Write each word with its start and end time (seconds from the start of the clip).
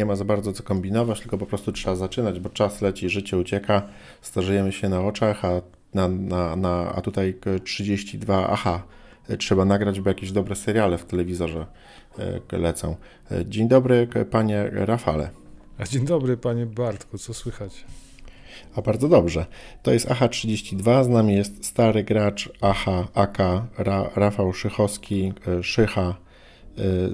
nie 0.00 0.06
ma 0.06 0.16
za 0.16 0.24
bardzo 0.24 0.52
co 0.52 0.62
kombinować, 0.62 1.20
tylko 1.20 1.38
po 1.38 1.46
prostu 1.46 1.72
trzeba 1.72 1.96
zaczynać, 1.96 2.40
bo 2.40 2.48
czas 2.48 2.82
leci, 2.82 3.08
życie 3.08 3.36
ucieka, 3.36 3.82
starzejemy 4.22 4.72
się 4.72 4.88
na 4.88 5.00
oczach, 5.00 5.44
a, 5.44 5.62
na, 5.94 6.08
na, 6.08 6.56
na, 6.56 6.92
a 6.94 7.00
tutaj 7.00 7.34
32, 7.64 8.48
aha, 8.50 8.82
trzeba 9.38 9.64
nagrać, 9.64 10.00
bo 10.00 10.10
jakieś 10.10 10.32
dobre 10.32 10.56
seriale 10.56 10.98
w 10.98 11.04
telewizorze 11.04 11.66
e, 12.52 12.58
lecą. 12.58 12.96
E, 13.30 13.46
dzień 13.46 13.68
dobry, 13.68 14.08
panie 14.30 14.70
Rafale. 14.72 15.30
A 15.78 15.84
dzień 15.84 16.04
dobry, 16.04 16.36
panie 16.36 16.66
Bartku, 16.66 17.18
co 17.18 17.34
słychać? 17.34 17.84
A 18.74 18.82
bardzo 18.82 19.08
dobrze. 19.08 19.46
To 19.82 19.92
jest 19.92 20.08
AHA32, 20.08 21.04
z 21.04 21.08
nami 21.08 21.34
jest 21.36 21.64
stary 21.64 22.04
gracz 22.04 22.52
AHA 22.60 23.08
AK 23.14 23.38
Ra, 23.78 24.10
Rafał 24.16 24.52
Szychowski, 24.52 25.32
e, 25.58 25.62
Szycha 25.62 26.14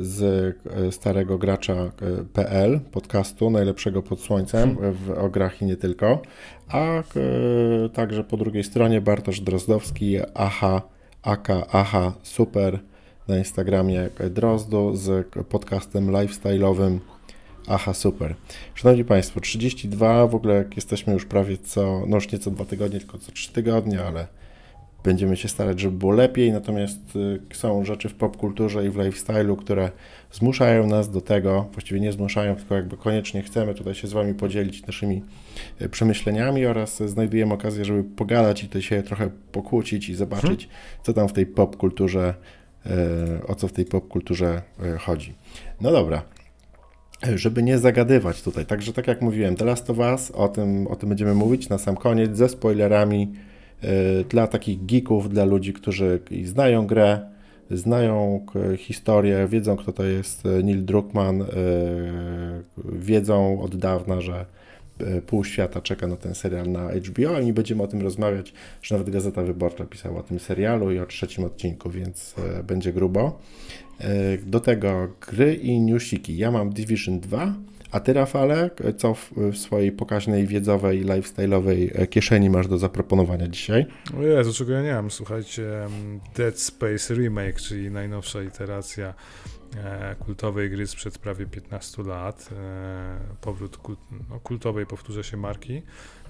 z 0.01 0.57
starego 0.91 1.39
gracza.pl, 1.39 2.81
podcastu 2.81 3.51
najlepszego 3.51 4.03
pod 4.03 4.21
słońcem 4.21 4.77
hmm. 4.77 4.95
w, 4.95 5.11
o 5.11 5.29
grach 5.29 5.63
i 5.63 5.65
nie 5.65 5.77
tylko, 5.77 6.23
a 6.69 7.03
także 7.93 8.25
po 8.25 8.37
drugiej 8.37 8.65
stronie 8.65 9.01
Bartosz 9.01 9.41
Drozdowski, 9.41 10.17
AHA 10.35 10.83
aka 11.23 11.67
aha 11.73 12.13
super 12.23 12.79
na 13.29 13.39
Instagramie 13.39 14.09
Drozdu 14.31 14.97
z 14.97 15.27
podcastem 15.49 16.07
lifestyle'owym 16.07 16.99
Aha, 17.69 17.95
super. 17.95 18.35
Szanowni 18.75 19.05
Państwo, 19.05 19.41
32, 19.41 20.27
w 20.27 20.35
ogóle 20.35 20.65
jesteśmy 20.77 21.13
już 21.13 21.25
prawie 21.25 21.59
co, 21.59 22.03
no 22.07 22.17
już 22.17 22.33
nie 22.33 22.39
co 22.39 22.51
dwa 22.51 22.65
tygodnie, 22.65 22.99
tylko 22.99 23.19
co 23.19 23.33
trzy 23.33 23.53
tygodnie, 23.53 24.05
ale 24.05 24.27
będziemy 25.07 25.37
się 25.37 25.49
starać, 25.49 25.81
żeby 25.81 25.99
było 25.99 26.13
lepiej, 26.13 26.53
natomiast 26.53 27.17
y, 27.17 27.57
są 27.57 27.85
rzeczy 27.85 28.09
w 28.09 28.15
popkulturze 28.15 28.87
i 28.87 28.91
w 28.91 28.97
lifestyle'u, 28.97 29.57
które 29.57 29.91
zmuszają 30.33 30.87
nas 30.87 31.11
do 31.11 31.21
tego, 31.21 31.69
właściwie 31.73 32.01
nie 32.01 32.13
zmuszają, 32.13 32.57
tylko 32.57 32.75
jakby 32.75 32.97
koniecznie 32.97 33.43
chcemy 33.43 33.75
tutaj 33.75 33.95
się 33.95 34.09
z 34.09 34.13
Wami 34.13 34.35
podzielić 34.35 34.87
naszymi 34.87 35.23
y, 35.83 35.89
przemyśleniami 35.89 36.67
oraz 36.67 37.03
znajdujemy 37.03 37.55
okazję, 37.55 37.85
żeby 37.85 38.05
pogadać 38.05 38.65
i 38.65 38.69
to 38.69 38.81
się 38.81 39.03
trochę 39.03 39.31
pokłócić 39.53 40.09
i 40.09 40.15
zobaczyć, 40.15 40.67
hmm. 40.67 40.77
co 41.03 41.13
tam 41.13 41.29
w 41.29 41.33
tej 41.33 41.47
popkulturze, 41.47 42.35
y, 42.87 42.91
o 43.47 43.55
co 43.55 43.69
w 43.69 43.73
tej 43.73 43.85
popkulturze 43.85 44.63
chodzi. 44.99 45.35
No 45.81 45.93
dobra, 45.93 46.23
żeby 47.35 47.63
nie 47.63 47.79
zagadywać 47.79 48.43
tutaj. 48.43 48.67
Także 48.67 48.93
tak 48.93 49.07
jak 49.07 49.23
mówiłem, 49.23 49.57
The 49.57 49.65
Last 49.65 49.91
of 49.91 49.99
Us, 49.99 50.31
o 50.31 50.49
tym, 50.49 50.87
o 50.87 50.97
tym 50.97 51.09
będziemy 51.09 51.35
mówić 51.35 51.69
na 51.69 51.79
sam 51.79 51.97
koniec, 51.97 52.37
ze 52.37 52.49
spoilerami, 52.49 53.33
dla 54.29 54.47
takich 54.47 54.87
geeków, 54.87 55.29
dla 55.29 55.45
ludzi, 55.45 55.73
którzy 55.73 56.21
znają 56.45 56.87
grę, 56.87 57.21
znają 57.71 58.47
historię, 58.77 59.49
wiedzą 59.51 59.77
kto 59.77 59.93
to 59.93 60.05
jest 60.05 60.47
y, 60.47 60.63
Neil 60.63 60.85
Druckmann, 60.85 61.43
y, 61.43 61.47
wiedzą 62.85 63.61
od 63.61 63.77
dawna, 63.77 64.21
że 64.21 64.47
pół 65.27 65.45
świata 65.45 65.81
czeka 65.81 66.07
na 66.07 66.17
ten 66.17 66.35
serial 66.35 66.73
na 66.73 66.89
HBO 66.89 67.41
i 67.41 67.53
będziemy 67.53 67.83
o 67.83 67.87
tym 67.87 68.03
rozmawiać, 68.03 68.53
że 68.83 68.95
nawet 68.95 69.11
Gazeta 69.11 69.43
Wyborcza 69.43 69.85
pisała 69.85 70.21
o 70.21 70.23
tym 70.23 70.39
serialu 70.39 70.93
i 70.93 70.99
o 70.99 71.07
trzecim 71.07 71.45
odcinku, 71.45 71.91
więc 71.91 72.35
będzie 72.65 72.93
grubo. 72.93 73.39
Do 74.47 74.61
tego 74.61 75.09
gry 75.31 75.55
i 75.55 75.81
newsiki. 75.81 76.37
Ja 76.37 76.51
mam 76.51 76.71
Division 76.71 77.21
2, 77.21 77.55
a 77.97 78.01
ty, 78.01 78.13
Rafale, 78.13 78.71
co 78.97 79.15
w, 79.15 79.33
w 79.53 79.57
swojej 79.57 79.93
pokaźnej, 79.93 80.47
wiedzowej, 80.47 81.05
lifestyle'owej 81.05 81.91
e, 81.95 82.07
kieszeni 82.07 82.51
masz 82.51 82.69
do 82.69 82.79
zaproponowania 82.79 83.49
dzisiaj? 83.49 83.87
O 84.19 84.23
Jezu, 84.23 84.53
czego 84.53 84.73
ja 84.73 84.83
nie 84.83 84.93
mam. 84.93 85.11
Słuchajcie, 85.11 85.89
Dead 86.35 86.61
Space 86.61 87.15
Remake, 87.15 87.61
czyli 87.61 87.91
najnowsza 87.91 88.43
iteracja 88.43 89.15
e, 89.77 90.15
kultowej 90.15 90.71
gry 90.71 90.87
sprzed 90.87 91.19
prawie 91.19 91.47
15 91.47 92.03
lat. 92.03 92.49
E, 92.53 93.19
powrót 93.41 93.77
kult, 93.77 93.99
no, 94.31 94.41
kultowej, 94.41 94.87
powtórzę 94.87 95.25
się, 95.25 95.37
marki 95.37 95.83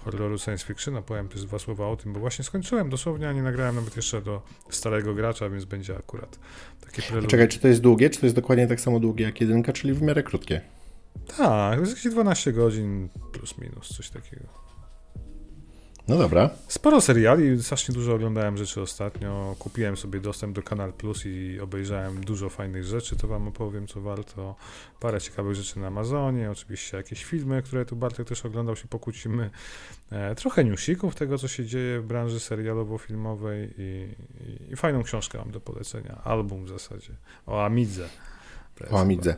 horroru 0.04 0.38
science 0.38 0.66
fiction, 0.66 1.02
powiem 1.02 1.28
też 1.28 1.44
dwa 1.44 1.58
słowa 1.58 1.88
o 1.88 1.96
tym, 1.96 2.12
bo 2.12 2.20
właśnie 2.20 2.44
skończyłem 2.44 2.90
dosłownie, 2.90 3.28
a 3.28 3.32
nie 3.32 3.42
nagrałem 3.42 3.74
nawet 3.74 3.96
jeszcze 3.96 4.22
do 4.22 4.42
starego 4.70 5.14
gracza, 5.14 5.50
więc 5.50 5.64
będzie 5.64 5.96
akurat 5.96 6.38
takie 6.86 7.02
preludium. 7.02 7.30
Czekaj, 7.30 7.48
czy 7.48 7.58
to 7.58 7.68
jest 7.68 7.80
długie, 7.80 8.10
czy 8.10 8.20
to 8.20 8.26
jest 8.26 8.36
dokładnie 8.36 8.66
tak 8.66 8.80
samo 8.80 9.00
długie 9.00 9.24
jak 9.24 9.40
jedynka, 9.40 9.72
czyli 9.72 9.94
w 9.94 10.02
miarę 10.02 10.22
krótkie? 10.22 10.60
Tak, 11.36 11.74
to 11.74 11.80
jest 11.80 11.96
jakieś 11.96 12.12
12 12.12 12.52
godzin 12.52 13.08
plus 13.32 13.58
minus, 13.58 13.88
coś 13.96 14.10
takiego. 14.10 14.66
No 16.08 16.18
dobra. 16.18 16.50
Sporo 16.68 17.00
seriali, 17.00 17.62
strasznie 17.62 17.94
dużo 17.94 18.14
oglądałem 18.14 18.56
rzeczy 18.56 18.80
ostatnio. 18.80 19.56
Kupiłem 19.58 19.96
sobie 19.96 20.20
dostęp 20.20 20.56
do 20.56 20.62
Kanal 20.62 20.92
Plus 20.92 21.26
i 21.26 21.60
obejrzałem 21.60 22.24
dużo 22.24 22.48
fajnych 22.48 22.84
rzeczy, 22.84 23.16
to 23.16 23.28
wam 23.28 23.48
opowiem, 23.48 23.86
co 23.86 24.00
warto. 24.00 24.54
Parę 25.00 25.20
ciekawych 25.20 25.54
rzeczy 25.54 25.80
na 25.80 25.86
Amazonie, 25.86 26.50
oczywiście 26.50 26.96
jakieś 26.96 27.24
filmy, 27.24 27.62
które 27.62 27.84
tu 27.84 27.96
Bartek 27.96 28.28
też 28.28 28.46
oglądał, 28.46 28.76
się 28.76 28.88
pokłócimy. 28.88 29.50
E, 30.12 30.34
trochę 30.34 30.64
newsików 30.64 31.14
tego, 31.14 31.38
co 31.38 31.48
się 31.48 31.66
dzieje 31.66 32.00
w 32.00 32.06
branży 32.06 32.38
serialowo-filmowej 32.40 33.68
i, 33.78 34.14
i, 34.40 34.72
i, 34.72 34.76
fajną 34.76 35.02
książkę 35.02 35.38
mam 35.38 35.50
do 35.50 35.60
polecenia. 35.60 36.20
Album 36.24 36.64
w 36.64 36.68
zasadzie. 36.68 37.12
O 37.46 37.64
Amidze. 37.64 38.08
O 38.90 39.00
Amidze. 39.00 39.36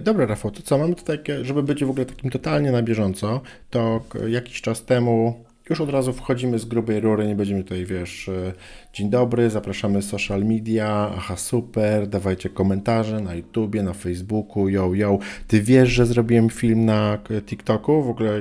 Dobra, 0.00 0.26
Rafał, 0.26 0.50
to 0.50 0.62
co, 0.62 0.78
mamy 0.78 0.94
tutaj, 0.94 1.18
żeby 1.42 1.62
być 1.62 1.84
w 1.84 1.90
ogóle 1.90 2.06
takim 2.06 2.30
totalnie 2.30 2.72
na 2.72 2.82
bieżąco, 2.82 3.40
to 3.70 4.04
jakiś 4.28 4.60
czas 4.60 4.84
temu 4.84 5.44
już 5.70 5.80
od 5.80 5.90
razu 5.90 6.12
wchodzimy 6.12 6.58
z 6.58 6.64
grubej 6.64 7.00
rury, 7.00 7.26
nie 7.26 7.34
będziemy 7.34 7.62
tutaj, 7.62 7.84
wiesz, 7.84 8.28
e, 8.28 8.52
dzień 8.92 9.10
dobry, 9.10 9.50
zapraszamy 9.50 10.02
social 10.02 10.44
media, 10.44 11.12
aha, 11.16 11.36
super, 11.36 12.08
dawajcie 12.08 12.48
komentarze 12.48 13.20
na 13.20 13.34
YouTubie, 13.34 13.82
na 13.82 13.92
Facebooku, 13.92 14.68
yo, 14.68 14.94
yo. 14.94 15.18
Ty 15.48 15.62
wiesz, 15.62 15.88
że 15.88 16.06
zrobiłem 16.06 16.50
film 16.50 16.84
na 16.84 17.18
TikToku, 17.46 18.02
w 18.02 18.08
ogóle 18.08 18.40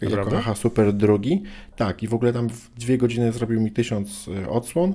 jako 0.00 0.36
aha, 0.36 0.54
super 0.54 0.92
drugi? 0.92 1.42
Tak, 1.76 2.02
i 2.02 2.08
w 2.08 2.14
ogóle 2.14 2.32
tam 2.32 2.48
w 2.48 2.70
dwie 2.78 2.98
godziny 2.98 3.32
zrobił 3.32 3.60
mi 3.60 3.70
tysiąc 3.70 4.28
e, 4.44 4.48
odsłon, 4.48 4.94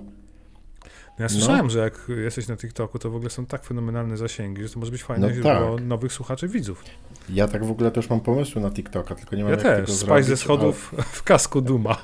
ja 1.20 1.30
słyszałem, 1.30 1.66
no. 1.66 1.70
że 1.70 1.80
jak 1.80 2.08
jesteś 2.24 2.48
na 2.48 2.58
TikToku, 2.58 3.00
to 3.00 3.12
w 3.12 3.16
ogóle 3.16 3.30
są 3.30 3.46
tak 3.46 3.64
fenomenalne 3.64 4.18
zasięgi, 4.18 4.64
że 4.64 4.70
to 4.70 4.80
może 4.80 4.92
być 4.92 5.04
fajne, 5.04 5.28
no 5.28 5.44
tak. 5.44 5.60
było 5.60 5.80
nowych 5.80 6.14
słuchaczy, 6.14 6.48
widzów. 6.48 6.84
Ja 7.30 7.48
tak 7.48 7.66
w 7.66 7.72
ogóle 7.72 7.92
też 7.92 8.10
mam 8.10 8.20
pomysły 8.20 8.62
na 8.62 8.72
TikToka, 8.72 9.16
tylko 9.16 9.36
nie 9.36 9.44
mam 9.44 9.52
Ja 9.52 9.58
też, 9.58 9.92
spaj 9.92 10.24
ze 10.24 10.38
schodów 10.38 10.94
ale... 10.94 11.04
w 11.04 11.24
kasku 11.24 11.62
Duma. 11.62 11.98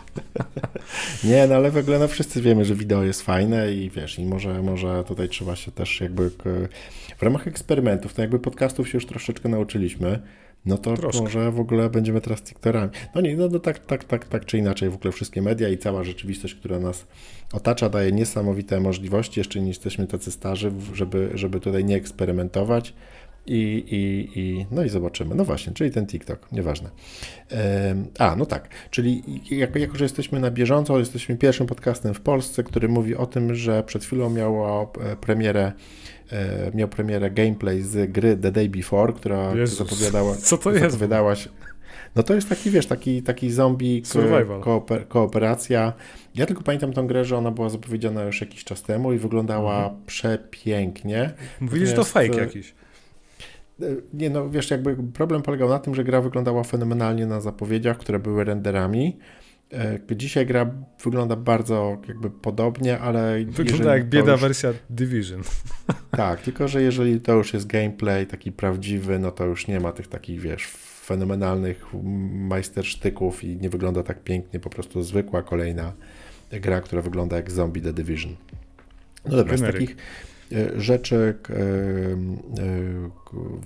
nie, 1.23 1.47
no 1.47 1.55
ale 1.55 1.72
w 1.72 1.77
ogóle 1.77 1.99
no 1.99 2.07
wszyscy 2.07 2.41
wiemy, 2.41 2.66
że 2.66 2.75
wideo 2.75 3.03
jest 3.03 3.22
fajne 3.22 3.73
i 3.73 3.89
wiesz, 3.89 4.19
i 4.19 4.25
może, 4.25 4.61
może 4.61 5.03
tutaj 5.03 5.29
trzeba 5.29 5.55
się 5.55 5.72
też 5.72 6.01
jakby 6.01 6.29
w 7.17 7.22
ramach 7.22 7.47
eksperymentów, 7.47 8.13
to 8.13 8.22
jakby 8.22 8.39
podcastów 8.39 8.89
się 8.89 8.97
już 8.97 9.05
troszeczkę 9.05 9.49
nauczyliśmy, 9.49 10.19
no 10.66 10.77
to 10.77 10.97
Troszkę. 10.97 11.22
może 11.22 11.51
w 11.51 11.59
ogóle 11.59 11.89
będziemy 11.89 12.22
teraz 12.22 12.41
TikTokami. 12.41 12.89
No 13.16 13.22
nie, 13.22 13.38
no, 13.38 13.47
no 13.47 13.59
tak, 13.59 13.79
tak, 13.79 14.03
tak, 14.03 14.25
tak 14.25 14.45
czy 14.45 14.57
inaczej, 14.57 14.89
w 14.89 14.95
ogóle 14.95 15.11
wszystkie 15.11 15.41
media 15.41 15.69
i 15.69 15.77
cała 15.77 16.03
rzeczywistość, 16.03 16.55
która 16.55 16.79
nas 16.79 17.07
otacza, 17.53 17.89
daje 17.89 18.11
niesamowite 18.11 18.79
możliwości. 18.79 19.39
Jeszcze 19.39 19.61
nie 19.61 19.67
jesteśmy 19.67 20.07
tacy 20.07 20.31
starzy, 20.31 20.72
żeby, 20.94 21.31
żeby 21.33 21.59
tutaj 21.59 21.85
nie 21.85 21.95
eksperymentować. 21.95 22.94
I, 23.45 23.85
i, 23.88 24.39
i, 24.39 24.66
no 24.72 24.83
i 24.83 24.89
zobaczymy. 24.89 25.35
No 25.35 25.45
właśnie, 25.45 25.73
czyli 25.73 25.91
ten 25.91 26.07
TikTok, 26.07 26.51
nieważne. 26.51 26.89
A, 28.19 28.35
no 28.35 28.45
tak, 28.45 28.69
czyli 28.89 29.23
jako, 29.51 29.79
jako, 29.79 29.97
że 29.97 30.05
jesteśmy 30.05 30.39
na 30.39 30.51
bieżąco, 30.51 30.99
jesteśmy 30.99 31.38
pierwszym 31.38 31.67
podcastem 31.67 32.13
w 32.13 32.22
Polsce, 32.22 32.63
który 32.63 32.89
mówi 32.89 33.16
o 33.16 33.25
tym, 33.25 33.55
że 33.55 33.83
przed 33.83 34.03
chwilą 34.05 34.29
miało 34.29 34.93
e, 35.01 35.16
premierę 35.16 35.72
miał 36.73 36.87
premierę 36.87 37.31
gameplay 37.31 37.81
z 37.81 38.11
gry 38.11 38.37
The 38.37 38.51
Day 38.51 38.69
Before, 38.69 39.13
która 39.13 39.55
Jezus, 39.55 39.77
zapowiadała, 39.77 40.35
co 40.35 40.57
to 40.57 40.71
jest? 40.71 40.81
zapowiadała 40.81 41.35
się. 41.35 41.49
No 42.15 42.23
to 42.23 42.33
jest 42.33 42.49
taki, 42.49 42.69
wiesz, 42.69 42.85
taki, 42.85 43.23
taki 43.23 43.51
zombie 43.51 44.03
kooper, 44.61 45.07
kooperacja. 45.07 45.93
Ja 46.35 46.45
tylko 46.45 46.63
pamiętam 46.63 46.93
tą 46.93 47.07
grę, 47.07 47.25
że 47.25 47.37
ona 47.37 47.51
była 47.51 47.69
zapowiedziana 47.69 48.23
już 48.23 48.41
jakiś 48.41 48.63
czas 48.63 48.81
temu 48.81 49.13
i 49.13 49.17
wyglądała 49.17 49.77
mhm. 49.77 50.05
przepięknie. 50.05 51.33
Mówili, 51.61 51.87
że 51.87 51.93
to 51.93 52.03
fake 52.03 52.37
jakiś. 52.37 52.73
E, 53.81 53.85
nie, 54.13 54.29
no 54.29 54.49
wiesz, 54.49 54.72
jakby 54.72 54.95
problem 55.13 55.41
polegał 55.41 55.69
na 55.69 55.79
tym, 55.79 55.95
że 55.95 56.03
gra 56.03 56.22
wyglądała 56.22 56.63
fenomenalnie 56.63 57.25
na 57.25 57.41
zapowiedziach, 57.41 57.97
które 57.97 58.19
były 58.19 58.43
renderami. 58.43 59.17
E, 59.73 60.16
dzisiaj 60.16 60.46
gra 60.46 60.72
wygląda 61.03 61.35
bardzo 61.35 61.97
jakby 62.08 62.29
podobnie, 62.29 63.00
ale. 63.00 63.46
Wygląda 63.46 63.94
jak 63.94 64.09
bieda 64.09 64.32
już... 64.32 64.41
wersja 64.41 64.73
Division. 64.90 65.41
Tak, 66.12 66.41
tylko 66.41 66.68
że 66.68 66.82
jeżeli 66.82 67.22
to 67.22 67.34
już 67.34 67.53
jest 67.53 67.68
gameplay 67.68 68.28
taki 68.28 68.52
prawdziwy, 68.52 69.20
no 69.20 69.32
to 69.32 69.46
już 69.46 69.68
nie 69.68 69.79
ma 69.79 69.91
tych 69.91 70.08
takich, 70.08 70.41
wiesz, 70.41 70.68
fenomenalnych 71.06 71.85
majstersztyków 72.32 73.44
i 73.44 73.58
nie 73.58 73.70
wygląda 73.70 74.03
tak 74.03 74.23
pięknie, 74.23 74.59
po 74.59 74.70
prostu 74.70 75.03
zwykła 75.03 75.41
kolejna 75.41 75.94
gra, 76.52 76.82
która 76.82 77.02
wygląda 77.02 77.35
jak 77.35 77.52
Zombie 77.52 77.82
The 77.82 77.94
Division. 77.94 78.35
No 79.26 79.38
dobra, 79.38 79.58
z 79.58 79.62
takich 79.62 79.96
e, 80.52 80.82
rzeczy 80.82 81.35
e, 81.50 81.53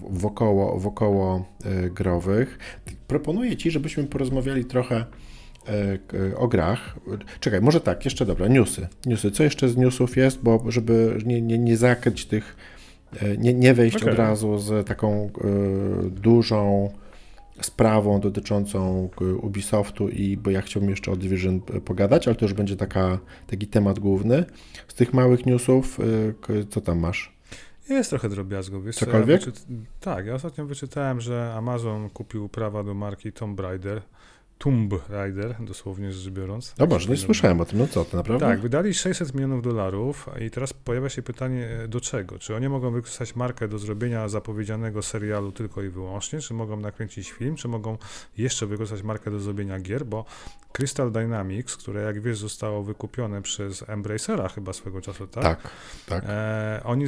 wokoło, 0.09 0.79
wokoło 0.79 1.45
growych 1.91 2.59
proponuję 3.07 3.57
Ci, 3.57 3.71
żebyśmy 3.71 4.03
porozmawiali 4.03 4.65
trochę 4.65 4.95
E, 4.95 5.34
o 6.37 6.47
grach. 6.47 6.95
Czekaj, 7.39 7.61
może 7.61 7.81
tak, 7.81 8.05
jeszcze 8.05 8.25
dobra, 8.25 8.47
newsy. 8.47 8.87
Newsy. 9.05 9.31
Co 9.31 9.43
jeszcze 9.43 9.69
z 9.69 9.77
newsów 9.77 10.17
jest, 10.17 10.41
bo 10.43 10.63
żeby 10.67 11.17
nie, 11.25 11.41
nie, 11.41 11.57
nie 11.57 11.77
zakryć 11.77 12.25
tych 12.25 12.55
E, 13.21 13.37
nie, 13.37 13.53
nie 13.53 13.73
wejść 13.73 13.97
Okej. 13.97 14.09
od 14.09 14.17
razu 14.17 14.57
z 14.57 14.87
taką 14.87 15.29
e, 15.43 16.09
dużą 16.09 16.89
sprawą 17.61 18.19
dotyczącą 18.19 19.09
e, 19.21 19.25
Ubisoftu 19.25 20.09
i 20.09 20.37
bo 20.37 20.49
ja 20.49 20.61
chciałbym 20.61 20.89
jeszcze 20.89 21.11
o 21.11 21.15
Division 21.15 21.61
e, 21.73 21.81
pogadać, 21.81 22.27
ale 22.27 22.35
to 22.35 22.45
już 22.45 22.53
będzie 22.53 22.75
taka, 22.75 23.19
taki 23.47 23.67
temat 23.67 23.99
główny. 23.99 24.45
Z 24.87 24.93
tych 24.93 25.13
małych 25.13 25.45
newsów, 25.45 25.99
e, 25.99 26.03
k- 26.41 26.53
co 26.69 26.81
tam 26.81 26.99
masz? 26.99 27.35
Jest 27.89 28.09
trochę 28.09 28.29
drobiazgów. 28.29 28.85
Wiesz, 28.85 28.95
co, 28.95 29.05
Cokolwiek? 29.05 29.41
Ja 29.41 29.45
wyczyt... 29.45 29.65
Tak, 29.99 30.25
ja 30.25 30.33
ostatnio 30.33 30.65
wyczytałem, 30.65 31.21
że 31.21 31.53
Amazon 31.57 32.09
kupił 32.09 32.49
prawa 32.49 32.83
do 32.83 32.93
marki 32.93 33.31
Tomb 33.31 33.59
Raider. 33.59 34.01
Tomb 34.57 34.93
Raider, 35.09 35.55
dosłownie 35.59 36.11
rzecz 36.11 36.33
biorąc. 36.33 36.75
No 36.79 36.87
Boże, 36.87 37.09
nie 37.09 37.17
słyszałem 37.17 37.61
o 37.61 37.65
tym, 37.65 37.79
no 37.79 37.87
co 37.87 38.05
ty, 38.05 38.17
naprawdę? 38.17 38.45
Tak, 38.45 38.59
wydali 38.59 38.93
600 38.93 39.33
milionów 39.33 39.63
dolarów 39.63 40.29
i 40.41 40.51
teraz 40.51 40.73
pojawia 40.73 41.09
się 41.09 41.21
pytanie, 41.21 41.67
e, 41.83 41.87
do 41.87 42.01
czego? 42.01 42.39
Czy 42.39 42.55
oni 42.55 42.69
mogą 42.69 42.91
wykorzystać 42.91 43.35
markę 43.35 43.67
do 43.67 43.79
zrobienia 43.79 44.27
zapowiedzianego 44.27 45.01
serialu 45.01 45.51
tylko 45.51 45.83
i 45.83 45.89
wyłącznie, 45.89 46.39
czy 46.39 46.53
mogą 46.53 46.79
nakręcić 46.79 47.31
film, 47.31 47.55
czy 47.55 47.67
mogą 47.67 47.97
jeszcze 48.37 48.67
wykorzystać 48.67 49.03
markę 49.03 49.31
do 49.31 49.39
zrobienia 49.39 49.79
gier, 49.79 50.05
bo 50.05 50.25
Crystal 50.71 51.11
Dynamics, 51.11 51.77
które 51.77 52.01
jak 52.01 52.21
wiesz 52.21 52.37
zostało 52.37 52.83
wykupione 52.83 53.41
przez 53.41 53.89
Embracera 53.89 54.49
chyba 54.49 54.73
swego 54.73 55.01
czasu, 55.01 55.27
tak? 55.27 55.43
tak. 55.43 55.61
tak. 56.07 56.23
E, 56.27 56.81
oni, 56.83 57.05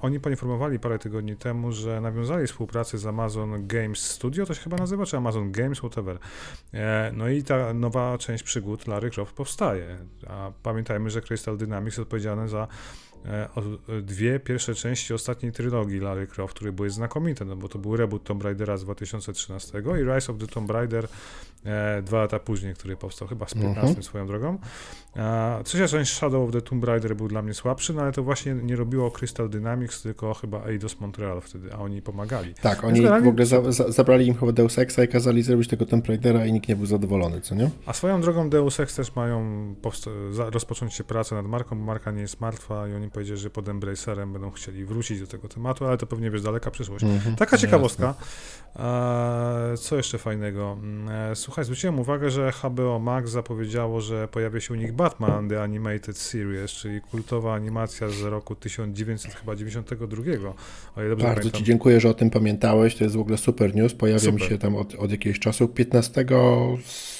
oni 0.00 0.20
poinformowali 0.20 0.78
parę 0.78 0.98
tygodni 0.98 1.36
temu, 1.36 1.72
że 1.72 2.00
nawiązali 2.00 2.46
współpracę 2.46 2.98
z 2.98 3.06
Amazon 3.06 3.66
Games 3.66 3.98
Studio, 3.98 4.46
to 4.46 4.54
się 4.54 4.60
chyba 4.60 4.76
nazywa, 4.76 5.06
czy 5.06 5.16
Amazon 5.16 5.52
Games, 5.52 5.78
whatever. 5.78 6.18
E, 6.74 6.97
no 7.12 7.28
i 7.28 7.42
ta 7.42 7.74
nowa 7.74 8.18
część 8.18 8.44
przygód 8.44 8.86
Larry 8.86 9.10
Croft 9.10 9.34
powstaje. 9.34 9.98
A 10.28 10.52
pamiętajmy, 10.62 11.10
że 11.10 11.20
Crystal 11.20 11.56
Dynamics 11.56 11.96
jest 11.96 12.02
odpowiedzialny 12.02 12.48
za 12.48 12.68
dwie 14.02 14.40
pierwsze 14.40 14.74
części 14.74 15.14
ostatniej 15.14 15.52
trylogii 15.52 16.00
Larry 16.00 16.26
Croft, 16.26 16.54
które 16.54 16.72
były 16.72 16.90
znakomite, 16.90 17.44
no 17.44 17.56
bo 17.56 17.68
to 17.68 17.78
był 17.78 17.96
reboot 17.96 18.24
Tomb 18.24 18.42
Raidera 18.44 18.76
z 18.76 18.84
2013 18.84 19.82
i 20.00 20.14
Rise 20.14 20.32
of 20.32 20.38
the 20.38 20.46
Tomb 20.46 20.70
Raider 20.70 21.08
e, 21.64 22.02
dwa 22.02 22.18
lata 22.18 22.38
później, 22.38 22.74
który 22.74 22.96
powstał 22.96 23.28
chyba 23.28 23.48
z 23.48 23.54
15 23.54 23.80
Mhm. 23.80 24.02
swoją 24.02 24.26
drogą. 24.26 24.58
A, 25.16 25.60
trzecia 25.64 25.88
część 25.88 26.12
Shadow 26.12 26.48
of 26.48 26.52
the 26.52 26.62
Tomb 26.62 26.84
Raider 26.84 27.16
był 27.16 27.28
dla 27.28 27.42
mnie 27.42 27.54
słabszy, 27.54 27.92
no 27.94 28.02
ale 28.02 28.12
to 28.12 28.22
właśnie 28.22 28.54
nie 28.54 28.76
robiło 28.76 29.10
Crystal 29.10 29.48
Dynamics, 29.50 30.02
tylko 30.02 30.34
chyba 30.34 30.64
Eidos 30.66 31.00
Montreal 31.00 31.40
wtedy, 31.40 31.72
a 31.74 31.78
oni 31.78 32.02
pomagali. 32.02 32.54
Tak, 32.54 32.84
oni 32.84 33.00
w 33.02 33.26
ogóle 33.28 33.46
za, 33.46 33.72
za, 33.72 33.92
zabrali 33.92 34.26
im 34.26 34.34
chyba 34.34 34.52
Deus 34.52 34.78
Exa 34.78 35.04
i 35.04 35.08
kazali 35.08 35.42
zrobić 35.42 35.68
tego 35.68 35.86
Tomb 35.86 36.06
Raidera 36.06 36.46
i 36.46 36.52
nikt 36.52 36.68
nie 36.68 36.76
był 36.76 36.86
zadowolony, 36.86 37.40
co 37.40 37.54
nie? 37.54 37.70
A 37.86 37.92
swoją 37.92 38.20
drogą 38.20 38.50
Deus 38.50 38.80
Ex 38.80 38.94
też 38.94 39.16
mają 39.16 39.74
rozpocząć 40.36 40.94
się 40.94 41.04
pracę 41.04 41.34
nad 41.34 41.46
marką, 41.46 41.78
bo 41.78 41.84
marka 41.84 42.10
nie 42.10 42.20
jest 42.20 42.40
martwa 42.40 42.88
i 42.88 42.94
oni 42.94 43.07
powiedzieli, 43.10 43.40
że 43.40 43.50
pod 43.50 43.68
Embracerem 43.68 44.32
będą 44.32 44.50
chcieli 44.50 44.84
wrócić 44.84 45.20
do 45.20 45.26
tego 45.26 45.48
tematu, 45.48 45.86
ale 45.86 45.96
to 45.98 46.06
pewnie 46.06 46.30
wiesz, 46.30 46.42
daleka 46.42 46.70
przyszłość. 46.70 47.04
Mhm. 47.04 47.36
Taka 47.36 47.56
No 47.56 47.62
ciekawostka. 47.62 48.14
E, 48.76 49.74
co 49.76 49.96
jeszcze 49.96 50.18
fajnego? 50.18 50.72
Mm, 50.72 50.98
E, 51.08 51.36
słuchaj, 51.36 51.64
zwróciłem 51.64 51.98
uwagę, 52.00 52.30
że 52.30 52.52
HBO 52.52 52.98
Max 52.98 53.30
zapowiedziało, 53.30 54.00
że 54.00 54.28
pojawia 54.28 54.60
się 54.60 54.74
u 54.74 54.76
nich 54.76 54.92
Batman 54.92 55.48
The 55.48 55.62
Animated 55.62 56.18
Series, 56.18 56.70
czyli 56.70 57.00
kultowa 57.00 57.54
animacja 57.54 58.08
z 58.08 58.22
roku 58.22 58.54
1992, 58.54 60.22
o 60.96 61.00
ile 61.00 61.08
dobrze 61.08 61.24
Bardzo 61.26 61.40
pamiętam. 61.40 61.52
Ci 61.52 61.64
dziękuję, 61.64 62.00
że 62.00 62.08
o 62.08 62.14
tym 62.14 62.30
pamiętałeś. 62.30 62.94
To 62.96 63.04
jest 63.04 63.16
w 63.16 63.20
ogóle 63.20 63.38
super 63.38 63.74
news. 63.74 63.94
Pojawia 63.94 64.32
mi 64.32 64.40
Super. 64.40 64.48
się 64.48 64.58
tam 64.58 64.76
od, 64.76 64.94
od 64.94 65.10
jakiegoś 65.10 65.38
czasu. 65.38 65.68
15 65.68 66.24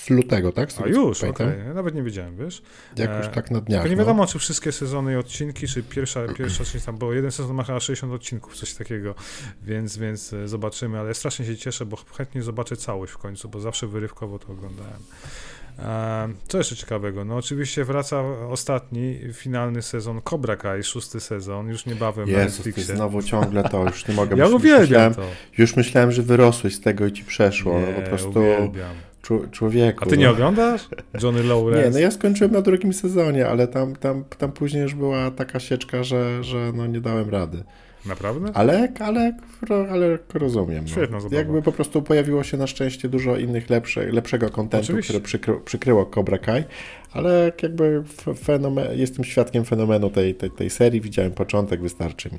z 0.08 0.16
lutego, 0.16 0.52
tak? 0.52 0.72
Z 0.72 0.80
A 0.80 0.86
już, 0.86 1.24
okej, 1.24 1.46
ja 1.66 1.74
nawet 1.74 1.94
nie 1.94 2.02
wiedziałem, 2.02 2.36
wiesz? 2.36 2.62
Jakoś 2.96 3.26
E, 3.26 3.28
tak 3.28 3.50
na 3.50 3.60
dniach. 3.60 3.82
Tylko 3.82 3.90
nie 3.90 3.96
no. 3.96 4.02
wiadomo, 4.04 4.26
czy 4.26 4.38
wszystkie 4.38 4.72
sezony 4.72 5.12
i 5.12 5.16
odcinki, 5.16 5.68
czy 5.68 5.82
pierwsza, 5.82 6.20
pierwsza 6.38 6.64
część 6.64 6.84
tam, 6.84 6.96
bo 6.98 7.12
jeden 7.12 7.30
sezon 7.30 7.56
ma 7.56 7.64
chyba 7.64 7.80
60 7.80 8.12
odcinków, 8.12 8.56
coś 8.56 8.74
takiego, 8.74 9.14
więc, 9.62 9.96
więc 9.98 10.32
e, 10.32 10.48
zobaczymy, 10.48 10.98
ale 10.98 11.14
strasznie 11.14 11.46
się 11.46 11.56
cieszę, 11.56 11.86
bo 11.86 11.96
chętnie 12.16 12.42
zobaczę 12.42 12.76
całość 12.76 13.12
w 13.12 13.18
końcu, 13.18 13.48
bo 13.48 13.60
zawsze 13.60 13.86
wyrywkowo 13.86 14.38
to 14.38 14.52
oglądałem. 14.52 14.98
E, 15.78 16.28
Co 16.48 16.58
jeszcze 16.58 16.76
ciekawego? 16.76 17.24
No 17.24 17.36
oczywiście 17.36 17.84
wraca 17.84 18.22
ostatni, 18.50 19.18
finalny 19.32 19.82
sezon 19.82 20.20
Cobra 20.22 20.56
Kai, 20.56 20.82
szósty 20.84 21.20
sezon, 21.20 21.68
już 21.68 21.86
niebawem 21.86 22.32
na 22.32 22.38
Jezus, 22.38 22.62
ty 22.62 22.68
Netflixie. 22.68 22.96
znowu 22.96 23.22
ciągle 23.22 23.62
to, 23.64 23.84
już 23.84 24.08
nie 24.08 24.14
mogę. 24.14 24.36
Ja 24.38 24.44
już 24.44 24.54
uwielbiam 24.54 24.82
myślałem, 25.10 25.14
to. 25.14 25.22
Już 25.58 25.76
myślałem, 25.76 26.12
że 26.12 26.22
wyrosłeś 26.22 26.74
z 26.74 26.80
tego 26.80 27.06
i 27.06 27.12
ci 27.12 27.24
przeszło. 27.24 27.80
Nie, 27.80 27.86
no, 27.86 28.02
po 28.02 28.08
prostu 28.08 28.28
uwielbiam. 28.30 28.94
Człowieku. 29.50 30.04
A 30.04 30.06
ty 30.06 30.18
nie 30.18 30.24
no. 30.24 30.30
oglądasz? 30.30 30.88
Johnny 31.22 31.42
Lawrence? 31.42 31.84
Nie, 31.84 31.90
no 31.90 31.98
ja 31.98 32.10
skończyłem 32.10 32.52
na 32.52 32.62
drugim 32.62 32.92
sezonie, 32.92 33.48
ale 33.48 33.68
tam, 33.68 33.96
tam, 33.96 34.24
tam 34.38 34.52
później 34.52 34.82
już 34.82 34.94
była 34.94 35.30
taka 35.30 35.60
sieczka, 35.60 36.02
że, 36.02 36.44
że 36.44 36.72
no 36.74 36.86
nie 36.86 37.00
dałem 37.00 37.30
rady. 37.30 37.64
Naprawdę? 38.06 38.50
Ale, 38.54 38.92
ale, 39.00 39.32
ale 39.90 40.18
rozumiem. 40.34 40.84
No. 40.84 40.90
Świetna 40.90 41.20
zabawa. 41.20 41.36
Jakby 41.36 41.62
po 41.62 41.72
prostu 41.72 42.02
pojawiło 42.02 42.42
się 42.42 42.56
na 42.56 42.66
szczęście 42.66 43.08
dużo 43.08 43.36
innych 43.36 43.70
lepsze, 43.70 44.06
lepszego 44.06 44.50
kontentu, 44.50 44.92
które 45.02 45.20
przykry, 45.20 45.54
przykryło 45.64 46.06
Cobra 46.06 46.38
Kai, 46.38 46.64
ale 47.12 47.52
jakby 47.62 48.02
fenomen, 48.38 48.98
jestem 48.98 49.24
świadkiem 49.24 49.64
fenomenu 49.64 50.10
tej, 50.10 50.34
tej, 50.34 50.50
tej 50.50 50.70
serii, 50.70 51.00
widziałem 51.00 51.32
początek, 51.32 51.82
wystarczy 51.82 52.30
mi. 52.32 52.38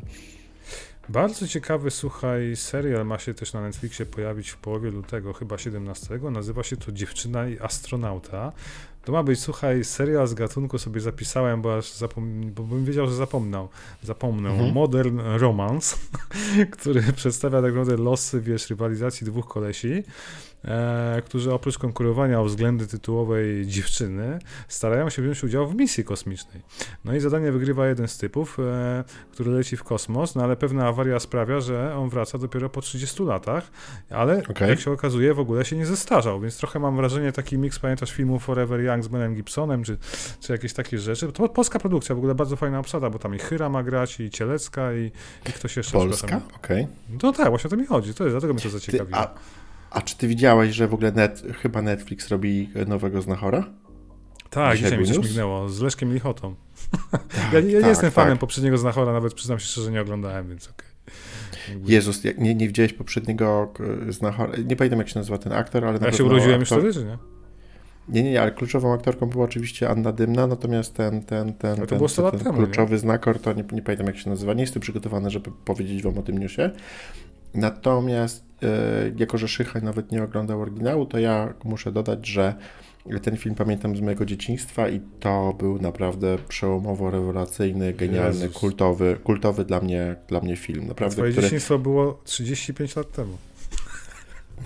Bardzo 1.09 1.47
ciekawy, 1.47 1.91
słuchaj, 1.91 2.55
serial 2.55 3.05
ma 3.05 3.19
się 3.19 3.33
też 3.33 3.53
na 3.53 3.61
Netflixie 3.61 4.05
pojawić 4.05 4.49
w 4.49 4.57
połowie 4.57 4.91
lutego, 4.91 5.33
chyba 5.33 5.57
17. 5.57 6.19
Nazywa 6.31 6.63
się 6.63 6.77
to 6.77 6.91
Dziewczyna 6.91 7.47
i 7.47 7.59
astronauta. 7.59 8.51
To 9.05 9.11
ma 9.11 9.23
być, 9.23 9.39
słuchaj, 9.39 9.83
serial 9.83 10.27
z 10.27 10.33
gatunku 10.33 10.77
sobie 10.77 11.01
zapisałem, 11.01 11.61
bo 11.61 11.77
aż 11.77 11.91
zapom- 11.91 12.51
bo 12.51 12.63
bym 12.63 12.85
wiedział, 12.85 13.07
że 13.07 13.15
zapomniał. 13.15 13.69
Zapomnę. 14.03 14.49
Mhm. 14.49 14.73
Modern 14.73 15.19
Romance, 15.19 15.97
który 16.77 17.01
przedstawia 17.15 17.61
tak 17.61 17.75
naprawdę 17.75 18.03
losy, 18.03 18.41
wiesz, 18.41 18.69
rywalizacji 18.69 19.27
dwóch 19.27 19.47
kolesi, 19.47 20.03
e, 20.65 21.21
którzy 21.25 21.53
oprócz 21.53 21.77
konkurowania 21.77 22.41
o 22.41 22.45
względy 22.45 22.87
tytułowej 22.87 23.67
dziewczyny, 23.67 24.39
starają 24.67 25.09
się 25.09 25.21
wziąć 25.21 25.43
udział 25.43 25.67
w 25.67 25.75
misji 25.75 26.03
kosmicznej. 26.03 26.61
No 27.05 27.15
i 27.15 27.19
zadanie 27.19 27.51
wygrywa 27.51 27.87
jeden 27.87 28.07
z 28.07 28.17
typów, 28.17 28.57
e, 28.59 29.03
który 29.31 29.51
leci 29.51 29.77
w 29.77 29.83
kosmos, 29.83 30.35
no 30.35 30.43
ale 30.43 30.55
pewna 30.55 30.87
awaria 30.87 31.19
sprawia, 31.19 31.59
że 31.59 31.95
on 31.95 32.09
wraca 32.09 32.37
dopiero 32.37 32.69
po 32.69 32.81
30 32.81 33.23
latach, 33.23 33.71
ale 34.09 34.43
Okej. 34.49 34.69
jak 34.69 34.79
się 34.79 34.91
okazuje, 34.91 35.33
w 35.33 35.39
ogóle 35.39 35.65
się 35.65 35.75
nie 35.75 35.85
zestarzał, 35.85 36.41
więc 36.41 36.57
trochę 36.57 36.79
mam 36.79 36.95
wrażenie, 36.95 37.31
taki 37.31 37.57
miks, 37.57 37.79
pamiętasz 37.79 38.11
filmu 38.11 38.39
Forever 38.39 38.81
Young 38.81 39.03
z 39.03 39.09
Melem 39.09 39.35
Gibsonem, 39.35 39.83
czy, 39.83 39.97
czy 40.39 40.51
jakieś 40.51 40.73
takie 40.73 40.97
rzeczy. 40.97 41.31
To 41.31 41.49
polska 41.49 41.79
produkcja, 41.79 42.15
w 42.15 42.17
ogóle 42.17 42.35
bardzo 42.35 42.55
fajna 42.55 42.79
obsada, 42.79 43.09
bo 43.09 43.19
tam 43.19 43.35
i 43.35 43.39
Chyra 43.39 43.69
ma 43.69 43.83
grać, 43.83 44.19
i 44.19 44.29
Cielecka, 44.29 44.93
i, 44.93 45.11
i 45.49 45.53
ktoś 45.53 45.77
jeszcze. 45.77 45.91
Polska? 45.91 46.41
Okej. 46.55 46.87
No 47.23 47.31
tak, 47.33 47.49
właśnie 47.49 47.67
o 47.67 47.71
to 47.71 47.77
mi 47.77 47.85
chodzi, 47.85 48.13
to 48.13 48.23
jest, 48.23 48.33
dlatego 48.33 48.53
mnie 48.53 48.61
to 48.63 48.69
Ty, 48.69 48.73
zaciekawiło. 48.73 49.17
a, 49.17 49.33
a 49.91 50.01
czy 50.01 50.17
ty 50.17 50.27
widziałeś, 50.27 50.75
że 50.75 50.87
w 50.87 50.93
ogóle 50.93 51.11
net, 51.11 51.43
chyba 51.61 51.81
Netflix 51.81 52.27
robi 52.27 52.69
nowego 52.87 53.21
Znachora? 53.21 53.69
tak, 54.49 54.77
dzisiaj 54.77 54.91
dzisiaj 54.91 54.99
mi 54.99 55.07
coś 55.07 55.29
mignęło, 55.29 55.69
z 55.69 55.81
Leszkiem 55.81 56.13
Lichotą. 56.13 56.55
Tak, 57.11 57.23
ja 57.53 57.59
nie, 57.59 57.67
ja 57.67 57.73
nie 57.73 57.81
tak, 57.81 57.89
jestem 57.89 58.11
fanem 58.11 58.33
tak. 58.33 58.39
poprzedniego 58.39 58.77
Znachora, 58.77 59.13
nawet 59.13 59.33
przyznam 59.33 59.59
się 59.59 59.65
szczerze, 59.65 59.91
nie 59.91 60.01
oglądałem, 60.01 60.49
więc 60.49 60.69
okej. 60.69 60.89
Jakby- 61.69 61.91
Jezus, 61.91 62.23
nie, 62.23 62.55
nie 62.55 62.67
widziałeś 62.67 62.93
poprzedniego 62.93 63.73
e, 64.07 64.11
Znachora, 64.11 64.53
nie 64.65 64.75
pamiętam 64.75 64.99
jak 64.99 65.09
się 65.09 65.19
nazywa 65.19 65.37
ten 65.37 65.53
aktor, 65.53 65.85
ale 65.85 65.99
Ja 66.01 66.11
się 66.11 66.23
urodziłem 66.23 66.59
już 66.59 66.69
aktor- 66.71 66.79
wtedy, 66.79 66.93
czy 66.93 67.05
nie? 67.05 67.17
Nie, 68.09 68.23
nie, 68.23 68.31
nie, 68.31 68.41
ale 68.41 68.51
kluczową 68.51 68.93
aktorką 68.93 69.25
była 69.25 69.45
oczywiście 69.45 69.89
Anna 69.89 70.11
Dymna, 70.11 70.47
natomiast 70.47 70.93
ten, 70.93 71.23
ten, 71.23 71.53
ten, 71.53 71.77
to 71.77 71.85
ten, 71.85 71.97
było 71.97 72.09
100 72.09 72.23
lat 72.23 72.31
ten 72.31 72.43
temu, 72.43 72.57
kluczowy 72.57 72.97
znakor, 72.97 73.39
to 73.39 73.53
nie, 73.53 73.63
nie 73.71 73.81
pamiętam 73.81 74.07
jak 74.07 74.17
się 74.17 74.29
nazywa, 74.29 74.53
nie 74.53 74.61
jestem 74.61 74.81
przygotowany, 74.81 75.29
żeby 75.29 75.51
powiedzieć 75.65 76.03
wam 76.03 76.17
o 76.17 76.21
tym 76.21 76.37
newsie. 76.37 76.71
Natomiast 77.53 78.48
jako, 79.17 79.37
że 79.37 79.47
Szychaj 79.47 79.83
nawet 79.83 80.11
nie 80.11 80.23
oglądał 80.23 80.61
oryginału, 80.61 81.05
to 81.05 81.19
ja 81.19 81.53
muszę 81.63 81.91
dodać, 81.91 82.27
że 82.27 82.55
ten 83.21 83.37
film 83.37 83.55
pamiętam 83.55 83.95
z 83.95 84.01
mojego 84.01 84.25
dzieciństwa 84.25 84.89
i 84.89 85.01
to 85.19 85.55
był 85.59 85.81
naprawdę 85.81 86.37
przełomowo 86.47 87.11
rewelacyjny, 87.11 87.93
genialny, 87.93 88.41
Jezus. 88.41 88.57
kultowy, 88.57 89.17
kultowy 89.23 89.65
dla 89.65 89.79
mnie, 89.79 90.15
dla 90.27 90.39
mnie 90.39 90.55
film. 90.55 90.87
Naprawdę, 90.87 91.15
twoje 91.15 91.31
który, 91.31 91.47
dzieciństwo 91.47 91.79
było 91.79 92.21
35 92.23 92.95
lat 92.95 93.11
temu. 93.11 93.37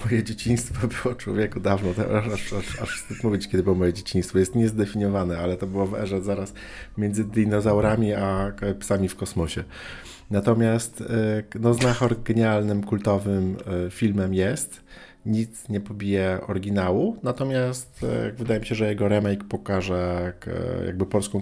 Moje 0.05 0.23
dzieciństwo 0.23 0.87
było 1.03 1.15
człowieku 1.15 1.59
dawno, 1.59 1.89
aż, 2.33 2.53
aż, 2.53 2.81
aż, 2.81 3.01
wstyd 3.01 3.23
mówić, 3.23 3.47
kiedy 3.47 3.63
było 3.63 3.75
moje 3.75 3.93
dzieciństwo. 3.93 4.39
Jest 4.39 4.55
niezdefiniowane, 4.55 5.37
ale 5.37 5.57
to 5.57 5.67
było 5.67 5.85
w 5.85 5.93
erze 5.93 6.21
zaraz 6.21 6.53
między 6.97 7.23
dinozaurami 7.23 8.13
a 8.13 8.51
psami 8.79 9.09
w 9.09 9.15
kosmosie. 9.15 9.63
Natomiast 10.31 11.01
e, 11.01 11.59
no, 11.59 11.73
Znachor 11.73 12.23
genialnym, 12.23 12.83
kultowym 12.83 13.57
e, 13.87 13.89
filmem 13.89 14.33
jest. 14.33 14.81
Nic 15.25 15.69
nie 15.69 15.79
pobije 15.79 16.39
oryginału, 16.47 17.17
natomiast 17.23 18.03
e, 18.03 18.31
wydaje 18.31 18.59
mi 18.59 18.65
się, 18.65 18.75
że 18.75 18.89
jego 18.89 19.07
remake 19.07 19.43
pokaże 19.43 20.33
jakby 20.85 21.05
polską 21.05 21.41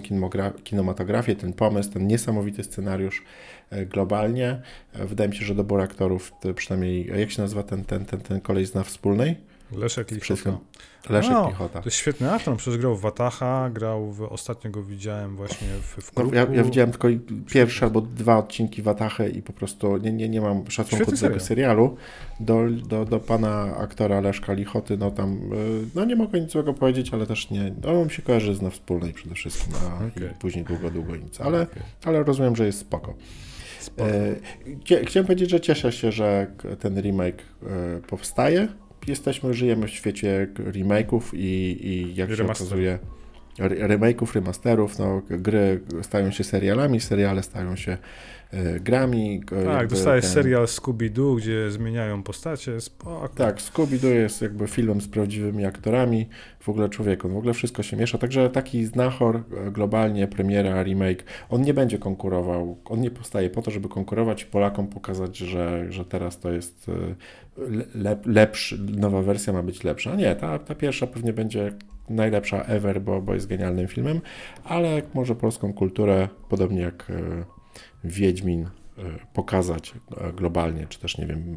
kinematografię, 0.64 1.36
ten 1.36 1.52
pomysł, 1.52 1.90
ten 1.90 2.06
niesamowity 2.06 2.64
scenariusz 2.64 3.22
e, 3.70 3.86
globalnie. 3.86 4.62
E, 4.92 5.06
Wydaje 5.06 5.30
mi 5.30 5.36
się, 5.36 5.44
że 5.44 5.54
dobór 5.54 5.80
aktorów, 5.80 6.32
to 6.40 6.54
przynajmniej, 6.54 7.06
jak 7.06 7.30
się 7.30 7.42
nazywa 7.42 7.62
ten, 7.62 7.84
ten, 7.84 8.04
ten, 8.04 8.20
ten 8.20 8.40
kolej 8.40 8.66
zna 8.66 8.82
wspólnej? 8.82 9.36
Leszek 9.76 10.10
Lichota. 10.10 10.40
chwilą. 10.40 10.58
Leszek 11.10 11.32
No. 11.32 11.68
To 11.68 11.82
jest 11.84 11.96
świetny 11.96 12.32
aktor, 12.32 12.52
on 12.52 12.58
przecież 12.58 12.80
grał 12.80 12.96
w 12.96 13.00
Wataha, 13.00 13.70
grał 13.70 14.12
w, 14.12 14.22
ostatnio 14.22 14.70
go 14.70 14.82
widziałem 14.82 15.36
właśnie 15.36 15.68
w, 15.68 16.02
w 16.02 16.16
No, 16.16 16.24
ja, 16.32 16.46
ja 16.52 16.64
widziałem 16.64 16.90
tylko 16.90 17.08
pierwsze 17.46 17.86
albo 17.86 18.00
dwa 18.00 18.38
odcinki 18.38 18.82
Watachy 18.82 19.28
i 19.28 19.42
po 19.42 19.52
prostu 19.52 19.96
nie, 19.96 20.12
nie, 20.12 20.28
nie 20.28 20.40
mam 20.40 20.70
szacunku 20.70 21.10
do 21.10 21.16
tego 21.16 21.40
serialu. 21.40 21.96
Do, 22.40 22.62
do, 22.88 23.04
do 23.04 23.20
pana 23.20 23.76
aktora 23.76 24.20
Leszka 24.20 24.52
Lichoty, 24.52 24.96
no 24.96 25.10
tam, 25.10 25.52
y, 25.52 25.86
no 25.94 26.04
nie 26.04 26.16
mogę 26.16 26.40
nic 26.40 26.52
złego 26.52 26.74
powiedzieć, 26.74 27.14
ale 27.14 27.26
też 27.26 27.50
nie, 27.50 27.74
no 27.82 28.00
on 28.00 28.08
się 28.10 28.22
kojarzy 28.22 28.54
z 28.54 28.62
na 28.62 28.70
wspólnej 28.70 29.12
przede 29.12 29.34
wszystkim, 29.34 29.72
a 29.74 30.20
i 30.20 30.34
później 30.34 30.64
długo, 30.64 30.90
długo 30.90 31.16
nic, 31.16 31.40
ale, 31.40 31.62
Okej. 31.62 31.82
ale 32.04 32.22
rozumiem, 32.22 32.56
że 32.56 32.66
jest 32.66 32.78
spoko. 32.78 33.14
Spoko. 33.80 34.10
E, 34.10 35.04
Chciałem 35.06 35.26
powiedzieć, 35.26 35.50
że 35.50 35.60
cieszę 35.60 35.92
się, 35.92 36.12
że 36.12 36.46
ten 36.80 37.00
remake 37.00 37.42
e, 37.62 38.00
powstaje. 38.06 38.68
Jesteśmy, 39.06 39.54
żyjemy 39.54 39.86
w 39.86 39.90
świecie 39.90 40.48
remake'ów 40.54 41.20
i, 41.34 41.76
i 41.86 42.14
jak 42.14 42.34
się 42.34 42.44
okazuje, 42.44 42.98
re- 43.58 43.88
remake'ów, 43.88 44.34
remasterów, 44.34 44.98
no, 44.98 45.22
gry 45.30 45.80
stają 46.02 46.30
się 46.30 46.44
serialami, 46.44 47.00
seriale 47.00 47.42
stają 47.42 47.76
się 47.76 47.98
grami. 48.80 49.40
k- 49.46 49.56
tak, 49.64 49.86
dostajesz 49.88 50.24
ten- 50.24 50.34
serial 50.34 50.64
Scooby-Doo, 50.66 51.36
gdzie 51.36 51.70
zmieniają 51.70 52.22
postacie, 52.22 52.80
spoko. 52.80 53.28
Tak, 53.28 53.56
Scooby-Doo 53.60 54.06
jest 54.08 54.42
jakby 54.42 54.66
filmem 54.66 55.00
z 55.00 55.08
prawdziwymi 55.08 55.64
aktorami, 55.64 56.28
w 56.60 56.68
ogóle 56.68 56.88
człowieku, 56.88 57.28
w 57.28 57.36
ogóle 57.36 57.54
wszystko 57.54 57.82
się 57.82 57.96
miesza, 57.96 58.18
także 58.18 58.50
taki 58.50 58.84
znachor 58.84 59.36
e, 59.66 59.70
globalnie, 59.70 60.28
premiera, 60.28 60.82
remake, 60.82 61.24
on 61.50 61.62
nie 61.62 61.74
będzie 61.74 61.98
konkurował, 61.98 62.76
on 62.84 63.00
nie 63.00 63.10
powstaje 63.10 63.50
po 63.50 63.62
to, 63.62 63.70
żeby 63.70 63.88
konkurować 63.88 64.42
i 64.42 64.46
Polakom 64.46 64.86
pokazać, 64.88 65.36
że, 65.36 65.86
że 65.92 66.04
teraz 66.04 66.38
to 66.40 66.50
jest 66.52 66.88
e, 66.88 66.92
le, 67.94 68.16
lepszy, 68.26 68.78
nowa 68.96 69.22
wersja 69.22 69.52
ma 69.52 69.62
być 69.62 69.84
lepsza. 69.84 70.14
Nie, 70.16 70.36
ta, 70.36 70.58
ta 70.58 70.74
pierwsza 70.74 71.06
pewnie 71.06 71.32
będzie 71.32 71.72
najlepsza 72.08 72.62
ever, 72.62 73.00
bo, 73.00 73.22
bo 73.22 73.34
jest 73.34 73.46
genialnym 73.46 73.88
filmem, 73.88 74.20
ale 74.64 75.02
może 75.14 75.34
polską 75.34 75.72
kulturę, 75.72 76.28
podobnie 76.48 76.80
jak 76.80 77.10
e, 77.10 77.44
Wiedźmin, 78.04 78.62
e, 78.62 78.70
pokazać 79.34 79.94
e, 80.16 80.32
globalnie, 80.32 80.86
czy 80.88 80.98
też 80.98 81.18
nie 81.18 81.26
wiem, 81.26 81.56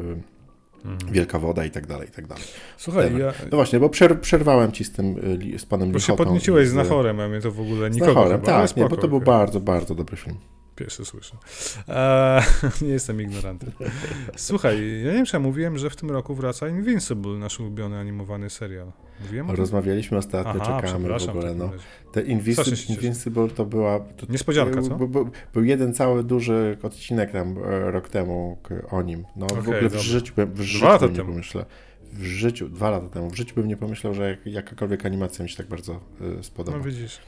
e, 0.00 0.40
Mhm. 0.84 1.12
Wielka 1.12 1.38
Woda 1.38 1.64
i 1.64 1.70
tak 1.70 1.86
dalej, 1.86 2.08
i 2.08 2.10
tak 2.10 2.26
dalej. 2.26 2.44
Słuchaj, 2.76 3.18
ja, 3.18 3.32
No 3.50 3.56
właśnie, 3.56 3.80
bo 3.80 3.88
przer 3.88 4.20
przerwałem 4.20 4.72
ci 4.72 4.84
z 4.84 4.92
tym, 4.92 5.16
z 5.58 5.66
panem 5.66 5.92
bo 5.92 5.98
się 5.98 6.12
Lichotą 6.12 6.24
podnieciłeś 6.24 6.66
i 6.66 6.70
z 6.70 6.74
Nachorem, 6.74 7.20
a 7.20 7.28
mnie 7.28 7.40
to 7.40 7.52
w 7.52 7.60
ogóle 7.60 7.90
nikogo 7.90 8.14
Nachorem, 8.14 8.40
chyba, 8.40 8.66
tak, 8.66 8.76
nie, 8.76 8.88
bo 8.88 8.96
to 8.96 9.08
był 9.08 9.20
bardzo, 9.20 9.60
bardzo 9.60 9.94
dobry 9.94 10.16
film. 10.16 10.36
Pierwszy 10.76 11.04
słyszę. 11.04 11.36
Eee, 11.88 12.42
nie 12.86 12.88
jestem 12.88 13.20
ignorantem. 13.20 13.70
Słuchaj, 14.36 14.76
ja 15.04 15.10
nie 15.10 15.16
wiem, 15.16 15.26
czy 15.26 15.36
ja 15.36 15.40
mówiłem, 15.40 15.78
że 15.78 15.90
w 15.90 15.96
tym 15.96 16.10
roku 16.10 16.34
wraca 16.34 16.68
Invincible, 16.68 17.38
nasz 17.38 17.60
ulubiony 17.60 17.98
animowany 17.98 18.50
serial. 18.50 18.92
Mówiłem? 19.20 19.50
Rozmawialiśmy 19.50 20.18
ostatnio, 20.18 20.62
Aha, 20.62 20.82
czekamy 20.82 21.08
w 21.08 21.28
ogóle. 21.28 21.54
w 21.54 21.58
No. 21.58 21.70
Te 22.12 22.22
cieszę. 22.22 22.92
Invincible 22.92 23.48
to 23.48 23.64
była... 23.64 24.00
To, 24.00 24.26
Niespodzianka, 24.28 24.82
co? 24.82 24.94
Był, 25.52 25.64
jeden 25.64 25.94
cały 25.94 26.24
duży 26.24 26.78
odcinek 26.82 27.32
tam 27.32 27.58
e, 27.58 27.90
rok 27.90 28.08
temu 28.08 28.58
o 28.90 29.02
nim. 29.02 29.24
No 29.36 29.46
w 29.46 29.52
Okej, 29.52 29.62
ogóle 29.62 29.88
w 29.88 29.94
życiu, 29.94 30.34
w 30.36 30.60
życiu 30.60 30.86
nie 30.86 31.16
temu. 31.16 31.40
W 32.12 32.22
życiu, 32.24 32.68
dwa 32.68 32.90
lata 32.90 33.08
temu, 33.08 33.30
w 33.30 33.34
życiu 33.36 33.54
bym 33.54 33.68
nie 33.68 33.76
pomyślał, 33.76 34.14
że 34.14 34.28
jak, 34.30 34.46
jakakolwiek 34.46 35.06
animacja 35.06 35.42
mi 35.42 35.48
się 35.50 35.56
tak 35.56 35.66
bardzo 35.66 36.00
y, 36.40 36.42
spodoba. 36.44 36.78
No 36.78 36.84
widzisz. 36.84 37.18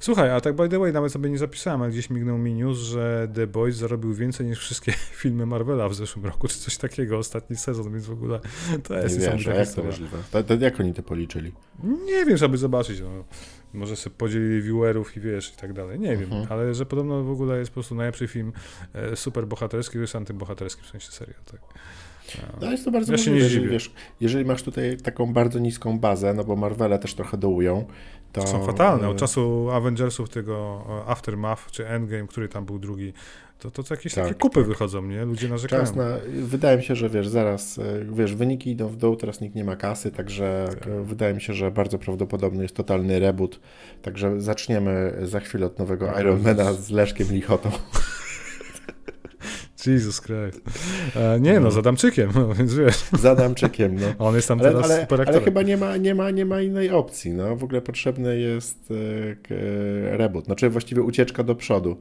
Słuchaj, 0.00 0.30
a 0.30 0.40
tak 0.40 0.56
by 0.56 0.68
the 0.68 0.78
way, 0.78 0.92
nawet 0.92 1.12
sobie 1.12 1.30
nie 1.30 1.38
zapisałem, 1.38 1.82
ale 1.82 1.90
gdzieś 1.90 2.10
mignął 2.10 2.38
mi 2.38 2.54
news, 2.54 2.78
że 2.78 3.28
The 3.34 3.46
Boys 3.46 3.76
zarobił 3.76 4.14
więcej 4.14 4.46
niż 4.46 4.58
wszystkie 4.58 4.92
filmy 5.22 5.46
Marvela 5.46 5.88
w 5.88 5.94
zeszłym 5.94 6.24
roku, 6.24 6.48
czy 6.48 6.58
coś 6.58 6.76
takiego, 6.76 7.18
ostatni 7.18 7.56
sezon, 7.56 7.92
więc 7.92 8.06
w 8.06 8.12
ogóle 8.12 8.40
to 8.82 8.94
jest 8.94 9.20
nie 9.20 9.30
wiesz, 9.30 9.46
a 9.48 9.54
jak 9.54 9.68
to 9.72 9.82
możliwe? 9.82 10.18
To, 10.30 10.42
to 10.42 10.54
jak 10.54 10.80
oni 10.80 10.94
to 10.94 11.02
policzyli? 11.02 11.52
Nie 12.04 12.24
wiem, 12.24 12.36
żeby 12.36 12.58
zobaczyć. 12.58 13.00
No. 13.00 13.24
Może 13.74 13.96
sobie 13.96 14.16
podzielili 14.16 14.62
viewerów 14.62 15.16
i 15.16 15.20
wiesz, 15.20 15.52
i 15.52 15.56
tak 15.56 15.72
dalej. 15.72 16.00
Nie 16.00 16.16
wiem, 16.16 16.32
Mhm. 16.32 16.46
ale 16.50 16.74
że 16.74 16.86
podobno 16.86 17.22
w 17.24 17.30
ogóle 17.30 17.58
jest 17.58 17.70
po 17.70 17.74
prostu 17.74 17.94
najlepszy 17.94 18.28
film 18.28 18.52
e, 18.94 19.16
super 19.16 19.46
bohaterski, 19.46 19.92
to 19.94 20.00
jest 20.00 20.16
antybohaterski 20.16 20.82
w 20.82 20.86
sensie 20.86 21.10
serial, 21.12 21.40
tak. 21.50 21.60
No 22.60 22.70
jest 22.70 22.84
to 22.84 22.90
bardzo 22.90 23.12
Ja 23.12 23.18
się 23.18 23.30
możliwe, 23.30 23.48
nie 23.48 23.54
jeżeli, 23.54 23.68
wiesz, 23.68 23.92
jeżeli 24.20 24.44
masz 24.44 24.62
tutaj 24.62 24.96
taką 24.96 25.32
bardzo 25.32 25.58
niską 25.58 25.98
bazę, 25.98 26.34
no 26.34 26.44
bo 26.44 26.56
Marvele 26.56 26.98
też 26.98 27.14
trochę 27.14 27.36
dołują, 27.36 27.84
to... 28.32 28.46
Są 28.46 28.66
fatalne. 28.66 29.08
Od 29.08 29.16
czasu 29.16 29.70
Avengersów 29.70 30.28
tego 30.28 30.84
Aftermath, 31.06 31.70
czy 31.70 31.88
Endgame, 31.88 32.26
który 32.26 32.48
tam 32.48 32.64
był 32.64 32.78
drugi, 32.78 33.12
to, 33.58 33.70
to, 33.70 33.82
to 33.82 33.94
jakieś 33.94 34.14
Tak, 34.14 34.24
takie 34.24 34.38
kupy 34.38 34.64
wychodzą, 34.64 35.02
nie? 35.06 35.24
Ludzie 35.24 35.48
narzekają. 35.48 35.82
Czas 35.82 35.94
na, 35.94 36.04
wydaje 36.42 36.76
mi 36.76 36.82
się, 36.82 36.96
że 36.96 37.08
wiesz, 37.08 37.28
zaraz, 37.28 37.78
e, 37.78 37.82
wiesz, 38.12 38.34
wyniki 38.34 38.70
idą 38.70 38.88
w 38.88 38.96
dół, 38.96 39.16
teraz 39.16 39.40
nikt 39.40 39.54
nie 39.54 39.64
ma 39.64 39.76
kasy, 39.76 40.10
także 40.10 40.68
Tak. 40.70 40.88
wydaje 41.02 41.34
mi 41.34 41.40
się, 41.40 41.54
że 41.54 41.70
bardzo 41.70 41.98
prawdopodobny 41.98 42.62
jest 42.62 42.76
totalny 42.76 43.18
reboot, 43.18 43.60
także 44.02 44.40
zaczniemy 44.40 45.18
za 45.22 45.40
chwilę 45.40 45.66
od 45.66 45.78
nowego 45.78 46.06
No, 46.06 46.20
Ironmana 46.20 46.62
Jezus. 46.64 46.80
z 46.86 46.90
Leszkiem 46.90 47.28
Lichotą. 47.30 47.70
Jesus 49.86 50.20
Christ. 50.20 50.60
E, 51.16 51.40
nie 51.40 51.60
no, 51.60 51.70
z 51.70 51.78
Adamczykiem, 51.78 52.30
no, 52.34 52.54
więc 52.54 52.74
wiesz, 52.74 52.96
Z 52.96 53.24
Adamczykiem, 53.24 53.96
no. 54.00 54.26
on 54.26 54.34
jest 54.34 54.48
tam 54.48 54.60
Ale, 54.60 54.70
teraz 54.70 54.90
ale, 54.90 55.24
ale 55.26 55.40
chyba 55.40 55.62
nie 55.62 55.76
ma, 55.76 55.96
nie, 55.96 56.14
ma, 56.14 56.30
nie 56.30 56.44
ma 56.44 56.60
innej 56.60 56.90
opcji. 56.90 57.32
No. 57.32 57.56
W 57.56 57.64
ogóle 57.64 57.80
potrzebny 57.80 58.38
jest 58.38 58.90
e, 58.90 58.94
e, 59.54 60.16
reboot, 60.16 60.44
znaczy 60.44 60.70
właściwie 60.70 61.02
ucieczka 61.02 61.42
do 61.42 61.54
przodu. 61.54 61.96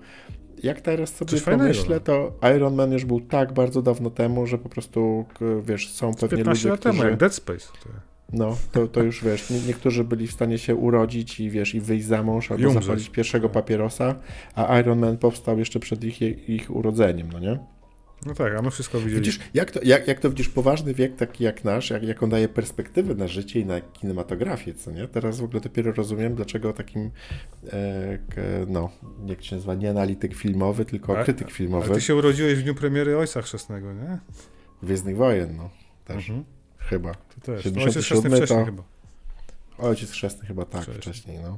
Jak 0.64 0.82
teraz 0.82 1.16
sobie 1.16 1.30
Coś 1.32 1.42
pomyślę, 1.42 1.96
no. 1.96 2.00
to 2.00 2.34
Iron 2.56 2.76
Man 2.76 2.92
już 2.92 3.06
był 3.06 3.22
tak 3.22 3.54
bardzo 3.54 3.82
dawno 3.82 4.10
temu, 4.10 4.48
że 4.48 4.58
po 4.58 4.70
prostu, 4.70 5.26
wiesz, 5.62 5.94
są 5.94 6.14
pewnie 6.14 6.38
15 6.38 6.50
ludzie, 6.52 6.70
lat 6.70 6.80
którzy... 6.80 6.98
temu, 6.98 7.10
jak 7.10 7.20
Dead 7.20 7.34
Space. 7.34 7.68
To... 7.84 8.11
No, 8.34 8.58
to, 8.72 8.88
to 8.88 9.04
już 9.04 9.24
wiesz, 9.24 9.50
nie, 9.50 9.60
niektórzy 9.60 10.04
byli 10.04 10.28
w 10.28 10.32
stanie 10.32 10.58
się 10.58 10.76
urodzić 10.76 11.40
i 11.40 11.50
wiesz, 11.50 11.76
i 11.76 11.82
wyjść 11.82 12.06
za 12.06 12.24
mąż 12.24 12.52
albo 12.52 12.64
I 12.64 12.68
umrzeć. 12.68 12.84
zapalić 12.84 13.10
pierwszego 13.10 13.48
Tak. 13.48 13.54
papierosa, 13.54 14.16
a 14.56 14.80
Iron 14.80 15.00
Man 15.00 15.18
powstał 15.18 15.60
jeszcze 15.60 15.80
przed 15.80 16.04
ich, 16.04 16.22
ich 16.50 16.76
urodzeniem, 16.76 17.30
no 17.32 17.40
nie? 17.40 17.60
No 18.26 18.34
tak, 18.34 18.56
a 18.56 18.62
my 18.62 18.72
wszystko 18.72 18.98
widzieliśmy. 19.00 19.20
Widzisz, 19.32 19.40
jak 19.54 19.72
to, 19.72 19.80
jak, 19.84 20.08
jak 20.08 20.20
to 20.20 20.30
widzisz, 20.30 20.50
poważny 20.50 20.94
wiek 20.94 21.16
taki 21.16 21.44
jak 21.44 21.64
nasz, 21.64 21.90
jak, 21.90 22.04
jak 22.04 22.24
on 22.24 22.30
daje 22.30 22.48
perspektywę 22.50 23.16
na 23.16 23.28
życie 23.28 23.60
i 23.60 23.66
na 23.66 23.82
kinematografię, 23.82 24.74
co 24.74 24.92
nie? 24.92 25.08
Teraz 25.08 25.40
w 25.40 25.44
ogóle 25.44 25.62
dopiero 25.62 25.92
rozumiem, 25.92 26.36
dlaczego 26.36 26.74
takim, 26.74 27.12
e, 27.74 28.18
k, 28.30 28.42
no, 28.68 28.90
jak 29.28 29.44
się 29.44 29.56
nazywa, 29.56 29.76
nie 29.76 29.90
analityk 29.90 30.36
filmowy, 30.36 30.86
tylko 30.86 31.18
A- 31.20 31.24
krytyk 31.24 31.48
Ale 31.48 31.56
filmowy 31.56 31.94
ty 31.94 32.02
się 32.02 32.16
urodziłeś 32.16 32.60
w 32.60 32.64
dniu 32.64 32.76
premiery 32.76 33.18
Ojca 33.18 33.42
Chrzestnego, 33.42 33.94
nie? 33.94 34.18
Gwiezdnych 34.84 35.16
Wojen, 35.18 35.56
no, 35.58 35.70
też, 36.06 36.30
Mhm. 36.30 36.46
Chyba. 36.90 37.12
To 37.14 37.42
też. 37.46 37.64
77 37.64 38.32
No, 38.32 38.38
Ojciec 38.38 38.50
to- 38.50 38.66
chyba. 38.66 38.84
Ojciec 39.78 40.12
chrzestny 40.12 40.48
chyba 40.48 40.66
tak, 40.66 40.82
Wcześniej. 40.84 41.02
wcześniej, 41.02 41.40
no. 41.44 41.58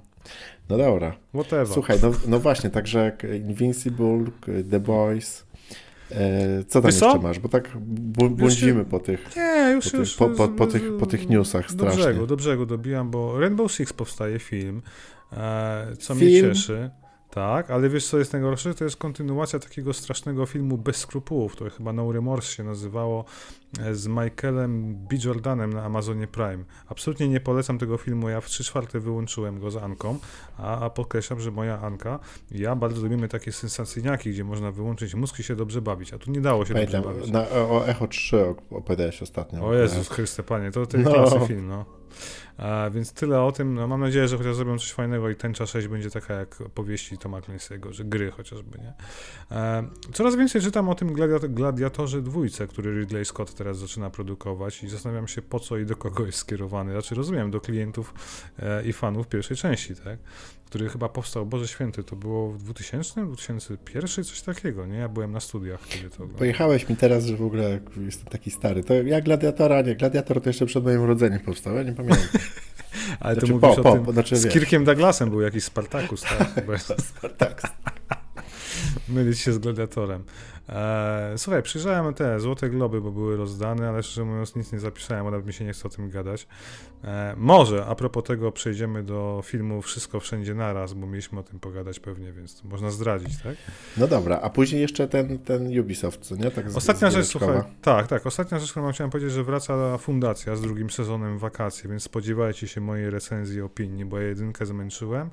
No 0.69 0.77
dobra. 0.77 1.15
Whatever. 1.33 1.67
Słuchaj, 1.67 1.97
no, 2.03 2.11
no 2.27 2.39
właśnie, 2.39 2.69
także 2.69 3.17
Invincible, 3.47 4.23
The 4.71 4.79
Boys, 4.79 5.45
e, 6.11 6.63
co 6.67 6.81
tam 6.81 6.91
Wiesz 6.91 6.99
co? 6.99 7.05
jeszcze 7.05 7.21
masz? 7.21 7.39
Bo 7.39 7.49
tak 7.49 7.69
błądzimy 7.77 8.85
po 8.85 8.99
tych, 8.99 9.35
Nie, 9.35 9.71
już, 9.75 9.91
po, 9.91 9.97
już 9.97 10.15
po, 10.15 10.29
po, 10.29 10.47
po, 10.47 10.67
tych, 10.67 10.97
po 10.99 11.05
tych 11.05 11.29
newsach 11.29 11.65
do 11.65 11.69
strasznie. 11.73 12.03
brzegu, 12.03 12.27
do 12.27 12.35
brzegu 12.35 12.65
dobijam, 12.65 13.11
bo 13.11 13.39
Rainbow 13.39 13.71
Six 13.71 13.93
powstaje 13.93 14.39
film, 14.39 14.81
e, 15.33 15.87
co 15.99 16.15
mnie 16.15 16.25
Film? 16.27 16.53
cieszy. 16.53 16.89
Tak, 17.33 17.71
ale 17.71 17.89
wiesz 17.89 18.07
co 18.07 18.17
jest 18.17 18.33
najgorsze? 18.33 18.73
To 18.73 18.83
jest 18.83 18.97
kontynuacja 18.97 19.59
takiego 19.59 19.93
strasznego 19.93 20.45
filmu 20.45 20.77
Bez 20.77 20.95
skrupułów, 20.97 21.51
które 21.51 21.69
chyba 21.69 21.93
No 21.93 22.11
Remorse 22.11 22.51
się 22.51 22.63
nazywało, 22.63 23.25
e, 23.79 23.95
z 23.95 24.07
Michaelem 24.07 24.95
B. 24.95 25.15
Jordanem 25.25 25.73
na 25.73 25.83
Amazonie 25.83 26.27
Prime. 26.27 26.63
Absolutnie 26.87 27.27
nie 27.29 27.39
polecam 27.39 27.77
tego 27.77 27.97
filmu, 27.97 28.29
ja 28.29 28.41
w 28.41 28.45
3 28.45 28.63
czwarte 28.63 28.99
wyłączyłem 28.99 29.59
go 29.59 29.71
z 29.71 29.75
Anką, 29.77 30.19
a, 30.57 30.79
a 30.85 30.89
podkreślam, 30.89 31.39
że 31.39 31.51
moja 31.51 31.79
Anka, 31.81 32.19
ja 32.51 32.75
bardzo 32.75 33.01
lubimy 33.01 33.27
takie 33.27 33.51
sensacyjniaki, 33.51 34.29
gdzie 34.31 34.43
można 34.43 34.71
wyłączyć 34.71 35.15
mózg 35.15 35.39
i 35.39 35.43
się 35.43 35.55
dobrze 35.55 35.81
bawić, 35.81 36.13
a 36.13 36.17
tu 36.17 36.31
nie 36.31 36.41
dało 36.41 36.65
się 36.65 36.73
Pamiętam, 36.73 37.03
dobrze 37.03 37.17
bawić. 37.19 37.31
na, 37.33 37.49
o 37.49 37.69
o 37.77 37.87
Echo 37.87 38.07
3 38.07 38.45
opowiadałeś 38.71 39.21
ostatnio. 39.21 39.65
O 39.67 39.73
Jezus 39.73 40.09
Chryste, 40.09 40.43
Panie, 40.43 40.71
to 40.71 40.85
ten 40.85 41.03
No. 41.03 41.13
klasy 41.13 41.39
film, 41.47 41.67
no. 41.67 41.85
A, 42.57 42.89
więc 42.89 43.13
tyle 43.13 43.41
o 43.41 43.51
tym, 43.51 43.73
no 43.73 43.87
mam 43.87 44.01
nadzieję, 44.01 44.27
że 44.27 44.37
chociaż 44.37 44.55
zrobią 44.55 44.79
coś 44.79 44.91
fajnego 44.91 45.29
i 45.29 45.35
tęcza 45.35 45.65
6 45.65 45.87
będzie 45.87 46.09
taka 46.09 46.33
jak 46.33 46.61
opowieści 46.61 47.17
Toma 47.17 47.39
Clancy'ego, 47.39 47.91
że 47.91 48.03
gry 48.03 48.31
chociażby, 48.31 48.77
nie? 48.77 48.93
E, 49.57 49.83
coraz 50.13 50.35
więcej 50.35 50.61
czytam 50.61 50.89
o 50.89 50.95
tym 50.95 51.13
gladiator, 51.13 51.49
Gladiatorze 51.49 52.21
dwójce, 52.21 52.67
który 52.67 52.99
Ridley 52.99 53.25
Scott 53.25 53.53
teraz 53.53 53.77
zaczyna 53.77 54.09
produkować 54.09 54.83
i 54.83 54.89
zastanawiam 54.89 55.27
się 55.27 55.41
po 55.41 55.59
co 55.59 55.77
i 55.77 55.85
do 55.85 55.95
kogo 55.95 56.25
jest 56.25 56.37
skierowany. 56.37 56.91
Znaczy 56.91 57.15
rozumiem, 57.15 57.51
do 57.51 57.61
klientów 57.61 58.13
e, 58.59 58.85
i 58.85 58.93
fanów 58.93 59.27
pierwszej 59.27 59.57
części, 59.57 59.95
tak? 59.95 60.19
Który 60.73 60.89
chyba 60.89 61.09
powstał, 61.09 61.45
Boże 61.45 61.67
Święty, 61.67 62.03
to 62.03 62.15
było 62.15 62.51
w 62.51 62.63
2000, 62.63 63.25
2001, 63.25 64.23
coś 64.23 64.41
takiego, 64.41 64.85
nie? 64.85 64.97
Ja 64.97 65.09
byłem 65.09 65.31
na 65.31 65.39
studiach, 65.39 65.87
kiedy 65.87 66.09
to. 66.09 66.27
Pojechałeś 66.27 66.89
mi 66.89 66.95
teraz, 66.95 67.25
że 67.25 67.37
w 67.37 67.41
ogóle 67.41 67.79
jestem 68.05 68.25
taki 68.25 68.51
stary. 68.51 68.83
To 68.83 68.93
ja 68.93 69.21
Gladiatora, 69.21 69.81
nie, 69.81 69.95
Gladiator 69.95 70.41
to 70.41 70.49
jeszcze 70.49 70.65
przed 70.65 70.83
moim 70.83 71.01
urodzeniem 71.01 71.39
powstał, 71.39 71.75
ja 71.75 71.83
nie 71.83 71.93
pamiętam. 71.93 72.27
Ale 73.19 73.33
Znaczy, 73.33 73.47
ty 73.47 73.53
mówisz 73.53 73.75
po, 73.75 73.89
o 73.89 73.93
tym, 73.93 74.05
po, 74.05 74.11
znaczy, 74.11 74.35
z. 74.35 74.47
Kirkiem 74.47 74.83
Douglasem 74.83 75.29
był 75.29 75.41
jakiś 75.41 75.63
Spartacus, 75.63 76.21
tak? 76.21 76.61
Tak. 77.37 77.61
mylić 79.09 79.39
się 79.39 79.53
z 79.53 79.57
gladiatorem. 79.57 80.23
E, 80.69 81.33
słuchaj, 81.37 81.63
przyjrzałem 81.63 82.13
te 82.13 82.39
Złote 82.39 82.69
Globy, 82.69 83.01
bo 83.01 83.11
były 83.11 83.37
rozdane, 83.37 83.89
ale 83.89 84.03
szczerze 84.03 84.25
mówiąc 84.25 84.55
nic 84.55 84.71
nie 84.71 84.79
zapisałem, 84.79 85.23
bo 85.23 85.31
nawet 85.31 85.47
mi 85.47 85.53
się 85.53 85.65
nie 85.65 85.73
chce 85.73 85.87
o 85.87 85.89
tym 85.89 86.09
gadać. 86.09 86.47
E, 87.03 87.33
może, 87.37 87.85
a 87.85 87.95
propos 87.95 88.23
tego, 88.23 88.51
przejdziemy 88.51 89.03
do 89.03 89.41
filmu 89.45 89.81
Wszystko 89.81 90.19
Wszędzie 90.19 90.55
Naraz, 90.55 90.93
bo 90.93 91.07
mieliśmy 91.07 91.39
o 91.39 91.43
tym 91.43 91.59
pogadać 91.59 91.99
pewnie, 91.99 92.31
więc 92.31 92.61
to 92.61 92.67
można 92.67 92.91
zdradzić, 92.91 93.41
tak? 93.41 93.55
No 93.97 94.07
dobra, 94.07 94.39
a 94.41 94.49
później 94.49 94.81
jeszcze 94.81 95.07
ten, 95.07 95.39
ten 95.39 95.79
Ubisoft, 95.79 96.21
co 96.21 96.35
nie? 96.35 96.51
Tak 96.51 96.71
z, 96.71 96.77
Ostatnia 96.77 97.11
z 97.11 97.13
rzecz, 97.13 97.25
słuchaj, 97.25 97.61
tak, 97.81 98.07
tak, 98.07 98.25
ostatnia 98.25 98.59
rzecz, 98.59 98.71
którą 98.71 98.91
chciałem 98.91 99.11
powiedzieć, 99.11 99.31
że 99.31 99.43
wraca 99.43 99.97
fundacja 99.97 100.55
z 100.55 100.61
drugim 100.61 100.89
sezonem 100.89 101.37
wakacji, 101.37 101.89
więc 101.89 102.03
spodziewajcie 102.03 102.67
się 102.67 102.81
mojej 102.81 103.09
recenzji 103.09 103.61
opinii, 103.61 104.05
bo 104.05 104.19
ja 104.19 104.27
jedynkę 104.27 104.65
zmęczyłem. 104.65 105.29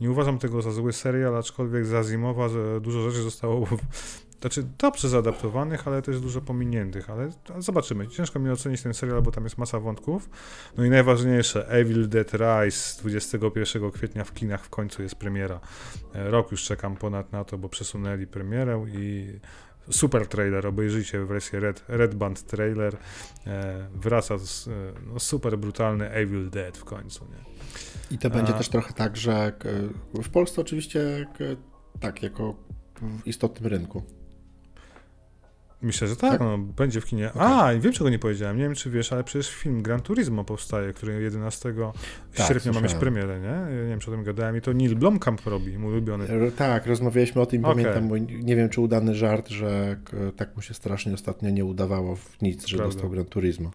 Nie 0.00 0.10
uważam 0.10 0.38
tego 0.38 0.62
za 0.62 0.70
zły 0.70 0.92
serial, 0.92 1.36
aczkolwiek 1.36 1.86
za 1.86 2.04
Zimowa 2.04 2.48
dużo 2.80 3.10
rzeczy 3.10 3.22
zostało 3.22 3.66
znaczy 4.40 4.66
dobrze 4.78 5.08
zaadaptowanych, 5.08 5.88
ale 5.88 6.02
też 6.02 6.20
dużo 6.20 6.40
pominiętych, 6.40 7.10
ale 7.10 7.30
zobaczymy. 7.58 8.08
Ciężko 8.08 8.38
mi 8.38 8.50
ocenić 8.50 8.82
ten 8.82 8.94
serial, 8.94 9.22
bo 9.22 9.30
tam 9.30 9.44
jest 9.44 9.58
masa 9.58 9.80
wątków. 9.80 10.30
No 10.76 10.84
i 10.84 10.90
najważniejsze, 10.90 11.68
Evil 11.68 12.08
Dead 12.08 12.32
Rise 12.34 13.00
21 13.00 13.90
kwietnia 13.90 14.24
w 14.24 14.34
kinach 14.34 14.64
w 14.64 14.68
końcu 14.68 15.02
jest 15.02 15.14
premiera. 15.14 15.60
E, 16.14 16.30
rok 16.30 16.50
już 16.50 16.62
czekam 16.64 16.96
ponad 16.96 17.32
na 17.32 17.44
to, 17.44 17.58
bo 17.58 17.68
przesunęli 17.68 18.26
premierę 18.26 18.86
i 18.88 19.32
super 19.90 20.26
trailer, 20.26 20.66
obejrzyjcie 20.66 21.24
wersję 21.24 21.60
Red, 21.60 21.84
Red 21.88 22.14
Band 22.14 22.46
trailer. 22.46 22.96
E, 23.46 23.88
wraca 23.94 24.38
z, 24.38 24.68
e, 24.68 24.70
no, 25.06 25.20
super 25.20 25.58
brutalny 25.58 26.10
Evil 26.10 26.50
Dead 26.50 26.78
w 26.78 26.84
końcu, 26.84 27.24
nie? 27.24 27.50
I 28.16 28.18
to 28.18 28.30
będzie 28.30 28.54
A... 28.54 28.58
też 28.58 28.68
trochę 28.68 28.92
tak, 28.92 29.16
że 29.16 29.52
w 30.14 30.28
Polsce 30.28 30.60
oczywiście 30.60 31.26
tak, 32.00 32.22
jako 32.22 32.54
w 33.02 33.26
istotnym 33.26 33.70
rynku. 33.70 34.19
Myślę, 35.82 36.08
że 36.08 36.16
tak, 36.16 36.30
tak? 36.30 36.40
No, 36.40 36.58
będzie 36.58 37.00
w 37.00 37.06
kinie. 37.06 37.32
Okay. 37.32 37.46
A, 37.46 37.74
wiem, 37.78 37.92
czego 37.92 38.10
nie 38.10 38.18
powiedziałem. 38.18 38.56
Nie 38.56 38.62
wiem, 38.62 38.74
czy 38.74 38.90
wiesz, 38.90 39.12
ale 39.12 39.24
przecież 39.24 39.50
film 39.54 39.82
Gran 39.82 40.00
Turismo 40.00 40.44
powstaje, 40.44 40.92
który 40.92 41.22
11 41.22 41.74
tak, 42.34 42.48
sierpnia 42.48 42.72
ma 42.72 42.80
mieć 42.80 42.94
premierę, 42.94 43.40
nie? 43.40 43.76
nie 43.82 43.88
wiem, 43.88 44.00
czy 44.00 44.10
o 44.10 44.14
tym 44.14 44.24
gadałem. 44.24 44.56
I 44.56 44.60
to 44.60 44.72
Neil 44.72 44.96
Blomkamp 44.96 45.46
robi, 45.46 45.78
mój 45.78 45.92
ulubiony. 45.92 46.26
Tak, 46.56 46.86
rozmawialiśmy 46.86 47.40
o 47.40 47.46
tym, 47.46 47.64
okay. 47.64 47.74
pamiętam, 47.74 48.08
bo 48.08 48.18
nie 48.18 48.56
wiem, 48.56 48.68
czy 48.68 48.80
udany 48.80 49.14
żart, 49.14 49.48
że 49.48 49.96
tak 50.36 50.56
mu 50.56 50.62
się 50.62 50.74
strasznie 50.74 51.14
ostatnio 51.14 51.50
nie 51.50 51.64
udawało 51.64 52.16
w 52.16 52.42
nic, 52.42 52.66
że 52.66 52.76
Prawda. 52.76 52.94
dostał 52.94 53.10
Gran 53.10 53.24
Turismo. 53.24 53.70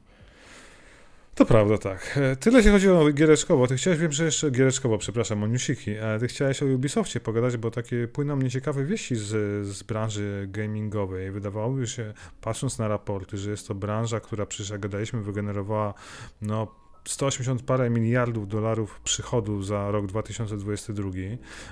To 1.35 1.45
prawda, 1.45 1.77
tak. 1.77 2.17
E, 2.17 2.35
tyle 2.35 2.63
się 2.63 2.71
chodzi 2.71 2.89
o 2.89 3.11
giereczkowo. 3.11 3.67
Ty 3.67 3.75
chciałeś, 3.75 3.99
wiem, 3.99 4.11
że 4.11 4.25
jeszcze 4.25 4.51
giereczkowo, 4.51 4.97
przepraszam, 4.97 5.43
o 5.43 5.47
newsiki, 5.47 5.97
ale 5.97 6.19
ty 6.19 6.27
chciałeś 6.27 6.63
o 6.63 6.65
Ubisoftie 6.65 7.19
pogadać, 7.19 7.57
bo 7.57 7.71
takie 7.71 8.07
płyną 8.07 8.35
mnie 8.35 8.49
ciekawe 8.49 8.85
wieści 8.85 9.15
z, 9.15 9.27
z 9.67 9.83
branży 9.83 10.45
gamingowej. 10.49 11.31
Wydawało 11.31 11.85
się, 11.85 12.13
patrząc 12.41 12.79
na 12.79 12.87
raporty, 12.87 13.37
że 13.37 13.51
jest 13.51 13.67
to 13.67 13.75
branża, 13.75 14.19
która 14.19 14.45
przecież 14.45 14.69
jak 14.69 14.81
gadaliśmy, 14.81 15.21
wygenerowała 15.21 15.93
no 16.41 16.84
180 17.05 17.61
parę 17.61 17.89
miliardów 17.89 18.47
dolarów 18.47 18.99
przychodu 18.99 19.63
za 19.63 19.91
rok 19.91 20.05
2022, 20.05 21.09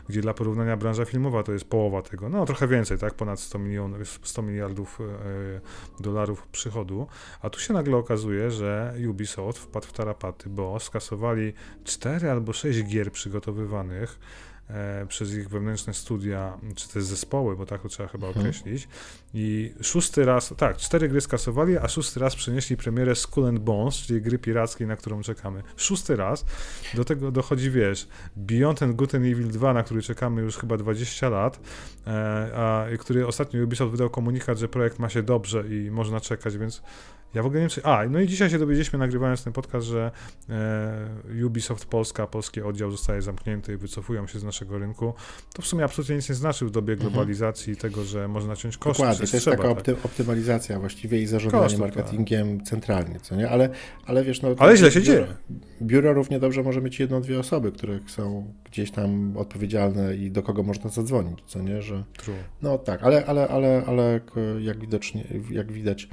gdzie 0.10 0.22
dla 0.22 0.34
porównania 0.34 0.78
branża 0.78 1.06
filmowa 1.06 1.44
to 1.44 1.52
jest 1.52 1.66
połowa 1.66 2.02
tego, 2.02 2.30
no 2.30 2.46
trochę 2.46 2.68
więcej, 2.68 2.98
tak, 2.98 3.14
ponad 3.14 3.40
100, 3.40 3.60
milionów, 3.60 4.20
100 4.24 4.42
miliardów 4.42 5.00
e, 5.02 6.04
dolarów 6.04 6.48
przychodu, 6.48 7.08
a 7.42 7.50
tu 7.50 7.60
się 7.60 7.74
nagle 7.74 7.98
okazuje, 7.98 8.52
że 8.52 8.94
Ubisoft 9.10 9.60
wpadł 9.60 9.88
w 9.88 9.94
tarapaty, 9.94 10.50
bo 10.50 10.80
skasowali 10.80 11.54
4 11.84 12.32
albo 12.32 12.54
6 12.54 12.84
gier 12.84 13.12
przygotowywanych 13.12 14.20
przez 15.08 15.34
ich 15.34 15.50
wewnętrzne 15.50 15.94
studia, 15.94 16.58
czy 16.76 16.90
też 16.90 17.04
zespoły, 17.04 17.56
bo 17.56 17.66
tak 17.66 17.82
to 17.82 17.90
trzeba 17.90 18.10
chyba 18.10 18.28
mhm. 18.28 18.46
określić. 18.46 18.88
I 19.34 19.74
szósty 19.82 20.26
raz, 20.26 20.54
tak, 20.58 20.78
cztery 20.78 21.10
gry 21.10 21.22
skasowali, 21.22 21.78
a 21.78 21.88
szósty 21.88 22.20
raz 22.20 22.36
przenieśli 22.36 22.78
premierę 22.78 23.16
Skull 23.16 23.46
and 23.46 23.60
Bones, 23.60 23.96
czyli 23.96 24.22
gry 24.22 24.40
pirackiej, 24.40 24.88
na 24.88 24.96
którą 24.96 25.22
czekamy. 25.22 25.64
Szósty 25.78 26.16
raz. 26.16 26.46
Do 26.94 27.06
tego 27.06 27.32
dochodzi, 27.32 27.72
wiesz, 27.72 28.08
Beyond 28.36 28.84
and 28.84 28.96
Good 28.96 29.16
and 29.16 29.26
Evil 29.26 29.48
2, 29.48 29.74
na 29.74 29.84
który 29.84 30.02
czekamy 30.02 30.42
już 30.42 30.58
chyba 30.58 30.78
20 30.78 31.30
lat, 31.30 31.60
e, 32.08 32.12
a 32.56 32.86
który 33.00 33.28
ostatnio 33.28 33.64
Ubisoft 33.64 33.92
wydał 33.92 34.10
komunikat, 34.10 34.58
że 34.58 34.68
projekt 34.68 35.00
ma 35.00 35.10
się 35.10 35.24
dobrze 35.24 35.64
i 35.68 35.92
można 35.92 36.20
czekać, 36.20 36.58
więc 36.58 36.82
ja 37.34 37.44
w 37.44 37.46
ogóle 37.46 37.60
nie 37.60 37.68
wiem, 37.68 37.70
czy... 37.70 37.84
A, 37.84 38.10
no 38.10 38.20
i 38.20 38.28
dzisiaj 38.28 38.50
się 38.50 38.60
dowiedzieliśmy, 38.60 39.00
nagrywając 39.00 39.44
ten 39.44 39.54
podcast, 39.54 39.88
że 39.88 40.12
e, 40.50 41.46
Ubisoft 41.46 41.86
Polska, 41.86 42.28
polski 42.28 42.62
oddział 42.62 42.92
zostaje 42.92 43.22
zamknięty 43.22 43.74
i 43.74 43.78
wycofują 43.78 44.28
się 44.28 44.40
z 44.40 44.44
naszego 44.44 44.80
rynku. 44.80 45.14
To 45.54 45.62
w 45.62 45.68
sumie 45.68 45.84
absolutnie 45.84 46.16
nic 46.16 46.30
nie 46.30 46.36
znaczy 46.36 46.66
w 46.66 46.72
dobie 46.72 46.94
mhm. 46.94 47.12
globalizacji 47.12 47.74
i 47.74 47.76
tego, 47.76 48.04
że 48.04 48.28
można 48.28 48.56
ciąć 48.56 48.78
koszty. 48.78 49.04
Dokładnie, 49.04 49.28
to 49.28 49.36
jest 49.36 49.46
trzeba, 49.46 49.58
taka 49.58 49.70
opty 49.70 49.94
tak. 49.94 50.06
optymalizacja 50.06 50.80
właściwie 50.80 51.22
i 51.22 51.26
zarządzanie 51.28 51.70
tak. 51.70 51.80
marketingiem 51.80 52.58
tak. 52.58 52.68
centralnie, 52.68 53.20
co 53.20 53.36
nie? 53.36 53.50
Ale, 53.50 53.70
ale 54.06 54.24
wiesz, 54.24 54.42
no... 54.42 54.50
Ale 54.58 54.78
źle 54.78 54.92
się 54.92 55.02
biuro, 55.02 55.14
dzieje. 55.14 55.28
Biuro 55.82 56.14
równie 56.14 56.40
dobrze 56.40 56.64
może 56.64 56.82
mieć 56.82 57.00
jedną, 57.00 57.22
dwie 57.22 57.40
osoby, 57.40 57.72
które 57.72 58.00
są 58.08 58.54
gdzieś 58.66 58.92
tam 58.92 59.38
odpowiedzialne 59.38 60.16
i 60.16 60.32
do 60.32 60.44
kogo 60.44 60.64
można 60.64 60.90
zadzwonić, 60.90 61.40
co 61.46 61.62
nie? 61.62 61.82
Że, 61.82 62.04
True. 62.18 62.36
No 62.62 62.78
tak, 62.78 63.04
ale, 63.04 63.26
ale, 63.26 63.48
ale, 63.48 63.84
ale 63.88 64.20
jak 64.60 64.80
widocznie, 64.80 65.24
jak 65.50 65.72
widać 65.72 66.10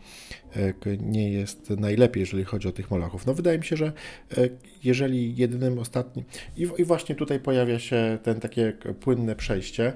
nie 1.00 1.32
jest 1.32 1.70
najlepiej, 1.70 2.20
jeżeli 2.20 2.44
chodzi 2.44 2.68
o 2.68 2.72
tych 2.72 2.90
molachów. 2.90 3.26
No 3.26 3.34
wydaje 3.34 3.58
mi 3.58 3.64
się, 3.64 3.76
że 3.76 3.92
e, 4.38 4.48
jeżeli 4.84 5.36
jedynym 5.36 5.78
ostatnim... 5.78 6.24
I, 6.56 6.68
i 6.78 6.84
właśnie 6.84 7.14
tutaj 7.14 7.40
pojawia 7.40 7.78
się 7.78 8.18
ten 8.22 8.40
takie 8.40 8.72
płynne 9.00 9.36
przejście, 9.36 9.92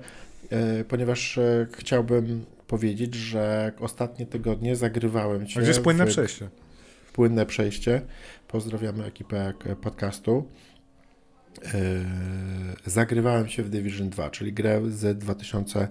e, 0.50 0.84
ponieważ 0.84 1.38
chciałbym 1.72 2.44
powiedzieć, 2.66 3.14
że 3.14 3.72
ostatnie 3.80 4.26
tygodnie 4.26 4.76
zagrywałem 4.76 5.46
się... 5.46 5.60
A 5.60 5.62
gdzie 5.62 5.70
jest 5.70 5.82
płynne 5.82 6.06
przejście? 6.06 6.48
Płynne 7.12 7.46
przejście. 7.46 8.00
Pozdrawiamy 8.48 9.04
ekipę 9.04 9.52
podcastu. 9.80 10.44
Zagrywałem 12.86 13.48
się 13.48 13.62
w 13.62 13.70
Division 13.70 14.08
2, 14.08 14.30
czyli 14.30 14.52
grę 14.52 14.80
z 14.90 15.18
2000 15.18 15.88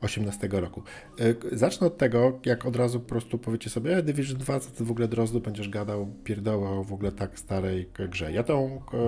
2018 0.00 0.48
roku. 0.52 0.82
E, 1.20 1.56
zacznę 1.56 1.86
od 1.86 1.98
tego, 1.98 2.40
jak 2.44 2.66
od 2.66 2.76
razu 2.76 3.00
po 3.00 3.08
prostu 3.08 3.38
powiecie 3.38 3.70
sobie, 3.70 3.96
e, 3.96 4.02
Division 4.02 4.38
2, 4.38 4.60
co 4.60 4.70
ty 4.70 4.84
w 4.84 4.90
ogóle 4.90 5.08
Drozdu 5.08 5.40
będziesz 5.40 5.68
gadał 5.68 6.06
pierdoła 6.24 6.70
o 6.70 6.84
w 6.84 6.92
ogóle 6.92 7.12
tak 7.12 7.38
starej 7.38 7.88
grze. 8.10 8.32
Ja 8.32 8.42
tą, 8.42 8.82
e, 8.92 8.98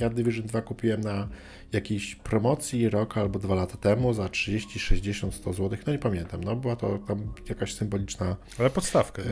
ja 0.00 0.10
Division 0.10 0.46
2 0.46 0.62
kupiłem 0.62 1.00
na 1.00 1.28
jakiejś 1.72 2.14
promocji 2.14 2.88
rok 2.88 3.18
albo 3.18 3.38
dwa 3.38 3.54
lata 3.54 3.76
temu 3.76 4.14
za 4.14 4.28
30, 4.28 4.78
60, 4.78 5.34
100 5.34 5.52
zł, 5.52 5.78
no 5.86 5.92
nie 5.92 5.98
pamiętam, 5.98 6.44
no 6.44 6.56
była 6.56 6.76
to 6.76 6.98
tam 6.98 7.32
jakaś 7.48 7.74
symboliczna 7.74 8.36
Ale 8.58 8.70
podstawkę, 8.70 9.22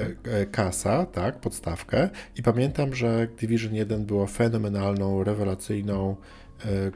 kasa, 0.50 1.06
tak, 1.06 1.40
podstawkę 1.40 2.08
i 2.36 2.42
pamiętam, 2.42 2.94
że 2.94 3.28
Division 3.40 3.74
1 3.74 4.06
było 4.06 4.26
fenomenalną, 4.26 5.24
rewelacyjną 5.24 6.16
E, 6.66 6.90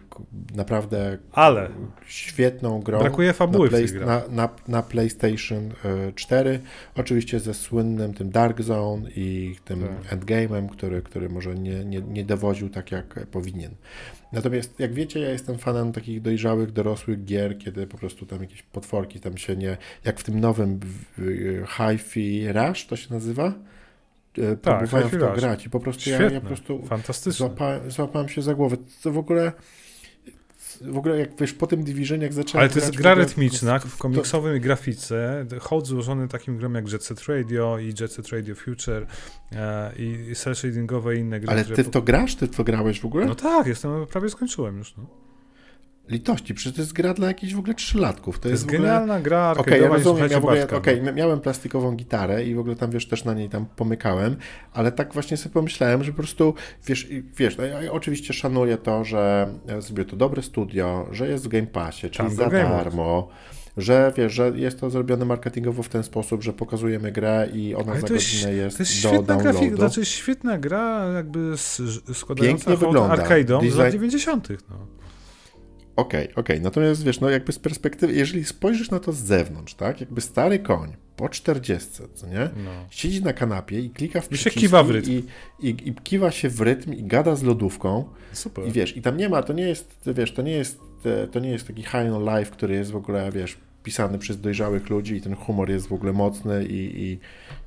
naprawdę 0.55 1.19
Ale 1.33 1.69
świetną 2.07 2.81
grą. 2.81 2.99
Brakuje 2.99 3.33
fabuły 3.33 3.71
na, 3.71 3.71
play, 3.71 3.87
na, 4.07 4.23
na, 4.29 4.49
na, 4.69 4.83
PlayStation 4.83 5.73
4. 6.15 6.51
E, 6.51 6.61
Oczywiście 7.01 7.41
ze 7.41 7.55
słynnym 7.55 8.15
tym 8.15 8.31
Dark 8.31 8.63
Zone 8.63 9.11
i 9.11 9.57
tym 9.65 9.81
tak. 9.81 10.19
endgame'em, 10.19 10.69
który, 10.69 11.03
który 11.03 11.29
może 11.29 11.55
nie, 11.55 11.85
nie, 11.85 12.01
nie 12.01 12.25
dowodził 12.25 12.71
tak 12.71 12.93
jak 12.93 13.27
powinien. 13.27 13.75
Natomiast 14.35 14.81
jak 14.81 14.95
wiecie, 14.95 15.21
ja 15.21 15.31
jestem 15.31 15.59
fanem 15.59 15.93
takich 15.93 16.23
dojrzałych, 16.23 16.73
dorosłych 16.73 17.25
gier, 17.25 17.59
kiedy 17.59 17.87
po 17.87 17.99
prostu 17.99 18.27
tam 18.27 18.41
jakieś 18.41 18.63
potworki 18.63 19.21
tam 19.21 19.37
się 19.37 19.57
nie... 19.57 19.77
Jak 20.05 20.21
w 20.21 20.25
tym 20.25 20.41
nowym 20.41 20.81
Hi-Fi 21.69 22.53
Rush 22.53 22.87
to 22.87 22.97
się 22.97 23.15
nazywa? 23.15 23.53
E, 24.39 24.57
tak, 24.57 24.79
próbowałem 24.79 25.09
w 25.09 25.21
to 25.21 25.33
grać 25.33 25.67
i 25.67 25.71
po 25.71 25.81
prostu 25.81 26.03
Świetne, 26.03 26.25
ja, 26.25 26.33
ja 26.33 26.41
po 26.41 26.47
prostu 26.47 27.31
złapałem, 27.31 27.91
złapałem 27.91 28.29
się 28.29 28.43
za 28.43 28.55
głowę. 28.55 28.77
To 29.03 29.13
w 29.13 29.19
ogóle 29.19 29.53
w 30.81 30.99
ogóle 30.99 31.19
jak 31.19 31.37
wiesz, 31.41 31.53
po 31.53 31.67
tym 31.67 31.85
Division 31.85 32.21
jak 32.21 32.33
zacząłem 32.33 32.61
Ale 32.61 32.69
to 32.69 32.79
jest 32.79 32.97
gra 32.97 33.15
rytmiczna 33.15 33.79
w 33.79 33.97
komiksowej 33.97 34.61
to... 34.61 34.65
grafice, 34.65 35.47
chod 35.61 35.87
złożony 35.87 36.29
takim 36.29 36.59
grom 36.59 36.75
jak 36.75 36.93
Jet 36.93 37.05
Set 37.05 37.29
Radio 37.29 37.79
i 37.79 37.95
Jet 38.01 38.13
Set 38.13 38.29
Radio 38.29 38.55
Future 38.55 39.07
e, 39.53 39.93
i 39.99 40.35
cel 40.35 40.55
shadingowe 40.55 41.17
i 41.17 41.19
inne 41.19 41.41
gry. 41.41 41.51
Ale 41.51 41.65
ty 41.65 41.85
w 41.85 41.91
to 41.91 42.03
grasz? 42.03 42.35
Ty 42.35 42.47
w 42.47 42.57
to 42.57 42.65
grałeś 42.65 43.01
w 43.01 43.05
ogóle? 43.05 43.27
No 43.27 43.35
tak, 43.35 43.67
jestem, 43.67 44.07
prawie 44.07 44.29
skończyłem 44.29 44.79
już. 44.79 44.97
No 44.97 45.24
litości, 46.09 46.55
przecież 46.55 46.75
to 46.75 46.83
jest 46.83 46.93
gra 46.93 47.15
dla 47.15 47.29
jakichś 47.29 47.55
w 47.55 47.59
ogóle 47.59 47.75
trzylatków. 47.75 48.39
To, 48.39 48.43
to 48.43 48.49
jest, 48.49 48.63
jest 48.63 48.73
genialna 48.73 49.21
gra 49.21 49.51
Okej, 49.51 49.63
okay, 49.63 49.79
ja 49.79 49.89
rozumiem, 49.89 50.31
ja 50.31 50.41
w 50.41 50.45
ogóle, 50.45 50.69
okay, 50.69 51.13
miałem 51.15 51.41
plastikową 51.41 51.93
gitarę 51.93 52.45
i 52.45 52.55
w 52.55 52.59
ogóle 52.59 52.77
tam, 52.77 52.91
wiesz, 52.91 53.09
też 53.09 53.25
na 53.25 53.35
niej 53.35 53.49
tam 53.49 53.67
pomykałem, 53.77 54.37
ale 54.73 54.93
tak 54.93 55.15
właśnie 55.15 55.37
sobie 55.37 55.53
pomyślałem, 55.53 56.05
że 56.05 56.13
po 56.13 56.19
prostu, 56.19 56.55
wiesz, 56.87 57.09
wiesz 57.37 57.57
no 57.57 57.65
ja 57.65 57.93
oczywiście 57.93 58.35
szanuję 58.35 58.77
to, 58.77 59.05
że 59.05 59.49
sobie 59.81 60.05
to 60.05 60.17
dobre 60.17 60.43
studio, 60.43 61.09
że 61.13 61.29
jest 61.29 61.45
w 61.45 61.49
Game 61.49 61.67
Passie, 61.67 62.11
czyli 62.11 62.35
za 62.35 62.51
darmo, 62.51 63.29
że 63.77 64.13
wiesz, 64.17 64.33
że 64.33 64.53
jest 64.55 64.81
to 64.81 64.91
zrobione 64.91 65.25
marketingowo 65.25 65.83
w 65.83 65.89
ten 65.89 66.03
sposób, 66.03 66.43
że 66.43 66.53
pokazujemy 66.53 67.13
grę 67.13 67.49
i 67.53 67.75
ona 67.75 67.93
Ale 67.93 68.01
za 68.01 68.09
godzinę 68.09 68.53
jest, 68.53 68.79
jest 68.79 68.93
do 68.93 68.99
świetna 69.09 69.23
downloadu. 69.23 69.59
Grafika, 69.59 69.77
znaczy 69.77 70.05
świetna 70.05 70.59
gra 70.59 71.13
jakby 71.15 71.53
składająca 72.15 72.65
Pięknie 72.65 72.87
wygląda. 72.87 73.17
arcade'om 73.17 73.71
z 73.71 73.77
lat 73.77 73.93
90. 73.93 74.49
No. 74.71 74.77
Okej, 75.97 76.23
okay, 76.23 76.31
okej. 76.31 76.57
Okay. 76.57 76.61
Natomiast 76.61 77.05
wiesz, 77.05 77.21
no 77.21 77.31
jakby 77.31 77.53
z 77.53 77.59
perspektywy, 77.59 78.13
jeżeli 78.13 78.45
spojrzysz 78.45 78.91
na 78.91 79.01
to 79.01 79.13
z 79.13 79.17
zewnątrz, 79.17 79.75
tak? 79.75 80.01
Jakby 80.01 80.21
stary 80.21 80.59
koń 80.59 80.97
po 81.17 81.29
40, 81.29 81.89
co 82.15 82.27
nie? 82.27 82.51
No. 82.65 82.71
Siedzi 82.91 83.23
na 83.23 83.33
kanapie 83.33 83.81
i 83.81 83.91
klika 83.91 84.21
w 84.21 84.29
przyciski 84.29 84.61
kiwa 84.61 84.83
w 84.83 84.91
rytm. 84.91 85.11
I, 85.11 85.25
i, 85.61 85.69
I 85.69 85.95
kiwa 85.95 86.31
się 86.31 86.49
w 86.49 86.61
rytm 86.61 86.93
i 86.93 87.05
gada 87.05 87.37
z 87.37 87.43
lodówką. 87.43 88.05
Super. 88.33 88.69
I 88.69 88.73
wiesz, 88.73 88.97
i 88.97 89.03
tam 89.03 89.17
nie 89.17 89.29
ma, 89.29 89.43
to 89.43 89.53
nie 89.53 89.69
jest, 89.69 89.97
wiesz, 90.07 90.33
to 90.33 90.43
nie 90.43 90.53
jest, 90.53 90.81
to 91.33 91.41
nie 91.41 91.51
jest 91.51 91.67
taki 91.67 91.83
high 91.83 92.15
on 92.15 92.39
life, 92.39 92.51
który 92.51 92.75
jest 92.75 92.91
w 92.91 92.97
ogóle, 92.97 93.33
wiesz, 93.33 93.59
pisany 93.83 94.19
przez 94.19 94.41
dojrzałych 94.41 94.91
ludzi 94.91 95.15
i 95.15 95.21
ten 95.21 95.37
humor 95.37 95.71
jest 95.71 95.89
w 95.89 95.93
ogóle 95.93 96.13
mocny 96.13 96.65
i, 96.65 97.03
i, 97.03 97.19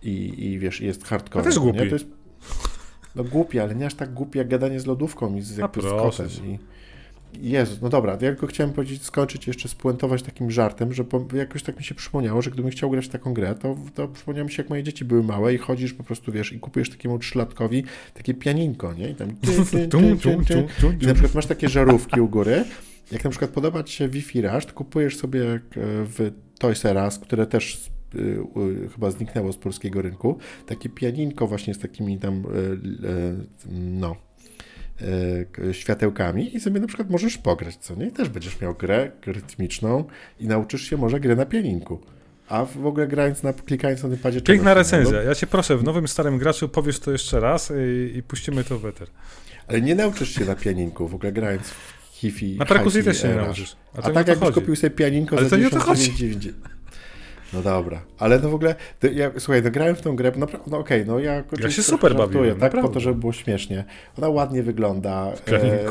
i, 0.10 0.46
i 0.46 0.60
wiesz, 0.60 0.82
jest 0.82 1.06
hardcore. 1.06 1.44
To 1.44 1.50
też 1.50 1.60
głupi. 1.60 1.80
Nie? 1.80 1.88
To 1.88 1.96
jest, 1.96 2.06
no 3.16 3.24
głupi, 3.24 3.60
ale 3.60 3.76
nie 3.76 3.86
aż 3.86 3.94
tak 3.94 4.14
głupi 4.14 4.38
jak 4.38 4.48
gadanie 4.48 4.80
z 4.80 4.86
lodówką 4.86 5.36
i 5.36 5.42
z, 5.42 5.58
jakby, 5.58 5.82
z 5.82 5.84
kotem. 5.84 6.28
I, 6.46 6.60
Jezus, 7.34 7.82
no 7.82 7.90
dobra, 7.90 8.12
ja 8.12 8.18
tylko 8.18 8.48
chciałem 8.48 8.74
powiedzieć, 8.74 9.04
skończyć 9.04 9.48
jeszcze, 9.48 9.70
spuentować 9.70 10.24
takim 10.24 10.52
żartem, 10.52 10.94
że 10.94 11.04
po, 11.04 11.26
jakoś 11.34 11.64
tak 11.64 11.78
mi 11.78 11.84
się 11.84 11.96
przypomniało, 11.96 12.42
że 12.42 12.52
gdybym 12.52 12.72
chciał 12.72 12.90
grać 12.90 13.06
w 13.06 13.10
taką 13.10 13.34
grę, 13.34 13.56
to, 13.56 13.76
to 13.96 14.08
przypomniało 14.08 14.46
mi 14.46 14.52
się, 14.52 14.64
jak 14.64 14.70
moje 14.70 14.84
dzieci 14.84 15.06
były 15.06 15.24
małe 15.24 15.54
i 15.54 15.58
chodzisz 15.58 15.94
po 15.94 16.04
prostu, 16.04 16.32
wiesz, 16.32 16.54
i 16.54 16.60
kupujesz 16.60 16.90
takiemu 16.90 17.20
trzylatkowi 17.20 17.84
takie 18.14 18.34
pianinko, 18.34 18.94
nie? 18.94 19.10
I 19.10 19.16
tam 19.16 19.36
i 21.02 21.08
na 21.08 21.14
przykład 21.14 21.36
masz 21.36 21.46
takie 21.46 21.70
żarówki 21.70 22.22
u 22.22 22.30
góry, 22.30 22.64
jak 23.12 23.24
na 23.24 23.30
przykład 23.30 23.52
podoba 23.52 23.84
Ci 23.84 23.96
się 23.96 24.08
Wi-Fi 24.08 24.42
Rush, 24.42 24.66
kupujesz 24.74 25.18
sobie 25.18 25.60
w 25.76 26.32
Toys 26.60 26.86
R 26.86 26.98
Us, 26.98 27.20
które 27.20 27.46
też 27.46 27.90
y, 28.16 28.90
chyba 28.94 29.12
zniknęło 29.12 29.54
z 29.54 29.58
polskiego 29.58 30.02
rynku, 30.02 30.38
takie 30.66 30.90
pianinko 30.90 31.48
właśnie 31.48 31.74
z 31.74 31.80
takimi 31.80 32.18
tam, 32.18 32.36
y, 32.36 32.78
no, 33.72 34.16
E, 34.16 34.27
światełkami 35.72 36.56
i 36.56 36.60
sobie 36.60 36.80
na 36.80 36.88
przykład 36.88 37.10
możesz 37.10 37.38
pograć, 37.38 37.76
co 37.76 37.96
nie? 37.96 38.08
I 38.08 38.12
też 38.12 38.30
będziesz 38.30 38.62
miał 38.62 38.76
grę 38.76 39.12
rytmiczną 39.26 40.04
i 40.40 40.48
nauczysz 40.48 40.82
się 40.82 40.98
może 40.98 41.20
grę 41.20 41.36
na 41.36 41.46
pianinku. 41.46 42.02
A 42.50 42.66
w 42.66 42.86
ogóle 42.86 43.08
grając 43.08 43.44
na, 43.44 43.54
klikając 43.54 44.04
na 44.04 44.10
tym 44.10 44.18
padzie... 44.18 44.42
Piękna 44.42 44.74
recenzja. 44.74 45.24
Ja 45.24 45.36
cię 45.36 45.48
proszę, 45.48 45.78
w 45.78 45.84
nowym 45.84 46.08
starym 46.08 46.38
graczu 46.38 46.70
powiesz 46.70 47.00
to 47.00 47.12
jeszcze 47.12 47.40
raz 47.40 47.72
i, 47.72 48.18
i 48.18 48.24
puścimy 48.24 48.64
to 48.64 48.80
w 48.80 48.86
eter. 48.86 49.08
Ale 49.68 49.82
nie 49.82 49.96
nauczysz 49.96 50.36
się 50.36 50.46
na 50.46 50.56
pianinku, 50.56 51.08
w 51.08 51.16
ogóle 51.16 51.32
grając 51.32 51.68
w 51.68 52.08
hifi. 52.12 52.58
Na 52.60 52.66
perkusji 52.66 53.04
też 53.04 53.22
się 53.22 53.28
nie 53.28 53.36
nauczysz. 53.36 53.76
A, 53.96 54.02
A 54.02 54.12
tak 54.12 54.28
jakbyś 54.28 54.52
kupił 54.52 54.76
sobie 54.76 54.90
pianinko 54.90 55.38
Ale 55.38 55.50
za 55.50 55.56
to 55.56 55.62
nie 55.62 55.68
o 55.68 55.70
to 55.70 55.80
chodzi. 55.80 56.38
No 57.54 57.62
dobra, 57.62 58.02
ale 58.20 58.40
no 58.40 58.50
w 58.50 58.56
ogóle, 58.56 58.76
to 59.00 59.08
ja, 59.08 59.32
słuchaj, 59.38 59.64
no 59.64 59.72
grałem 59.72 59.96
w 59.96 60.02
tą 60.02 60.16
grę, 60.16 60.32
naprawdę, 60.36 60.72
no 60.72 60.78
okej, 60.78 61.02
okay, 61.02 61.14
no 61.14 61.20
ja 61.20 61.44
Ja 61.60 61.72
się 61.72 61.84
super 61.84 62.16
bawiłem, 62.16 62.50
tak, 62.50 62.62
naprawdę. 62.62 62.88
po 62.88 62.94
to, 62.94 63.00
żeby 63.00 63.20
było 63.20 63.34
śmiesznie. 63.34 63.84
Ona 64.18 64.30
ładnie 64.30 64.64
wygląda. 64.64 65.32
E, 65.52 65.86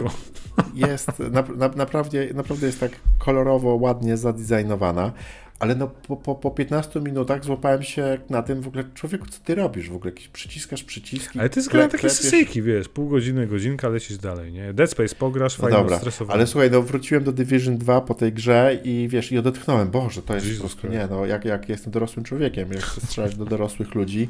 jest, 0.74 1.08
na, 1.36 1.42
na, 1.56 1.68
naprawdę, 1.68 2.34
naprawdę 2.34 2.66
jest 2.66 2.80
tak 2.80 2.90
kolorowo, 3.18 3.74
ładnie 3.74 4.16
zadizajnowana, 4.16 5.12
ale 5.58 5.74
no 5.74 5.88
po, 5.88 6.16
po, 6.16 6.34
po 6.34 6.50
15 6.50 7.00
minutach 7.00 7.44
złapałem 7.44 7.82
się 7.82 8.18
na 8.30 8.42
tym 8.42 8.60
w 8.62 8.68
ogóle, 8.68 8.84
człowieku, 8.94 9.26
co 9.26 9.40
ty 9.44 9.54
robisz 9.54 9.90
w 9.90 9.94
ogóle? 9.94 10.10
Jakieś 10.12 10.28
przyciskasz 10.28 10.84
przyciski. 10.84 11.40
Ale 11.40 11.48
ty 11.48 11.62
zgrałem 11.62 11.90
takie 11.90 12.10
sesyjki, 12.10 12.62
wiesz, 12.62 12.88
pół 12.88 13.08
godziny, 13.08 13.46
godzinka, 13.46 13.88
lecisz 13.88 14.18
dalej, 14.18 14.52
nie? 14.52 14.72
Dead 14.72 14.90
Space 14.90 15.14
pograsz, 15.14 15.58
no 15.58 15.62
fajnie 15.62 15.78
dobra, 15.78 16.00
Ale 16.28 16.46
słuchaj, 16.46 16.70
no 16.70 16.82
wróciłem 16.82 17.24
do 17.24 17.32
Division 17.32 17.78
2 17.78 18.00
po 18.00 18.14
tej 18.14 18.32
grze 18.32 18.78
i 18.84 19.08
wiesz, 19.10 19.32
i 19.32 19.38
odetchnąłem, 19.38 19.90
Boże, 19.90 20.22
to 20.22 20.34
jest 20.34 20.46
Jesus 20.46 20.62
po 20.62 20.68
prostu, 20.68 20.88
nie, 20.88 21.06
no 21.10 21.26
jak, 21.26 21.44
jak 21.44 21.68
jestem 21.68 21.92
dorosłym 21.92 22.24
człowiekiem, 22.24 22.72
jak 22.72 22.82
chcę 22.82 23.00
strzelać 23.00 23.36
do 23.36 23.44
dorosłych 23.44 23.94
ludzi, 23.94 24.28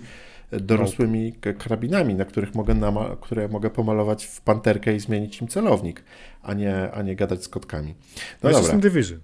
dorosłymi 0.53 1.33
karabinami, 1.59 2.15
na 2.15 2.25
których 2.25 2.55
mogę, 2.55 2.75
nama- 2.75 3.17
które 3.21 3.49
mogę 3.49 3.71
pomalować 3.71 4.25
w 4.25 4.41
panterkę 4.41 4.97
i 4.97 5.01
zmienić 5.01 5.41
im 5.41 5.49
celownik, 5.49 6.05
a 6.43 6.55
nie, 6.55 6.91
a 6.93 7.03
nie 7.03 7.17
gadać 7.17 7.45
z 7.45 7.49
kotkami. 7.49 7.95
No, 8.43 8.51
no 8.51 8.61
dobra. 8.63 8.79
Division. 8.79 9.21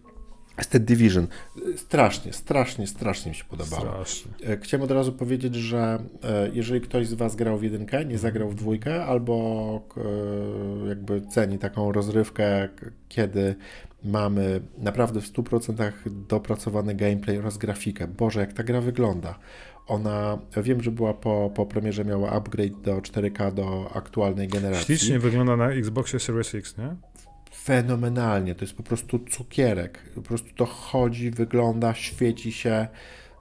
The 0.57 0.81
Division. 0.81 1.27
Strasznie, 1.77 2.33
strasznie, 2.33 2.87
strasznie 2.87 3.31
mi 3.31 3.37
się 3.37 3.45
podobało. 3.45 3.83
Strasznie. 3.83 4.33
E, 4.47 4.57
chciałem 4.57 4.85
od 4.85 4.91
razu 4.91 5.13
powiedzieć, 5.13 5.55
że 5.55 6.03
e, 6.25 6.51
jeżeli 6.53 6.81
ktoś 6.81 7.07
z 7.07 7.15
Was 7.15 7.37
grał 7.37 7.59
w 7.59 7.63
jedynkę, 7.63 8.05
nie 8.05 8.19
zagrał 8.19 8.49
w 8.49 8.55
dwójkę, 8.55 9.05
albo 9.05 9.81
e, 10.85 10.89
jakby 10.89 11.21
ceni 11.21 11.59
taką 11.59 11.93
rozrywkę, 11.93 12.69
kiedy 13.09 13.55
mamy 14.05 14.61
naprawdę 14.79 15.21
w 15.21 15.33
100% 15.33 15.93
dopracowany 16.29 16.95
gameplay 16.95 17.39
oraz 17.39 17.59
grafikę. 17.59 18.09
Boże, 18.09 18.41
jak 18.41 18.53
ta 18.53 18.63
gra 18.63 18.81
wygląda. 18.81 19.39
Ona, 19.87 20.39
wiem, 20.57 20.83
że 20.83 20.91
była 20.91 21.15
po, 21.15 21.51
po 21.55 21.67
premierze, 21.67 22.05
miała 22.05 22.31
upgrade 22.31 22.81
do 22.81 22.97
4K 22.97 23.55
do 23.55 23.91
aktualnej 23.95 24.49
generacji. 24.49 24.85
Ślicznie 24.85 25.19
wygląda 25.19 25.57
na 25.57 25.71
Xboxie 25.71 26.21
Series 26.21 26.55
X, 26.55 26.79
nie? 26.79 26.97
Fenomenalnie. 27.65 28.55
To 28.55 28.65
jest 28.65 28.77
po 28.77 28.83
prostu 28.83 29.19
cukierek. 29.19 29.99
Po 30.15 30.23
prostu 30.23 30.49
to 30.57 30.67
chodzi, 30.67 31.31
wygląda, 31.31 31.95
świeci 31.95 32.53
się. 32.53 32.89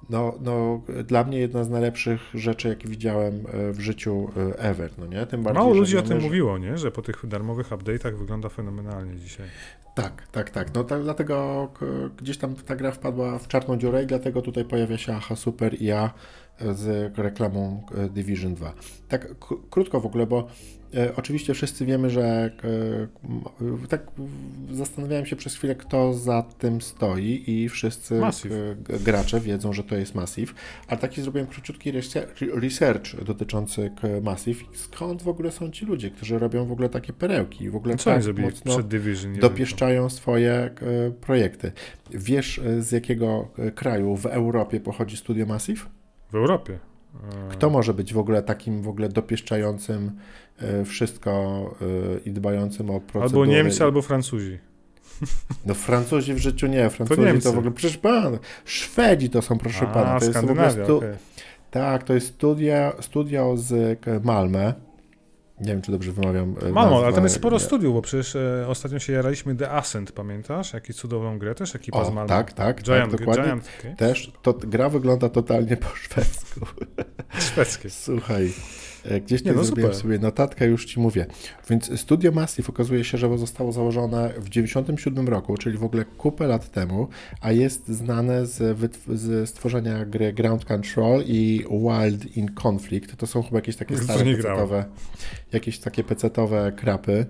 No, 0.10 0.34
no, 0.42 0.82
dla 1.08 1.24
mnie 1.24 1.40
jedna 1.40 1.64
z 1.64 1.70
najlepszych 1.70 2.22
rzeczy, 2.34 2.68
jakie 2.68 2.88
widziałem 2.88 3.46
e, 3.54 3.72
w 3.72 3.80
życiu 3.80 4.30
e, 4.38 4.60
ever, 4.60 4.92
no 4.98 5.06
nie? 5.06 5.26
Tym 5.26 5.44
bardziej, 5.44 5.64
Mało 5.64 5.74
ludzi 5.74 5.98
o 5.98 6.02
tym 6.02 6.20
że... 6.20 6.28
mówiło, 6.28 6.58
nie? 6.58 6.78
Że 6.78 6.92
po 6.92 7.02
tych 7.02 7.28
darmowych 7.28 7.70
update'ach 7.70 8.18
wygląda 8.18 8.50
fenomenalnie 8.50 9.16
dzisiaj. 9.16 9.48
Tak, 9.96 10.28
tak, 10.32 10.50
tak. 10.50 10.74
No 10.76 10.84
tak, 10.84 11.04
dlatego 11.04 11.68
gdzieś 12.18 12.38
tam 12.38 12.56
ta 12.56 12.76
gra 12.76 12.92
wpadła 12.92 13.40
w 13.40 13.48
czarną 13.48 13.78
dziurę 13.78 14.04
i 14.04 14.08
dlatego 14.08 14.42
tutaj 14.42 14.66
pojawia 14.66 14.98
się 14.98 15.14
AHA 15.14 15.36
Super 15.36 15.82
i 15.82 15.86
ja 15.86 16.14
z 16.74 17.18
reklamą 17.18 17.84
e, 17.98 18.10
Division 18.10 18.56
2. 18.56 18.74
Tak 19.08 19.28
krótko 19.70 20.02
w 20.02 20.06
ogóle, 20.06 20.28
bo 20.28 20.40
e, 20.40 20.44
oczywiście 21.16 21.54
wszyscy 21.54 21.86
wiemy, 21.86 22.10
że 22.10 22.52
e, 23.84 23.88
tak 23.88 24.08
zastanawiałem 24.72 25.26
się 25.26 25.36
przez 25.36 25.56
chwilę, 25.56 25.76
kto 25.76 26.14
za 26.14 26.44
tym 26.58 26.82
stoi 26.82 27.44
i 27.48 27.70
wszyscy 27.70 28.20
Massive. 28.20 28.56
gracze 29.04 29.40
wiedzą, 29.40 29.74
że 29.74 29.84
to 29.84 29.96
jest 29.96 30.16
Massive, 30.16 30.54
ale 30.88 31.00
taki 31.00 31.22
zrobiłem 31.22 31.48
króciutki 31.48 31.92
research 32.54 33.24
dotyczący 33.24 33.92
Massive 34.22 34.64
skąd 34.74 35.24
w 35.24 35.28
ogóle 35.28 35.52
są 35.52 35.72
ci 35.72 35.86
ludzie, 35.86 36.10
którzy 36.10 36.40
robią 36.40 36.66
w 36.66 36.72
ogóle 36.72 36.90
takie 36.90 37.14
perełki 37.14 37.64
i 37.64 37.70
w 37.70 37.76
ogóle 37.76 37.96
Co 37.96 38.10
tak 38.10 38.38
mocno 38.38 38.74
przed 38.74 38.88
Division, 38.88 39.34
dopieszczają 39.34 40.10
swoje 40.10 40.70
projekty. 41.22 41.72
Wiesz 42.12 42.62
z 42.80 42.92
jakiego 42.92 43.48
kraju 43.76 44.18
w 44.18 44.26
Europie 44.26 44.80
pochodzi 44.80 45.18
studio 45.18 45.46
Massive? 45.46 45.86
W 46.32 46.36
Europie. 46.36 46.80
Kto 47.50 47.70
może 47.70 47.94
być 47.94 48.14
w 48.14 48.18
ogóle 48.18 48.44
takim 48.44 48.82
w 48.82 48.88
ogóle 48.88 49.10
dopieszczającym 49.10 50.06
e, 50.06 50.51
wszystko 50.86 51.32
e, 51.82 52.20
i 52.30 52.32
dbającym 52.32 52.90
o 52.90 53.00
procedury? 53.00 53.42
Albo 53.42 53.46
Niemcy, 53.46 53.84
albo 53.84 54.02
Francuzi. 54.02 54.60
No 55.66 55.74
Francuzi 55.74 56.34
w 56.34 56.38
życiu 56.38 56.68
nie, 56.68 56.90
Francuzi 56.90 57.22
to, 57.22 57.40
to 57.44 57.54
w 57.54 57.58
ogóle, 57.58 57.72
przecież 57.72 57.98
pan, 57.98 58.38
Szwedzi 58.66 59.30
to 59.30 59.42
są, 59.42 59.58
proszę 59.58 59.88
A, 59.88 59.94
pana. 59.94 60.20
To 60.20 60.26
jest 60.26 60.40
stu... 60.84 60.98
okay. 60.98 61.18
Tak, 61.72 62.04
to 62.04 62.14
jest 62.14 62.28
studia, 62.28 62.94
studio 63.00 63.58
z 63.58 64.00
Malmę, 64.26 64.74
nie 65.62 65.68
wiem, 65.68 65.82
czy 65.82 65.92
dobrze 65.92 66.12
wymawiam. 66.12 66.56
E, 66.62 66.72
Mamo, 66.72 67.04
ale 67.04 67.14
tam 67.14 67.24
jest 67.24 67.36
sporo 67.36 67.58
nie. 67.58 67.64
studiów, 67.64 67.94
bo 67.94 68.02
przecież 68.02 68.36
e, 68.36 68.66
ostatnio 68.68 69.00
się 69.00 69.14
jaraliśmy 69.14 69.56
The 69.56 69.72
Ascent, 69.72 70.12
pamiętasz? 70.12 70.74
Jaki 70.74 70.94
cudowną 70.94 71.40
grę 71.40 71.56
też 71.56 71.76
ekipa 71.76 72.00
o, 72.00 72.06
z 72.06 72.10
Malmö. 72.10 72.28
Tak, 72.28 72.54
tak, 72.54 72.82
Giant, 72.84 73.12
tak, 73.12 73.20
dokładnie. 73.20 73.44
Giant, 73.44 73.70
okay. 73.80 73.96
Też 73.96 74.32
to, 74.42 74.54
gra 74.54 74.90
wygląda 74.90 75.30
totalnie 75.30 75.78
po 75.78 75.96
szwedzku. 76.04 76.60
Szwedzkie. 77.40 77.90
Słuchaj, 77.90 78.46
E, 78.46 78.81
gdzieś 79.26 79.44
tam 79.44 79.56
no 79.56 79.64
zrobiłem 79.64 79.94
super. 79.94 80.02
sobie 80.02 80.20
notatkę, 80.20 80.68
już 80.68 80.86
ci 80.86 81.00
mówię. 81.00 81.26
Więc 81.70 82.00
Studio 82.00 82.32
Massive 82.32 82.70
okazuje 82.70 83.04
się, 83.04 83.18
że 83.18 83.38
zostało 83.38 83.72
założone 83.72 84.34
w 84.38 84.50
97 84.50 85.28
roku, 85.28 85.58
czyli 85.58 85.78
w 85.78 85.84
ogóle 85.84 86.06
kupę 86.06 86.48
lat 86.48 86.72
temu, 86.72 87.08
a 87.42 87.52
jest 87.52 87.88
znane 87.88 88.46
z, 88.46 88.80
z 89.08 89.50
stworzenia 89.50 90.06
gry 90.06 90.34
Ground 90.34 90.66
Control 90.66 91.24
i 91.26 91.66
Wild 91.72 92.38
in 92.38 92.52
Conflict. 92.64 93.16
To 93.16 93.28
są 93.28 93.44
chyba 93.44 93.58
jakieś 93.58 93.76
takie 93.76 93.98
stare 93.98 94.26
pecetowe, 94.26 94.86
jakieś 95.52 95.80
takie 95.80 96.04
pecetowe 96.04 96.72
krapy. 96.76 97.26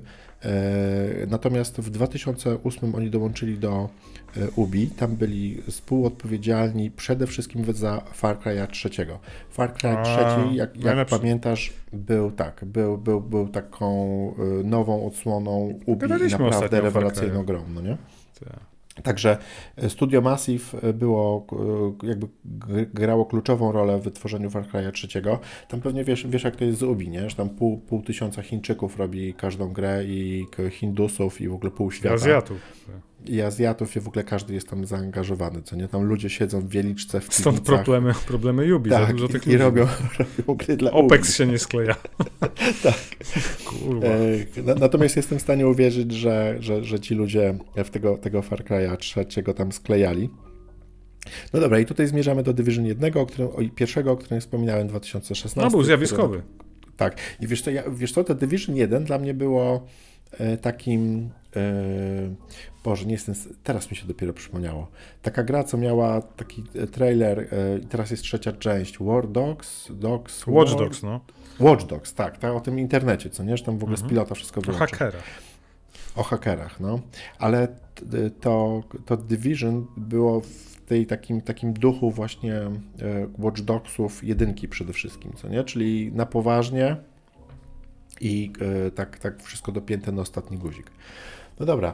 E, 0.45 1.25
natomiast 1.27 1.77
w 1.77 1.89
2008 1.89 2.95
oni 2.95 3.09
dołączyli 3.09 3.57
do 3.57 3.89
e, 4.37 4.51
Ubi. 4.55 4.87
Tam 4.87 5.15
byli 5.15 5.61
współodpowiedzialni 5.69 6.91
przede 6.91 7.27
wszystkim 7.27 7.73
za 7.73 8.01
Far 8.13 8.39
Cry 8.39 8.67
3. 8.71 8.89
Far 9.49 9.73
Cry 9.73 9.89
3, 10.03 10.55
jak, 10.55 10.77
jak 10.77 11.07
pamiętasz, 11.07 11.73
był 11.93 12.31
tak, 12.31 12.65
był, 12.65 12.97
był, 12.97 13.21
był 13.21 13.47
taką 13.47 13.95
e, 14.39 14.63
nową 14.63 15.07
odsłoną 15.07 15.79
Ubi 15.85 16.05
i 16.05 16.31
naprawdę 16.31 16.81
rewelacyjną 16.81 17.43
grą, 17.45 17.63
no 17.73 17.81
nie? 17.81 17.97
Tak. 18.39 18.70
Także 19.03 19.37
e, 19.75 19.89
Studio 19.89 20.21
Massive 20.21 20.77
e, 20.81 20.93
było, 20.93 21.45
e, 22.03 22.07
jakby 22.07 22.27
grało 22.93 23.25
kluczową 23.25 23.71
rolę 23.71 23.99
w 23.99 24.03
wytworzeniu 24.03 24.49
Far 24.49 24.63
Cry'a 24.63 24.91
trzeciego. 24.91 25.39
Tam 25.67 25.81
pewnie 25.81 26.03
wiesz, 26.03 26.27
wiesz 26.27 26.43
jak 26.43 26.55
to 26.55 26.65
jest 26.65 26.79
z 26.79 26.83
Ubi, 26.83 27.09
nie? 27.09 27.29
Że 27.29 27.35
tam 27.35 27.49
pół, 27.49 27.77
pół 27.77 28.01
tysiąca 28.01 28.41
Chińczyków 28.41 28.97
robi 28.97 29.33
każdą 29.33 29.73
grę 29.73 30.03
i 30.05 30.45
Hindusów 30.71 31.41
i 31.41 31.47
w 31.47 31.53
ogóle 31.53 31.71
pół 31.71 31.91
świata. 31.91 32.15
Azjatów. 32.15 32.61
I 33.25 33.41
Azjatów 33.41 33.95
i 33.95 33.99
w 33.99 34.07
ogóle 34.07 34.23
każdy 34.23 34.53
jest 34.53 34.69
tam 34.69 34.85
zaangażowany, 34.85 35.61
co 35.61 35.75
nie? 35.75 35.87
Tam 35.87 36.03
ludzie 36.03 36.29
siedzą 36.29 36.61
w 36.61 36.69
wieliczce 36.69 37.19
w 37.21 37.33
Stąd 37.33 37.55
piwnicach. 37.57 37.75
problemy, 37.85 38.13
problemy 38.27 38.65
Yubi, 38.65 38.89
tak, 38.89 39.07
za 39.07 39.13
dużo 39.13 39.27
tych 39.27 39.47
i, 39.47 39.49
i 39.49 39.53
ludzi. 39.53 39.63
robią, 39.63 39.87
robią 40.19 40.55
gry 40.65 40.77
dla 40.77 40.91
Opex 40.91 41.27
Ubi. 41.27 41.33
się 41.37 41.45
nie 41.47 41.59
skleja. 41.59 41.95
Tak. 42.83 42.93
Kurwa. 43.65 44.07
E, 44.07 44.63
na- 44.63 44.75
Natomiast 44.75 45.15
jestem 45.17 45.39
w 45.39 45.41
stanie 45.41 45.67
uwierzyć, 45.67 46.11
że, 46.11 46.55
że, 46.59 46.83
że 46.83 46.99
ci 46.99 47.15
ludzie 47.15 47.57
w 47.85 47.89
tego, 47.89 48.17
tego 48.17 48.41
Far 48.41 48.63
Cry'a 48.63 48.97
trzeciego 48.97 49.53
tam 49.53 49.71
sklejali. 49.71 50.29
No 51.53 51.59
dobra, 51.59 51.79
i 51.79 51.85
tutaj 51.85 52.07
zmierzamy 52.07 52.43
do 52.43 52.53
Division 52.53 52.85
1, 52.85 53.17
o 53.17 53.25
którym, 53.25 53.47
o, 53.51 53.57
pierwszego, 53.75 54.11
o 54.11 54.17
którym 54.17 54.41
wspominałem, 54.41 54.87
2016. 54.87 55.59
No 55.61 55.63
był 55.63 55.69
który- 55.79 55.85
zjawiskowy. 55.85 56.41
Tak. 56.97 57.17
I 57.39 57.47
wiesz 57.47 57.61
co, 57.61 57.71
ja, 57.71 57.83
wiesz 57.91 58.11
co, 58.11 58.23
to 58.23 58.35
Division 58.35 58.75
1 58.75 59.03
dla 59.03 59.19
mnie 59.19 59.33
było 59.33 59.87
e, 60.31 60.57
takim. 60.57 61.29
E, 62.81 62.83
Boże, 62.83 63.05
nie 63.05 63.11
jestem. 63.13 63.35
Teraz 63.63 63.91
mi 63.91 63.97
się 63.97 64.07
dopiero 64.07 64.33
przypomniało. 64.33 64.87
Taka 65.21 65.43
gra, 65.43 65.63
co 65.63 65.77
miała 65.77 66.21
taki 66.21 66.63
e, 66.75 66.87
trailer, 66.87 67.39
e, 67.39 67.77
i 67.77 67.85
teraz 67.85 68.11
jest 68.11 68.23
trzecia 68.23 68.51
część. 68.51 68.97
War 68.99 69.27
Dogs, 69.27 69.91
Dogs. 69.91 70.47
Watch 70.47 70.71
War- 70.71 70.79
Dogs, 70.79 71.03
no. 71.03 71.19
Watch 71.59 71.85
Dogs, 71.85 72.13
tak, 72.13 72.37
tak, 72.37 72.53
o 72.53 72.59
tym 72.61 72.79
internecie, 72.79 73.29
co 73.29 73.43
nie, 73.43 73.57
że 73.57 73.63
tam 73.63 73.77
w 73.77 73.83
ogóle 73.83 73.93
Mhm. 73.95 74.07
z 74.07 74.09
pilota 74.09 74.35
wszystko 74.35 74.61
To 74.61 74.65
było. 74.65 74.77
hakera. 74.77 75.19
O 76.15 76.23
hakerach, 76.23 76.79
no. 76.79 76.99
Ale 77.39 77.67
t- 77.67 78.29
to, 78.41 78.83
to 79.05 79.17
Division 79.17 79.87
było 79.97 80.41
w 80.41 80.81
tej 80.87 81.05
takim, 81.05 81.41
takim 81.41 81.73
duchu 81.73 82.11
właśnie 82.11 82.55
e, 82.55 82.71
Watch 83.37 83.61
Dogsów 83.61 84.23
jedynki 84.23 84.67
przede 84.67 84.93
wszystkim, 84.93 85.33
co 85.33 85.49
nie? 85.49 85.63
Czyli 85.63 86.11
na 86.13 86.25
poważnie 86.25 86.97
i 88.21 88.51
e, 88.87 88.91
tak, 88.91 89.19
tak 89.19 89.43
wszystko 89.43 89.71
dopięte 89.71 90.11
na 90.11 90.21
ostatni 90.21 90.57
guzik. 90.57 90.91
No 91.59 91.65
dobra. 91.65 91.93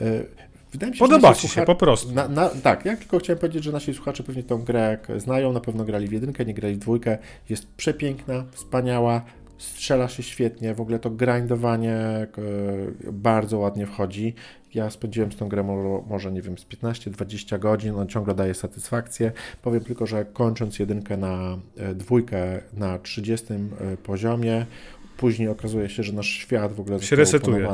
E, 0.00 0.48
Wydaje 0.72 0.90
mi 0.90 0.96
się, 0.96 1.04
Podoba 1.04 1.34
ci 1.34 1.48
się, 1.48 1.62
po 1.62 1.74
prostu. 1.74 2.12
na, 2.14 2.28
na, 2.28 2.48
tak, 2.48 2.84
ja 2.84 2.96
tylko 2.96 3.18
chciałem 3.18 3.38
powiedzieć, 3.40 3.64
że 3.64 3.72
nasi 3.72 3.94
słuchacze 3.94 4.22
pewnie 4.22 4.42
tą 4.42 4.62
grę 4.62 4.98
znają, 5.16 5.52
na 5.52 5.60
pewno 5.60 5.84
grali 5.84 6.08
w 6.08 6.12
jedynkę, 6.12 6.44
nie 6.44 6.54
grali 6.54 6.74
w 6.74 6.78
dwójkę. 6.78 7.18
Jest 7.48 7.66
przepiękna, 7.66 8.44
wspaniała, 8.52 9.22
strzela 9.58 10.08
się 10.08 10.22
świetnie, 10.22 10.74
w 10.74 10.80
ogóle 10.80 10.98
to 10.98 11.10
grindowanie 11.10 11.96
e, 11.96 12.28
bardzo 13.12 13.58
ładnie 13.58 13.86
wchodzi. 13.86 14.34
Ja 14.74 14.90
spędziłem 14.90 15.32
z 15.32 15.36
tą 15.36 15.48
grę 15.48 15.62
mo- 15.62 16.04
może, 16.08 16.32
nie 16.32 16.42
wiem, 16.42 16.58
z 16.58 16.64
15-20 16.64 17.58
godzin, 17.58 17.94
on 17.94 18.08
ciągle 18.08 18.34
daje 18.34 18.54
satysfakcję. 18.54 19.32
Powiem 19.62 19.84
tylko, 19.84 20.06
że 20.06 20.24
kończąc 20.24 20.78
jedynkę 20.78 21.16
na 21.16 21.58
e, 21.76 21.94
dwójkę 21.94 22.60
na 22.72 22.98
30 22.98 23.46
e, 23.54 23.96
poziomie, 23.96 24.66
później 25.16 25.48
okazuje 25.48 25.88
się, 25.88 26.02
że 26.02 26.12
nasz 26.12 26.28
świat 26.28 26.72
w 26.72 26.80
ogóle 26.80 27.00
Się 27.02 27.16
został 27.16 27.18
resetuje. 27.18 27.66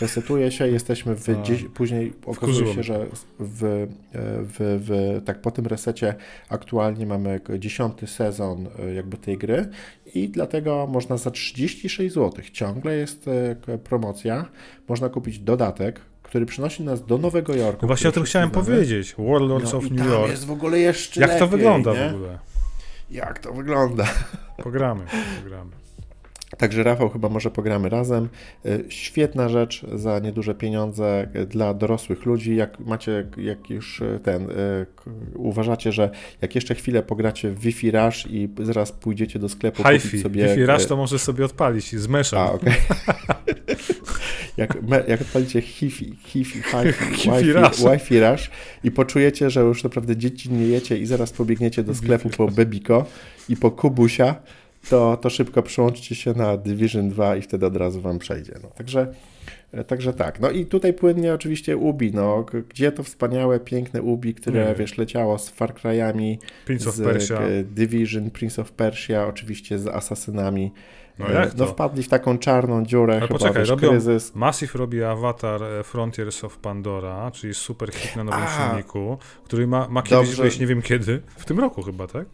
Resetuje 0.00 0.50
się, 0.52 0.68
jesteśmy 0.68 1.14
w 1.16 1.28
A. 1.28 1.32
dzies- 1.32 1.68
później 1.74 2.12
okazuje 2.26 2.74
się, 2.74 2.82
że 2.82 3.06
w, 3.38 3.86
w, 4.18 4.56
w, 4.58 5.20
tak 5.24 5.40
po 5.40 5.50
tym 5.50 5.66
resecie 5.66 6.14
aktualnie 6.48 7.06
mamy 7.06 7.40
dziesiąty 7.58 8.06
sezon 8.06 8.68
e, 8.78 8.94
jakby 8.94 9.16
tej 9.16 9.38
gry 9.38 9.68
i 10.14 10.28
dlatego 10.28 10.86
można 10.86 11.16
za 11.16 11.30
36 11.30 12.14
zł, 12.14 12.44
ciągle 12.52 12.96
jest 12.96 13.28
e, 13.68 13.78
promocja, 13.78 14.44
można 14.88 15.08
kupić 15.08 15.38
dodatek, 15.38 16.00
który 16.22 16.46
przynosi 16.46 16.82
nas 16.82 17.06
do 17.06 17.18
Nowego 17.18 17.54
Jorku. 17.54 17.78
No 17.82 17.86
właśnie 17.86 18.08
o 18.08 18.12
tym 18.12 18.22
chciałem 18.24 18.50
znamy. 18.50 18.64
powiedzieć. 18.66 19.14
Warlords 19.18 19.72
No 19.72 19.78
of 19.78 19.84
i 19.84 19.90
New 19.92 19.98
tam 20.02 20.08
York. 20.12 20.30
jest 20.30 20.44
w 20.46 20.50
ogóle 20.50 20.78
jeszcze 20.78 21.20
Jak 21.20 21.30
to 21.30 21.34
lepiej, 21.36 21.50
wygląda 21.50 21.92
nie? 21.92 22.10
w 22.10 22.14
ogóle? 22.14 22.38
Jak 23.10 23.38
to 23.38 23.52
wygląda? 23.52 24.04
Pogramy, 24.56 25.04
pogramy. 25.42 25.70
Także 26.60 26.82
Rafał, 26.82 27.08
chyba 27.08 27.28
może 27.28 27.50
pogramy 27.50 27.88
razem. 27.88 28.28
Y, 28.66 28.84
Świetna 28.88 29.48
rzecz 29.48 29.86
za 29.92 30.18
nieduże 30.18 30.54
pieniądze 30.54 31.28
y, 31.36 31.46
dla 31.46 31.74
dorosłych 31.74 32.26
ludzi. 32.26 32.56
Jak 32.56 32.80
macie, 32.80 33.26
jak 33.36 33.70
już 33.70 34.00
y, 34.00 34.20
ten, 34.22 34.48
uważacie, 35.34 35.92
że 35.92 36.10
jak 36.42 36.54
jeszcze 36.54 36.74
chwilę 36.74 37.02
pogracie 37.02 37.50
w 37.50 37.60
Wi-Fi 37.60 37.90
Rush 37.90 38.26
i 38.30 38.48
zaraz 38.62 38.92
pójdziecie 38.92 39.38
do 39.38 39.48
sklepu 39.48 39.82
kupić 39.82 40.02
Hi-Fi. 40.02 40.22
sobie... 40.22 40.48
Wi-Fi 40.48 40.66
Rush 40.66 40.86
to 40.86 40.96
możesz 40.96 41.22
sobie 41.22 41.44
odpalić 41.44 41.96
z 41.96 42.08
meszem. 42.08 42.38
A, 42.38 42.52
okej. 42.52 42.72
jak, 44.56 44.82
me, 44.82 45.04
jak 45.08 45.20
odpalicie 45.20 45.60
Hi-Fi, 45.60 46.16
hi-fi, 46.24 46.62
hi-fi, 46.62 46.62
Hi-Fi 47.16 47.30
Wi-Fi, 47.30 47.52
Rush. 47.52 47.78
Wi-Fi 47.78 48.20
Rush 48.20 48.50
i 48.84 48.90
poczujecie, 48.90 49.50
że 49.50 49.60
już 49.60 49.84
naprawdę 49.84 50.16
dzieci 50.16 50.50
nie 50.50 50.66
jecie 50.66 50.98
i 50.98 51.06
zaraz 51.06 51.32
pobiegniecie 51.32 51.82
do 51.82 51.94
sklepu 51.94 52.30
po 52.30 52.48
Bebiko 52.48 53.06
i 53.48 53.56
po 53.56 53.70
Kubusia, 53.70 54.34
to, 54.88 55.16
to 55.16 55.30
szybko 55.30 55.62
przełączcie 55.62 56.14
się 56.14 56.32
na 56.32 56.56
Division 56.56 57.08
2 57.08 57.36
i 57.36 57.42
wtedy 57.42 57.66
od 57.66 57.76
razu 57.76 58.00
wam 58.00 58.18
przejdzie. 58.18 58.52
No, 58.62 58.68
także, 58.68 59.14
e, 59.72 59.84
także 59.84 60.12
tak. 60.12 60.40
No 60.40 60.50
i 60.50 60.66
tutaj 60.66 60.92
płynnie 60.94 61.34
oczywiście 61.34 61.76
Ubi, 61.76 62.12
no, 62.14 62.46
gdzie 62.68 62.92
to 62.92 63.02
wspaniałe, 63.02 63.60
piękne 63.60 64.02
Ubi, 64.02 64.34
które, 64.34 64.66
Nie. 64.68 64.74
wiesz, 64.74 64.98
leciało 64.98 65.38
z 65.38 65.48
Far 65.48 65.74
Cry'ami, 65.74 66.38
Prince 66.66 66.94
z 66.94 67.30
e, 67.30 67.64
Division, 67.64 68.30
Prince 68.30 68.58
of 68.58 68.72
Persia, 68.72 69.26
oczywiście 69.26 69.78
z 69.78 69.86
Asasynami. 69.86 70.72
No 71.18 71.28
E, 71.28 71.32
jak 71.32 71.56
no 71.56 71.66
to? 71.66 71.72
wpadli 71.72 72.02
w 72.02 72.08
taką 72.08 72.38
czarną 72.38 72.84
dziurę, 72.86 73.12
Ale 73.12 73.20
chyba, 73.26 73.38
poczekaj, 73.38 73.62
wiesz, 73.62 73.68
robią 73.68 73.88
kryzys. 73.90 74.34
Massive 74.34 74.74
robi 74.78 75.02
Avatar 75.02 75.62
e, 75.62 75.84
Frontiers 75.84 76.44
of 76.44 76.58
Pandora, 76.58 77.30
czyli 77.30 77.54
super 77.54 77.92
hit 77.92 78.16
na 78.16 78.24
nowym 78.24 78.40
A. 78.42 78.68
silniku, 78.68 79.18
który 79.44 79.66
ma, 79.66 79.88
ma 79.88 80.02
kiedyś 80.02 80.34
wyjść, 80.34 80.60
nie 80.60 80.66
wiem 80.66 80.82
kiedy, 80.82 81.22
w 81.36 81.44
tym 81.44 81.60
roku 81.60 81.82
chyba, 81.82 82.06
tak? 82.06 82.26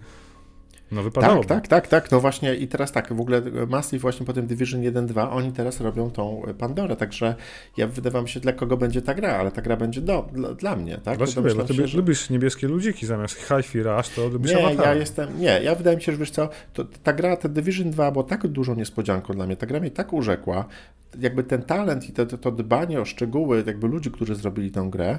No 0.92 1.02
wypadało. 1.02 1.44
Tak, 1.44 1.48
tak, 1.48 1.68
tak, 1.68 1.88
tak. 1.88 2.10
No 2.10 2.20
właśnie 2.20 2.54
i 2.54 2.68
teraz 2.68 2.92
tak, 2.92 3.12
w 3.12 3.20
ogóle 3.20 3.42
Massive 3.68 4.00
właśnie 4.02 4.26
po 4.26 4.32
tym 4.32 4.46
Division 4.46 4.80
1-2, 4.82 5.28
oni 5.30 5.52
teraz 5.52 5.80
robią 5.80 6.10
tą 6.10 6.42
Pandorę, 6.58 6.96
także 6.96 7.34
ja 7.76 7.86
wydawało 7.86 8.22
mi 8.22 8.28
się, 8.28 8.40
dla 8.40 8.52
kogo 8.52 8.76
będzie 8.76 9.02
ta 9.02 9.14
gra, 9.14 9.36
ale 9.36 9.50
ta 9.50 9.62
gra 9.62 9.76
będzie 9.76 10.00
do, 10.00 10.28
dla, 10.32 10.54
dla 10.54 10.76
mnie, 10.76 10.98
tak? 11.04 11.18
Dla 11.18 11.26
ciebie, 11.26 11.54
ty 11.54 11.86
że- 11.86 11.96
lubisz 11.96 12.30
niebieskie 12.30 12.68
ludziki 12.68 13.06
zamiast 13.06 13.36
Hi-Fi 13.36 13.82
Rush, 13.82 14.08
to 14.08 14.28
lubisz 14.28 14.54
Nie, 14.54 14.74
ja 14.74 14.94
jestem, 14.94 15.40
nie, 15.40 15.60
ja 15.62 15.74
wydaje 15.74 15.96
mi 15.96 16.02
się, 16.02 16.12
że 16.12 16.18
wiesz 16.18 16.30
co, 16.30 16.48
to, 16.72 16.84
ta 17.02 17.12
gra, 17.12 17.36
ta 17.36 17.48
Division 17.48 17.90
2 17.90 18.10
była 18.10 18.24
tak 18.24 18.46
dużą 18.46 18.74
niespodzianką 18.74 19.34
dla 19.34 19.46
mnie, 19.46 19.56
ta 19.56 19.66
gra 19.66 19.80
mnie 19.80 19.90
tak 19.90 20.12
urzekła, 20.12 20.64
jakby 21.20 21.42
ten 21.44 21.62
talent 21.62 22.08
i 22.08 22.12
to, 22.12 22.26
to, 22.26 22.38
to 22.38 22.52
dbanie 22.52 23.00
o 23.00 23.04
szczegóły, 23.04 23.64
jakby 23.66 23.88
ludzi, 23.88 24.10
którzy 24.10 24.34
zrobili 24.34 24.70
tę 24.70 24.88
grę, 24.90 25.08
e, 25.08 25.18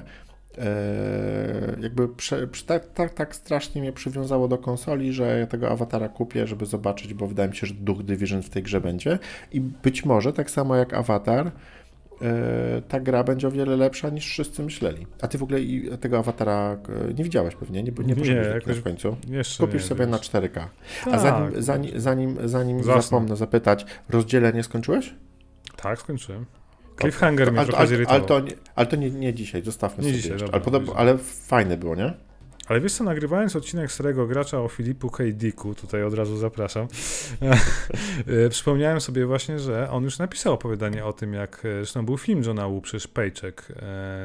jakby 1.80 2.08
prze, 2.08 2.48
tak, 2.66 2.86
tak, 2.92 3.14
tak 3.14 3.36
strasznie 3.36 3.80
mnie 3.82 3.92
przywiązało 3.92 4.48
do 4.48 4.58
konsoli, 4.58 5.12
że 5.12 5.38
ja 5.38 5.46
tego 5.46 5.70
awatara 5.70 6.08
kupię, 6.08 6.46
żeby 6.46 6.66
zobaczyć, 6.66 7.14
bo 7.14 7.26
wydaje 7.26 7.48
mi 7.48 7.56
się, 7.56 7.66
że 7.66 7.74
duch 7.74 8.02
Division 8.02 8.42
w 8.42 8.50
tej 8.50 8.62
grze 8.62 8.80
będzie 8.80 9.18
i 9.52 9.60
być 9.60 10.04
może 10.04 10.32
tak 10.32 10.50
samo 10.50 10.76
jak 10.76 10.94
awatar, 10.94 11.46
e, 12.22 12.82
ta 12.88 13.00
gra 13.00 13.24
będzie 13.24 13.48
o 13.48 13.50
wiele 13.50 13.76
lepsza 13.76 14.10
niż 14.10 14.26
wszyscy 14.26 14.62
myśleli. 14.62 15.06
A 15.22 15.28
ty 15.28 15.38
w 15.38 15.42
ogóle 15.42 15.58
tego 16.00 16.18
awatara 16.18 16.78
e, 17.10 17.14
nie 17.14 17.24
widziałeś 17.24 17.54
pewnie, 17.54 17.82
nie, 17.82 17.92
nie, 17.98 18.04
Nie, 18.04 18.14
poszedłeś 18.16 18.46
jakoś 18.54 18.76
w 18.76 18.82
końcu. 18.82 19.16
Kupisz 19.60 19.82
nie, 19.82 19.88
sobie 19.88 20.06
wiesz. 20.06 20.32
na 20.32 20.40
4K. 20.40 20.66
A 21.06 21.10
Tak, 21.10 21.20
zanim, 21.20 21.62
zanim, 21.62 22.00
zanim, 22.00 22.48
zanim 22.48 22.82
Zasnę. 22.82 23.02
zapomnę 23.02 23.36
zapytać, 23.36 23.86
rozdzielenie 24.08 24.62
skończyłeś? 24.62 25.14
Tak, 25.76 25.98
skończyłem. 25.98 26.44
Cliffhanger 27.00 27.46
To- 27.46 27.52
mnie 27.52 27.60
ale, 27.60 27.76
ale, 27.76 28.06
ale, 28.08 28.20
to, 28.20 28.40
nie, 28.40 28.52
ale 28.74 28.86
to 28.86 28.96
nie, 28.96 29.10
nie 29.10 29.34
dzisiaj, 29.34 29.62
zostawmy 29.62 30.04
Nie 30.04 30.10
sobie 30.10 30.16
dzisiaj, 30.22 30.32
jeszcze. 30.32 30.60
dobra, 30.60 30.92
ale, 30.94 31.10
ale 31.10 31.18
fajne 31.18 31.76
było, 31.76 31.94
nie? 31.94 32.12
Ale 32.68 32.80
wiesz 32.80 32.92
co, 32.92 33.04
nagrywając 33.04 33.56
odcinek 33.56 33.92
Starego 33.92 34.26
Gracza 34.26 34.60
o 34.60 34.68
Filipu 34.68 35.10
K. 35.10 35.24
Dicku, 35.32 35.74
tutaj 35.74 36.02
od 36.04 36.14
razu 36.14 36.36
zapraszam, 36.36 36.86
e, 38.26 38.48
przypomniałem 38.48 39.00
sobie 39.00 39.26
właśnie, 39.26 39.58
że 39.58 39.90
on 39.90 40.04
już 40.04 40.18
napisał 40.18 40.52
opowiadanie 40.54 41.04
o 41.04 41.12
tym, 41.12 41.32
jak, 41.34 41.58
e, 41.64 41.68
zresztą 41.76 42.04
był 42.06 42.18
film 42.18 42.42
Johna 42.44 42.68
Woo, 42.68 42.80
przecież 42.80 43.06
Paycheck 43.08 43.70
e, 43.70 43.74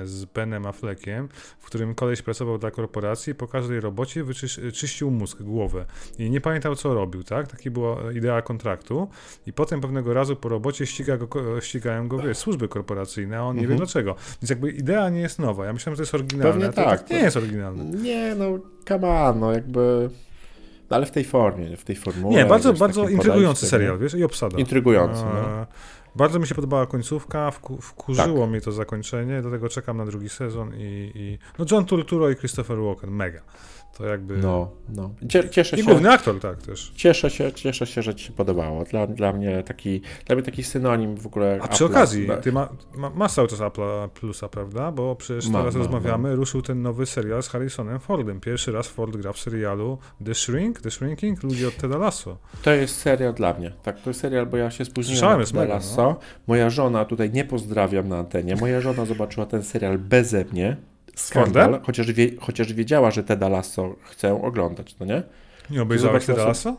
z 0.06 0.26
Benem 0.26 0.66
Affleckiem, 0.66 1.30
w 1.60 1.66
którym 1.66 1.96
koleś 1.96 2.22
pracował 2.22 2.58
dla 2.58 2.72
korporacji 2.72 3.32
i 3.32 3.36
po 3.36 3.48
każdej 3.48 3.80
robocie 3.80 4.24
wyczyś- 4.24 4.72
czyścił 4.74 5.12
mózg, 5.12 5.42
głowę 5.42 5.86
i 6.20 6.30
nie 6.30 6.42
pamiętał 6.42 6.76
co 6.76 6.94
robił, 6.94 7.24
tak? 7.24 7.48
Taki 7.48 7.72
była 7.72 8.12
idea 8.12 8.42
kontraktu 8.42 9.08
i 9.48 9.54
potem 9.54 9.82
pewnego 9.82 10.14
razu 10.14 10.36
po 10.36 10.50
robocie 10.50 10.86
ściga 10.86 11.18
go, 11.18 11.62
ścigają 11.62 12.08
go, 12.08 12.18
wiesz, 12.20 12.38
służby 12.38 12.68
korporacyjne, 12.68 13.38
a 13.38 13.42
on 13.42 13.56
nie 13.56 13.62
wie 13.62 13.74
Mhm. 13.74 13.78
dlaczego. 13.78 14.16
Więc 14.42 14.50
jakby 14.50 14.72
idea 14.72 15.10
nie 15.10 15.20
jest 15.22 15.40
nowa. 15.40 15.66
Ja 15.66 15.74
myślałem, 15.74 15.96
że 15.96 15.98
to 15.98 16.04
jest 16.04 16.16
oryginalne, 16.16 16.52
Pewnie 16.54 16.68
a 16.70 16.72
to 16.74 16.84
tak. 16.84 17.10
nie 17.10 17.18
jest 17.20 17.38
oryginalne. 17.38 17.84
Nie, 17.84 18.33
no, 18.36 18.60
come 18.88 19.08
on, 19.08 19.40
no 19.40 19.52
jakby... 19.52 20.10
No 20.90 20.96
ale 20.98 21.06
w 21.06 21.12
tej 21.12 21.24
formie, 21.24 21.78
w 21.78 21.84
tej 21.84 21.96
formule. 21.96 22.36
Nie, 22.36 22.46
bardzo, 22.46 22.72
wiesz, 22.72 22.80
bardzo 22.80 23.10
intrygujący 23.10 23.68
serial, 23.68 24.00
wiesz, 24.00 24.14
i 24.14 24.24
obsada. 24.24 24.58
Intrygujący, 24.58 25.24
no. 25.24 25.40
E, 25.40 25.66
Bardzo 26.16 26.40
mi 26.40 26.48
się 26.48 26.56
podobała 26.56 26.86
końcówka, 26.86 27.52
wku, 27.52 27.82
wkurzyło 27.82 28.40
Tak. 28.40 28.50
mnie 28.50 28.62
to 28.62 28.72
zakończenie, 28.72 29.42
dlatego 29.42 29.70
czekam 29.70 29.98
na 29.98 30.06
drugi 30.06 30.30
sezon 30.30 30.72
i, 30.78 31.12
i 31.16 31.38
no 31.60 31.66
John 31.72 31.86
Turturro 31.86 32.30
i 32.30 32.36
Christopher 32.36 32.78
Walken, 32.78 33.12
mega. 33.12 33.42
To 33.98 34.06
jakby... 34.06 34.38
No, 34.38 34.72
no. 34.90 35.10
Cie- 35.28 35.50
Cieszę 35.50 35.76
I 35.76 35.80
się. 35.80 35.86
główny 35.86 36.12
aktor, 36.12 36.40
tak, 36.40 36.62
też. 36.62 36.92
Cieszę 36.96 37.30
się, 37.30 37.52
cieszę 37.52 37.86
się, 37.86 38.02
że 38.02 38.16
ci 38.16 38.26
się 38.26 38.34
podobało. 38.34 38.84
Dla, 38.84 39.08
dla, 39.08 39.34
mnie 39.34 39.64
taki, 39.64 40.02
dla 40.26 40.36
mnie 40.36 40.46
taki 40.46 40.64
synonim 40.64 41.18
w 41.18 41.28
ogóle. 41.28 41.60
A 41.62 41.68
przy 41.68 41.84
Apple'a. 41.84 41.88
okazji, 41.92 42.28
ty 42.42 42.52
ma, 42.52 42.70
ma, 42.96 43.10
masz 43.10 43.34
cały 43.34 43.48
czas 43.48 43.60
Apple'a 43.60 44.10
Plusa, 44.10 44.50
prawda? 44.50 44.92
Bo 44.92 45.16
przecież 45.16 45.48
Mam, 45.48 45.62
teraz 45.62 45.74
mam, 45.76 45.84
rozmawiamy, 45.84 46.36
ruszył 46.36 46.62
ten 46.62 46.82
nowy 46.82 47.06
serial 47.06 47.44
z 47.44 47.48
Harrisonem 47.50 48.00
Fordem. 48.00 48.40
Pierwszy 48.40 48.72
raz 48.72 48.88
Ford 48.88 49.18
gra 49.18 49.34
w 49.34 49.40
serialu 49.40 49.98
The 50.26 50.34
Shrink, 50.36 50.82
The 50.82 50.92
Shrinking, 50.92 51.44
ludzie 51.44 51.68
od 51.68 51.76
Teda 51.76 51.98
Lasso. 51.98 52.38
To 52.64 52.72
jest 52.72 52.96
serial 53.00 53.34
dla 53.34 53.54
mnie. 53.54 53.72
Tak, 53.84 54.02
to 54.02 54.10
jest 54.10 54.20
serial, 54.20 54.46
bo 54.46 54.58
ja 54.58 54.72
się 54.72 54.86
spóźniłem 54.86 55.18
Słyszałem, 55.18 55.40
jest 55.40 55.54
mega, 55.54 55.74
Lasso 55.74 55.96
co? 55.96 56.20
Moja 56.48 56.70
żona, 56.70 57.06
tutaj 57.06 57.32
nie 57.32 57.46
pozdrawiam 57.46 58.08
na 58.08 58.18
antenie, 58.18 58.56
moja 58.56 58.82
żona 58.82 59.06
zobaczyła 59.06 59.46
ten 59.46 59.64
serial 59.64 59.98
beze 60.00 60.46
mnie. 60.52 60.78
Skandal, 61.16 61.82
chociaż, 61.84 62.12
wie, 62.12 62.30
chociaż 62.40 62.74
wiedziała, 62.74 63.12
że 63.12 63.24
Teda 63.24 63.50
Lasso 63.50 63.96
chcę 64.04 64.42
oglądać, 64.44 64.96
no 65.00 65.06
nie? 65.06 65.24
Nie 65.70 65.82
obejrzałeś 65.82 66.26
Teda 66.26 66.46
Lasso? 66.46 66.78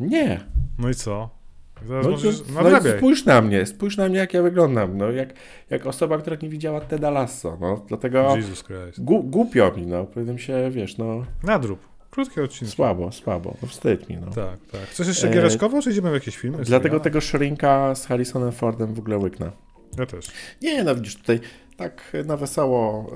Nie. 0.00 0.40
No 0.78 0.90
i 0.90 0.94
co? 0.94 1.38
Zaraz 1.86 2.04
No, 2.04 2.10
możesz 2.10 2.40
no, 2.54 2.62
no 2.62 2.80
spójrz 2.98 3.24
na 3.24 3.40
mnie, 3.40 3.66
spójrz 3.66 3.96
na 3.96 4.08
mnie, 4.08 4.18
jak 4.18 4.34
ja 4.34 4.42
wyglądam, 4.42 4.98
no, 4.98 5.10
jak, 5.10 5.28
jak 5.70 5.86
osoba, 5.86 6.18
która 6.18 6.36
nie 6.42 6.48
widziała 6.48 6.80
Teda 6.80 7.10
Lasso, 7.10 7.58
no, 7.60 7.84
dlatego 7.88 8.36
Jesus 8.36 8.64
Christ. 8.64 9.04
gu, 9.04 9.22
głupio 9.22 9.72
mi, 9.76 9.86
no, 9.86 10.04
powinienem 10.04 10.38
się, 10.38 10.70
wiesz, 10.70 10.98
no, 10.98 11.24
Nadrób. 11.42 11.88
Krótkie 12.10 12.44
odcinki. 12.44 12.74
słabo, 12.74 13.12
słabo, 13.12 13.56
no, 13.62 13.68
wstyd 13.68 14.08
mi, 14.08 14.16
no. 14.16 14.26
Tak, 14.26 14.58
tak. 14.72 14.80
Chcesz 14.80 15.08
jeszcze 15.08 15.28
E, 15.28 15.30
giereczkowo, 15.30 15.82
czy 15.82 15.90
idziemy 15.90 16.10
w 16.10 16.14
jakieś 16.14 16.36
filmy? 16.36 16.58
Dlatego 16.64 17.00
tego 17.00 17.20
Shrinka 17.20 17.94
z 17.94 18.06
Harrisonem 18.06 18.52
Fordem 18.52 18.94
w 18.94 18.98
ogóle 18.98 19.18
łyknę. 19.18 19.50
Ja 19.98 20.06
też. 20.06 20.26
Nie, 20.62 20.84
no 20.84 20.94
widzisz, 20.94 21.16
tutaj 21.16 21.40
tak 21.78 22.12
na 22.24 22.36
wesoło, 22.36 23.10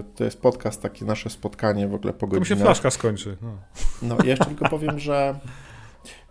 y, 0.00 0.04
to 0.16 0.24
jest 0.24 0.40
podcast, 0.40 0.82
takie 0.82 1.04
nasze 1.04 1.30
spotkanie 1.30 1.88
w 1.88 1.94
ogóle 1.94 2.12
po 2.12 2.20
To 2.20 2.26
mi 2.26 2.32
się 2.32 2.38
godzinach. 2.40 2.62
flaszka 2.64 2.90
skończy. 2.90 3.36
No. 3.42 3.56
No, 4.02 4.16
ja 4.24 4.30
jeszcze 4.30 4.44
tylko 4.44 4.68
powiem, 4.68 4.98
że 4.98 5.38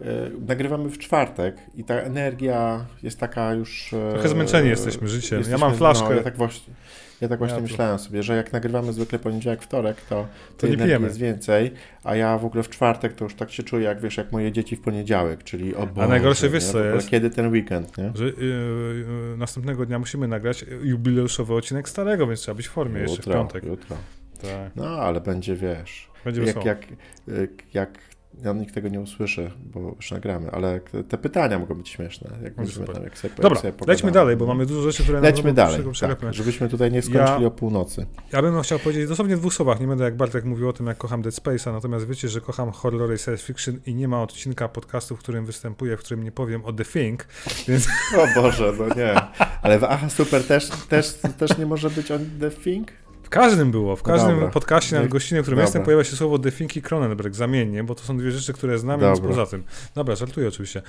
y, 0.02 0.06
nagrywamy 0.48 0.89
w 0.89 0.98
czwartek 0.98 1.56
i 1.76 1.84
ta 1.84 1.93
energia 1.96 2.86
jest 3.04 3.19
taka 3.19 3.54
już... 3.54 3.93
y, 3.93 3.98
Trochę 4.13 4.30
zmęczeni 4.30 4.69
jesteśmy 4.69 5.08
życiem. 5.08 5.38
jesteśmy- 5.39 5.52
ja 5.62 5.67
mam 5.69 5.78
flaszkę. 5.78 6.10
No, 6.10 6.15
ja 6.15 6.24
tak 6.24 6.38
właśnie, 6.38 6.74
ja 7.23 7.29
tak 7.29 7.39
właśnie 7.39 7.55
Ja 7.57 7.62
myślałem 7.63 7.99
sobie, 7.99 8.23
że 8.23 8.36
jak 8.36 8.53
nagrywamy 8.53 8.93
zwykle 8.93 9.19
poniedziałek, 9.19 9.62
wtorek, 9.62 10.01
to, 10.01 10.09
to, 10.09 10.27
To 10.57 10.67
nie 10.67 10.73
energii 10.73 10.86
pijemy. 10.86 11.05
jest 11.07 11.19
więcej, 11.19 11.71
a 12.03 12.15
ja 12.15 12.38
w 12.38 12.45
ogóle 12.45 12.63
w 12.63 12.69
czwartek 12.69 13.13
to 13.13 13.23
już 13.25 13.36
tak 13.36 13.51
się 13.51 13.63
czuję, 13.63 13.83
jak 13.86 14.01
wiesz, 14.01 14.17
jak 14.17 14.31
moje 14.31 14.51
dzieci 14.51 14.75
w 14.75 14.81
poniedziałek, 14.81 15.43
czyli 15.43 15.75
o 15.75 15.88
Boże, 15.88 16.07
najgorsze 16.07 16.49
wiesz, 16.49 16.63
co 16.65 16.83
jest? 16.83 17.09
Kiedy 17.09 17.29
ten 17.29 17.51
weekend, 17.51 17.97
nie? 17.97 18.12
Że 18.15 18.25
y, 18.25 18.29
y, 18.29 19.38
następnego 19.38 19.86
dnia 19.86 19.99
musimy 19.99 20.27
nagrać 20.27 20.65
jubileuszowy 20.83 21.53
odcinek 21.53 21.89
starego, 21.89 22.27
więc 22.27 22.39
trzeba 22.39 22.55
być 22.55 22.67
w 22.67 22.71
formie 22.71 23.01
jeszcze 23.01 23.15
w 23.15 23.19
Jutro, 23.19 23.33
piątek. 23.33 23.63
jutro. 23.63 23.97
Tak. 24.41 24.75
No, 24.75 24.86
ale 24.86 25.21
będzie, 25.21 25.55
wiesz, 25.55 26.09
Będzie 26.25 26.43
jak, 26.43 26.65
jak, 26.65 26.88
jak, 27.27 27.49
jak 27.73 27.99
no, 28.43 28.54
nikt 28.54 28.74
tego 28.74 28.88
nie 28.89 29.00
usłyszy, 29.02 29.52
bo 29.74 29.80
już 29.96 30.12
nagramy, 30.12 30.52
ale 30.52 30.80
te 31.10 31.17
pytania 31.17 31.60
mogą 31.60 31.76
być 31.76 31.89
śmieszne. 31.89 32.30
Jak, 32.43 32.58
No, 32.58 32.63
będziemy 32.63 32.88
tam, 32.88 33.04
jak 33.04 33.17
sobie, 33.17 33.34
Dobra, 33.36 33.62
jak 33.63 33.76
sobie 33.76 33.91
lećmy 33.91 34.12
dalej, 34.12 34.38
bo 34.38 34.46
mamy 34.46 34.65
dużo 34.65 34.82
rzeczy, 34.82 35.04
które 35.04 35.19
Lećmy 35.22 35.54
dalej, 35.54 35.82
tak, 36.00 36.34
żebyśmy 36.34 36.69
tutaj 36.69 36.91
nie 36.91 37.02
skończyli 37.02 37.41
Ja- 37.41 37.48
o 37.48 37.52
północy. 37.52 38.06
Ja 38.32 38.41
bym 38.41 38.62
chciał 38.62 38.80
powiedzieć 38.80 39.08
dosłownie 39.08 39.36
w 39.38 39.39
dwóch 39.39 39.54
słowach, 39.54 39.80
nie 39.80 39.88
będę 39.88 40.04
jak 40.04 40.15
Bartek 40.17 40.46
mówił 40.46 40.69
o 40.69 40.74
tym, 40.74 40.88
jak 40.88 40.98
kocham 40.98 41.22
Dead 41.22 41.36
Space'a, 41.36 41.74
natomiast 41.74 42.08
wiecie, 42.08 42.30
że 42.30 42.41
kocham 42.41 42.72
horror 42.72 43.13
i 43.13 43.17
science 43.17 43.43
fiction 43.43 43.80
i 43.86 43.96
nie 43.96 44.08
ma 44.08 44.22
odcinka 44.22 44.67
podcastu, 44.69 45.15
w 45.15 45.19
którym 45.19 45.46
występuję, 45.46 45.98
w 45.98 46.00
którym 46.00 46.24
nie 46.24 46.32
powiem 46.32 46.65
o 46.65 46.74
The 46.74 46.86
Thing, 46.86 47.28
więc 47.67 47.88
O 48.38 48.41
Boże, 48.41 48.74
no 48.80 48.96
nie. 48.96 49.13
Ale 49.62 49.80
w 49.80 49.84
Aha 49.84 50.10
Super 50.10 50.43
też, 50.43 50.69
też, 50.69 51.13
też 51.38 51.58
nie 51.58 51.65
może 51.65 51.89
być 51.89 52.12
on 52.12 52.26
The 52.39 52.52
Thing? 52.52 52.88
W 53.34 53.36
każdym 53.36 53.72
było, 53.72 53.96
w 53.96 54.04
każdym 54.04 54.32
Dobra. 54.32 54.50
podcaście, 54.50 54.96
nawet 54.96 55.06
Niech- 55.06 55.12
gościnie, 55.12 55.41
w 55.41 55.43
którym 55.43 55.58
dobra. 55.58 55.63
jestem, 55.63 55.84
pojawia 55.84 56.04
się 56.04 56.15
słowo 56.15 56.39
The 56.39 56.52
Thing 56.52 56.76
i 56.76 56.82
Cronenberg 56.82 57.36
zamiennie, 57.36 57.84
bo 57.84 57.96
to 57.96 58.04
są 58.04 58.17
dwie 58.17 58.32
rzeczy, 58.32 58.54
które 58.54 58.80
znam, 58.80 59.00
więc 59.00 59.19
Dobra. 59.19 59.36
poza 59.36 59.46
tym. 59.52 59.63
Dobra, 59.96 60.15
żartuję 60.15 60.48
oczywiście. 60.48 60.82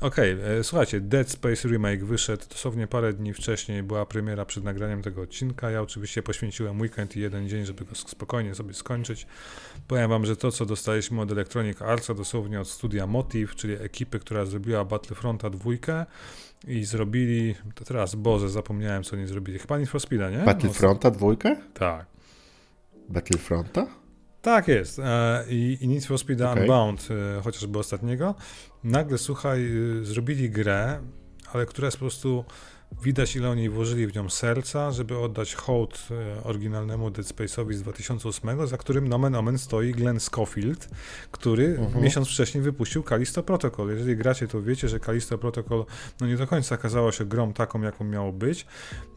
Okej, 0.00 0.36
e, 0.58 0.64
słuchajcie, 0.64 1.00
Dead 1.00 1.30
Space 1.30 1.68
Remake 1.68 2.04
wyszedł 2.04 2.42
dosłownie 2.50 2.86
parę 2.86 3.12
dni 3.12 3.34
wcześniej, 3.34 3.82
była 3.82 4.06
premiera 4.06 4.44
przed 4.44 4.64
nagraniem 4.64 5.02
tego 5.02 5.22
odcinka. 5.22 5.70
Ja 5.70 5.82
oczywiście 5.82 6.22
poświęciłem 6.22 6.80
weekend 6.80 7.16
i 7.16 7.20
jeden 7.20 7.48
dzień, 7.48 7.64
żeby 7.64 7.84
go 7.84 7.94
spokojnie 7.94 8.54
sobie 8.54 8.74
skończyć. 8.74 9.26
Powiem 9.88 10.10
wam, 10.10 10.26
że 10.26 10.36
to, 10.36 10.52
co 10.52 10.66
dostaliśmy 10.66 11.20
od 11.20 11.32
Electronic 11.32 11.82
Artsa, 11.82 12.14
dosłownie 12.14 12.60
od 12.60 12.68
studia 12.68 13.06
Motive, 13.06 13.54
czyli 13.54 13.74
ekipy, 13.74 14.18
która 14.18 14.44
zrobiła 14.44 14.84
Battlefronta 14.84 15.50
dwójkę 15.50 16.06
i 16.66 16.84
zrobili, 16.84 17.54
to 17.74 17.84
teraz, 17.84 18.14
Boże, 18.14 18.48
zapomniałem, 18.48 19.02
co 19.02 19.16
nie 19.16 19.26
zrobili. 19.26 19.58
Chyba 19.58 19.78
Need 19.78 19.88
for 19.88 20.00
Speeda, 20.00 20.30
nie? 20.30 20.38
Battlefronta 20.38 21.10
dwójkę? 21.10 21.56
Tak. 21.74 22.06
Battlefronta? 23.08 23.86
Tak 24.42 24.68
jest. 24.68 24.98
E, 24.98 25.44
I, 25.48 25.78
i 25.80 25.88
Need 25.88 26.04
for 26.04 26.18
Speed 26.18 26.40
Okej. 26.40 26.62
Unbound, 26.62 27.08
e, 27.38 27.42
chociażby 27.42 27.78
ostatniego, 27.78 28.34
nagle, 28.84 29.18
słuchaj, 29.18 29.60
y, 30.00 30.04
zrobili 30.04 30.50
grę, 30.50 31.00
ale 31.52 31.66
która 31.66 31.86
jest 31.86 31.96
po 31.96 32.00
prostu, 32.00 32.44
widać 33.02 33.36
ile 33.36 33.50
oni 33.50 33.68
włożyli 33.68 34.06
w 34.06 34.14
nią 34.16 34.30
serca, 34.30 34.90
żeby 34.92 35.18
oddać 35.18 35.54
hołd 35.54 36.08
e, 36.10 36.44
oryginalnemu 36.44 37.10
Dead 37.10 37.26
Space'owi 37.26 37.72
z 37.74 37.82
2008, 37.82 38.66
za 38.66 38.76
którym 38.78 39.08
nomen 39.08 39.34
omen 39.34 39.58
stoi 39.58 39.92
Glenn 39.92 40.20
Schofield, 40.20 40.88
który 41.30 41.76
Mhm. 41.78 42.04
miesiąc 42.04 42.28
wcześniej 42.28 42.62
wypuścił 42.62 43.02
Callisto 43.02 43.42
Protocol. 43.42 43.88
Jeżeli 43.90 44.16
gracie, 44.16 44.48
to 44.48 44.62
wiecie, 44.62 44.88
że 44.88 45.00
Callisto 45.00 45.38
Protocol 45.38 45.84
no 46.20 46.26
nie 46.26 46.36
do 46.36 46.46
końca 46.46 46.74
okazało 46.74 47.12
się 47.12 47.24
grą 47.24 47.52
taką, 47.52 47.82
jaką 47.82 48.04
miało 48.04 48.32
być. 48.32 48.66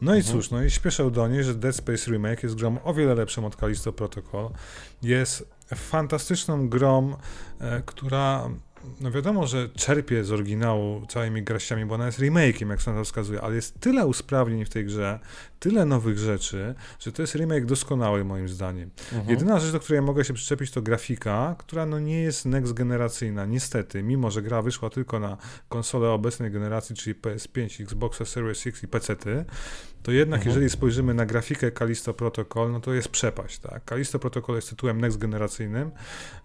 No 0.00 0.14
i 0.14 0.18
Mhm. 0.18 0.36
cóż, 0.36 0.50
no 0.50 0.62
i 0.62 0.70
śpieszę 0.70 1.10
do 1.10 1.28
niej, 1.28 1.44
że 1.44 1.54
Dead 1.54 1.76
Space 1.76 2.10
Remake 2.10 2.42
jest 2.42 2.54
grą 2.54 2.76
o 2.84 2.94
wiele 2.94 3.14
lepszą 3.14 3.46
od 3.46 3.56
Callisto 3.56 3.92
Protocol. 3.92 4.50
Jest 5.02 5.48
fantastyczną 5.74 6.68
grą, 6.68 7.16
e, 7.60 7.82
która 7.86 8.50
no 9.00 9.10
wiadomo, 9.10 9.46
że 9.46 9.68
czerpie 9.68 10.24
z 10.24 10.32
oryginału 10.32 11.06
całymi 11.06 11.42
garściami, 11.42 11.84
bo 11.84 11.94
ona 11.94 12.06
jest 12.06 12.18
remake'iem, 12.18 12.70
jak 12.70 12.82
sam 12.82 12.94
to 12.94 13.04
wskazuje, 13.04 13.40
ale 13.40 13.54
jest 13.54 13.80
tyle 13.80 14.06
usprawnień 14.06 14.64
w 14.64 14.70
tej 14.70 14.84
grze, 14.84 15.18
tyle 15.58 15.84
nowych 15.84 16.18
rzeczy, 16.18 16.74
że 17.00 17.12
to 17.12 17.22
jest 17.22 17.34
remake 17.34 17.66
doskonały 17.66 18.24
moim 18.24 18.48
zdaniem. 18.48 18.90
Mhm. 19.12 19.30
Jedyna 19.30 19.60
rzecz, 19.60 19.72
do 19.72 19.80
której 19.80 20.02
mogę 20.02 20.24
się 20.24 20.34
przyczepić, 20.34 20.70
to 20.70 20.82
grafika, 20.82 21.54
która 21.58 21.86
no 21.86 22.00
nie 22.00 22.20
jest 22.20 22.46
next 22.46 22.72
generacyjna, 22.72 23.46
niestety, 23.46 24.02
mimo 24.02 24.30
że 24.30 24.42
gra 24.42 24.62
wyszła 24.62 24.90
tylko 24.90 25.20
na 25.20 25.36
konsole 25.68 26.10
obecnej 26.10 26.50
generacji, 26.50 26.96
czyli 26.96 27.14
PS5, 27.14 27.82
Xbox 27.82 28.28
Series 28.28 28.66
X 28.66 28.82
i 28.82 28.88
PC-ty, 28.88 29.44
to 30.02 30.12
jednak 30.12 30.38
Mhm. 30.38 30.48
jeżeli 30.48 30.70
spojrzymy 30.70 31.14
na 31.14 31.26
grafikę 31.26 31.72
Callisto 31.72 32.14
Protocol, 32.14 32.72
no 32.72 32.80
to 32.80 32.92
jest 32.94 33.08
przepaść, 33.08 33.58
tak? 33.58 33.82
Callisto 33.88 34.18
Protocol 34.18 34.56
jest 34.56 34.70
tytułem 34.70 35.00
next 35.00 35.18
generacyjnym, 35.18 35.90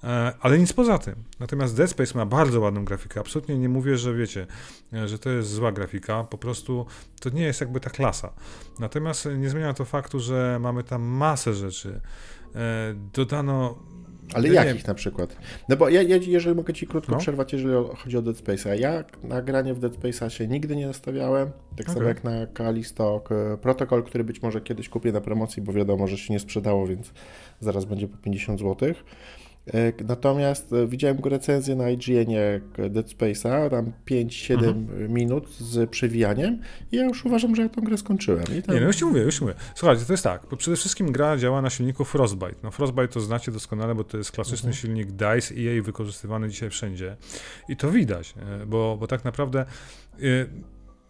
e, 0.04 0.34
ale 0.40 0.60
nic 0.60 0.74
poza 0.74 0.98
tym. 0.98 1.16
Natomiast 1.40 1.76
Dead 1.76 1.90
Space 1.90 2.18
ma 2.18 2.26
bardzo 2.26 2.60
ładną 2.60 2.86
grafikę. 2.86 3.20
Absolutnie 3.20 3.58
nie 3.58 3.70
mówię, 3.70 3.98
że 3.98 4.14
wiecie, 4.14 4.48
e, 4.94 5.08
że 5.08 5.20
to 5.20 5.30
jest 5.30 5.50
zła 5.50 5.72
grafika, 5.72 6.24
po 6.24 6.38
prostu 6.38 6.86
to 7.22 7.30
nie 7.30 7.44
jest 7.44 7.62
jakby 7.62 7.80
ta 7.80 7.90
klasa. 7.90 8.34
Natomiast 8.80 9.30
nie 9.38 9.50
zmienia 9.50 9.74
to 9.74 9.86
faktu, 9.86 10.20
że 10.20 10.58
mamy 10.62 10.84
tam 10.84 11.02
masę 11.02 11.54
rzeczy. 11.54 12.02
E, 12.56 12.60
Dodano. 13.14 13.76
Ale 14.34 14.50
nie 14.50 14.56
jakich 14.56 14.88
na 14.88 14.94
przykład? 14.94 15.36
No 15.70 15.78
bo 15.78 15.90
ja, 15.90 16.02
ja, 16.02 16.16
jeżeli 16.28 16.56
mogę 16.56 16.74
ci 16.74 16.88
krótko 16.88 17.12
No. 17.12 17.18
przerwać, 17.18 17.54
jeżeli 17.54 17.74
chodzi 17.98 18.18
o 18.18 18.22
Dead 18.22 18.36
Space'a. 18.38 18.80
Ja 18.80 19.04
na 19.24 19.42
granie 19.42 19.74
w 19.74 19.80
Dead 19.80 19.94
Space'a 19.94 20.30
się 20.30 20.48
nigdy 20.48 20.76
nie 20.76 20.88
nastawiałem, 20.88 21.52
tak 21.78 21.86
samo 21.88 21.98
Okej. 21.98 22.08
jak 22.08 22.24
na 22.24 22.48
Kalisto 22.54 23.20
k- 23.20 23.36
Protocol, 23.62 24.04
który 24.04 24.24
być 24.24 24.42
może 24.42 24.62
kiedyś 24.62 24.90
kupię 24.90 25.12
na 25.12 25.22
promocji, 25.22 25.62
bo 25.62 25.74
wiadomo, 25.74 26.08
że 26.08 26.18
się 26.18 26.34
nie 26.34 26.40
sprzedało, 26.40 26.88
więc 26.88 27.14
zaraz 27.60 27.86
będzie 27.86 28.08
po 28.08 28.18
50 28.18 28.60
zł. 28.60 28.94
Natomiast 30.08 30.74
e, 30.74 30.88
widziałem 30.88 31.18
recenzję 31.24 31.76
na 31.76 31.90
IGN-ie 31.90 32.62
Dead 32.90 33.08
Space'a, 33.08 33.70
tam 33.70 33.92
5-7 34.10 34.54
Mhm. 34.54 35.14
minut 35.14 35.50
z 35.50 35.90
przewijaniem 35.90 36.62
i 36.92 36.96
ja 36.96 37.04
już 37.06 37.26
uważam, 37.26 37.56
że 37.56 37.62
ja 37.62 37.70
tą 37.70 37.82
grę 37.82 37.98
skończyłem. 37.98 38.44
I 38.58 38.62
tam... 38.62 38.76
Nie, 38.76 38.82
no 38.82 38.88
już 38.88 38.96
ci 38.96 39.06
mówię, 39.06 39.22
już 39.22 39.36
ci 39.36 39.42
mówię. 39.42 39.54
Słuchajcie, 39.76 40.06
to 40.06 40.14
jest 40.14 40.24
tak, 40.24 40.42
bo 40.52 40.58
przede 40.58 40.78
wszystkim 40.78 41.12
gra 41.12 41.38
działa 41.38 41.62
na 41.62 41.70
silniku 41.70 42.06
Frostbite. 42.06 42.56
No 42.64 42.72
Frostbite 42.72 43.08
to 43.08 43.20
znacie 43.22 43.52
doskonale, 43.52 43.96
bo 43.96 44.04
to 44.04 44.18
jest 44.18 44.32
klasyczny 44.32 44.70
Mhm. 44.70 44.74
silnik 44.74 45.08
DICE 45.12 45.56
EA 45.56 45.84
wykorzystywany 45.84 46.50
dzisiaj 46.50 46.70
wszędzie. 46.70 47.16
I 47.70 47.76
to 47.78 47.92
widać, 47.92 48.34
e, 48.62 48.66
bo, 48.66 48.98
bo 49.00 49.08
tak 49.08 49.26
naprawdę 49.26 49.60
e, 49.60 49.66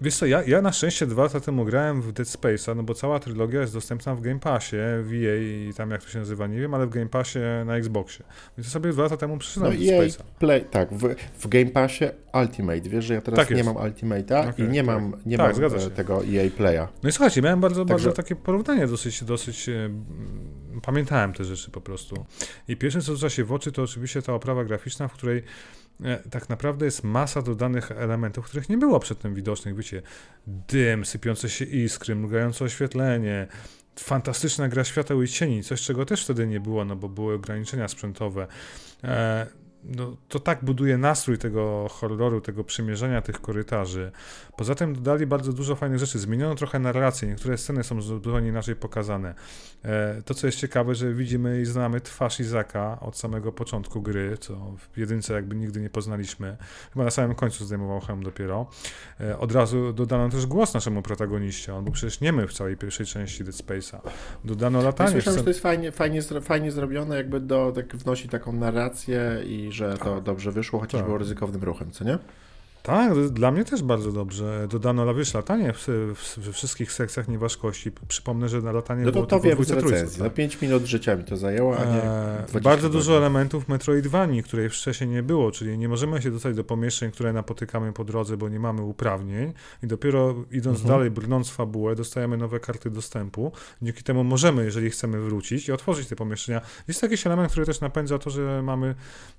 Wiesz 0.04 0.16
co, 0.16 0.26
ja, 0.26 0.44
ja 0.44 0.62
na 0.62 0.72
szczęście 0.72 1.08
dwa 1.08 1.24
lata 1.24 1.40
temu 1.40 1.66
grałem 1.66 2.02
w 2.02 2.12
Dead 2.12 2.28
Space'a, 2.28 2.76
no 2.76 2.84
bo 2.84 2.94
cała 2.94 3.20
trylogia 3.20 3.62
jest 3.62 3.74
dostępna 3.74 4.16
w 4.16 4.22
Game 4.22 4.40
Passie, 4.40 4.78
w 5.04 5.14
EA 5.14 5.36
i 5.70 5.74
tam 5.78 5.92
jak 5.92 6.04
to 6.04 6.10
się 6.10 6.20
nazywa, 6.20 6.48
nie 6.48 6.60
wiem, 6.60 6.74
ale 6.74 6.86
w 6.86 6.90
Game 6.90 7.10
Passie 7.10 7.40
na 7.66 7.78
Xboxie. 7.78 8.26
Więc 8.58 8.70
sobie 8.70 8.92
dwa 8.92 9.04
lata 9.04 9.18
temu 9.18 9.34
No 9.34 9.40
przyszedłem 9.40 9.74
i 9.74 9.86
Dead 9.86 10.02
EA 10.02 10.08
Space'a. 10.08 10.24
Play, 10.40 10.66
tak, 10.72 10.94
w, 10.94 11.16
w 11.40 11.48
Game 11.48 11.66
Passie 11.66 12.06
Ultimate, 12.34 12.90
wiesz, 12.90 13.06
że 13.06 13.14
ja 13.14 13.22
teraz 13.22 13.40
Tak 13.40 13.58
nie 13.58 13.64
mam 13.64 13.76
Ultimate'a 13.76 14.50
Okej, 14.50 14.66
i 14.66 14.70
nie 14.70 14.80
tak. 14.84 14.86
mam, 14.86 15.14
nie 15.26 15.38
Tak, 15.38 15.58
mam 15.58 15.74
e, 15.74 15.90
tego 15.90 16.24
EA 16.26 16.50
Playa. 16.58 16.88
No 17.04 17.10
i 17.10 17.12
słuchajcie, 17.12 17.42
miałem 17.42 17.62
bardzo, 17.62 17.86
Także- 17.86 17.94
bardzo 18.10 18.12
takie 18.24 18.36
porównanie 18.36 18.88
dosyć, 18.88 19.24
dosyć 19.24 19.70
e, 19.70 19.90
pamiętałem 20.82 21.34
te 21.34 21.44
rzeczy 21.44 21.72
po 21.72 21.82
prostu. 21.82 22.26
I 22.68 22.78
pierwsze, 22.78 23.02
co 23.02 23.14
rzuca 23.14 23.30
się 23.30 23.44
w 23.44 23.52
oczy, 23.52 23.72
to 23.72 23.84
oczywiście 23.84 24.22
ta 24.22 24.34
oprawa 24.34 24.64
graficzna, 24.64 25.08
w 25.08 25.14
której 25.14 25.38
e, 25.38 25.44
tak 26.32 26.50
naprawdę 26.50 26.86
jest 26.86 27.04
masa 27.04 27.42
dodanych 27.42 27.92
elementów, 27.92 28.46
których 28.46 28.70
nie 28.70 28.78
było 28.78 29.00
przedtem 29.00 29.36
widocznych. 29.36 29.76
Wiecie, 29.76 30.02
dym, 30.48 31.06
sypiące 31.06 31.50
się 31.50 31.66
iskry, 31.66 32.16
mrugające 32.16 32.66
oświetlenie, 32.66 33.48
fantastyczna 34.00 34.70
gra 34.70 34.84
świateł 34.84 35.24
i 35.24 35.28
cieni, 35.28 35.64
coś 35.64 35.82
czego 35.82 36.06
też 36.06 36.24
wtedy 36.24 36.48
nie 36.48 36.60
było, 36.60 36.86
no 36.86 36.96
bo 36.96 37.10
były 37.10 37.36
ograniczenia 37.36 37.88
sprzętowe. 37.88 38.48
E, 39.04 39.48
no, 39.84 40.18
to 40.28 40.40
tak 40.40 40.66
buduje 40.66 40.98
nastrój 40.98 41.38
tego 41.38 41.88
horroru, 41.92 42.42
tego 42.42 42.64
przymierzenia 42.64 43.22
tych 43.22 43.42
korytarzy. 43.42 44.12
Poza 44.58 44.76
tym 44.76 44.96
dodali 44.96 45.28
bardzo 45.28 45.54
dużo 45.54 45.76
fajnych 45.76 46.00
rzeczy. 46.00 46.20
Zmieniono 46.20 46.56
trochę 46.56 46.80
narrację, 46.80 47.28
niektóre 47.28 47.58
sceny 47.58 47.84
są 47.84 48.02
zupełnie 48.02 48.50
inaczej 48.50 48.76
pokazane. 48.76 49.36
E, 49.86 50.22
to, 50.26 50.34
co 50.34 50.48
jest 50.48 50.60
ciekawe, 50.60 50.96
że 50.96 51.14
widzimy 51.14 51.62
i 51.62 51.66
znamy 51.66 52.02
twarz 52.02 52.40
Izaka 52.40 52.98
od 53.02 53.18
samego 53.18 53.52
początku 53.52 54.02
gry, 54.02 54.38
co 54.38 54.56
w 54.94 54.98
jedynce 54.98 55.34
jakby 55.34 55.56
nigdy 55.56 55.82
nie 55.82 55.90
poznaliśmy. 55.90 56.58
Chyba 56.94 57.06
na 57.06 57.12
samym 57.12 57.36
końcu 57.36 57.66
zdejmował 57.66 58.00
hełm 58.00 58.24
dopiero. 58.24 58.70
E, 59.20 59.40
od 59.40 59.52
razu 59.52 59.94
dodano 59.94 60.30
też 60.30 60.46
głos 60.46 60.74
naszemu 60.74 61.02
protagoniście. 61.02 61.76
On 61.76 61.84
był 61.84 61.94
przecież 61.94 62.22
niemy 62.22 62.48
w 62.48 62.54
całej 62.54 62.78
pierwszej 62.78 63.06
części 63.06 63.44
Dead 63.44 63.56
Space'a. 63.56 63.98
Dodano 64.44 64.82
latanie. 64.82 65.08
Ja 65.08 65.14
słyszałem, 65.14 65.38
że 65.38 65.44
to 65.44 65.50
jest 65.50 65.62
fajnie, 65.62 65.92
fajnie, 65.92 66.22
fajnie 66.42 66.72
zrobione, 66.72 67.18
jakby 67.18 67.40
do, 67.40 67.72
tak 67.76 67.96
wnosi 67.96 68.30
taką 68.30 68.54
narrację 68.54 69.44
i 69.46 69.72
że 69.72 69.98
to 69.98 70.16
tak. 70.16 70.24
dobrze 70.24 70.52
wyszło, 70.52 70.80
chociaż 70.80 71.00
tak. 71.00 71.06
było 71.06 71.18
ryzykownym 71.18 71.64
ruchem, 71.64 71.92
co 71.92 72.04
nie? 72.04 72.18
Tak, 72.84 73.30
dla 73.30 73.52
mnie 73.52 73.66
też 73.66 73.84
bardzo 73.84 74.12
dobrze. 74.12 74.68
Dodano 74.70 75.16
wiesz, 75.16 75.34
latanie 75.34 75.74
w, 75.74 75.88
w, 76.16 76.38
we 76.38 76.54
wszystkich 76.54 76.92
sekcjach 76.92 77.28
nieważkości. 77.28 77.92
Przypomnę, 78.08 78.50
że 78.50 78.62
na 78.62 78.72
latanie 78.72 79.06
no 79.06 79.12
to, 79.12 79.14
było 79.14 79.26
to 79.26 79.40
wiem 79.40 79.64
z 79.64 79.72
recenzji. 79.72 80.20
Tak? 80.20 80.28
No 80.28 80.30
5 80.30 80.62
minut 80.62 80.86
życia 80.86 81.16
mi 81.16 81.24
to 81.24 81.38
zajęło, 81.38 81.78
a 81.78 81.86
nie 81.86 82.04
eee, 82.04 82.62
Bardzo 82.62 82.90
dużo 82.90 83.18
elementów 83.18 83.68
Metroidvanii, 83.68 84.44
której 84.44 84.70
wcześniej 84.70 85.10
nie 85.10 85.24
było, 85.24 85.52
czyli 85.52 85.78
nie 85.78 85.90
możemy 85.90 86.22
się 86.22 86.32
dostać 86.32 86.56
do 86.56 86.64
pomieszczeń, 86.64 87.12
które 87.12 87.34
napotykamy 87.34 87.94
po 87.94 88.04
drodze, 88.04 88.38
bo 88.38 88.50
nie 88.50 88.60
mamy 88.60 88.82
uprawnień 88.82 89.54
i 89.84 89.88
dopiero 89.88 90.36
idąc 90.52 90.80
mhm. 90.80 90.96
dalej, 90.96 91.12
brnąc 91.12 91.50
w 91.50 91.54
fabułę, 91.54 91.96
dostajemy 91.96 92.38
nowe 92.38 92.60
karty 92.60 92.90
dostępu. 92.90 93.52
Dzięki 93.82 94.04
temu 94.04 94.24
możemy, 94.24 94.66
jeżeli 94.66 94.90
chcemy 94.90 95.22
wrócić 95.22 95.68
i 95.68 95.72
otworzyć 95.72 96.08
te 96.08 96.16
pomieszczenia. 96.16 96.62
Jest 96.88 97.00
to 97.00 97.06
jakiś 97.06 97.28
element, 97.28 97.52
który 97.52 97.66
też 97.66 97.82
napędza 97.82 98.20
to, 98.20 98.30
że 98.30 98.62
mamy, 98.64 98.96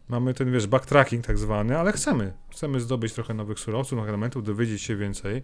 mamy 0.08 0.34
ten, 0.34 0.52
wiesz, 0.52 0.66
backtracking 0.66 1.26
tak 1.26 1.38
zwany, 1.38 1.78
ale 1.78 1.92
chcemy. 1.92 2.32
Chcemy 2.50 2.80
zdobyć 2.80 3.12
trochę 3.12 3.33
nowych 3.34 3.58
surowców, 3.58 3.96
nowych 3.96 4.08
elementów, 4.08 4.44
dowiedzieć 4.44 4.82
się 4.82 4.96
więcej. 4.96 5.42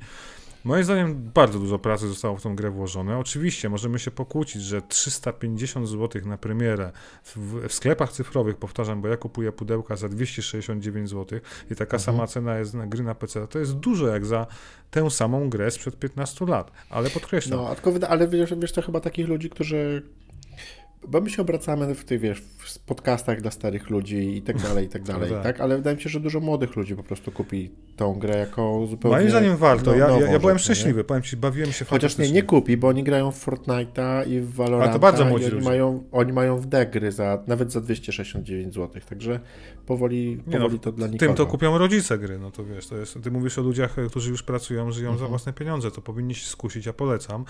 Moim 0.64 0.84
zdaniem 0.84 1.30
bardzo 1.34 1.58
dużo 1.58 1.78
pracy 1.78 2.08
zostało 2.08 2.36
w 2.36 2.42
tą 2.42 2.56
grę 2.56 2.70
włożone. 2.70 3.18
Oczywiście 3.18 3.68
możemy 3.68 3.98
się 3.98 4.10
pokłócić, 4.10 4.62
że 4.62 4.82
350 4.82 5.88
zł 5.88 6.22
na 6.24 6.38
premierę 6.38 6.92
w, 7.24 7.36
w, 7.68 7.72
sklepach 7.72 8.12
cyfrowych, 8.12 8.56
powtarzam, 8.56 9.02
bo 9.02 9.08
ja 9.08 9.16
kupuję 9.16 9.52
pudełka 9.52 9.96
za 9.96 10.08
269 10.08 11.10
zł 11.10 11.40
i 11.70 11.74
taka 11.74 11.96
mhm. 11.96 12.00
sama 12.00 12.26
cena 12.26 12.58
jest 12.58 12.74
na 12.74 12.86
gry 12.86 13.02
na 13.02 13.14
PC. 13.14 13.48
To 13.48 13.58
jest 13.58 13.72
dużo 13.72 14.06
jak 14.08 14.26
za 14.26 14.46
tę 14.90 15.10
samą 15.10 15.50
grę 15.50 15.70
sprzed 15.70 15.96
15 15.96 16.46
lat, 16.46 16.70
ale 16.90 17.10
podkreślam. 17.10 17.60
No, 17.60 17.74
tylko, 17.74 18.08
ale 18.08 18.28
wiesz, 18.28 18.54
wiesz, 18.58 18.72
to 18.72 18.82
chyba 18.82 19.00
takich 19.00 19.28
ludzi, 19.28 19.50
którzy 19.50 20.02
bo 21.08 21.20
my 21.20 21.30
się 21.30 21.42
obracamy 21.42 21.94
w 21.94 22.04
tych, 22.04 22.20
wiesz, 22.20 22.40
w 22.58 22.78
podcastach 22.78 23.40
dla 23.40 23.50
starych 23.50 23.90
ludzi 23.90 24.36
i 24.36 24.42
tak 24.42 24.62
dalej, 24.62 24.86
i 24.86 24.88
tak 24.88 25.02
dalej, 25.12 25.30
tak. 25.30 25.42
tak? 25.42 25.60
Ale 25.60 25.76
wydaje 25.76 25.96
mi 25.96 26.02
się, 26.02 26.08
że 26.08 26.20
dużo 26.20 26.40
młodych 26.40 26.76
ludzi 26.76 26.96
po 26.96 27.02
prostu 27.02 27.32
kupi 27.32 27.70
tą 27.96 28.18
grę 28.18 28.38
jako 28.38 28.86
zupełnie 28.86 29.16
Moim 29.16 29.30
zdaniem 29.30 29.56
warto. 29.56 29.94
Ja, 29.94 30.10
ja, 30.10 30.32
ja 30.32 30.38
byłem 30.38 30.58
szczęśliwy, 30.58 30.98
nie? 30.98 31.04
powiem 31.04 31.22
ci, 31.22 31.36
bawiłem 31.36 31.72
się 31.72 31.84
Chociaż 31.84 32.18
nie, 32.18 32.32
nie 32.32 32.42
kupi, 32.42 32.76
bo 32.76 32.88
oni 32.88 33.04
grają 33.04 33.30
w 33.30 33.46
Fortnite'a 33.46 34.28
i 34.28 34.40
w 34.40 34.54
Valoranta 34.54 34.84
Ale 34.84 34.92
to 34.92 34.98
bardzo 34.98 35.24
młodzi 35.24 35.46
oni 35.54 35.64
mają, 35.64 36.04
oni 36.12 36.32
mają 36.32 36.58
w 36.58 36.66
D 36.66 36.86
gry 36.86 37.12
za, 37.12 37.42
nawet 37.46 37.72
za 37.72 37.80
269 37.80 38.74
zł, 38.74 39.02
także 39.08 39.40
powoli, 39.86 40.42
powoli 40.52 40.74
no, 40.74 40.78
to 40.78 40.92
dla 40.92 41.06
nikogo. 41.06 41.26
Tym 41.26 41.36
to 41.36 41.46
kupią 41.46 41.78
rodzice 41.78 42.18
gry, 42.18 42.38
no 42.38 42.50
to 42.50 42.64
wiesz, 42.64 42.86
to 42.86 42.96
jest, 42.96 43.18
ty 43.22 43.30
mówisz 43.30 43.58
o 43.58 43.62
ludziach, 43.62 43.96
którzy 44.10 44.30
już 44.30 44.42
pracują, 44.42 44.92
żyją 44.92 45.10
mhm. 45.10 45.26
za 45.26 45.28
własne 45.28 45.52
pieniądze, 45.52 45.90
to 45.90 46.00
powinni 46.00 46.34
się 46.34 46.46
skusić, 46.46 46.86
ja 46.86 46.92
polecam. 46.92 47.44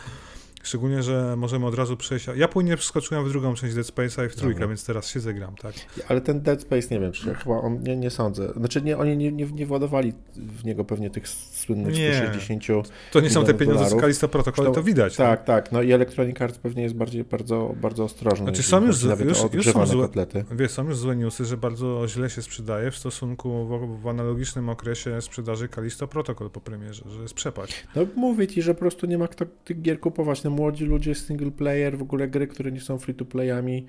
Szczególnie, 0.62 1.02
że 1.02 1.34
możemy 1.36 1.66
od 1.66 1.74
razu 1.74 1.96
przejść. 1.96 2.26
Ja 2.36 2.48
płynnie 2.48 2.76
przeskoczyłem 2.76 3.24
w 3.24 3.28
drugą 3.28 3.54
część 3.54 3.74
Dead 3.74 3.86
Space'a 3.86 4.26
i 4.26 4.28
w 4.28 4.34
trójkę, 4.34 4.54
Dobra. 4.54 4.68
więc 4.68 4.84
teraz 4.84 5.08
się 5.08 5.20
zagram, 5.20 5.56
tak? 5.56 5.74
Ale 6.08 6.20
ten 6.20 6.40
Dead 6.40 6.62
Space 6.62 6.88
nie 6.94 7.00
wiem, 7.00 7.12
czy 7.12 7.34
chyba 7.34 7.54
on 7.61 7.82
nie, 7.82 7.96
nie 7.96 8.11
sądzę. 8.11 8.52
Znaczy 8.56 8.82
nie, 8.82 8.98
oni 8.98 9.16
nie, 9.16 9.32
nie, 9.32 9.46
nie 9.46 9.66
władowali 9.66 10.12
w 10.36 10.64
niego 10.64 10.84
pewnie 10.84 11.11
tych 11.11 11.28
słynnych 11.28 11.94
nie. 11.96 12.14
160 12.14 12.88
To 13.12 13.20
nie 13.20 13.30
są 13.30 13.44
te 13.44 13.54
pieniądze 13.54 13.78
dolarów. 13.78 13.98
z 13.98 14.02
Kalisto 14.02 14.28
Protocol, 14.28 14.66
to, 14.66 14.72
to 14.72 14.82
widać. 14.82 15.16
Tak, 15.16 15.44
tak, 15.44 15.64
tak, 15.64 15.72
No 15.72 15.82
i 15.82 15.92
Electronic 15.92 16.40
Arts 16.40 16.58
pewnie 16.58 16.82
jest 16.82 16.94
bardziej 16.94 17.24
bardzo, 17.24 17.74
bardzo 17.80 18.04
ostrożny. 18.04 18.46
Znaczy 18.46 18.62
są 18.62 18.86
już, 18.86 19.02
już, 19.02 19.38
już 19.52 19.66
są 19.66 19.86
złe, 19.86 20.08
wiesz, 20.50 20.70
są 20.70 20.88
już 20.88 20.96
złe 20.96 21.16
newsy, 21.16 21.44
że 21.44 21.56
bardzo 21.56 22.08
źle 22.08 22.30
się 22.30 22.42
sprzedaje 22.42 22.90
w 22.90 22.96
stosunku 22.96 23.66
w, 23.66 24.02
w 24.02 24.08
analogicznym 24.08 24.68
okresie 24.68 25.22
sprzedaży 25.22 25.68
Kalisto 25.68 26.08
Protocol 26.08 26.50
po 26.50 26.61
premierze, 26.61 27.04
że 27.11 27.22
jest 27.22 27.34
przepaść. 27.34 27.86
No 27.96 28.06
mówię 28.16 28.46
ci, 28.46 28.62
że 28.62 28.74
po 28.74 28.80
prostu 28.80 29.06
nie 29.06 29.18
ma 29.18 29.28
kto 29.28 29.46
tych 29.64 29.82
gier 29.82 30.00
kupować. 30.00 30.44
No 30.44 30.49
młodzi 30.51 30.84
ludzie 30.84 31.14
single 31.14 31.51
player, 31.51 31.98
w 31.98 32.03
ogóle 32.03 32.28
gry, 32.28 32.46
które 32.46 32.72
nie 32.72 32.80
są 32.80 32.98
free 32.98 33.14
to 33.14 33.24
playami, 33.24 33.86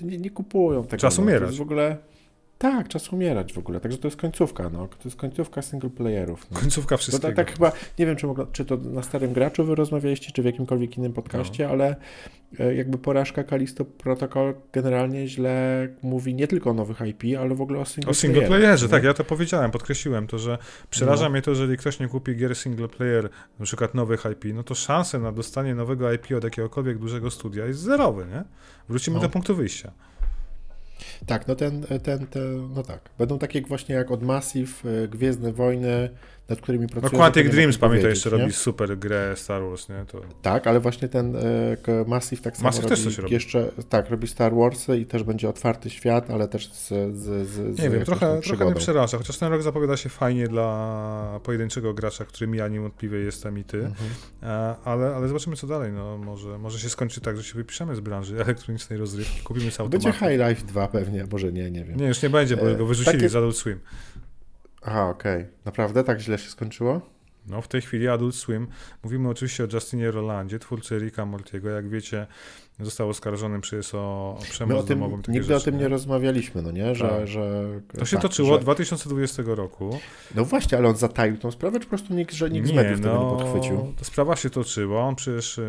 nie, 0.00 0.18
nie 0.18 0.30
kupują 0.30 0.84
tego. 0.84 1.00
Czas 1.00 1.18
no. 1.18 1.24
umierać. 1.24 1.56
w 1.56 1.62
ogóle 1.62 1.96
tak, 2.60 2.88
czas 2.88 3.12
umierać 3.12 3.52
w 3.52 3.58
ogóle. 3.58 3.80
Także 3.80 3.98
to 3.98 4.08
jest 4.08 4.20
końcówka, 4.20 4.70
no. 4.70 4.88
To 4.88 4.96
jest 5.04 5.16
końcówka 5.16 5.62
single 5.62 5.90
playerów. 5.90 6.46
No. 6.50 6.60
Końcówka 6.60 6.96
wszystkiego. 6.96 7.28
Tak, 7.28 7.36
tak 7.36 7.52
chyba, 7.52 7.72
nie 7.98 8.06
wiem, 8.06 8.16
czy, 8.16 8.26
czy 8.52 8.64
to 8.64 8.76
na 8.76 9.02
Starym 9.02 9.32
Graczu 9.32 9.64
wy 9.64 9.74
rozmawialiście, 9.74 10.32
czy 10.32 10.42
w 10.42 10.44
jakimkolwiek 10.44 10.98
innym 10.98 11.12
podcaście, 11.12 11.64
no. 11.64 11.70
ale 11.70 11.96
e, 12.58 12.74
jakby 12.74 12.98
porażka 12.98 13.44
Kalisto 13.44 13.84
Protocol 13.84 14.54
generalnie 14.72 15.28
źle 15.28 15.88
mówi 16.02 16.34
nie 16.34 16.48
tylko 16.48 16.70
o 16.70 16.74
nowych 16.74 17.00
IP, 17.00 17.38
ale 17.38 17.54
w 17.54 17.60
ogóle 17.60 17.80
o 17.80 17.84
single 17.84 18.10
O 18.10 18.14
single 18.14 18.42
playerze, 18.42 18.88
tak, 18.88 19.04
ja 19.04 19.14
to 19.14 19.24
powiedziałem, 19.24 19.70
podkreśliłem 19.70 20.26
to, 20.26 20.38
że 20.38 20.58
przeraża 20.90 21.24
no. 21.24 21.30
mnie 21.30 21.42
to, 21.42 21.54
że 21.54 21.62
jeżeli 21.62 21.78
ktoś 21.78 22.00
nie 22.00 22.08
kupi 22.08 22.36
gier 22.36 22.56
single 22.56 22.88
player, 22.88 23.28
na 23.58 23.64
przykład 23.64 23.94
nowych 23.94 24.24
IP, 24.32 24.44
no 24.54 24.62
to 24.62 24.74
szanse 24.74 25.18
na 25.18 25.32
dostanie 25.32 25.74
nowego 25.74 26.12
IP 26.12 26.26
od 26.36 26.44
jakiegokolwiek 26.44 26.98
dużego 26.98 27.30
studia 27.30 27.66
jest 27.66 27.80
zerowy, 27.80 28.26
nie? 28.26 28.44
Wrócimy 28.88 29.16
no. 29.16 29.22
do 29.22 29.28
punktu 29.28 29.56
wyjścia. 29.56 29.92
Tak, 31.26 31.48
no 31.48 31.54
ten, 31.54 31.82
ten, 32.02 32.26
ten, 32.26 32.74
no 32.74 32.82
tak. 32.82 33.00
Będą 33.18 33.38
takie 33.38 33.62
właśnie 33.62 33.94
jak 33.94 34.10
od 34.10 34.22
Massive, 34.22 34.90
e, 35.04 35.08
Gwiezdne 35.08 35.52
Wojny, 35.52 36.10
nad 36.50 36.60
którymi 36.60 36.86
pracują. 36.86 37.12
No 37.12 37.18
Quantic 37.18 37.48
Dreams, 37.48 37.78
pamiętaj, 37.78 38.10
jeszcze 38.10 38.30
nie? 38.30 38.38
robi 38.38 38.52
super 38.52 38.98
grę 38.98 39.32
Star 39.36 39.62
Wars, 39.62 39.88
nie? 39.88 40.04
To... 40.06 40.20
Tak, 40.42 40.66
ale 40.66 40.80
właśnie 40.80 41.08
ten 41.08 41.36
e, 41.36 42.04
Massive 42.06 42.42
tak 42.42 42.56
samo 42.56 42.68
Massive 42.68 42.82
robi, 42.82 42.96
też 42.96 43.04
coś 43.04 43.18
robi. 43.18 43.34
jeszcze, 43.34 43.70
tak, 43.88 44.10
robi 44.10 44.28
Star 44.28 44.54
Warsy 44.54 44.98
i 44.98 45.06
też 45.06 45.22
będzie 45.22 45.48
otwarty 45.48 45.90
świat, 45.90 46.30
ale 46.30 46.48
też 46.48 46.72
z, 46.72 46.88
z, 47.16 47.48
z 47.48 47.78
Nie 47.78 47.90
wiem, 47.90 48.04
trochę, 48.04 48.40
trochę 48.40 48.64
mnie 48.64 48.74
przeraża, 48.74 49.18
chociaż 49.18 49.38
ten 49.38 49.52
rok 49.52 49.62
zapowiada 49.62 49.96
się 49.96 50.08
fajnie 50.08 50.48
dla 50.48 51.40
pojedynczego 51.42 51.94
gracza, 51.94 52.24
którym 52.24 52.54
ja 52.54 52.68
niewątpliwie 52.68 53.18
jestem 53.18 53.58
i 53.58 53.64
ty, 53.64 53.78
mhm. 53.78 54.10
E, 54.42 54.74
ale, 54.84 55.14
ale 55.16 55.28
zobaczymy 55.28 55.56
co 55.56 55.66
dalej, 55.66 55.92
no 55.92 56.18
może, 56.18 56.58
może 56.58 56.78
się 56.78 56.88
skończy 56.88 57.20
tak, 57.20 57.36
że 57.36 57.44
się 57.44 57.54
wypiszemy 57.54 57.96
z 57.96 58.00
branży 58.00 58.40
elektronicznej 58.40 58.98
rozrywki, 58.98 59.40
kupimy 59.42 59.70
sobie 59.70 59.88
Będzie 59.88 60.12
High 60.12 60.48
Life 60.48 60.66
2 60.66 60.88
pewnie, 60.88 61.26
może 61.32 61.52
nie, 61.52 61.70
nie 61.70 61.84
wiem. 61.84 61.96
Nie, 61.96 62.06
już 62.06 62.22
nie 62.22 62.30
będzie, 62.30 62.56
bo 62.56 62.70
e, 62.70 62.76
go 62.76 62.86
wyrzucili 62.86 63.16
takie... 63.16 63.28
z 63.28 63.36
Adult 63.36 63.56
Swim. 63.56 63.80
Aha, 64.82 65.08
okej. 65.08 65.42
Okay. 65.42 65.52
Naprawdę 65.64 66.04
tak 66.04 66.20
źle 66.20 66.38
się 66.38 66.50
skończyło? 66.50 67.00
No, 67.46 67.62
w 67.62 67.68
tej 67.68 67.80
chwili 67.80 68.08
Adult 68.08 68.34
Swim. 68.34 68.66
Mówimy 69.04 69.28
oczywiście 69.28 69.64
o 69.64 69.66
Justinie 69.72 70.10
Rolandzie, 70.10 70.58
twórcy 70.58 70.98
Ricka 70.98 71.26
Mortiego. 71.26 71.70
Jak 71.70 71.88
wiecie, 71.88 72.26
został 72.80 73.08
oskarżony 73.08 73.60
przez 73.60 73.94
o, 73.94 73.98
o 73.98 74.38
przemoc 74.42 74.74
My 74.74 74.80
o 74.80 74.82
tym, 74.82 74.98
domową. 74.98 75.22
Nigdy 75.28 75.56
o 75.56 75.60
tym 75.60 75.78
nie 75.78 75.88
rozmawialiśmy, 75.88 76.62
no 76.62 76.70
nie? 76.70 76.94
Że, 76.94 77.08
tak. 77.08 77.26
że, 77.26 77.66
to 77.98 78.04
się 78.04 78.16
tak, 78.16 78.22
toczyło 78.22 78.54
od 78.54 78.62
2020 78.62 79.42
roku. 79.46 79.98
No 80.34 80.44
właśnie, 80.44 80.78
ale 80.78 80.88
on 80.88 80.96
zataił 80.96 81.38
tą 81.38 81.50
sprawę, 81.50 81.78
czy 81.80 81.86
po 81.86 81.88
prostu 81.88 82.14
nikt, 82.14 82.34
że 82.34 82.50
nikt 82.50 82.66
nie, 82.66 82.72
z 82.72 82.76
mediów 82.76 83.00
no, 83.00 83.06
tego 83.06 83.24
nie 83.24 83.30
podchwycił? 83.30 83.94
Ta 83.98 84.04
sprawa 84.04 84.36
się 84.36 84.50
toczyła. 84.50 85.02
On 85.02 85.14
przecież 85.16 85.58
e, 85.58 85.62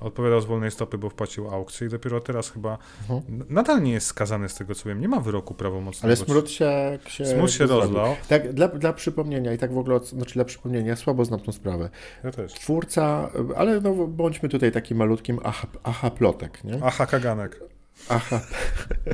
odpowiadał 0.00 0.40
z 0.40 0.44
wolnej 0.44 0.70
stopy, 0.70 0.98
bo 0.98 1.10
wpłacił 1.10 1.48
aukcję 1.48 1.86
i 1.86 1.90
dopiero 1.90 2.20
teraz 2.20 2.50
chyba 2.50 2.78
mhm. 3.10 3.44
nadal 3.48 3.82
nie 3.82 3.92
jest 3.92 4.06
skazany 4.06 4.48
z 4.48 4.54
tego 4.54 4.74
co 4.74 4.88
wiem. 4.88 5.00
Nie 5.00 5.08
ma 5.08 5.20
wyroku 5.20 5.54
prawomocnego. 5.54 6.06
Ale 6.06 6.16
smród 6.16 6.50
się, 6.50 6.98
się, 7.06 7.26
smród 7.26 7.50
się 7.50 7.66
rozlał. 7.66 8.16
Tak, 8.28 8.52
dla, 8.52 8.68
dla 8.68 8.92
przypomnienia 8.92 9.52
i 9.52 9.58
tak 9.58 9.72
w 9.72 9.78
ogóle, 9.78 10.00
znaczy 10.04 10.34
dla 10.34 10.44
przypomnienia, 10.44 10.96
słabo 10.96 11.24
znam 11.24 11.40
tą 11.40 11.52
sprawę. 11.52 11.90
Ja 12.24 12.30
też. 12.30 12.52
Twórca, 12.52 13.30
ale 13.56 13.80
no 13.80 13.94
bądźmy 13.94 14.48
tutaj 14.48 14.72
takim 14.72 14.98
malutkim 14.98 15.40
aha, 15.44 15.66
aha 15.82 16.10
plotek, 16.10 16.64
nie? 16.64 16.80
Aha 16.82 17.06
kaganek. 17.06 17.60
Aha. 18.08 18.40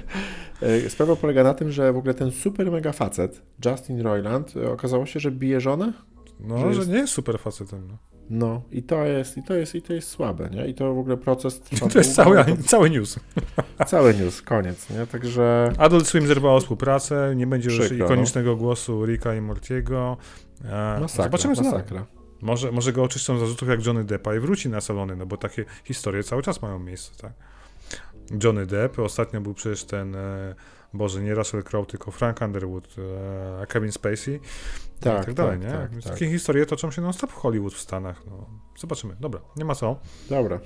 Sprawa 0.88 1.16
polega 1.16 1.42
na 1.42 1.54
tym, 1.54 1.72
że 1.72 1.92
w 1.92 1.96
ogóle 1.96 2.14
ten 2.14 2.30
super 2.30 2.70
mega 2.70 2.92
facet, 2.92 3.42
Justin 3.64 4.00
Roiland, 4.00 4.54
okazało 4.72 5.06
się, 5.06 5.20
że 5.20 5.30
bije 5.30 5.60
żonę? 5.60 5.92
No, 6.40 6.58
że, 6.58 6.66
jest... 6.66 6.80
że 6.80 6.86
nie 6.86 6.98
jest 6.98 7.12
super 7.12 7.38
facetem. 7.38 7.88
No. 7.88 8.11
No 8.32 8.62
i 8.70 8.82
to 8.82 9.04
jest, 9.04 9.38
i 9.38 9.42
to 9.42 9.54
jest, 9.54 9.74
i 9.74 9.82
to 9.82 9.92
jest 9.92 10.08
słabe, 10.08 10.50
nie? 10.50 10.66
I 10.66 10.74
to 10.74 10.94
w 10.94 10.98
ogóle 10.98 11.16
proces 11.16 11.60
trwa. 11.60 11.88
To 11.88 11.98
jest 11.98 12.14
cały, 12.14 12.44
to... 12.44 12.62
cały 12.66 12.90
news. 12.90 13.18
Cały 13.86 14.14
news, 14.14 14.42
koniec, 14.42 14.90
nie? 14.90 15.06
Także... 15.06 15.72
Adult 15.78 16.06
Swim 16.06 16.26
zerwało 16.26 16.60
współpracę, 16.60 17.32
nie 17.36 17.46
będzie 17.46 17.68
Przykro, 17.68 17.96
już 17.96 18.04
ikonicznego 18.04 18.50
no. 18.50 18.56
głosu 18.56 19.06
Ricka 19.06 19.34
i 19.34 19.40
Mortiego. 19.40 20.16
E, 20.64 21.00
masakra, 21.00 21.24
Zobaczymy, 21.24 21.56
co 21.56 21.62
masakra. 21.62 22.06
Może, 22.40 22.72
może 22.72 22.92
go 22.92 23.02
oczyszczą 23.02 23.38
zarzutów 23.38 23.68
jak 23.68 23.86
Johnny 23.86 24.04
Deppa 24.04 24.34
i 24.34 24.38
wróci 24.38 24.68
na 24.68 24.80
salony, 24.80 25.16
no 25.16 25.26
bo 25.26 25.36
takie 25.36 25.64
historie 25.84 26.22
cały 26.22 26.42
czas 26.42 26.62
mają 26.62 26.78
miejsce, 26.78 27.22
tak? 27.22 27.32
Johnny 28.44 28.66
Depp, 28.66 29.02
ostatnio 29.02 29.40
był 29.40 29.54
przecież 29.54 29.84
ten... 29.84 30.16
E, 30.16 30.54
Boże, 30.94 31.22
nie 31.22 31.34
Russell 31.34 31.62
Crowe, 31.62 31.86
tylko 31.86 32.10
Frank 32.10 32.40
Underwood, 32.40 32.88
e, 33.62 33.66
Kevin 33.66 33.92
Spacey 33.92 34.40
tak, 35.00 35.22
i 35.22 35.26
tak 35.26 35.34
dalej, 35.34 35.60
tak, 35.60 35.68
nie? 35.68 35.78
Tak, 35.78 35.90
tak. 36.02 36.12
Takie 36.12 36.30
historie 36.30 36.66
toczą 36.66 36.90
się 36.90 37.02
non-stop 37.02 37.30
w 37.30 37.34
Hollywood 37.34 37.74
w 37.74 37.80
Stanach. 37.80 38.22
No. 38.26 38.46
Zobaczymy. 38.78 39.16
Dobra, 39.20 39.40
nie 39.56 39.64
ma 39.64 39.74
co. 39.74 40.00
Dobra. 40.30 40.60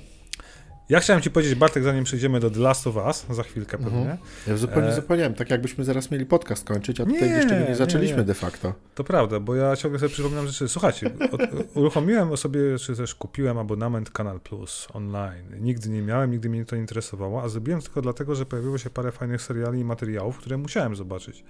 Ja 0.89 1.01
chciałem 1.01 1.23
ci 1.23 1.31
powiedzieć, 1.31 1.55
Bartek, 1.55 1.83
zanim 1.83 2.05
przejdziemy 2.05 2.41
do 2.41 2.51
The 2.51 2.61
Last 2.61 2.87
of 2.87 2.97
Us, 2.97 3.27
za 3.31 3.43
chwilkę 3.43 3.79
pewnie. 3.79 3.99
Mhm. 3.99 4.19
Ja 4.47 4.57
zupełnie 4.57 4.89
E, 4.89 4.95
zapomniałem, 4.95 5.35
tak 5.35 5.51
jakbyśmy 5.51 5.85
zaraz 5.85 6.11
mieli 6.11 6.27
podcast 6.27 6.65
kończyć, 6.65 7.01
a 7.01 7.05
tutaj 7.05 7.21
Nie, 7.23 7.37
jeszcze 7.37 7.61
nie 7.61 7.69
nie, 7.69 7.77
zaczęliśmy 7.77 8.17
nie. 8.17 8.25
de 8.25 8.35
facto. 8.35 8.73
To 8.95 9.05
prawda, 9.05 9.41
bo 9.41 9.55
ja 9.55 9.77
ciągle 9.77 10.01
sobie 10.01 10.11
przypominam 10.11 10.47
rzeczy. 10.47 10.69
Słuchajcie, 10.69 11.11
od, 11.33 11.41
uruchomiłem 11.75 12.37
sobie, 12.37 12.61
czy 12.79 12.97
też 12.97 13.15
kupiłem 13.15 13.59
abonament 13.59 14.11
Kanal 14.11 14.41
Plus 14.41 14.89
online. 14.93 15.47
Nigdy 15.61 15.89
nie 15.89 16.03
miałem, 16.03 16.31
nigdy 16.31 16.49
mnie 16.49 16.65
to 16.65 16.77
nie 16.77 16.83
interesowało, 16.83 17.43
a 17.43 17.49
zrobiłem 17.49 17.81
tylko 17.81 18.03
dlatego, 18.03 18.35
że 18.35 18.47
pojawiło 18.47 18.79
się 18.79 18.91
parę 18.91 19.13
fajnych 19.13 19.43
seriali 19.43 19.81
i 19.81 19.85
materiałów, 19.85 20.39
które 20.39 20.57
musiałem 20.57 20.97
zobaczyć. 20.97 21.45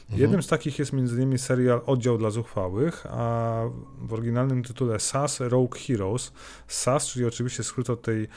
Mhm. 0.00 0.20
Jednym 0.20 0.42
z 0.42 0.46
takich 0.46 0.78
jest 0.78 0.92
między 0.92 1.16
innymi 1.16 1.38
serial 1.38 1.80
Oddział 1.86 2.18
dla 2.18 2.30
Zuchwałych, 2.30 3.06
a 3.10 3.62
w 3.98 4.12
oryginalnym 4.12 4.62
tytule 4.62 5.00
SAS 5.00 5.40
Rogue 5.40 5.74
Heroes. 5.86 6.32
SAS, 6.68 7.06
czyli 7.06 7.24
oczywiście 7.24 7.62
skrót 7.64 7.90
od 7.90 8.02
tej 8.02 8.28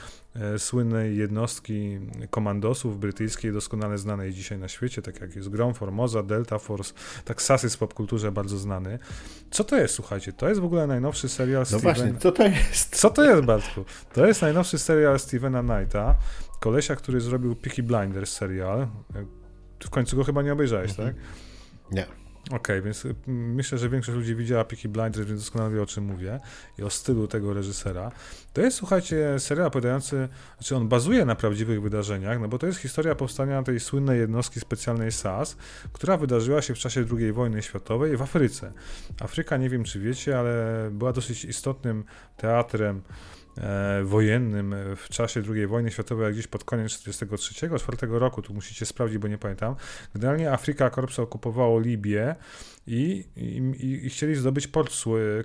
słynnej 0.58 1.18
jednostki 1.18 2.00
komandosów 2.30 3.00
brytyjskiej, 3.00 3.54
doskonale 3.54 3.98
znanej 3.98 4.34
dzisiaj 4.34 4.58
na 4.58 4.68
świecie, 4.68 5.02
tak 5.02 5.22
jak 5.22 5.36
jest 5.36 5.50
Grom, 5.50 5.74
Formosa, 5.74 6.24
Delta 6.24 6.60
Force, 6.60 6.94
tak 7.26 7.42
SAS 7.42 7.64
jest 7.64 7.76
w 7.76 7.80
popkulturze 7.80 8.32
bardzo 8.32 8.58
znany. 8.58 9.00
Co 9.52 9.64
to 9.64 9.78
jest, 9.78 9.94
słuchajcie? 9.94 10.34
To 10.34 10.50
jest 10.50 10.62
w 10.62 10.66
ogóle 10.66 10.88
najnowszy 10.88 11.30
serial 11.30 11.62
No 11.62 11.66
Steven... 11.66 11.82
właśnie, 11.82 12.14
co 12.20 12.32
to 12.32 12.44
jest? 12.48 12.96
Co 12.96 13.10
to 13.10 13.24
jest, 13.24 13.44
Bartku? 13.44 13.86
To 14.14 14.26
jest 14.28 14.42
najnowszy 14.42 14.78
serial 14.80 15.20
Stevena 15.20 15.64
Knighta, 15.64 16.16
kolesia, 16.60 16.96
który 16.96 17.22
zrobił 17.22 17.56
Peaky 17.56 17.84
Blinders 17.84 18.32
serial. 18.34 18.88
W 19.84 19.90
końcu 19.90 20.16
go 20.18 20.24
chyba 20.24 20.42
nie 20.42 20.54
obejrzałeś, 20.54 20.90
Mhm. 20.92 21.08
tak? 21.14 21.24
Nie. 21.92 22.21
Okej, 22.50 22.82
więc 22.82 23.06
y, 23.06 23.16
myślę, 23.28 23.78
że 23.78 23.90
większość 23.90 24.16
ludzi 24.16 24.36
widziała 24.36 24.66
Peaky 24.66 24.90
Blinders, 24.90 25.28
więc 25.28 25.40
doskonale 25.40 25.76
wie 25.76 25.82
o 25.82 25.86
czym 25.86 26.04
mówię 26.04 26.40
i 26.80 26.84
o 26.84 26.90
stylu 26.90 27.28
tego 27.28 27.54
reżysera. 27.54 28.12
To 28.54 28.62
jest, 28.62 28.78
słuchajcie, 28.78 29.40
serial 29.40 29.68
opowiadający, 29.68 30.30
znaczy 30.58 30.76
on 30.76 30.88
bazuje 30.88 31.26
na 31.26 31.36
prawdziwych 31.36 31.82
wydarzeniach, 31.82 32.40
no 32.40 32.48
bo 32.48 32.58
to 32.58 32.68
jest 32.68 32.80
historia 32.80 33.16
powstania 33.16 33.64
tej 33.64 33.80
słynnej 33.80 34.20
jednostki 34.20 34.60
specjalnej 34.60 35.12
SAS, 35.12 35.58
która 35.94 36.18
wydarzyła 36.18 36.62
się 36.62 36.76
w 36.76 36.78
czasie 36.78 37.06
II 37.20 37.32
wojny 37.32 37.62
światowej 37.62 38.18
w 38.18 38.22
Afryce. 38.22 38.72
Afryka, 39.20 39.58
nie 39.58 39.70
wiem 39.70 39.84
czy 39.84 40.00
wiecie, 40.00 40.40
ale 40.40 40.90
była 40.92 41.14
dosyć 41.14 41.46
istotnym 41.46 42.04
teatrem 42.38 43.02
wojennym 44.04 44.76
w 44.96 45.10
czasie 45.10 45.42
II 45.50 45.68
wojny 45.68 45.92
światowej, 45.92 46.26
jak 46.26 46.34
gdzieś 46.34 46.48
pod 46.48 46.64
koniec 46.64 46.92
1943-1944 46.92 48.18
roku, 48.18 48.42
tu 48.42 48.54
musicie 48.54 48.86
sprawdzić, 48.86 49.18
bo 49.18 49.28
nie 49.28 49.38
pamiętam. 49.38 49.76
Generalnie 50.14 50.52
Afryka 50.52 50.90
Korps 50.90 51.20
okupowało 51.20 51.80
Libię 51.80 52.36
i, 52.88 53.26
i, 53.36 54.06
i 54.06 54.10
chcieli 54.10 54.36
zdobyć 54.36 54.68
port 54.68 54.94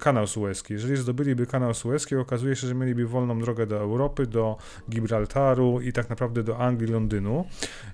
kanał 0.01 0.26
Suezki. 0.26 0.72
Jeżeli 0.72 0.97
zdobyliby 0.97 1.47
kanał 1.47 1.74
Suezki, 1.74 2.16
okazuje 2.16 2.57
się, 2.57 2.66
że 2.66 2.74
mieliby 2.74 3.07
wolną 3.07 3.39
drogę 3.39 3.66
do 3.66 3.76
Europy, 3.76 4.26
do 4.26 4.57
Gibraltaru 4.91 5.80
i 5.80 5.93
tak 5.93 6.11
naprawdę 6.11 6.43
do 6.43 6.59
Anglii, 6.59 6.93
Londynu. 6.93 7.45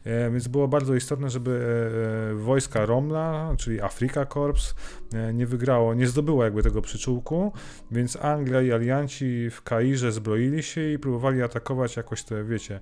E, 0.04 0.30
więc 0.30 0.48
było 0.48 0.68
bardzo 0.68 0.94
istotne, 0.94 1.30
żeby 1.30 1.50
e, 1.50 2.30
e, 2.30 2.34
wojska 2.34 2.86
Romla, 2.86 3.54
czyli 3.58 3.80
Afrika 3.80 4.26
Korps, 4.26 4.74
e, 5.14 5.34
nie 5.34 5.46
wygrało, 5.46 5.94
nie 5.94 6.06
zdobyło 6.06 6.44
jakby 6.44 6.62
tego 6.62 6.82
przyczółku, 6.82 7.52
więc 7.90 8.16
Anglia 8.16 8.62
i 8.62 8.72
alianci 8.72 9.50
w 9.50 9.62
Kairze 9.62 10.12
zbroili 10.12 10.62
się 10.62 10.92
i 10.92 10.98
próbowali 10.98 11.42
atakować 11.42 11.96
jakoś 11.96 12.24
te, 12.24 12.44
wiecie, 12.44 12.80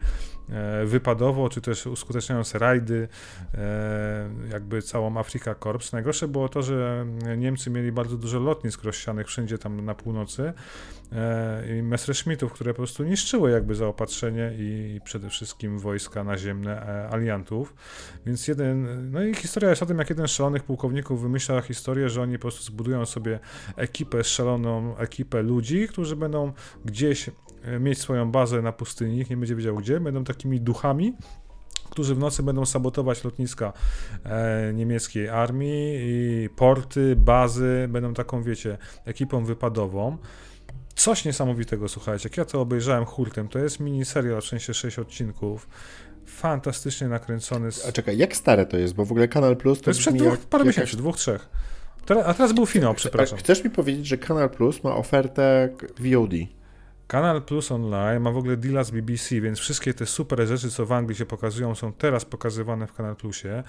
e, 0.49 0.87
wypadowo, 0.87 1.49
czy 1.49 1.61
też 1.61 1.87
uskuteczniając 1.87 2.55
rajdy, 2.55 3.09
e, 3.55 4.31
jakby 4.53 4.83
całą 4.83 5.17
Afrika 5.17 5.55
Korps. 5.55 5.93
Najgorsze 5.93 6.29
było 6.29 6.49
to, 6.49 6.60
że 6.63 7.07
Niemcy 7.39 7.71
mieli 7.71 7.93
bardzo 7.93 8.17
dużo 8.17 8.39
lotnisk 8.39 8.85
rozsianych 8.85 9.27
wszędzie 9.27 9.59
tam 9.59 9.85
na 9.85 9.95
północy 9.95 10.53
e, 11.13 11.79
i 11.79 11.83
Messerschmittów, 11.83 12.53
które 12.53 12.73
po 12.73 12.77
prostu 12.77 13.05
niszczyły 13.05 13.51
jakby 13.51 13.75
zaopatrzenie 13.75 14.53
i 14.59 15.01
przede 15.05 15.29
wszystkim 15.29 15.79
wojska 15.79 16.25
naziemne 16.25 16.87
e, 16.87 17.09
aliantów. 17.09 17.75
Więc 18.27 18.49
jeden, 18.49 19.11
no 19.11 19.23
i 19.23 19.35
historia 19.35 19.71
jest 19.71 19.83
o 19.83 19.87
tym, 19.87 19.99
jak 19.99 20.11
jeden 20.11 20.29
z 20.29 20.31
szalonych 20.31 20.63
pułkowników 20.63 21.23
wymyśla 21.23 21.61
historię, 21.61 22.09
że 22.09 22.23
oni 22.23 22.39
po 22.39 22.43
prostu 22.43 22.63
zbudują 22.63 23.07
sobie 23.07 23.39
ekipę, 23.77 24.25
szaloną 24.25 24.97
ekipę 24.97 25.43
ludzi, 25.43 25.89
którzy 25.89 26.17
będą 26.17 26.53
gdzieś 26.85 27.31
e, 27.63 27.81
mieć 27.81 27.99
swoją 27.99 28.31
bazę 28.31 28.63
na 28.63 28.73
pustyni, 28.73 29.17
nikt 29.17 29.31
nie 29.31 29.37
będzie 29.37 29.57
wiedział 29.57 29.77
gdzie, 29.77 30.01
będą 30.01 30.25
takimi 30.25 30.61
duchami, 30.61 31.15
którzy 31.91 32.14
w 32.14 32.18
nocy 32.18 32.43
będą 32.43 32.66
sabotować 32.66 33.24
lotniska 33.24 33.72
e, 34.24 34.72
niemieckiej 34.74 35.28
armii 35.28 35.97
i 36.01 36.49
porty, 36.57 37.16
bazy, 37.16 37.86
będą 37.88 38.14
taką, 38.14 38.43
wiecie, 38.43 38.78
ekipą 39.05 39.45
wypadową. 39.45 40.18
Coś 40.95 41.24
niesamowitego, 41.24 41.88
słuchajcie, 41.88 42.28
jak 42.28 42.36
ja 42.36 42.45
to 42.45 42.61
obejrzałem 42.61 43.05
hurtem, 43.05 43.49
to 43.49 43.59
jest 43.59 43.80
miniserial, 43.80 44.41
w 44.41 44.45
sensie 44.45 44.74
6 44.74 44.99
odcinków, 44.99 45.68
fantastycznie 46.26 47.09
nakręcony. 47.09 47.72
Z... 47.72 47.86
A 47.86 47.93
czekaj, 47.93 48.18
jak 48.18 48.36
stare 48.36 48.66
to 48.66 48.76
jest? 48.76 48.95
Bo 48.95 49.05
w 49.05 49.11
ogóle 49.11 49.28
Kanal 49.28 49.57
Plus 49.57 49.78
to, 49.78 49.84
To 49.84 49.91
jest 49.91 50.01
przed 50.01 50.14
dwóch, 50.14 50.30
jak 50.30 50.41
parę 50.41 50.64
jakaś- 50.64 50.76
miesięcy, 50.76 50.97
dwóch, 50.97 51.16
trzech. 51.16 51.49
Teraz, 52.07 52.26
a 52.26 52.34
teraz 52.34 52.53
był 52.53 52.66
finał, 52.66 52.95
przepraszam. 52.95 53.38
Chcesz 53.38 53.64
mi 53.64 53.70
powiedzieć, 53.70 54.07
że 54.07 54.18
Kanal 54.18 54.51
Plus 54.51 54.84
ma 54.84 54.97
ofertę 54.97 55.68
VOD? 55.99 56.32
Kanal 57.11 57.43
Plus 57.43 57.73
Online 57.73 58.23
ma 58.23 58.31
w 58.31 58.37
ogóle 58.37 58.57
deala 58.57 58.85
z 58.85 58.91
BBC, 58.91 59.41
więc 59.41 59.59
wszystkie 59.59 59.95
te 59.95 60.07
super 60.07 60.47
rzeczy, 60.47 60.71
co 60.71 60.87
w 60.87 60.93
Anglii 60.93 61.17
się 61.17 61.27
pokazują, 61.27 61.75
są 61.75 61.93
teraz 61.93 62.25
pokazywane 62.25 62.87
w 62.87 62.93
Kanal 62.93 63.17
Plusie. 63.17 63.63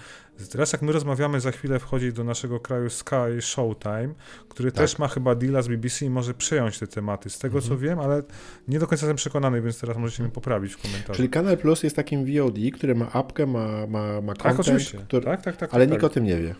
Teraz 0.52 0.74
jak 0.74 0.82
my 0.82 0.92
rozmawiamy, 0.92 1.40
za 1.40 1.52
chwilę 1.52 1.80
wchodzi 1.80 2.14
do 2.14 2.24
naszego 2.24 2.60
kraju 2.60 2.90
Sky 2.90 3.42
Showtime, 3.42 4.14
który 4.50 4.72
Tak. 4.72 4.82
też 4.82 5.00
ma 5.00 5.08
chyba 5.08 5.36
deala 5.36 5.62
z 5.62 5.68
BBC 5.68 6.06
i 6.06 6.10
może 6.10 6.34
przejąć 6.34 6.80
te 6.80 6.88
tematy, 6.88 7.30
z 7.30 7.40
tego 7.40 7.58
Mhm. 7.58 7.70
co 7.70 7.78
wiem, 7.78 8.00
ale 8.00 8.24
nie 8.68 8.80
do 8.80 8.88
końca 8.88 9.06
jestem 9.06 9.18
przekonany, 9.18 9.62
więc 9.62 9.80
teraz 9.80 9.98
możecie 9.98 10.24
mnie 10.24 10.32
poprawić 10.32 10.74
w 10.74 10.82
komentarzu. 10.82 11.14
Czyli 11.18 11.30
Kanal 11.30 11.58
Plus 11.58 11.84
jest 11.84 11.96
takim 11.96 12.26
VOD, 12.26 12.56
który 12.74 12.96
ma 12.96 13.12
apkę, 13.12 13.46
ma, 13.46 13.88
ma, 13.88 14.22
ma 14.22 14.34
tak, 14.34 14.44
content, 14.44 14.60
oczywiście. 14.60 14.98
który... 14.98 15.26
Tak, 15.26 15.42
tak, 15.42 15.58
tak. 15.58 15.74
ale 15.74 15.86
tak, 15.86 15.92
nikt 15.92 16.04
o 16.04 16.10
tym 16.10 16.24
nie 16.24 16.38
wie. 16.38 16.56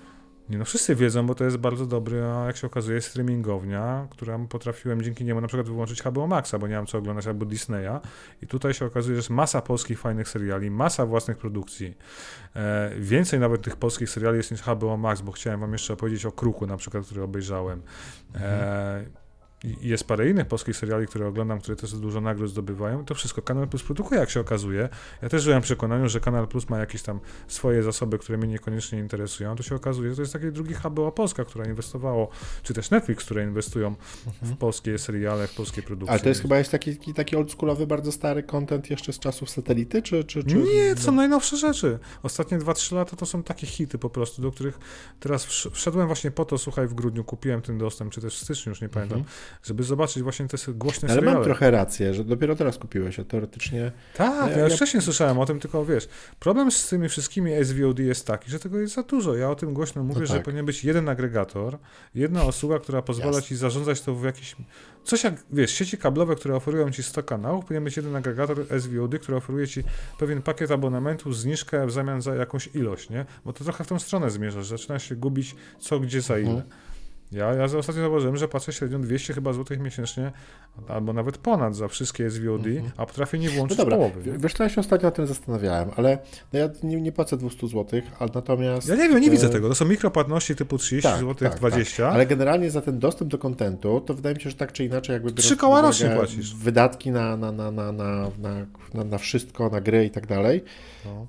Nie 0.50 0.58
no, 0.58 0.66
wszyscy 0.66 0.96
wiedzą, 0.96 1.28
bo 1.28 1.36
to 1.36 1.44
jest 1.44 1.58
bardzo 1.58 1.86
dobry, 1.86 2.24
a 2.24 2.46
jak 2.46 2.58
się 2.58 2.68
okazuje, 2.68 3.02
streamingownia, 3.02 4.08
która 4.10 4.40
potrafiłem 4.50 5.02
dzięki 5.02 5.26
niemu 5.26 5.42
na 5.42 5.48
przykład 5.48 5.68
wyłączyć 5.68 6.02
HBO 6.02 6.28
Maxa, 6.28 6.60
bo 6.60 6.68
nie 6.68 6.76
mam 6.76 6.86
co 6.86 6.98
oglądać, 6.98 7.28
albo 7.28 7.46
Disneya. 7.46 8.00
I 8.42 8.48
tutaj 8.48 8.74
się 8.74 8.86
okazuje, 8.86 9.16
że 9.16 9.20
jest 9.20 9.30
masa 9.30 9.62
polskich 9.62 10.00
fajnych 10.00 10.30
seriali, 10.30 10.72
masa 10.72 11.06
własnych 11.06 11.38
produkcji. 11.38 11.98
E, 12.56 12.92
więcej 13.00 13.40
nawet 13.40 13.62
tych 13.62 13.76
polskich 13.76 14.10
seriali 14.10 14.38
jest 14.38 14.52
niż 14.52 14.62
HBO 14.62 14.98
Max, 14.98 15.22
bo 15.22 15.32
chciałem 15.32 15.60
wam 15.60 15.72
jeszcze 15.72 15.94
opowiedzieć 15.94 16.26
o 16.26 16.32
Kruku 16.32 16.68
na 16.68 16.78
przykład, 16.78 17.06
który 17.06 17.24
obejrzałem. 17.24 17.82
E, 18.36 19.04
i 19.04 19.21
jest 19.64 20.04
parę 20.04 20.30
innych 20.30 20.48
polskich 20.48 20.76
seriali, 20.78 21.08
które 21.08 21.28
oglądam, 21.28 21.60
które 21.60 21.76
też 21.76 21.94
dużo 21.94 22.22
nagród 22.22 22.50
zdobywają. 22.50 23.06
To 23.06 23.16
wszystko 23.16 23.42
Kanal 23.42 23.68
Plus 23.68 23.84
produkuje, 23.84 24.20
jak 24.20 24.30
się 24.30 24.40
okazuje. 24.40 24.90
Ja 25.22 25.30
też 25.30 25.44
żyłem 25.44 25.62
w 25.62 25.66
przekonaniu, 25.66 26.10
że 26.10 26.20
Kanal 26.20 26.48
Plus 26.48 26.70
ma 26.70 26.78
jakieś 26.80 27.02
tam 27.02 27.20
swoje 27.48 27.84
zasoby, 27.84 28.18
które 28.20 28.38
mnie 28.38 28.48
niekoniecznie 28.48 29.00
interesują. 29.00 29.56
To 29.56 29.64
się 29.64 29.76
okazuje, 29.76 30.10
że 30.10 30.16
to 30.16 30.22
jest 30.22 30.34
taki 30.34 30.52
drugi 30.52 30.74
HBO 30.74 31.12
Polska, 31.12 31.46
która 31.46 31.66
inwestowało, 31.66 32.30
czy 32.64 32.74
też 32.74 32.92
Netflix, 32.92 33.26
które 33.26 33.44
inwestują 33.44 33.96
w 34.42 34.58
polskie 34.58 34.98
seriale, 34.98 35.48
w 35.48 35.56
polskie 35.56 35.82
produkcje. 35.84 36.12
Ale 36.12 36.20
to 36.20 36.30
jest 36.30 36.42
chyba 36.42 36.58
jest 36.58 36.72
taki, 36.72 36.98
taki- 37.14 37.36
oldschoolowy, 37.36 37.88
bardzo 37.88 38.12
stary 38.12 38.44
content 38.44 38.90
jeszcze 38.90 39.14
z 39.14 39.20
czasów 39.20 39.50
satelity, 39.50 40.02
czy... 40.02 40.24
czy, 40.24 40.44
czy... 40.44 40.56
Nie, 40.56 40.96
to 40.96 41.02
są 41.02 41.12
najnowsze 41.12 41.58
rzeczy. 41.58 42.00
Ostatnie 42.24 42.60
2-3 42.60 42.96
lata 42.96 43.16
to 43.16 43.26
są 43.26 43.44
takie 43.44 43.68
hity 43.68 43.98
po 43.98 44.10
prostu, 44.10 44.42
do 44.42 44.52
których 44.52 44.80
teraz 45.20 45.48
wsz- 45.48 45.72
wszedłem 45.72 46.08
właśnie 46.08 46.32
po 46.32 46.46
to, 46.46 46.58
słuchaj, 46.58 46.88
w 46.88 46.94
grudniu 46.94 47.24
kupiłem 47.24 47.62
ten 47.62 47.78
dostęp, 47.78 48.12
czy 48.14 48.22
też 48.22 48.36
w 48.40 48.44
styczniu, 48.44 48.70
już 48.70 48.82
nie 48.82 48.90
pamiętam, 48.90 49.18
Mhm. 49.18 49.36
Żeby 49.64 49.84
zobaczyć 49.84 50.24
właśnie 50.24 50.48
te 50.48 50.58
głośne 50.74 51.10
Ale 51.10 51.16
seriale. 51.16 51.36
mam 51.36 51.44
trochę 51.44 51.72
rację, 51.72 52.14
że 52.14 52.24
dopiero 52.24 52.56
teraz 52.56 52.78
kupiłeś, 52.78 53.20
a 53.20 53.24
teoretycznie... 53.24 53.92
Tak, 54.16 54.52
Ja- 54.52 54.58
ja, 54.58 54.64
już 54.66 54.74
wcześniej 54.74 55.02
słyszałem 55.04 55.40
o 55.40 55.46
tym, 55.46 55.60
tylko 55.60 55.86
wiesz, 55.86 56.08
problem 56.40 56.72
z 56.72 56.90
tymi 56.90 57.10
wszystkimi 57.10 57.52
SVOD 57.66 58.00
jest 58.00 58.28
taki, 58.28 58.52
że 58.52 58.60
tego 58.60 58.80
jest 58.80 58.94
za 58.94 59.04
dużo. 59.04 59.36
Ja 59.36 59.50
o 59.50 59.56
tym 59.56 59.74
głośno 59.74 60.04
mówię, 60.04 60.20
No 60.20 60.26
że 60.26 60.34
tak. 60.34 60.44
powinien 60.44 60.66
być 60.66 60.84
jeden 60.84 61.10
agregator, 61.10 61.78
jedna 62.16 62.44
usługa, 62.44 62.80
która 62.80 63.02
pozwala 63.02 63.32
Jasne. 63.32 63.48
ci 63.48 63.56
zarządzać 63.56 64.02
to 64.02 64.16
w 64.16 64.24
jakiś... 64.24 64.56
Coś 65.04 65.24
jak, 65.24 65.34
wiesz, 65.52 65.72
sieci 65.72 65.98
kablowe, 65.98 66.36
które 66.36 66.56
oferują 66.56 66.92
ci 66.92 67.04
100 67.04 67.24
kanałów, 67.24 67.66
powinien 67.66 67.84
być 67.84 67.98
jeden 67.98 68.16
agregator 68.16 68.58
SVOD, 68.82 69.20
który 69.22 69.38
oferuje 69.38 69.68
ci 69.68 69.84
pewien 70.20 70.42
pakiet 70.42 70.72
abonamentu, 70.72 71.34
zniżkę 71.34 71.88
w 71.88 71.92
zamian 71.92 72.22
za 72.22 72.36
jakąś 72.36 72.70
ilość, 72.76 73.10
nie? 73.10 73.26
Bo 73.46 73.54
to 73.54 73.64
trochę 73.64 73.84
w 73.84 73.88
tą 73.88 74.00
stronę 74.00 74.30
zmierzasz, 74.30 74.68
zaczynasz 74.68 75.10
się 75.10 75.16
gubić 75.16 75.56
co, 75.80 76.00
gdzie, 76.00 76.22
za 76.22 76.40
ile. 76.40 76.50
Mhm. 76.50 76.70
Ja, 77.32 77.54
ja 77.54 77.64
ostatnio 77.64 78.02
zauważyłem, 78.02 78.38
że 78.38 78.48
płacę 78.48 78.74
średnio 78.74 79.00
200 79.00 79.34
chyba 79.34 79.54
złotych 79.54 79.80
miesięcznie, 79.80 80.32
albo 80.88 81.14
nawet 81.14 81.38
ponad 81.38 81.76
za 81.76 81.88
wszystkie 81.88 82.32
SVOD, 82.32 82.66
Mhm. 82.68 82.92
a 82.98 83.06
potrafię 83.06 83.40
nie 83.40 83.48
No 83.50 83.54
włączyć 83.54 83.78
dobra, 83.78 83.98
połowy. 83.98 84.38
wiesz 84.38 84.54
co, 84.54 84.64
ja 84.64 84.70
się 84.70 84.82
ostatnio 84.82 85.08
nad 85.08 85.16
tym 85.16 85.28
zastanawiałem, 85.28 85.90
ale 85.96 86.18
no 86.54 86.60
ja 86.60 86.70
nie, 86.84 87.02
nie 87.02 87.12
płacę 87.12 87.38
200 87.38 87.68
zł, 87.68 88.02
ale 88.20 88.30
natomiast... 88.36 88.88
Ja 88.88 88.96
nie 88.96 89.10
wiem, 89.10 89.20
nie 89.22 89.28
e, 89.28 89.32
widzę 89.32 89.50
tego. 89.50 89.70
To 89.70 89.76
są 89.76 89.86
mikropłatności 89.86 90.56
typu 90.56 90.78
30 90.78 91.10
tak, 91.12 91.20
zł, 91.20 91.50
tak, 91.50 91.56
20. 91.60 92.10
Ale 92.10 92.26
generalnie 92.26 92.72
za 92.72 92.82
ten 92.82 93.00
dostęp 93.00 93.32
do 93.32 93.38
kontentu, 93.38 94.02
to 94.02 94.14
wydaje 94.14 94.36
mi 94.36 94.42
się, 94.42 94.50
że 94.50 94.56
tak 94.56 94.72
czy 94.72 94.86
inaczej 94.86 95.14
jakby... 95.14 95.32
Trzy 95.32 95.58
koła 95.58 95.82
rocznie 95.82 96.10
płacisz. 96.10 96.56
Wydatki 96.56 97.12
na, 97.12 97.38
na, 97.38 97.52
na, 97.52 97.72
na, 97.72 97.92
na, 97.92 98.32
na, 98.42 98.66
na, 98.94 99.04
na 99.04 99.18
wszystko, 99.18 99.70
na 99.70 99.82
gry 99.82 100.06
i 100.06 100.10
tak 100.12 100.28
dalej, 100.28 100.64
No. 101.06 101.28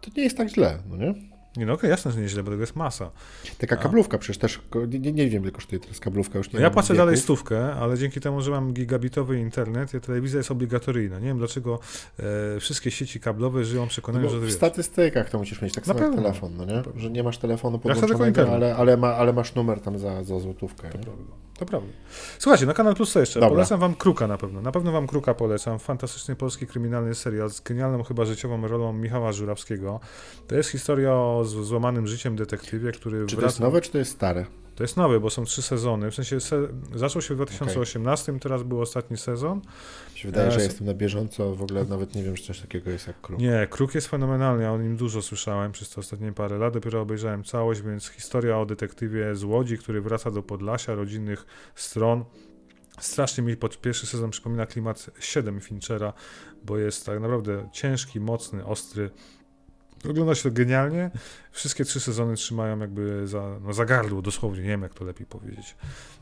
to 0.00 0.10
nie 0.16 0.22
jest 0.22 0.36
tak 0.36 0.48
źle, 0.48 0.78
no 0.90 0.96
nie? 0.96 1.14
Nie 1.58 1.66
no 1.66 1.72
okej, 1.72 1.90
jasne, 1.90 2.12
że 2.12 2.20
nieźle, 2.20 2.42
bo 2.42 2.50
tego 2.50 2.62
jest 2.62 2.76
masa. 2.76 3.10
Taka 3.58 3.76
A. 3.76 3.78
kablówka 3.78 4.18
przecież 4.18 4.38
też, 4.38 4.60
nie, 4.88 4.98
nie, 4.98 5.12
nie 5.12 5.28
wiem 5.28 5.42
ile 5.42 5.52
kosztuje 5.52 5.80
teraz 5.80 6.00
kablówka, 6.00 6.38
już 6.38 6.52
nie 6.52 6.58
No 6.58 6.60
ja 6.64 6.70
płacę 6.70 6.88
wieku. 6.94 6.98
dalej 6.98 7.16
stówkę, 7.16 7.72
ale 7.74 7.98
dzięki 7.98 8.20
temu, 8.20 8.40
że 8.40 8.50
mam 8.50 8.72
gigabitowy 8.72 9.40
internet, 9.40 9.94
ja 9.94 10.00
telewizja 10.00 10.38
jest 10.38 10.50
obligatoryjna. 10.50 11.18
Nie 11.18 11.26
wiem 11.26 11.38
dlaczego 11.38 11.78
e, 12.56 12.60
wszystkie 12.60 12.90
sieci 12.90 13.20
kablowe 13.20 13.64
żyją 13.64 13.82
No 13.82 13.86
przekonaniem, 13.88 14.28
bo 14.28 14.34
że 14.34 14.40
w 14.40 14.44
wiesz. 14.44 14.52
statystykach 14.54 15.30
to 15.30 15.38
musisz 15.38 15.62
mieć 15.62 15.74
tak 15.74 15.86
samo 15.86 16.00
jak 16.00 16.14
telefon, 16.14 16.52
no 16.56 16.64
nie? 16.64 16.82
Że 16.96 17.10
nie 17.10 17.22
masz 17.22 17.38
telefonu 17.38 17.76
Ja 17.76 17.80
podłączonego, 17.82 18.26
internet. 18.26 18.54
ale, 18.54 18.76
ale, 18.76 18.96
ma, 18.96 19.08
ale 19.14 19.32
masz 19.32 19.54
numer 19.54 19.80
tam 19.80 19.98
za, 19.98 20.24
za 20.24 20.38
złotówkę. 20.40 20.88
To 20.90 20.98
Nie? 20.98 21.04
prawda. 21.04 21.22
To 21.58 21.66
prawda. 21.66 21.92
Słuchajcie, 22.38 22.66
na 22.66 22.74
Kanal 22.74 22.94
Plus 22.94 23.12
co 23.12 23.20
jeszcze? 23.20 23.40
Dobra. 23.40 23.54
Polecam 23.54 23.80
wam 23.80 23.94
Kruka 23.94 24.26
na 24.26 24.38
pewno. 24.38 24.62
Na 24.62 24.72
pewno 24.72 24.92
wam 24.92 25.06
Kruka 25.06 25.34
polecam. 25.34 25.78
Fantastyczny 25.78 26.36
polski 26.36 26.66
kryminalny 26.66 27.14
serial 27.14 27.50
z 27.50 27.60
genialną 27.60 28.02
chyba 28.02 28.24
życiową 28.24 28.68
rolą 28.68 28.92
Michała 28.92 29.32
Żurawskiego. 29.32 30.00
To 30.46 30.54
jest 30.54 30.70
historia 30.70 31.12
o 31.12 31.44
złamanym 31.44 32.06
życiem 32.06 32.36
detektywie, 32.36 32.92
który 32.92 33.26
Czy 33.26 33.36
to 33.36 33.40
wraca... 33.40 33.46
jest 33.46 33.60
nowe, 33.60 33.80
czy 33.80 33.90
to 33.90 33.98
jest 33.98 34.10
stare? 34.10 34.46
To 34.74 34.84
jest 34.84 34.96
nowe, 34.96 35.20
bo 35.20 35.30
są 35.30 35.44
trzy 35.44 35.62
sezony. 35.62 36.10
W 36.10 36.14
sensie 36.14 36.40
se... 36.40 36.68
zaczął 36.94 37.22
się 37.22 37.34
w 37.34 37.36
2018, 37.36 38.38
teraz 38.38 38.62
był 38.62 38.80
ostatni 38.80 39.16
sezon. 39.16 39.60
Się 40.18 40.28
wydaje, 40.28 40.44
Ja 40.46 40.50
że 40.50 40.56
s- 40.60 40.64
jestem 40.64 40.86
na 40.86 40.94
bieżąco, 40.94 41.54
w 41.54 41.62
ogóle 41.62 41.84
nawet 41.84 42.14
nie 42.14 42.22
wiem, 42.22 42.36
że 42.36 42.44
coś 42.44 42.60
takiego 42.60 42.90
jest 42.90 43.06
jak 43.06 43.20
kruk. 43.20 43.40
Nie, 43.40 43.66
Kruk 43.70 43.94
jest 43.94 44.08
fenomenalny, 44.08 44.62
ja 44.62 44.72
o 44.72 44.78
nim 44.78 44.96
dużo 44.96 45.22
słyszałem 45.22 45.72
przez 45.72 45.90
te 45.90 46.00
ostatnie 46.00 46.32
parę 46.32 46.58
lat, 46.58 46.74
dopiero 46.74 47.00
obejrzałem 47.00 47.44
całość, 47.44 47.82
więc 47.82 48.08
historia 48.08 48.58
o 48.58 48.66
detektywie 48.66 49.34
z 49.36 49.44
Łodzi, 49.44 49.78
który 49.78 50.00
wraca 50.00 50.30
do 50.30 50.42
Podlasia, 50.42 50.94
rodzinnych 50.94 51.46
stron. 51.74 52.24
Strasznie 53.00 53.44
mi 53.44 53.56
pod 53.56 53.80
pierwszy 53.80 54.06
sezon 54.06 54.30
przypomina 54.30 54.66
klimat 54.66 55.10
7 55.20 55.60
Finchera, 55.60 56.12
bo 56.64 56.78
jest 56.78 57.06
tak 57.06 57.20
naprawdę 57.20 57.68
ciężki, 57.72 58.20
mocny, 58.20 58.64
ostry. 58.66 59.10
Ogląda 60.10 60.34
się 60.34 60.42
to 60.42 60.50
genialnie. 60.50 61.10
Wszystkie 61.52 61.84
trzy 61.84 62.00
sezony 62.00 62.34
trzymają 62.36 62.78
jakby 62.78 63.26
za, 63.26 63.58
no 63.62 63.72
za 63.72 63.84
gardło, 63.84 64.22
dosłownie, 64.22 64.62
nie 64.62 64.68
wiem 64.68 64.82
jak 64.82 64.94
to 64.94 65.04
lepiej 65.04 65.26
powiedzieć. 65.26 65.76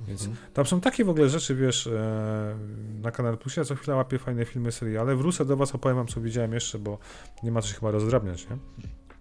Więc 0.08 0.20
Mhm. 0.26 0.46
tam 0.54 0.66
są 0.66 0.80
takie 0.80 1.04
w 1.04 1.08
ogóle 1.08 1.28
rzeczy, 1.28 1.54
wiesz, 1.54 1.86
e, 1.86 2.56
na 3.02 3.10
Kanal 3.10 3.38
Plusie, 3.38 3.60
ja 3.60 3.64
co 3.64 3.74
chwila 3.74 3.96
łapię 3.96 4.18
fajne 4.18 4.44
filmy, 4.44 4.72
seriale. 4.72 5.16
Wrócę 5.16 5.44
do 5.44 5.56
was, 5.56 5.74
opowiem 5.74 5.96
wam, 5.96 6.06
co 6.06 6.20
widziałem 6.20 6.52
jeszcze, 6.52 6.78
bo 6.78 6.98
nie 7.42 7.50
ma 7.50 7.62
co 7.62 7.68
się 7.68 7.74
chyba 7.74 7.90
rozdrabniać, 7.90 8.46
nie? 8.50 8.56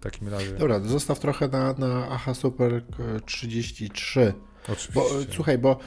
takim 0.02 0.28
razie. 0.28 0.52
Dobra, 0.52 0.80
zostaw 0.80 1.18
trochę 1.20 1.48
na, 1.48 1.72
na 1.72 2.08
Aha 2.10 2.34
Super 2.34 2.74
e, 2.74 2.82
33. 3.20 4.34
Oczywiście. 4.68 4.92
Bo 4.94 5.08
słuchaj, 5.34 5.58
bo 5.58 5.78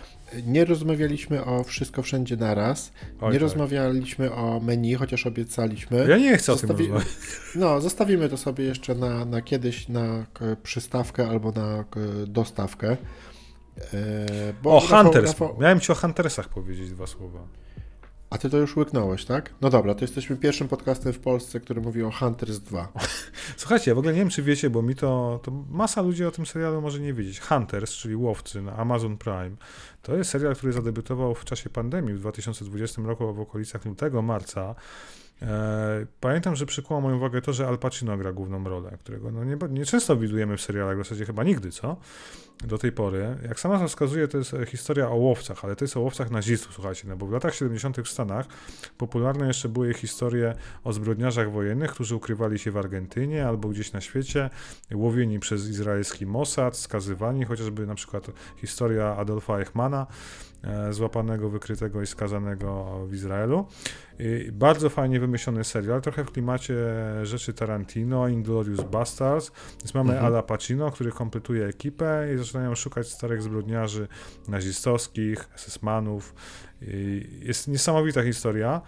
nie 0.47 0.65
rozmawialiśmy 0.65 1.45
o 1.45 1.63
wszystko 1.63 2.01
wszędzie 2.01 2.37
naraz. 2.37 2.91
Oj, 3.21 3.27
nie 3.27 3.33
tak. 3.33 3.41
rozmawialiśmy 3.41 4.31
o 4.33 4.59
menu, 4.59 4.93
chociaż 4.95 5.27
obiecaliśmy. 5.27 6.05
Ja 6.09 6.17
nie 6.17 6.37
chcę 6.37 6.53
o 6.53 6.55
tym 6.55 6.69
Zostawi- 6.69 6.79
rozmawiać. 6.87 7.07
No, 7.55 7.81
zostawimy 7.81 8.29
to 8.29 8.37
sobie 8.37 8.63
jeszcze 8.65 8.95
na, 8.95 9.25
na 9.25 9.41
kiedyś 9.41 9.87
na 9.87 10.25
k, 10.33 10.45
przystawkę 10.63 11.29
albo 11.29 11.51
na 11.51 11.83
k, 11.89 11.99
dostawkę. 12.27 12.97
E, 13.93 13.97
bo 14.63 14.77
O, 14.77 14.79
Rafał- 14.79 15.03
Hunters. 15.03 15.31
Rafał- 15.31 15.59
Miałem 15.59 15.79
ci 15.79 15.91
o 15.91 15.95
Huntersach 15.95 16.49
powiedzieć 16.49 16.89
dwa 16.91 17.07
słowa. 17.07 17.39
A 18.29 18.37
ty 18.37 18.49
to 18.49 18.57
już 18.57 18.77
łyknąłeś, 18.77 19.25
tak? 19.25 19.53
No 19.61 19.69
dobra, 19.69 19.95
to 19.95 20.01
jesteśmy 20.01 20.37
pierwszym 20.37 20.67
podcastem 20.67 21.13
w 21.13 21.19
Polsce, 21.19 21.59
który 21.59 21.81
mówi 21.81 22.03
o 22.03 22.11
Hunters 22.11 22.59
2. 22.59 22.87
Słuchajcie, 23.57 23.91
ja 23.91 23.95
w 23.95 23.97
ogóle 23.97 24.13
nie 24.13 24.19
wiem, 24.19 24.29
czy 24.29 24.43
wiecie, 24.43 24.69
bo 24.69 24.81
mi 24.81 24.95
to, 24.95 25.39
to 25.43 25.51
masa 25.69 26.01
ludzi 26.01 26.25
o 26.25 26.31
tym 26.31 26.45
serialu 26.45 26.81
może 26.81 26.99
nie 26.99 27.13
wiedzieć. 27.13 27.39
Hunters, 27.39 27.91
czyli 27.91 28.15
Łowcy 28.15 28.61
na 28.61 28.75
Amazon 28.75 29.17
Prime, 29.17 29.55
to 30.01 30.15
jest 30.15 30.29
serial, 30.29 30.55
który 30.55 30.73
zadebiutował 30.73 31.35
w 31.35 31.45
czasie 31.45 31.69
pandemii 31.69 32.13
w 32.13 32.19
2020 32.19 33.01
roku 33.01 33.33
w 33.33 33.39
okolicach 33.39 33.85
lutego, 33.85 34.21
marca. 34.21 34.75
E, 35.41 36.05
pamiętam, 36.19 36.55
że 36.55 36.65
przykuło 36.65 37.01
moją 37.01 37.17
uwagę 37.17 37.41
to, 37.41 37.53
że 37.53 37.67
Al 37.67 37.77
Pacino 37.77 38.17
gra 38.17 38.33
główną 38.33 38.63
rolę, 38.63 38.97
którego 38.99 39.31
no 39.31 39.43
nie, 39.43 39.57
nie 39.69 39.85
często 39.85 40.17
widujemy 40.17 40.57
w 40.57 40.61
serialach, 40.61 40.95
w 40.95 41.03
zasadzie 41.03 41.25
chyba 41.25 41.43
nigdy, 41.43 41.71
co? 41.71 41.97
Do 42.63 42.77
tej 42.77 42.91
pory. 42.91 43.37
Jak 43.47 43.59
sama 43.59 43.87
wskazuje, 43.87 44.27
to 44.27 44.37
jest 44.37 44.53
e, 44.53 44.65
historia 44.65 45.09
o 45.09 45.15
łowcach, 45.15 45.65
ale 45.65 45.75
to 45.75 45.83
jest 45.83 45.97
o 45.97 45.99
łowcach 45.99 46.31
nazistów, 46.31 46.73
słuchajcie, 46.73 47.07
no 47.07 47.17
bo 47.17 47.25
w 47.25 47.31
latach 47.31 47.55
70. 47.55 47.97
w 47.97 48.09
Stanach 48.09 48.45
popularne 48.97 49.47
jeszcze 49.47 49.69
były 49.69 49.93
historie 49.93 50.53
o 50.83 50.93
zbrodniarzach 50.93 51.51
wojennych, 51.51 51.91
którzy 51.91 52.15
ukrywali 52.15 52.59
się 52.59 52.71
w 52.71 52.77
Argentynie 52.77 53.47
albo 53.47 53.69
gdzieś 53.69 53.91
na 53.91 54.01
świecie, 54.01 54.49
łowieni 54.93 55.39
przez 55.39 55.67
izraelski 55.67 56.25
Mossad, 56.25 56.77
skazywani, 56.77 57.45
chociażby 57.45 57.87
na 57.87 57.95
przykład 57.95 58.27
historia 58.57 59.15
Adolfa 59.15 59.59
Eichmana, 59.59 60.07
złapanego, 60.89 61.49
wykrytego 61.49 62.01
i 62.01 62.07
skazanego 62.07 62.99
w 63.07 63.13
Izraelu. 63.13 63.65
I 64.19 64.51
bardzo 64.51 64.89
fajnie 64.89 65.19
wymyślony 65.19 65.63
serial, 65.63 66.01
trochę 66.01 66.23
w 66.23 66.31
klimacie 66.31 66.75
rzeczy 67.23 67.53
Tarantino, 67.53 68.27
Inglorious 68.27 68.81
Bastards. 68.81 69.51
Więc 69.79 69.93
mamy 69.93 70.09
Mhm. 70.09 70.25
Ala 70.25 70.43
Pacino, 70.43 70.91
który 70.91 71.11
kompletuje 71.11 71.65
ekipę 71.65 72.27
i 72.35 72.37
zaczynają 72.37 72.75
szukać 72.75 73.07
starych 73.07 73.41
zbrodniarzy 73.41 74.07
nazistowskich, 74.47 75.49
SS-manów. 75.55 76.33
Jest 77.41 77.67
niesamowita 77.67 78.23
historia. 78.23 78.81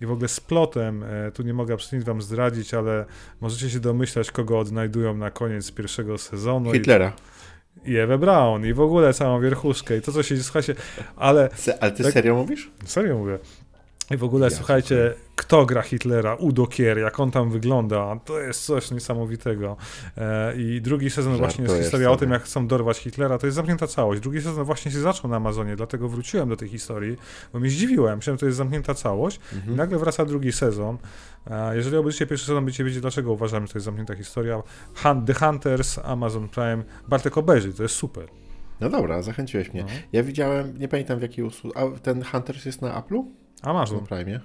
I 0.00 0.06
w 0.06 0.12
ogóle 0.12 0.28
z 0.28 0.40
plotem, 0.40 1.02
e, 1.02 1.30
tu 1.32 1.42
nie 1.42 1.54
mogę 1.54 1.74
absolutnie 1.74 2.12
wam 2.12 2.22
zdradzić, 2.22 2.74
ale 2.74 3.04
możecie 3.40 3.70
się 3.70 3.80
domyślać, 3.80 4.30
kogo 4.30 4.58
odnajdują 4.58 5.16
na 5.16 5.30
koniec 5.30 5.72
pierwszego 5.72 6.18
sezonu. 6.18 6.72
Hitlera. 6.72 7.08
I, 7.08 7.37
i 7.84 7.96
Ewę 7.96 8.18
Braun, 8.18 8.66
i 8.66 8.72
w 8.72 8.80
ogóle 8.80 9.14
całą 9.14 9.40
wierchuszkę, 9.40 9.96
i 9.96 10.00
to, 10.02 10.12
co 10.12 10.22
się 10.22 10.36
słuchajcie, 10.36 10.74
ale 11.16 11.48
Se, 11.54 11.82
ale 11.82 11.92
ty 11.92 12.02
Tak. 12.02 12.12
serio 12.12 12.34
mówisz? 12.34 12.70
Serio 12.84 13.18
mówię. 13.18 13.38
I 14.10 14.16
w 14.16 14.24
ogóle 14.24 14.46
Ja 14.46 14.50
słuchajcie, 14.56 15.14
kto 15.36 15.66
gra 15.66 15.82
Hitlera? 15.82 16.34
Udo 16.34 16.66
Kier, 16.66 16.98
jak 16.98 17.20
on 17.20 17.30
tam 17.30 17.50
wygląda, 17.50 18.16
to 18.24 18.40
jest 18.40 18.64
coś 18.64 18.90
niesamowitego. 18.90 19.76
E, 20.16 20.56
I 20.56 20.80
drugi 20.80 21.10
sezon 21.10 21.36
właśnie 21.36 21.64
jest 21.64 21.76
historia 21.76 22.10
o 22.10 22.16
tym, 22.16 22.30
jak 22.30 22.42
chcą 22.42 22.66
dorwać 22.66 22.98
Hitlera. 22.98 23.38
To 23.38 23.46
jest 23.46 23.54
zamknięta 23.56 23.86
całość. 23.86 24.20
Drugi 24.20 24.40
sezon 24.42 24.64
właśnie 24.64 24.90
się 24.92 24.98
zaczął 25.00 25.30
na 25.30 25.36
Amazonie, 25.36 25.76
dlatego 25.76 26.08
wróciłem 26.08 26.48
do 26.48 26.56
tej 26.56 26.68
historii, 26.68 27.16
bo 27.52 27.60
mnie 27.60 27.70
zdziwiłem. 27.70 28.16
Myślałem, 28.16 28.36
że 28.36 28.40
to 28.40 28.46
jest 28.46 28.58
zamknięta 28.58 28.94
całość. 28.94 29.40
I 29.52 29.56
Mhm. 29.56 29.76
nagle 29.76 29.98
wraca 29.98 30.24
drugi 30.24 30.52
sezon. 30.52 30.98
E, 31.50 31.76
Jeżeli 31.76 31.96
obejrzycie 31.96 32.26
pierwszy 32.26 32.46
sezon, 32.46 32.64
będziecie 32.64 32.84
wiedzieć, 32.84 33.00
dlaczego 33.00 33.32
uważam, 33.32 33.66
że 33.66 33.72
to 33.72 33.78
jest 33.78 33.84
zamknięta 33.84 34.14
historia. 34.14 34.62
The 35.26 35.34
Hunters, 35.34 35.98
Amazon 36.04 36.48
Prime. 36.48 36.82
Bartek 37.08 37.38
obejrzyj, 37.38 37.74
to 37.74 37.82
jest 37.82 37.94
super. 37.94 38.28
No 38.80 38.90
dobra, 38.90 39.22
zachęciłeś 39.22 39.72
mnie. 39.72 39.82
No. 39.82 39.88
Ja 40.12 40.22
widziałem, 40.22 40.78
nie 40.78 40.88
pamiętam 40.88 41.18
w 41.18 41.22
jakiej 41.22 41.44
usłudze. 41.44 41.76
A 41.78 41.98
ten 42.00 42.22
Hunters 42.24 42.64
jest 42.64 42.82
na 42.82 43.02
Apple'u? 43.02 43.24
Na 43.62 43.70
Amazon 43.70 44.06
Prime? 44.06 44.40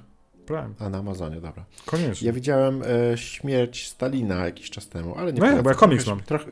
Prime, 0.45 0.73
A 0.79 0.89
na 0.89 0.97
Amazonie, 0.97 1.41
dobra. 1.41 1.65
koniecznie. 1.85 2.27
Ja 2.27 2.33
widziałem 2.33 2.81
e, 3.11 3.17
śmierć 3.17 3.87
Stalina 3.87 4.45
jakiś 4.45 4.69
czas 4.69 4.89
temu, 4.89 5.15
ale 5.17 5.33
nie 5.33 5.39
No 5.39 5.45
polecam. 5.45 5.63
bo 5.63 5.69
ja 5.69 5.75
komiks 5.75 6.03
trochę, 6.03 6.15
mam. 6.15 6.25
Trochę, 6.25 6.51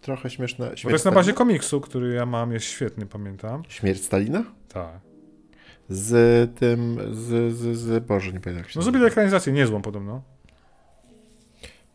trochę 0.00 0.30
śmieszne. 0.30 0.66
Śmierć 0.66 0.82
to 0.82 0.90
jest 0.90 1.04
na 1.04 1.10
bazie 1.10 1.22
Stalina? 1.32 1.38
komiksu, 1.38 1.80
który 1.80 2.14
ja 2.14 2.26
mam, 2.26 2.52
jest 2.52 2.66
świetny, 2.66 3.06
pamiętam. 3.06 3.62
Śmierć 3.68 4.04
Stalina? 4.04 4.44
Tak. 4.68 5.00
Z 5.88 6.50
tym, 6.58 6.98
z, 7.12 7.54
z, 7.54 7.76
z 7.78 8.04
Boże, 8.06 8.26
nie 8.32 8.40
pamiętam 8.40 8.56
jak 8.64 8.70
się 8.70 8.78
No 8.78 8.82
zrobili 8.82 9.04
ekranizację 9.04 9.52
niezłą 9.52 9.82
podobno. 9.82 10.22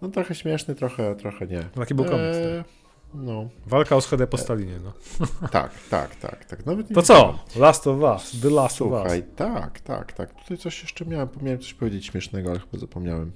No 0.01 0.09
trochę 0.09 0.35
śmieszny, 0.35 0.75
trochę, 0.75 1.15
trochę 1.15 1.47
nie. 1.47 1.63
Taki 1.63 1.95
był 1.95 2.05
komiks. 2.05 2.37
E, 2.37 2.63
tak. 2.63 2.73
No, 3.17 3.49
Walka 3.67 3.95
o 3.95 4.01
schedę 4.01 4.27
po 4.27 4.37
Stalinie, 4.37 4.79
no. 4.83 4.93
tak, 5.51 5.71
tak, 5.89 6.15
tak, 6.15 6.45
tak. 6.45 6.65
Nawet 6.65 6.87
To 6.93 7.01
co? 7.01 7.39
Last 7.55 7.87
of 7.87 7.99
Us, 8.15 8.41
The 8.41 8.49
Last 8.49 8.81
of 8.81 8.87
Słuchaj, 8.87 9.19
Us. 9.19 9.25
tak, 9.35 9.79
tak, 9.79 10.13
tak. 10.13 10.41
Tutaj 10.41 10.57
coś 10.57 10.81
jeszcze 10.81 11.05
miałem, 11.05 11.27
miałem 11.41 11.59
coś 11.59 11.73
powiedzieć 11.73 12.05
śmiesznego, 12.05 12.49
ale 12.49 12.59
chyba 12.59 12.77
zapomniałem. 12.77 13.31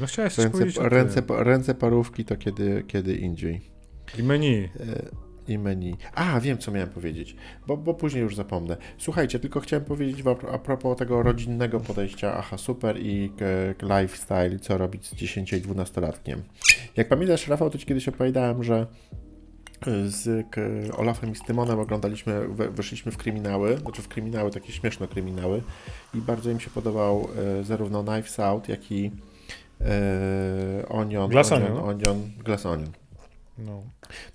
No 0.00 0.06
chciałeś 0.06 0.34
coś 0.34 0.44
Ręce, 0.44 0.58
powiedzieć 0.58 0.78
o 0.78 0.88
ręce, 0.88 1.22
ręce 1.28 1.74
parówki 1.74 2.24
to 2.24 2.36
kiedy, 2.36 2.84
kiedy 2.86 3.14
indziej. 3.14 3.60
I 4.18 4.22
menu. 4.22 4.64
E, 4.64 4.70
I 5.48 5.58
menu. 5.58 5.96
A, 6.14 6.40
wiem, 6.40 6.58
co 6.58 6.72
miałem 6.72 6.88
powiedzieć, 6.88 7.36
bo, 7.66 7.76
bo 7.76 7.94
później 7.94 8.22
już 8.22 8.36
zapomnę. 8.36 8.76
Słuchajcie, 8.98 9.38
tylko 9.38 9.60
chciałem 9.60 9.84
powiedzieć 9.84 10.22
wam 10.22 10.36
a 10.52 10.58
propos 10.58 10.98
tego 10.98 11.22
rodzinnego 11.22 11.80
podejścia, 11.80 12.34
aha, 12.36 12.58
super 12.58 12.96
i 13.00 13.32
lifestyle, 13.82 14.58
co 14.58 14.78
robić 14.78 15.06
z 15.06 15.14
10 15.14 15.52
i 15.52 15.62
12-latkiem. 15.62 16.36
Jak 16.96 17.08
pamiętasz, 17.08 17.48
Rafał, 17.48 17.70
to 17.70 17.78
ci 17.78 17.86
kiedyś 17.86 18.08
opowiadałem, 18.08 18.64
że 18.64 18.86
e, 19.86 20.08
z 20.08 20.46
Olafem 20.96 21.32
i 21.32 21.34
z 21.34 21.42
Tymonem 21.42 21.78
oglądaliśmy, 21.78 22.48
we, 22.48 22.68
weszliśmy 22.68 23.12
w 23.12 23.16
kryminały, 23.16 23.78
znaczy 23.78 24.02
w 24.02 24.08
kryminały, 24.08 24.50
takie 24.50 24.72
śmieszne 24.72 25.08
kryminały 25.08 25.62
i 26.14 26.18
bardzo 26.18 26.50
im 26.50 26.60
się 26.60 26.70
podobał 26.70 27.28
e, 27.60 27.64
zarówno 27.64 28.04
Knives 28.04 28.40
Out, 28.40 28.68
jak 28.68 28.92
i 28.92 29.10
e, 29.80 30.88
Onion, 30.88 31.30
Glass 31.30 31.52
Onion, 31.52 31.72
Onion. 31.72 31.88
Onion, 31.88 32.30
Glass 32.44 32.66
Onion. 32.66 33.01
No. 33.58 33.82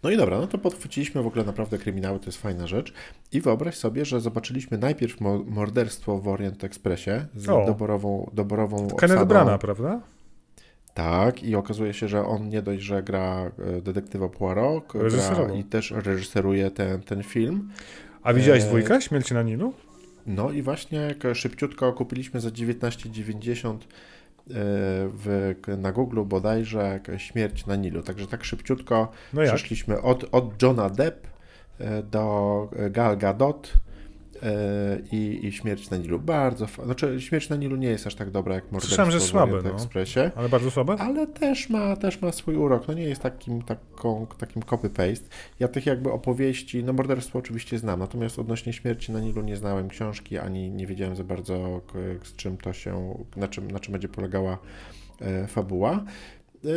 No 0.03 0.09
i 0.11 0.17
dobra, 0.17 0.37
no 0.39 0.47
to 0.47 0.57
podchwyciliśmy 0.57 1.23
w 1.23 1.27
ogóle 1.27 1.43
naprawdę 1.45 1.77
kryminały, 1.77 2.19
to 2.19 2.25
jest 2.25 2.41
fajna 2.41 2.67
rzecz. 2.67 2.93
I 3.31 3.41
wyobraź 3.41 3.75
sobie, 3.77 4.05
że 4.05 4.21
zobaczyliśmy 4.21 4.77
najpierw 4.77 5.21
mo- 5.21 5.43
morderstwo 5.47 6.17
w 6.19 6.27
Orient 6.27 6.63
Expressie 6.63 7.11
z 7.35 7.49
O. 7.49 7.65
doborową, 7.65 8.29
doborową 8.33 8.77
Kenneth 8.77 8.93
obsadą. 9.03 9.25
Brana, 9.25 9.57
prawda? 9.57 10.01
Tak, 10.93 11.43
i 11.43 11.55
okazuje 11.55 11.93
się, 11.93 12.07
że 12.07 12.25
on 12.25 12.49
nie 12.49 12.61
dość, 12.61 12.83
że 12.83 13.03
gra 13.03 13.51
e, 13.77 13.81
detektywa 13.81 14.29
Poirot, 14.29 14.93
gra 14.93 15.53
i 15.53 15.63
też 15.63 15.91
reżyseruje 15.91 16.71
ten, 16.71 17.01
ten 17.01 17.23
film. 17.23 17.69
A 18.23 18.33
widziałeś 18.33 18.61
Eee. 18.63 18.67
dwójkę? 18.69 19.01
Śmierci 19.01 19.33
na 19.33 19.43
Nilu? 19.43 19.73
No 20.27 20.51
i 20.51 20.61
właśnie 20.61 20.99
jak 20.99 21.35
szybciutko 21.35 21.93
kupiliśmy 21.93 22.41
za 22.41 22.49
19,90 22.49 23.77
w, 24.49 25.55
na 25.77 25.91
Google 25.91 26.23
bodajże 26.23 26.99
Śmierć 27.17 27.65
na 27.65 27.75
Nilu. 27.75 28.03
Także 28.03 28.27
tak 28.27 28.43
szybciutko 28.43 29.11
No 29.33 29.41
przeszliśmy 29.43 30.01
od, 30.01 30.25
od 30.31 30.63
Johna 30.63 30.89
Depp 30.89 31.27
e, 31.79 32.03
do 32.03 32.69
Gal 32.89 33.17
Gadot 33.17 33.73
i, 35.11 35.39
i 35.43 35.51
Śmierć 35.51 35.89
na 35.89 35.97
Nilu. 35.97 36.19
Bardzo 36.19 36.67
fa- 36.67 36.85
Znaczy, 36.85 37.21
Śmierć 37.21 37.49
na 37.49 37.55
Nilu 37.55 37.75
nie 37.75 37.87
jest 37.87 38.07
aż 38.07 38.15
tak 38.15 38.31
dobra 38.31 38.55
jak 38.55 38.63
Morderstwo 38.63 39.05
Słyszałem, 39.05 39.11
że 39.11 39.39
Orient 39.39 39.63
no. 39.63 39.71
Expressie. 39.71 40.19
Ale 40.35 40.49
bardzo 40.49 40.71
słabe? 40.71 40.95
Ale 40.99 41.27
też 41.27 41.69
ma, 41.69 41.95
też 41.95 42.21
ma 42.21 42.31
swój 42.31 42.55
urok. 42.55 42.87
No 42.87 42.93
nie 42.93 43.03
jest 43.03 43.21
takim, 43.21 43.61
taką, 43.61 44.27
takim 44.37 44.61
copy-paste. 44.61 45.23
Ja 45.59 45.67
tych 45.67 45.85
jakby 45.85 46.11
opowieści, 46.11 46.83
no 46.83 46.93
morderstwo 46.93 47.39
oczywiście 47.39 47.79
znam, 47.79 47.99
natomiast 47.99 48.39
odnośnie 48.39 48.73
śmierci 48.73 49.11
na 49.11 49.19
Nilu 49.19 49.41
nie 49.41 49.57
znałem 49.57 49.87
książki, 49.89 50.37
ani 50.37 50.69
nie 50.69 50.87
wiedziałem 50.87 51.15
za 51.15 51.23
bardzo 51.23 51.81
z 52.23 52.35
czym 52.35 52.57
to 52.57 52.73
się, 52.73 53.15
na 53.35 53.47
czym, 53.47 53.71
na 53.71 53.79
czym 53.79 53.91
będzie 53.91 54.07
polegała 54.07 54.57
e, 55.21 55.47
fabuła. 55.47 56.03
E, 56.65 56.69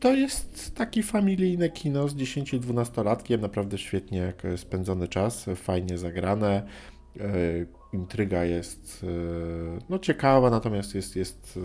To 0.00 0.12
jest 0.14 0.74
taki 0.74 1.02
familijne 1.02 1.68
kino 1.70 2.08
z 2.08 2.14
10-12-latkiem, 2.16 3.40
naprawdę 3.40 3.78
świetnie 3.78 4.32
spędzony 4.56 5.08
czas, 5.08 5.46
fajnie 5.56 5.98
zagrane. 5.98 6.66
E, 7.20 7.30
Intryga 7.92 8.44
jest 8.44 9.04
e, 9.04 9.78
no, 9.90 9.98
ciekawa, 9.98 10.50
natomiast 10.50 10.94
jest, 10.94 11.16
jest 11.16 11.58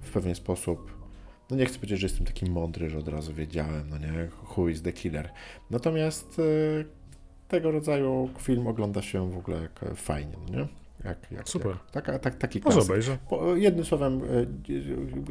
w 0.00 0.10
pewien 0.12 0.34
sposób. 0.34 1.04
No 1.50 1.56
nie 1.56 1.66
chcę 1.66 1.78
powiedzieć, 1.78 2.00
że 2.00 2.06
jestem 2.06 2.26
taki 2.26 2.50
mądry, 2.50 2.90
że 2.90 2.98
od 2.98 3.08
razu 3.08 3.34
wiedziałem, 3.34 3.90
no 3.90 3.98
nie, 3.98 4.28
who 4.56 4.68
is 4.68 4.82
the 4.82 4.92
killer. 4.92 5.30
Natomiast 5.70 6.40
tego 7.48 7.70
rodzaju 7.70 8.30
film 8.38 8.66
ogląda 8.66 9.02
się 9.02 9.30
w 9.30 9.38
ogóle 9.38 9.68
fajnie, 9.96 10.32
no 10.46 10.58
nie? 10.58 10.68
Jak, 11.04 11.18
jak, 11.32 11.48
Super. 11.48 11.70
Jak, 11.70 11.90
taka, 11.90 12.18
tak, 12.18 12.34
taki 12.34 12.60
Może 12.64 12.74
klasyk. 12.74 12.90
obejrzę. 12.90 13.18
Po, 13.28 13.56
jednym 13.56 13.84
słowem, 13.84 14.20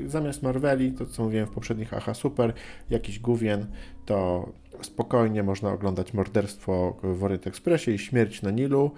e, 0.05 0.09
zamiast 0.09 0.43
Marveli, 0.43 0.91
to 0.91 1.05
co 1.05 1.23
mówiłem 1.23 1.47
w 1.47 1.51
poprzednich 1.51 1.93
Aha 1.93 2.13
Super, 2.13 2.53
jakiś 2.89 3.19
Gówien, 3.19 3.65
to 4.05 4.49
spokojnie 4.81 5.43
można 5.43 5.71
oglądać 5.71 6.13
Morderstwo 6.13 6.97
w 7.03 7.23
Orient 7.23 7.47
Expressie 7.47 7.91
i 7.91 7.99
Śmierć 7.99 8.41
na 8.41 8.51
Nilu, 8.51 8.91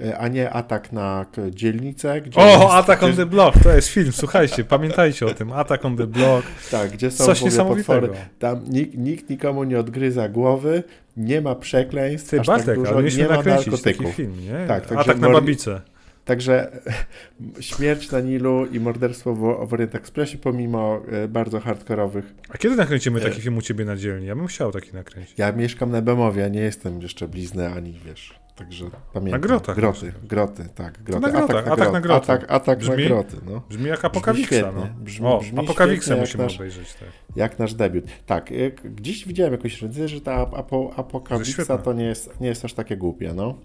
e, 0.00 0.18
a 0.18 0.28
nie 0.28 0.50
Atak 0.50 0.92
na 0.92 1.26
dzielnicę, 1.50 2.20
gdzie 2.20 2.40
O, 2.40 2.46
jest- 2.46 2.62
Attack 2.70 3.02
on 3.02 3.08
gdzie- 3.12 3.16
the 3.22 3.26
Block, 3.26 3.58
to 3.62 3.72
jest 3.72 3.88
film, 3.88 4.12
słuchajcie, 4.12 4.64
pamiętajcie 4.64 5.26
o 5.26 5.34
tym. 5.34 5.52
Attack 5.52 5.84
on 5.84 5.96
the 5.96 6.06
Block, 6.06 6.46
Tak, 6.70 6.90
gdzie 6.90 7.10
są 7.10 7.24
coś 7.24 7.40
potwory. 7.56 8.08
Tam 8.38 8.60
nikt, 8.68 8.98
nikt 8.98 9.30
nikomu 9.30 9.64
nie 9.64 9.78
odgryza 9.78 10.28
głowy, 10.28 10.82
nie 11.16 11.40
ma 11.40 11.54
przekleństw, 11.54 12.30
Ty, 12.30 12.40
aż 12.40 12.46
Bartek, 12.46 12.66
tak 12.66 12.76
dużo, 12.78 12.90
ale 12.94 13.02
nie 13.10 13.28
ma 13.28 13.36
nakręcić 13.36 13.64
taki 13.64 13.74
narkotyków. 13.86 14.14
film, 14.14 14.32
nie? 14.40 14.66
Tak, 14.68 14.92
Atak 14.92 15.18
na 15.18 15.30
babicę. 15.30 15.80
Także 16.24 16.80
śmierć 17.60 18.10
na 18.10 18.20
Nilu 18.20 18.66
i 18.66 18.80
morderstwo 18.80 19.34
w, 19.34 19.38
w 19.68 19.72
Orient 19.72 19.94
Expressie, 19.94 20.38
pomimo 20.38 21.00
e, 21.12 21.28
bardzo 21.28 21.60
hardkorowych. 21.60 22.34
A 22.48 22.58
kiedy 22.58 22.76
nakręcimy 22.76 23.20
E. 23.20 23.22
taki 23.22 23.40
film 23.40 23.56
u 23.56 23.62
ciebie 23.62 23.84
na 23.84 23.96
dzielni? 23.96 24.26
Ja 24.26 24.36
bym 24.36 24.46
chciał 24.46 24.72
taki 24.72 24.92
nakręcić. 24.94 25.38
Ja 25.38 25.52
mieszkam 25.52 25.90
na 25.90 26.02
Bemowie, 26.02 26.44
a 26.44 26.48
nie 26.48 26.60
jestem 26.60 27.02
jeszcze 27.02 27.28
blizny 27.28 27.68
ani 27.68 27.92
wiesz. 28.06 28.42
Także 28.56 28.84
pamiętam. 29.12 29.40
Na 29.40 29.46
grotach 29.46 29.76
Groty, 29.76 30.12
groty, 30.22 30.64
tak. 30.74 31.02
Groty. 31.02 31.20
na 31.20 31.30
grotach, 31.30 31.68
atak 31.68 31.92
na 31.92 32.00
groty. 32.00 32.32
Atak, 32.32 32.50
atak 32.50 32.78
Brzmi? 32.78 32.96
na 32.96 33.08
groty, 33.08 33.36
no. 33.46 33.62
Brzmi 33.68 33.88
jak 33.88 34.04
Apokawiksa, 34.04 34.46
świetnie, 34.46 34.72
no. 34.74 34.88
brzmi- 35.04 35.26
o, 35.26 35.38
brzmi 35.38 35.58
Apokawiksa 35.58 36.16
musimy 36.16 36.44
nasz- 36.44 36.56
obejrzeć, 36.56 36.94
tak. 36.94 37.08
Jak 37.36 37.58
nasz 37.58 37.74
debiut. 37.74 38.04
Tak, 38.26 38.52
e, 38.52 38.70
gdzieś 38.70 39.26
widziałem 39.26 39.52
jakąś 39.52 39.72
recenzję, 39.82 40.08
że 40.08 40.20
ta 40.20 40.34
apo, 40.34 40.92
Apokawiksa 40.96 41.78
to 41.78 41.92
nie 41.92 42.04
jest, 42.04 42.40
nie 42.40 42.48
jest 42.48 42.64
aż 42.64 42.74
takie 42.74 42.96
głupie, 42.96 43.32
no. 43.34 43.58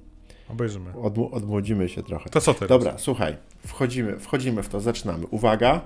Obejrzymy. 0.50 0.94
Odmłodzimy 1.32 1.90
się 1.90 2.04
trochę. 2.04 2.30
To 2.30 2.42
co 2.42 2.54
teraz? 2.54 2.70
Dobra, 2.70 2.98
słuchaj, 2.98 3.38
wchodzimy, 3.68 4.20
wchodzimy 4.20 4.64
w 4.64 4.70
to, 4.70 4.80
zaczynamy. 4.80 5.26
Uwaga. 5.28 5.82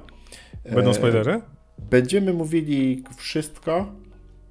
Będą 0.73 0.91
E, 0.91 0.93
spoilery? 0.93 1.41
Będziemy 1.89 2.33
mówili 2.33 3.03
wszystko. 3.17 3.91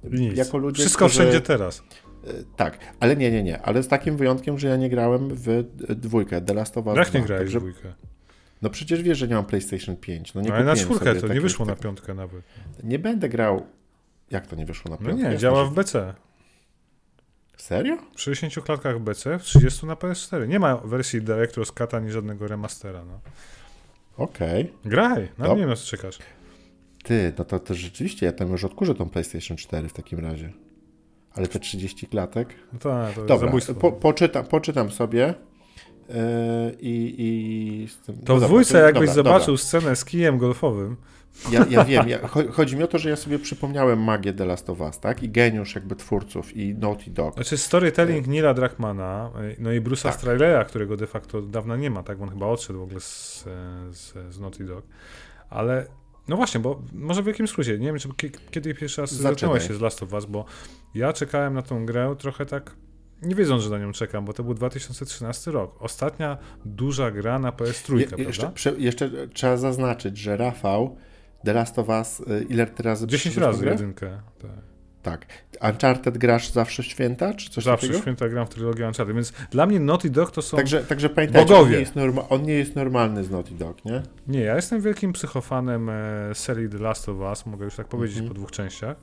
Nic. 0.03 0.37
Jako 0.37 0.57
ludzie, 0.57 0.81
Wszystko 0.81 1.05
którzy- 1.05 1.19
wszędzie 1.21 1.41
teraz. 1.41 1.83
E, 2.27 2.27
Tak, 2.55 2.77
ale 2.99 3.15
nie, 3.15 3.31
nie, 3.31 3.43
nie. 3.43 3.61
Ale 3.61 3.83
z 3.83 3.87
takim 3.87 4.17
wyjątkiem, 4.17 4.59
że 4.59 4.67
ja 4.67 4.77
nie 4.77 4.89
grałem 4.89 5.29
w 5.35 5.63
dwójkę, 5.95 6.41
The 6.41 6.53
Last 6.53 6.77
of 6.77 6.87
Us 6.87 6.97
Jak 6.97 7.09
2. 7.09 7.19
nie 7.19 7.25
grałeś 7.25 7.41
w 7.43 7.45
Także, 7.53 7.59
dwójkę? 7.59 7.93
no 8.61 8.69
przecież 8.69 9.03
wiesz, 9.03 9.17
że 9.17 9.27
nie 9.27 9.35
mam 9.35 9.45
PlayStation 9.45 9.95
5. 9.95 10.33
No 10.33 10.41
nie 10.41 10.49
No 10.49 10.55
ale 10.55 10.63
na 10.65 10.75
czwórkę 10.75 11.15
to 11.15 11.27
nie 11.27 11.41
wyszło 11.41 11.65
na 11.65 11.75
piątkę 11.75 12.13
nawet. 12.13 12.41
Nie 12.83 12.99
będę 12.99 13.29
grał... 13.29 13.65
Jak 14.31 14.47
to 14.47 14.55
nie 14.55 14.65
wyszło 14.65 14.91
na 14.91 14.97
No 15.01 15.05
piątkę? 15.07 15.15
nie, 15.17 15.23
Jasne, 15.23 15.37
działa 15.39 15.65
w 15.65 15.73
BC. 15.73 16.13
Serio? 17.61 17.97
W 18.15 18.21
60 18.21 18.65
klatkach 18.65 18.99
BC, 18.99 19.39
w 19.39 19.43
30 19.43 19.85
na 19.85 19.95
PS4. 19.95 20.47
Nie 20.47 20.59
ma 20.59 20.77
wersji 20.77 21.21
Director's 21.21 21.73
Cut 21.73 21.93
ani 21.93 22.11
żadnego 22.11 22.47
remastera, 22.47 23.03
no. 23.05 23.19
Okej. 24.17 24.73
Graj, 24.85 25.29
na 25.37 25.45
Dob- 25.45 25.55
mnie 25.55 25.67
na 25.67 25.75
co 25.75 25.85
czekasz. 25.85 26.19
Ty, 27.03 27.33
no 27.37 27.45
to, 27.45 27.59
to 27.59 27.73
rzeczywiście, 27.73 28.25
ja 28.25 28.31
tam 28.31 28.51
już 28.51 28.63
odkurzę 28.63 28.95
tą 28.95 29.09
PlayStation 29.09 29.57
4 29.57 29.89
w 29.89 29.93
takim 29.93 30.19
razie. 30.19 30.51
Ale 31.33 31.47
te 31.47 31.59
30 31.59 32.07
klatek... 32.07 32.55
No 32.73 32.79
to, 32.79 33.07
to 33.15 33.21
Dobra, 33.21 33.47
zabójstwo. 33.47 33.73
po, 33.73 33.91
poczytam, 33.91 34.45
poczytam 34.45 34.91
sobie 34.91 35.33
yy, 36.09 36.15
i... 36.79 37.15
i 37.17 37.87
to 38.05 38.11
no 38.11 38.17
w 38.17 38.23
dobra, 38.23 38.47
dwójce 38.47 38.77
jakbyś 38.77 39.09
dobra, 39.09 39.13
zobaczył 39.13 39.57
scenę 39.57 39.95
z 39.95 40.05
kijem 40.05 40.37
golfowym, 40.37 40.97
Ja, 41.51 41.65
ja 41.69 41.85
wiem, 41.85 42.09
ja, 42.09 42.19
cho- 42.19 42.51
chodzi 42.51 42.75
mi 42.77 42.83
o 42.83 42.87
to, 42.87 42.97
że 42.97 43.09
ja 43.09 43.15
sobie 43.15 43.39
przypomniałem 43.39 43.99
magię 44.03 44.33
The 44.33 44.45
Last 44.45 44.69
of 44.69 44.79
Us, 44.81 44.99
tak? 44.99 45.23
I 45.23 45.29
geniusz 45.29 45.75
jakby 45.75 45.95
twórców 45.95 46.57
i 46.57 46.75
Naughty 46.75 47.11
Dog. 47.11 47.33
Znaczy 47.33 47.57
storytelling 47.57 48.27
Nila 48.27 48.53
Druckmana, 48.53 49.31
y, 49.51 49.55
no 49.59 49.71
i 49.71 49.81
Bruce'a 49.81 50.37
Tak. 50.57 50.67
Którego 50.67 50.97
de 50.97 51.07
facto 51.07 51.37
od 51.37 51.49
dawna 51.49 51.75
nie 51.77 51.89
ma, 51.89 52.03
tak? 52.03 52.17
Bo 52.17 52.23
on 52.23 52.29
chyba 52.29 52.45
odszedł 52.45 52.79
w 52.79 52.83
ogóle 52.83 52.99
z, 52.99 53.43
z, 53.91 54.13
z 54.29 54.39
Naughty 54.39 54.63
Dog. 54.63 54.85
Ale 55.49 55.85
no 56.27 56.35
właśnie, 56.37 56.59
bo 56.59 56.81
może 56.93 57.23
w 57.23 57.27
jakim 57.27 57.47
skrócie, 57.47 57.79
nie 57.79 57.87
wiem, 57.87 57.99
czy 57.99 58.09
kie- 58.09 58.29
kiedy 58.51 58.73
pierwszy 58.73 59.01
raz 59.01 59.13
zetknąłeś 59.13 59.67
się 59.67 59.73
z 59.73 59.81
Last 59.81 60.03
of 60.03 60.13
Us, 60.13 60.25
bo 60.25 60.45
ja 60.95 61.13
czekałem 61.13 61.53
na 61.53 61.61
tą 61.61 61.85
grę 61.85 62.15
trochę 62.19 62.45
tak, 62.45 62.75
nie 63.21 63.35
wiedząc, 63.35 63.63
że 63.63 63.69
na 63.69 63.77
nią 63.77 63.91
czekam, 63.91 64.25
bo 64.25 64.33
to 64.33 64.43
był 64.43 64.53
2013 64.53 65.51
rok. 65.51 65.75
Ostatnia 65.79 66.37
duża 66.65 67.11
gra 67.11 67.39
na 67.39 67.51
PS3, 67.51 67.97
Je, 67.99 68.07
prawda? 68.07 68.23
jeszcze, 68.27 68.49
prze, 68.51 68.73
jeszcze 68.77 69.09
trzeba 69.33 69.57
zaznaczyć, 69.57 70.17
że 70.17 70.37
Rafał 70.37 70.97
The 71.45 71.53
Last 71.53 71.79
of 71.79 71.89
Us, 71.89 72.19
y, 72.19 72.45
ile 72.49 72.67
ty 72.67 72.83
razy 72.83 73.07
10 73.07 73.21
przyszedłeś 73.21 73.47
razy 73.47 73.61
grę? 73.61 73.71
jedynkę. 73.71 74.21
Tak. 74.41 74.51
Tak. 75.01 75.25
Uncharted 75.71 76.17
grasz 76.17 76.49
zawsze 76.51 76.83
w 76.83 76.85
święta, 76.85 77.33
czy 77.33 77.49
coś 77.49 77.63
Zawsze 77.63 77.87
takiego? 77.87 78.01
święta 78.01 78.29
gram 78.29 78.45
w 78.45 78.49
trylogię 78.49 78.87
Uncharted, 78.87 79.15
więc 79.15 79.33
dla 79.51 79.65
mnie 79.65 79.79
Naughty 79.79 80.09
Dog 80.09 80.31
to 80.31 80.41
są... 80.41 80.57
Także, 80.57 80.83
także 80.83 81.09
pamiętajcie, 81.09 81.53
on 81.53 81.57
Bogowie. 81.59 81.71
nie, 81.75 81.79
jest 81.79 81.95
norma, 81.95 82.29
on 82.29 82.43
nie 82.43 82.53
jest 82.53 82.75
normalny 82.75 83.23
z 83.23 83.31
Naughty 83.31 83.53
Dog, 83.55 83.85
nie? 83.85 84.01
Nie, 84.27 84.39
ja 84.39 84.55
jestem 84.55 84.81
wielkim 84.81 85.13
psychofanem 85.13 85.89
e, 85.89 85.95
serii 86.33 86.69
The 86.69 86.77
Last 86.77 87.09
of 87.09 87.17
Us, 87.17 87.45
mogę 87.45 87.65
już 87.65 87.75
tak 87.75 87.87
powiedzieć 87.87 88.17
Mhm. 88.17 88.27
po 88.29 88.33
dwóch 88.35 88.51
częściach, 88.51 88.97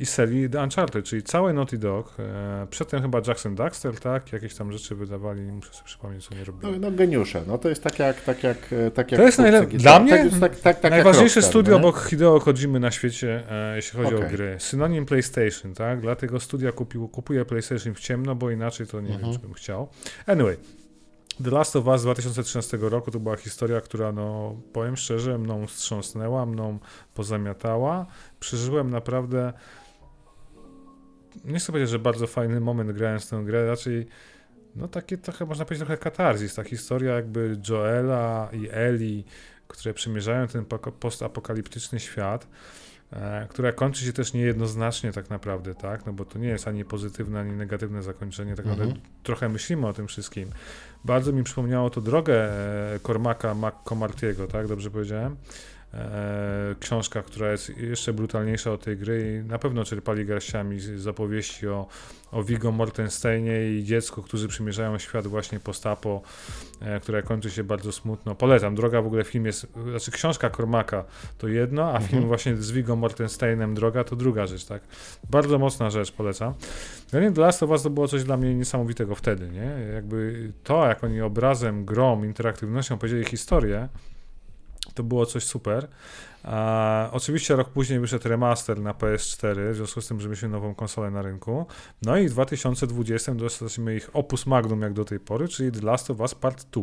i 0.00 0.06
serii 0.06 0.50
The 0.50 0.62
Uncharted, 0.62 1.04
czyli 1.04 1.22
całe 1.22 1.52
Naughty 1.52 1.78
Dog. 1.78 2.14
E, 2.18 2.66
przedtem 2.70 3.02
chyba 3.02 3.20
Jackson 3.26 3.54
Daxter, 3.54 4.00
tak? 4.00 4.32
Jakieś 4.32 4.54
tam 4.54 4.72
rzeczy 4.72 4.94
wydawali, 4.94 5.40
muszę 5.42 5.72
sobie 5.72 5.84
przypomnieć, 5.84 6.24
co 6.28 6.34
nie 6.34 6.40
No, 6.40 6.46
robili. 6.46 6.80
no 6.80 6.90
geniusze, 6.90 7.42
no 7.46 7.58
to 7.58 7.68
jest 7.68 7.82
tak 7.82 7.98
jak, 7.98 8.20
tak 8.20 8.42
jak, 8.42 8.56
e, 8.72 8.90
tak 8.90 9.12
jak 9.12 9.20
To 9.20 9.24
jest 9.26 9.36
twórcy 9.38 9.52
najlep- 9.52 9.66
gitar. 9.68 9.80
dla 9.82 10.00
mnie 10.00 10.30
tak, 10.30 10.40
tak, 10.40 10.60
tak, 10.60 10.80
tak 10.80 10.90
Najważniejsze 10.90 11.40
Rockstar, 11.40 11.50
studio 11.50 11.72
no 11.72 11.78
nie? 11.78 11.88
obok 11.88 12.02
Hideo 12.04 12.40
Kojimy 12.40 12.80
na 12.80 12.90
świecie, 12.90 13.42
e, 13.50 13.76
jeśli 13.76 13.98
chodzi 14.02 14.14
o 14.14 14.18
Okej. 14.18 14.30
gry. 14.30 14.56
Synonim 14.58 15.06
PlayStation, 15.06 15.74
tak? 15.74 16.00
Dlatego 16.00 16.40
studia 16.40 16.72
kupił, 16.72 17.08
kupuje 17.08 17.44
PlayStation 17.44 17.94
w 17.94 18.00
ciemno, 18.00 18.34
bo 18.34 18.50
inaczej 18.50 18.86
to 18.86 19.00
nie 19.00 19.06
Mhm. 19.14 19.24
wiem, 19.24 19.32
czy 19.32 19.38
bym 19.46 19.54
chciał. 19.54 19.88
Anyway, 20.26 20.56
The 21.42 21.50
Last 21.50 21.76
of 21.76 21.86
Us 21.86 22.00
z 22.00 22.04
2013 22.04 22.78
roku 22.80 23.10
to 23.10 23.20
była 23.20 23.36
historia, 23.36 23.80
która, 23.80 24.12
no, 24.12 24.56
powiem 24.72 24.96
szczerze, 24.96 25.38
mną 25.38 25.66
wstrząsnęła, 25.66 26.46
mną 26.46 26.78
pozamiatała. 27.14 28.06
Przeżyłem 28.40 28.90
naprawdę, 28.90 29.52
nie 31.44 31.58
chcę 31.58 31.66
powiedzieć, 31.66 31.90
że 31.90 31.98
bardzo 31.98 32.26
fajny 32.26 32.60
moment 32.60 32.92
grając 32.92 33.24
w 33.26 33.30
tę 33.30 33.42
grę, 33.44 33.66
raczej 33.66 34.06
no 34.76 34.88
takie 34.88 35.18
trochę, 35.18 35.46
można 35.46 35.64
powiedzieć, 35.64 35.86
trochę 35.86 36.02
katarzis. 36.02 36.54
Ta 36.54 36.64
historia 36.64 37.14
jakby 37.14 37.60
Joela 37.68 38.48
i 38.52 38.68
Eli, 38.70 39.24
które 39.68 39.94
przemierzają 39.94 40.46
ten 40.46 40.64
postapokaliptyczny 41.00 42.00
świat, 42.00 42.48
e, 43.12 43.46
która 43.50 43.72
kończy 43.72 44.04
się 44.04 44.12
też 44.12 44.32
niejednoznacznie 44.32 45.12
tak 45.12 45.30
naprawdę, 45.30 45.74
tak? 45.74 46.06
No 46.06 46.12
bo 46.12 46.24
to 46.24 46.38
nie 46.38 46.48
jest 46.48 46.68
ani 46.68 46.84
pozytywne, 46.84 47.40
ani 47.40 47.52
negatywne 47.52 48.02
zakończenie. 48.02 48.54
Tak 48.54 48.66
naprawdę 48.66 48.94
Mhm. 48.94 49.12
trochę 49.22 49.48
myślimy 49.48 49.86
o 49.86 49.92
tym 49.92 50.06
wszystkim. 50.06 50.50
Bardzo 51.04 51.32
mi 51.32 51.44
przypomniało 51.44 51.90
to 51.90 52.00
drogę 52.00 52.34
e, 52.34 53.00
Cormaca 53.00 53.54
McComartiego, 53.54 54.46
tak? 54.46 54.66
Dobrze 54.68 54.90
powiedziałem? 54.90 55.36
E, 55.94 56.74
książka, 56.80 57.22
która 57.22 57.50
jest 57.50 57.78
jeszcze 57.78 58.12
brutalniejsza 58.12 58.72
od 58.72 58.84
tej 58.84 58.96
gry 58.96 59.42
i 59.44 59.48
na 59.48 59.58
pewno 59.58 59.84
czerpali 59.84 60.26
garściami 60.26 60.80
z 60.80 61.06
opowieści 61.06 61.68
o, 61.68 61.86
o 62.32 62.42
Viggo 62.44 62.72
Mortensteinie 62.72 63.70
i 63.70 63.84
dziecku, 63.84 64.22
którzy 64.22 64.48
przymierzają 64.48 64.98
świat 64.98 65.26
właśnie 65.26 65.60
postapo, 65.60 66.22
e, 66.80 67.00
która 67.00 67.22
kończy 67.22 67.50
się 67.50 67.64
bardzo 67.64 67.92
smutno. 67.92 68.34
Polecam, 68.34 68.74
droga 68.74 69.02
w 69.02 69.06
ogóle 69.06 69.24
film 69.24 69.46
jest, 69.46 69.66
znaczy 69.90 70.10
książka 70.10 70.50
Cormaca 70.50 71.04
to 71.38 71.48
jedno, 71.48 71.82
a 71.84 71.88
Mhm. 71.94 72.08
film 72.08 72.26
właśnie 72.26 72.56
z 72.56 72.70
Viggo 72.70 72.96
Mortensteinem 72.96 73.74
Droga 73.74 74.04
to 74.04 74.16
druga 74.16 74.46
rzecz, 74.46 74.64
tak? 74.64 74.82
Bardzo 75.30 75.58
mocna 75.58 75.90
rzecz, 75.90 76.12
polecam. 76.12 76.54
Dla 77.10 77.20
mnie 77.20 77.32
The 77.32 77.40
Last 77.40 77.62
of 77.62 77.70
Us 77.70 77.82
to 77.82 77.90
było 77.90 78.08
coś 78.08 78.24
dla 78.24 78.36
mnie 78.36 78.54
niesamowitego 78.54 79.14
wtedy, 79.14 79.48
nie? 79.50 79.92
Jakby 79.94 80.52
to, 80.64 80.86
jak 80.86 81.04
oni 81.04 81.20
obrazem, 81.20 81.84
grą, 81.84 82.24
interaktywnością 82.24 82.98
powiedzieli 82.98 83.24
historię, 83.24 83.88
To 84.94 85.02
było 85.02 85.26
coś 85.26 85.44
super. 85.44 85.88
Oczywiście 87.12 87.56
rok 87.56 87.68
później 87.68 88.00
wyszedł 88.00 88.28
remaster 88.28 88.80
na 88.80 88.92
PS4, 88.92 89.72
w 89.72 89.76
związku 89.76 90.00
z 90.00 90.08
tym, 90.08 90.20
że 90.20 90.28
mieliśmy 90.28 90.48
nową 90.48 90.74
konsolę 90.74 91.10
na 91.10 91.22
rynku. 91.22 91.66
No 92.02 92.16
i 92.16 92.28
w 92.28 92.32
2020 92.32 93.34
dostaliśmy 93.34 93.96
ich 93.96 94.10
opus 94.12 94.46
magnum 94.46 94.82
jak 94.82 94.92
do 94.92 95.04
tej 95.04 95.20
pory, 95.20 95.48
czyli 95.48 95.72
The 95.72 95.80
Last 95.86 96.10
of 96.10 96.20
Us 96.20 96.34
Part 96.34 96.64
2. 96.64 96.82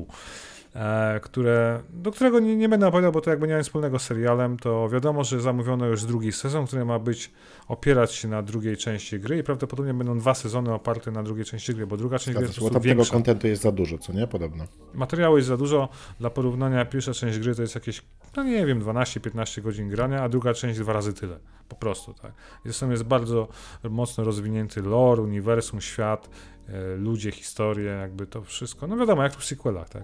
E, 0.76 1.19
które, 1.19 1.82
do 1.89 2.11
którego 2.11 2.39
nie, 2.39 2.55
nie 2.55 2.69
będę 2.69 2.88
opowiadał, 2.88 3.11
bo 3.11 3.22
to 3.22 3.30
jakby 3.30 3.47
nie 3.47 3.57
ma 3.57 3.63
wspólnego 3.63 3.99
z 3.99 4.03
serialem, 4.03 4.59
to 4.59 4.89
wiadomo, 4.89 5.24
że 5.24 5.41
zamówiono 5.41 5.86
już 5.86 6.03
drugi 6.05 6.32
sezon, 6.32 6.67
który 6.67 6.86
ma 6.86 6.99
być 6.99 7.32
opierać 7.67 8.13
się 8.13 8.28
na 8.28 8.41
drugiej 8.41 8.78
części 8.78 9.19
gry 9.19 9.38
i 9.38 9.43
prawdopodobnie 9.43 9.93
będą 9.93 10.19
dwa 10.19 10.34
sezony 10.34 10.74
oparte 10.74 11.11
na 11.11 11.24
drugiej 11.24 11.45
części 11.45 11.74
gry, 11.76 11.88
bo 11.88 11.97
druga 11.97 12.19
część 12.19 12.38
gry 12.38 12.41
jest 12.41 12.55
po 12.55 12.61
Bo 12.61 12.69
prostu 12.69 12.74
tam 12.74 12.82
tego 12.84 12.95
większa. 12.95 13.13
kontentu 13.13 13.47
jest 13.47 13.61
za 13.61 13.72
dużo, 13.72 13.97
co 13.97 14.13
nie? 14.13 14.28
Podobno. 14.28 14.65
Materiału 14.93 15.38
jest 15.38 15.47
za 15.47 15.57
dużo. 15.57 15.89
Dla 16.19 16.30
porównania 16.30 16.86
pierwsza 16.86 17.13
część 17.13 17.39
gry 17.39 17.55
to 17.55 17.61
jest 17.61 17.76
jakieś, 17.76 18.01
no 18.38 18.43
nie 18.43 18.65
wiem, 18.65 18.82
12-15 18.82 19.61
godzin 19.61 19.89
grania, 19.89 20.24
a 20.24 20.30
druga 20.30 20.53
część 20.53 20.80
dwa 20.80 20.93
razy 20.93 21.13
tyle. 21.13 21.39
Po 21.69 21.76
prostu, 21.76 22.13
tak. 22.13 22.32
Zresztą 22.63 22.89
jest 22.91 23.03
bardzo 23.03 23.47
mocno 23.89 24.24
rozwinięty 24.24 24.82
lore, 24.82 25.22
uniwersum, 25.22 25.82
świat, 25.82 26.30
e, 26.67 26.95
ludzie, 26.95 27.32
historie, 27.32 27.91
jakby 27.91 28.28
to 28.28 28.41
wszystko. 28.41 28.88
No 28.88 28.97
wiadomo, 28.97 29.24
jak 29.24 29.36
w 29.36 29.45
sequelach, 29.45 29.89
tak. 29.89 30.03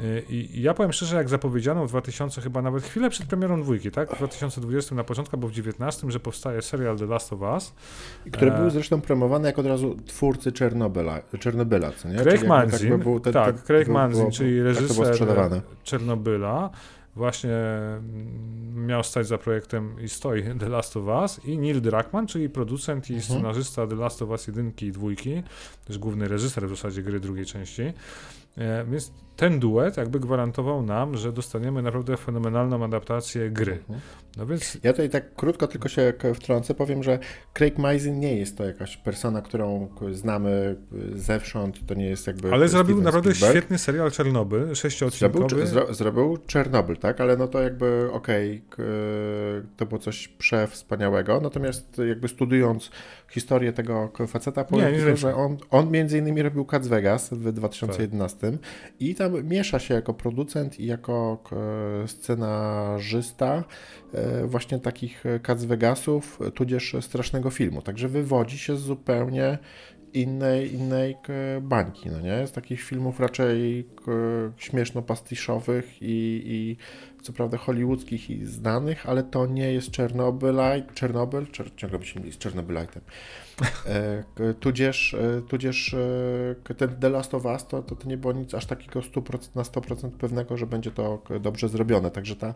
E, 0.00 0.20
I, 0.20 0.62
ja 0.62 0.74
powiem 0.74 0.92
szczerze, 0.92 1.16
jak 1.16 1.28
zapowiedziano 1.28 1.86
w 1.86 1.88
2000, 1.88 2.40
chyba 2.40 2.62
nawet 2.62 2.82
chwilę 2.84 3.10
przed 3.10 3.26
premierą 3.26 3.62
dwójki, 3.62 3.90
tak? 3.90 4.10
W 4.14 4.18
2020 4.18 4.94
na 4.94 5.04
początku, 5.04 5.36
albo 5.36 5.48
w 5.48 5.50
2019, 5.50 6.10
że 6.10 6.20
powstaje 6.20 6.62
serial 6.62 6.98
The 6.98 7.06
Last 7.06 7.32
of 7.32 7.40
Us. 7.40 7.74
Które 8.32 8.54
E. 8.54 8.58
były 8.58 8.70
zresztą 8.70 9.00
promowane 9.00 9.48
jako 9.48 9.60
od 9.60 9.66
razu 9.66 9.96
twórcy 10.06 10.52
Czernobyla, 10.52 11.20
Czernobyla 11.40 11.92
co 11.92 12.08
nie? 12.08 12.14
Craig 12.14 12.26
jakby 12.32 12.48
Manzin, 12.48 12.98
był 12.98 13.20
ten- 13.20 13.32
tak, 13.32 13.54
tak 13.56 13.64
Craig 13.64 13.88
Manzin, 13.88 14.30
czyli 14.30 14.56
tak 14.56 14.64
reżyser 14.64 15.06
sprzedawane. 15.06 15.60
Czernobyla, 15.84 16.70
właśnie 17.16 17.50
mm, 17.50 18.86
miał 18.86 19.02
stać 19.04 19.26
za 19.26 19.38
projektem 19.38 19.96
i 20.00 20.08
stoi 20.08 20.42
The 20.60 20.68
Last 20.68 20.96
of 20.96 21.04
Us 21.06 21.44
i 21.44 21.58
Neil 21.58 21.80
Druckmann, 21.80 22.26
czyli 22.26 22.48
producent 22.48 23.10
i 23.10 23.14
Mhm. 23.14 23.30
scenarzysta 23.32 23.86
The 23.86 23.94
Last 23.96 24.22
of 24.22 24.28
Us 24.30 24.46
1 24.46 24.72
i 24.82 24.92
2, 24.92 25.08
też 25.86 25.98
główny 25.98 26.28
reżyser 26.28 26.66
w 26.66 26.70
zasadzie 26.70 27.02
gry 27.02 27.20
drugiej 27.20 27.46
części. 27.46 27.82
E, 28.58 28.84
Więc 28.84 29.12
ten 29.36 29.60
duet 29.60 29.96
jakby 29.96 30.20
gwarantował 30.20 30.82
nam, 30.82 31.16
że 31.16 31.32
dostaniemy 31.32 31.82
naprawdę 31.82 32.16
fenomenalną 32.16 32.84
adaptację 32.84 33.50
gry. 33.50 33.72
Mhm. 33.72 34.00
No 34.36 34.46
więc 34.46 34.78
Ja 34.82 34.92
tutaj 34.92 35.10
tak 35.10 35.34
krótko 35.34 35.66
tylko 35.66 35.88
się 35.88 36.12
wtrącę, 36.34 36.74
powiem, 36.74 37.02
że 37.02 37.18
Craig 37.54 37.78
Mazin 37.78 38.20
nie 38.20 38.36
jest 38.36 38.58
to 38.58 38.64
jakaś 38.64 38.96
persona, 38.96 39.42
którą 39.42 39.88
znamy 40.12 40.76
zewsząd, 41.14 41.86
to 41.86 41.94
nie 41.94 42.06
jest 42.06 42.26
jakby 42.26 42.52
ale 42.52 42.68
zrobił 42.68 42.86
Steven 42.96 43.04
naprawdę 43.04 43.30
Spielberg. 43.34 43.52
świetny 43.58 43.78
serial 43.78 44.10
Czernobyl, 44.10 44.58
Zrobił, 44.58 44.74
sześciodcinkowy. 44.76 45.46
cz- 45.62 45.66
zro, 45.66 45.94
zrobił 45.94 46.38
Czernobyl, 46.46 46.96
tak? 46.96 47.20
Ale 47.20 47.36
no 47.36 47.48
to 47.48 47.62
jakby 47.62 48.08
okej, 48.12 48.62
k- 48.70 48.82
to 49.76 49.86
było 49.86 49.98
coś 50.00 50.28
przewspaniałego. 50.28 51.40
Natomiast 51.40 51.98
jakby 52.08 52.28
studiując 52.28 52.90
historię 53.30 53.72
tego 53.72 54.10
faceta, 54.26 54.64
powiem, 54.64 54.92
nie 54.92 54.98
wiem. 54.98 55.16
że 55.16 55.34
on, 55.34 55.56
on 55.70 55.90
między 55.90 56.18
innymi 56.18 56.42
robił 56.42 56.64
Cats 56.64 56.88
Vegas 56.88 57.30
w 57.30 57.52
2011 57.52 58.58
i 59.00 59.14
tam 59.14 59.25
miesza 59.28 59.78
się 59.78 59.94
jako 59.94 60.14
producent 60.14 60.80
i 60.80 60.86
jako 60.86 61.38
k- 61.44 61.56
scenarzysta 62.06 63.64
e, 64.14 64.46
właśnie 64.46 64.78
takich 64.78 65.24
Cats 65.42 65.64
Vegasów, 65.64 66.38
tudzież 66.54 66.96
strasznego 67.00 67.50
filmu. 67.50 67.82
Także 67.82 68.08
wywodzi 68.08 68.58
się 68.58 68.76
z 68.76 68.80
zupełnie 68.80 69.58
innej, 70.14 70.74
innej 70.74 71.16
bańki, 71.62 72.10
no 72.10 72.20
nie? 72.20 72.46
Z 72.46 72.52
takich 72.52 72.82
filmów 72.82 73.20
raczej 73.20 73.86
śmieszno-pastiszowych 74.56 75.84
i, 76.02 76.42
i 76.44 76.76
co 77.26 77.32
prawda 77.32 77.58
hollywoodzkich 77.58 78.30
i 78.30 78.44
znanych, 78.44 79.08
ale 79.08 79.22
to 79.22 79.46
nie 79.46 79.72
jest 79.72 79.90
Czernobylite, 79.90 80.94
Czernobyl, 80.94 81.46
Czer, 81.46 81.70
ciągle 81.76 81.98
mi 81.98 82.06
się 82.06 82.20
z 82.20 82.38
Czernobylite'em. 82.38 83.00
E, 83.86 84.54
tudzież, 84.54 85.14
e, 85.14 85.42
tudzież 85.48 85.94
e, 86.68 86.74
ten 86.74 86.96
The 87.00 87.08
Last 87.08 87.34
of 87.34 87.44
Us 87.44 87.66
to, 87.66 87.82
to, 87.82 87.96
to 87.96 88.08
nie 88.08 88.16
było 88.16 88.32
nic 88.32 88.54
aż 88.54 88.66
takiego 88.66 89.00
100%, 89.00 89.38
na 89.54 89.62
100% 89.62 90.10
pewnego, 90.10 90.56
że 90.56 90.66
będzie 90.66 90.90
to 90.90 91.22
dobrze 91.40 91.68
zrobione, 91.68 92.10
także 92.10 92.36
ta, 92.36 92.54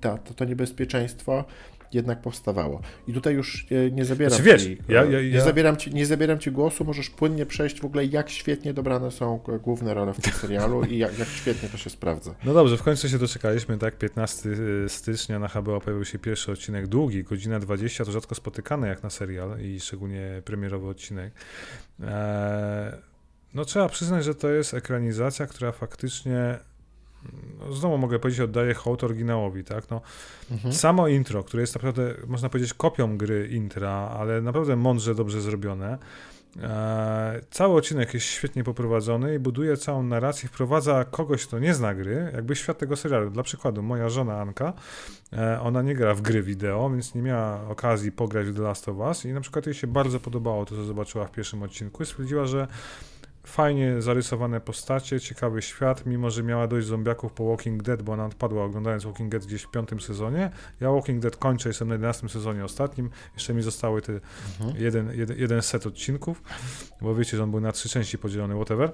ta, 0.00 0.18
to, 0.18 0.34
to 0.34 0.44
niebezpieczeństwo 0.44 1.44
jednak 1.92 2.20
powstawało. 2.22 2.80
I 3.06 3.12
tutaj 3.12 3.34
już 3.34 3.66
e, 3.70 3.90
nie 3.90 4.04
zabieram 4.04 4.30
Znaczy, 4.30 4.42
wiesz, 4.42 4.62
ci, 4.64 4.78
ja- 4.88 5.04
ja- 5.04 5.20
nie, 5.22 5.28
ja- 5.28 5.44
zabieram 5.44 5.76
ci, 5.76 5.94
nie 5.94 6.06
zabieram 6.06 6.38
ci 6.38 6.50
głosu, 6.50 6.84
możesz 6.84 7.10
płynnie 7.10 7.46
przejść 7.46 7.80
w 7.80 7.84
ogóle, 7.84 8.04
jak 8.04 8.30
świetnie 8.30 8.74
dobrane 8.74 9.10
są 9.10 9.38
k- 9.38 9.58
główne 9.58 9.94
role 9.94 10.14
w 10.14 10.20
tym 10.20 10.32
serialu 10.42 10.84
i 10.84 10.98
jak, 10.98 11.18
jak 11.18 11.28
świetnie 11.28 11.68
to 11.68 11.76
się 11.76 11.90
sprawdza. 11.90 12.34
No 12.44 12.54
dobrze, 12.54 12.76
w 12.76 12.82
końcu 12.82 13.08
się 13.08 13.18
doczekaliśmy, 13.18 13.78
tak? 13.78 13.98
15 13.98 14.50
stycznia 14.88 15.38
na 15.38 15.48
HBO 15.48 15.80
pojawił 15.80 16.04
się 16.04 16.18
pierwszy 16.18 16.52
odcinek 16.52 16.86
długi, 16.86 17.24
godzina 17.24 17.58
20, 17.60 18.04
to 18.04 18.12
rzadko 18.12 18.34
spotykane 18.34 18.88
jak 18.88 19.02
na 19.02 19.10
serial 19.10 19.60
i 19.60 19.80
szczególnie 19.80 20.42
premierowy 20.44 20.88
odcinek. 20.88 21.32
Eee, 22.00 22.06
no 23.54 23.64
trzeba 23.64 23.88
przyznać, 23.88 24.24
że 24.24 24.34
to 24.34 24.48
jest 24.48 24.74
ekranizacja, 24.74 25.46
która 25.46 25.72
faktycznie, 25.72 26.58
znowu 27.72 27.98
mogę 27.98 28.18
powiedzieć, 28.18 28.40
oddaje 28.40 28.74
hołd 28.74 29.04
oryginałowi, 29.04 29.64
tak? 29.64 29.90
No, 29.90 30.00
Mhm. 30.50 30.74
Samo 30.74 31.08
intro, 31.08 31.44
które 31.44 31.60
jest 31.60 31.74
naprawdę, 31.74 32.14
można 32.26 32.48
powiedzieć, 32.48 32.74
kopią 32.74 33.18
gry 33.18 33.48
intra, 33.48 33.90
ale 33.90 34.42
naprawdę 34.42 34.76
mądrze, 34.76 35.14
dobrze 35.14 35.40
zrobione. 35.40 35.98
E, 36.62 37.40
cały 37.50 37.74
odcinek 37.74 38.14
jest 38.14 38.26
świetnie 38.26 38.64
poprowadzony 38.64 39.34
i 39.34 39.38
buduje 39.38 39.76
całą 39.76 40.02
narrację, 40.02 40.48
wprowadza 40.48 41.04
kogoś, 41.04 41.46
kto 41.46 41.58
nie 41.58 41.74
zna 41.74 41.94
gry, 41.94 42.30
jakby 42.34 42.56
świat 42.56 42.78
tego 42.78 42.96
serialu. 42.96 43.30
Dla 43.30 43.42
przykładu, 43.42 43.82
moja 43.82 44.08
żona 44.08 44.40
Anka, 44.40 44.72
e, 45.32 45.60
ona 45.60 45.82
nie 45.82 45.94
gra 45.94 46.14
w 46.14 46.20
gry 46.20 46.42
wideo, 46.42 46.90
więc 46.90 47.14
nie 47.14 47.22
miała 47.22 47.68
okazji 47.68 48.12
pograć 48.12 48.46
w 48.46 48.56
The 48.56 48.62
Last 48.62 48.88
of 48.88 48.96
Us 48.96 49.24
i 49.24 49.32
na 49.32 49.40
przykład 49.40 49.66
jej 49.66 49.74
się 49.74 49.86
bardzo 49.86 50.20
podobało 50.20 50.64
to, 50.64 50.74
co 50.74 50.84
zobaczyła 50.84 51.24
w 51.24 51.30
pierwszym 51.32 51.62
odcinku 51.62 52.02
i 52.02 52.06
stwierdziła, 52.06 52.46
że 52.46 52.68
fajnie 53.48 54.02
zarysowane 54.02 54.60
postacie, 54.60 55.20
ciekawy 55.20 55.62
świat, 55.62 56.06
mimo 56.06 56.30
że 56.30 56.42
miała 56.42 56.66
dość 56.66 56.86
zombiaków 56.86 57.32
po 57.32 57.48
Walking 57.48 57.82
Dead, 57.82 58.02
bo 58.02 58.12
ona 58.12 58.26
odpadła 58.26 58.64
oglądając 58.64 59.04
Walking 59.04 59.30
Dead 59.30 59.46
gdzieś 59.46 59.62
w 59.62 59.70
piątym 59.70 60.00
sezonie. 60.00 60.50
Ja 60.80 60.90
Walking 60.90 61.22
Dead 61.22 61.36
kończę, 61.36 61.68
jestem 61.68 61.88
na 61.88 61.94
11 61.94 62.28
sezonie 62.28 62.64
ostatnim, 62.64 63.10
jeszcze 63.34 63.54
mi 63.54 63.62
zostały 63.62 64.02
te 64.02 64.12
Mhm. 64.12 64.82
jeden, 64.84 65.18
jeden, 65.18 65.38
jeden 65.38 65.62
set 65.62 65.86
odcinków, 65.86 66.42
bo 67.00 67.14
wiecie, 67.14 67.36
że 67.36 67.42
on 67.42 67.50
był 67.50 67.60
na 67.60 67.72
trzy 67.72 67.88
części 67.88 68.18
podzielony, 68.18 68.54
whatever. 68.54 68.92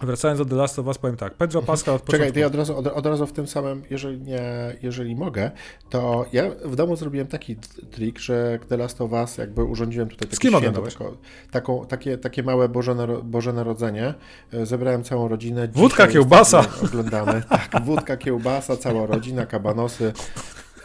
Wracając 0.00 0.38
do 0.38 0.44
The 0.44 0.56
Last 0.56 0.78
of 0.78 0.86
Us, 0.86 0.98
powiem 0.98 1.16
tak, 1.16 1.34
Pedro 1.34 1.62
Pascal 1.62 1.94
od 1.94 2.04
Czekaj, 2.04 2.18
początku... 2.18 2.34
to 2.34 2.40
ja 2.40 2.46
od 2.46 2.54
razu, 2.54 2.76
od, 2.78 2.86
od 2.86 3.06
razu 3.06 3.26
w 3.26 3.32
tym 3.32 3.46
samym, 3.46 3.82
jeżeli, 3.90 4.20
nie, 4.20 4.42
jeżeli 4.82 5.16
mogę, 5.16 5.50
to 5.90 6.26
ja 6.32 6.50
w 6.64 6.76
domu 6.76 6.96
zrobiłem 6.96 7.26
taki 7.26 7.56
trik, 7.90 8.18
że 8.18 8.58
The 8.68 8.76
Last 8.76 9.00
of 9.00 9.12
Us 9.12 9.38
jakby 9.38 9.64
urządziłem 9.64 10.08
tutaj 10.08 10.28
takie 10.28 10.48
święto, 10.48 10.82
tako, 10.82 11.16
taką, 11.50 11.86
takie, 11.86 12.18
takie 12.18 12.42
małe 12.42 12.68
Boże, 12.68 12.92
Naro- 12.94 13.22
Boże 13.22 13.52
Narodzenie. 13.52 14.14
E, 14.52 14.66
Zebrałem 14.66 15.04
całą 15.04 15.28
rodzinę. 15.28 15.68
Wódka, 15.72 16.06
kiełbasa. 16.06 16.64
Oglądamy. 16.84 17.42
Tak, 17.54 17.84
wódka, 17.84 18.16
kiełbasa, 18.16 18.76
cała 18.76 19.06
rodzina, 19.06 19.46
kabanosy. 19.46 20.12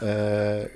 E, 0.02 0.68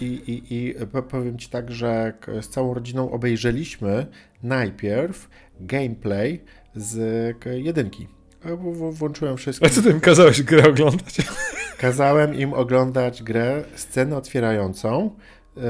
i, 0.00 0.04
i, 0.04 0.54
I 0.54 0.74
po- 0.86 1.02
powiem 1.02 1.38
Ci 1.38 1.48
tak, 1.48 1.70
że 1.70 2.12
z 2.40 2.48
całą 2.48 2.74
rodziną 2.74 3.10
obejrzeliśmy 3.10 4.06
najpierw 4.42 5.28
gameplay 5.60 6.44
z 6.76 7.36
jedynki. 7.52 8.08
E, 8.44 8.56
Włączyłem 8.92 9.34
A 9.34 9.36
wszystkie. 9.36 9.70
co 9.70 9.82
ty 9.82 9.90
im 9.90 10.00
kazałeś 10.00 10.42
grę 10.42 10.68
oglądać? 10.68 11.16
Kazałem 11.78 12.34
im 12.34 12.52
oglądać 12.54 13.22
grę, 13.22 13.64
scenę 13.74 14.16
otwierającą 14.16 15.10
e, 15.56 15.60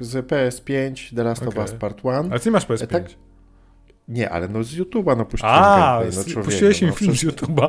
z 0.00 0.26
PS5 0.26 1.16
The 1.16 1.24
Last 1.24 1.42
of 1.42 1.48
Okej. 1.48 1.62
Us 1.62 1.72
Part 1.72 2.04
1. 2.04 2.30
Ale 2.30 2.40
ty 2.40 2.50
masz 2.50 2.66
PS5. 2.66 2.86
tak, 2.86 3.04
Nie, 4.08 4.30
ale 4.30 4.48
no 4.48 4.64
z 4.64 4.74
YouTube'a 4.74 5.16
no 5.16 5.24
puściłem 5.24 5.54
A, 5.54 6.00
gameplay, 6.00 6.34
no 6.36 6.42
puściłeś 6.42 6.82
im 6.82 6.88
no, 6.88 6.94
film 6.94 7.16
z 7.16 7.24
YouTube'a. 7.24 7.68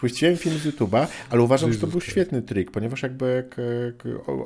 Puściłem 0.00 0.36
film 0.36 0.58
z 0.58 0.66
YouTube'a, 0.66 1.06
ale 1.30 1.42
uważam, 1.42 1.72
że 1.72 1.78
to 1.78 1.86
był 1.86 2.00
świetny 2.00 2.42
trik, 2.42 2.70
ponieważ 2.70 3.02
jakby 3.02 3.48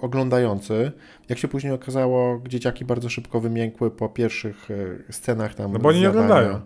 oglądający, 0.00 0.92
jak 1.28 1.38
się 1.38 1.48
później 1.48 1.72
okazało, 1.72 2.42
dzieciaki 2.48 2.84
bardzo 2.84 3.08
szybko 3.08 3.40
wymiękły 3.40 3.90
po 3.90 4.08
pierwszych 4.08 4.68
e, 5.08 5.12
scenach 5.12 5.54
tam 5.54 5.72
No 5.72 5.78
bo 5.78 5.88
oni 5.88 6.00
nie 6.00 6.08
oglądają. 6.08 6.60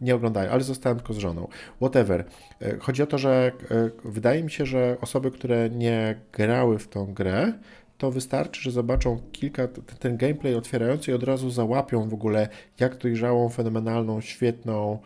Nie 0.00 0.14
oglądają, 0.14 0.50
ale 0.50 0.62
zostałem 0.64 0.98
tylko 0.98 1.12
z 1.14 1.18
żoną. 1.18 1.48
Whatever. 1.76 2.24
E, 2.62 2.78
Chodzi 2.78 3.02
o 3.02 3.06
to, 3.06 3.18
że 3.18 3.52
e, 3.70 3.90
wydaje 4.04 4.42
mi 4.42 4.50
się, 4.50 4.66
że 4.66 4.96
osoby, 5.00 5.30
które 5.30 5.70
nie 5.70 6.20
grały 6.32 6.78
w 6.78 6.88
tą 6.88 7.14
grę, 7.14 7.52
to 7.98 8.10
wystarczy, 8.10 8.62
że 8.62 8.70
zobaczą 8.70 9.20
kilka, 9.32 9.68
ten 9.98 10.16
gameplay 10.16 10.54
otwierający 10.54 11.10
i 11.10 11.14
od 11.14 11.22
razu 11.22 11.50
załapią 11.50 12.08
w 12.08 12.14
ogóle, 12.14 12.48
jak 12.80 12.96
dojrzałą, 12.96 13.48
fenomenalną, 13.48 14.20
świetną 14.20 14.98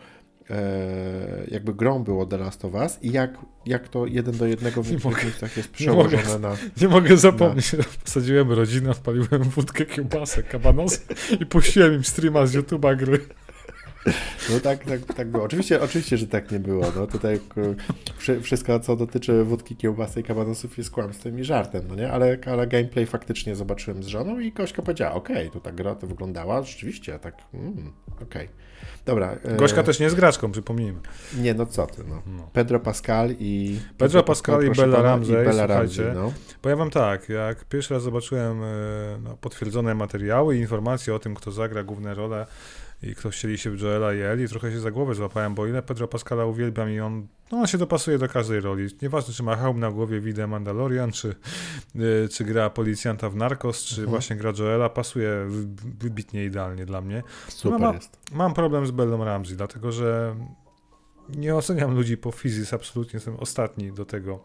e, 0.49 0.55
jakby 1.47 1.73
grą 1.73 2.03
było 2.03 2.25
The 2.25 2.37
Last 2.37 2.65
of 2.65 2.73
Us 2.73 2.99
i 3.01 3.11
jak, 3.11 3.37
jak 3.65 3.87
to 3.89 4.05
jeden 4.05 4.37
do 4.37 4.45
jednego 4.45 4.83
w 4.83 4.87
Nie 4.89 4.93
niektórych 4.93 5.23
miejscach 5.23 5.57
jest 5.57 5.79
Nie 5.79 5.91
mogę. 5.91 6.17
przełożone 6.17 6.39
na... 6.49 6.55
Nie 6.81 6.87
mogę 6.87 7.17
zapomnieć, 7.17 7.69
że 7.69 7.77
posadziłem 8.05 8.51
rodzinę, 8.51 8.89
odpaliłem 8.91 9.43
wódkę, 9.43 9.85
kiełbasę, 9.85 10.43
kabanos 10.43 11.01
i 11.39 11.45
puściłem 11.45 11.93
im 11.93 12.03
streama 12.03 12.45
z 12.45 12.55
YouTube'a 12.55 12.97
gry. 12.97 13.19
No 14.49 14.59
tak, 14.59 14.85
tak, 14.85 15.13
tak 15.15 15.27
było. 15.27 15.43
Oczywiście, 15.43 15.81
oczywiście, 15.81 16.17
że 16.17 16.27
tak 16.27 16.51
nie 16.51 16.59
było. 16.59 16.85
No 16.95 17.07
tutaj 17.07 17.39
wszystko, 18.41 18.79
co 18.79 18.95
dotyczy 18.95 19.43
wódki, 19.43 19.75
kiełbasy 19.75 20.19
i 20.19 20.23
kabanosów 20.23 20.77
jest 20.77 20.91
kłamstwem 20.91 21.39
i 21.39 21.43
żartem, 21.43 21.83
no 21.87 21.95
nie? 21.95 22.11
Ale, 22.11 22.37
ale 22.45 22.67
gameplay 22.67 23.05
faktycznie 23.05 23.55
zobaczyłem 23.55 24.03
z 24.03 24.07
żoną 24.07 24.39
i 24.39 24.51
Kośka 24.51 24.81
powiedziała, 24.81 25.13
okej, 25.13 25.37
okay, 25.37 25.49
tu 25.49 25.59
ta 25.59 25.71
gra 25.71 25.95
to 25.95 26.07
wyglądała 26.07 26.63
rzeczywiście, 26.63 27.19
tak, 27.19 27.35
mm, 27.53 27.91
okej. 28.11 28.25
Okay. 28.25 28.47
Dobra. 29.05 29.35
E, 29.43 29.55
Gośka 29.55 29.83
też 29.83 29.99
nie 29.99 30.03
jest 30.03 30.15
graczką, 30.15 30.51
przypomnijmy. 30.51 30.99
Nie, 31.37 31.53
no 31.53 31.65
co 31.65 31.87
ty, 31.87 32.03
no. 32.09 32.21
no. 32.25 32.49
Pedro 32.53 32.79
Pascal 32.79 33.29
i... 33.39 33.79
Pedro, 33.79 33.97
Pedro 33.97 34.23
Pascal, 34.23 34.55
Pascal 34.55 34.73
i 34.73 34.77
Bella 34.77 35.01
Ramsey, 35.01 35.41
i 35.41 35.45
Bella 35.45 35.67
Ramsey 35.67 36.05
no. 36.15 36.33
Ja 36.69 36.75
wam 36.75 36.89
tak, 36.89 37.29
jak 37.29 37.65
pierwszy 37.65 37.93
raz 37.93 38.03
zobaczyłem 38.03 38.63
e, 38.63 38.67
no, 39.23 39.37
potwierdzone 39.37 39.95
materiały 39.95 40.57
i 40.57 40.59
informacje 40.59 41.15
o 41.15 41.19
tym, 41.19 41.35
kto 41.35 41.51
zagra 41.51 41.83
główne 41.83 42.13
role 42.13 42.45
i 43.03 43.15
kto 43.15 43.29
chcieli 43.29 43.57
się 43.57 43.71
w 43.71 43.81
Joela 43.81 44.13
i 44.13 44.19
Eli, 44.19 44.47
trochę 44.47 44.71
się 44.71 44.79
za 44.79 44.91
głowę 44.91 45.15
złapałem, 45.15 45.55
bo 45.55 45.67
ile 45.67 45.81
Pedro 45.81 46.07
Pascala 46.07 46.45
uwielbiam 46.45 46.91
i 46.91 46.99
on, 46.99 47.27
no 47.51 47.57
on 47.57 47.67
się 47.67 47.77
dopasuje 47.77 48.17
do 48.17 48.27
każdej 48.27 48.61
roli. 48.61 48.87
Nieważne, 49.01 49.33
czy 49.33 49.43
ma 49.43 49.55
hełm 49.55 49.79
na 49.79 49.91
głowie, 49.91 50.19
widzę 50.19 50.47
Mandalorian, 50.47 51.11
czy, 51.11 51.35
yy, 51.95 52.29
czy 52.31 52.43
gra 52.43 52.69
policjanta 52.69 53.29
w 53.29 53.35
Narcos, 53.35 53.83
czy 53.83 53.95
mhm. 53.95 54.09
właśnie 54.09 54.35
gra 54.35 54.53
Joela, 54.59 54.89
pasuje 54.89 55.47
wybitnie 55.99 56.45
idealnie 56.45 56.85
dla 56.85 57.01
mnie. 57.01 57.23
Super 57.47 57.79
no, 57.79 57.87
ma, 57.87 57.93
jest. 57.93 58.17
Mam 58.31 58.53
problem 58.53 58.87
z 58.87 58.91
Bellą 58.91 59.25
Ramsey, 59.25 59.55
dlatego 59.55 59.91
że 59.91 60.35
nie 61.29 61.55
oceniam 61.55 61.95
ludzi 61.95 62.17
po 62.17 62.31
fizyce, 62.31 62.75
absolutnie 62.75 63.17
jestem 63.17 63.35
ostatni 63.35 63.91
do 63.91 64.05
tego. 64.05 64.39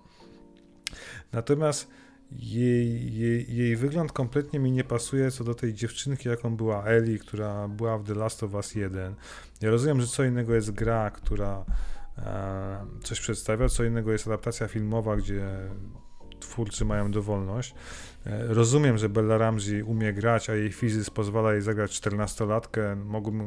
Natomiast 1.32 1.90
jej, 2.34 3.14
jej, 3.14 3.56
jej 3.56 3.76
wygląd 3.76 4.12
kompletnie 4.12 4.58
mi 4.60 4.72
nie 4.72 4.84
pasuje 4.84 5.30
co 5.30 5.44
do 5.44 5.54
tej 5.54 5.74
dziewczynki, 5.74 6.28
jaką 6.28 6.56
była 6.56 6.84
Ellie, 6.84 7.18
która 7.18 7.68
była 7.68 7.98
w 7.98 8.04
The 8.04 8.14
Last 8.14 8.42
of 8.42 8.54
Us 8.54 8.74
1. 8.74 9.14
Ja 9.60 9.70
rozumiem, 9.70 10.00
że 10.00 10.06
co 10.06 10.24
innego 10.24 10.54
jest 10.54 10.70
gra, 10.70 11.10
która 11.10 11.64
e, 12.18 12.86
coś 13.02 13.20
przedstawia, 13.20 13.68
co 13.68 13.84
innego 13.84 14.12
jest 14.12 14.26
adaptacja 14.26 14.68
filmowa, 14.68 15.16
gdzie 15.16 15.48
twórcy 16.40 16.84
mają 16.84 17.10
dowolność. 17.10 17.74
E, 18.26 18.54
rozumiem, 18.54 18.98
że 18.98 19.08
Bella 19.08 19.38
Ramsey 19.38 19.82
umie 19.82 20.12
grać, 20.12 20.50
a 20.50 20.54
jej 20.54 20.72
fizyzm 20.72 21.10
pozwala 21.12 21.52
jej 21.52 21.62
zagrać 21.62 22.00
14-latkę, 22.00 22.96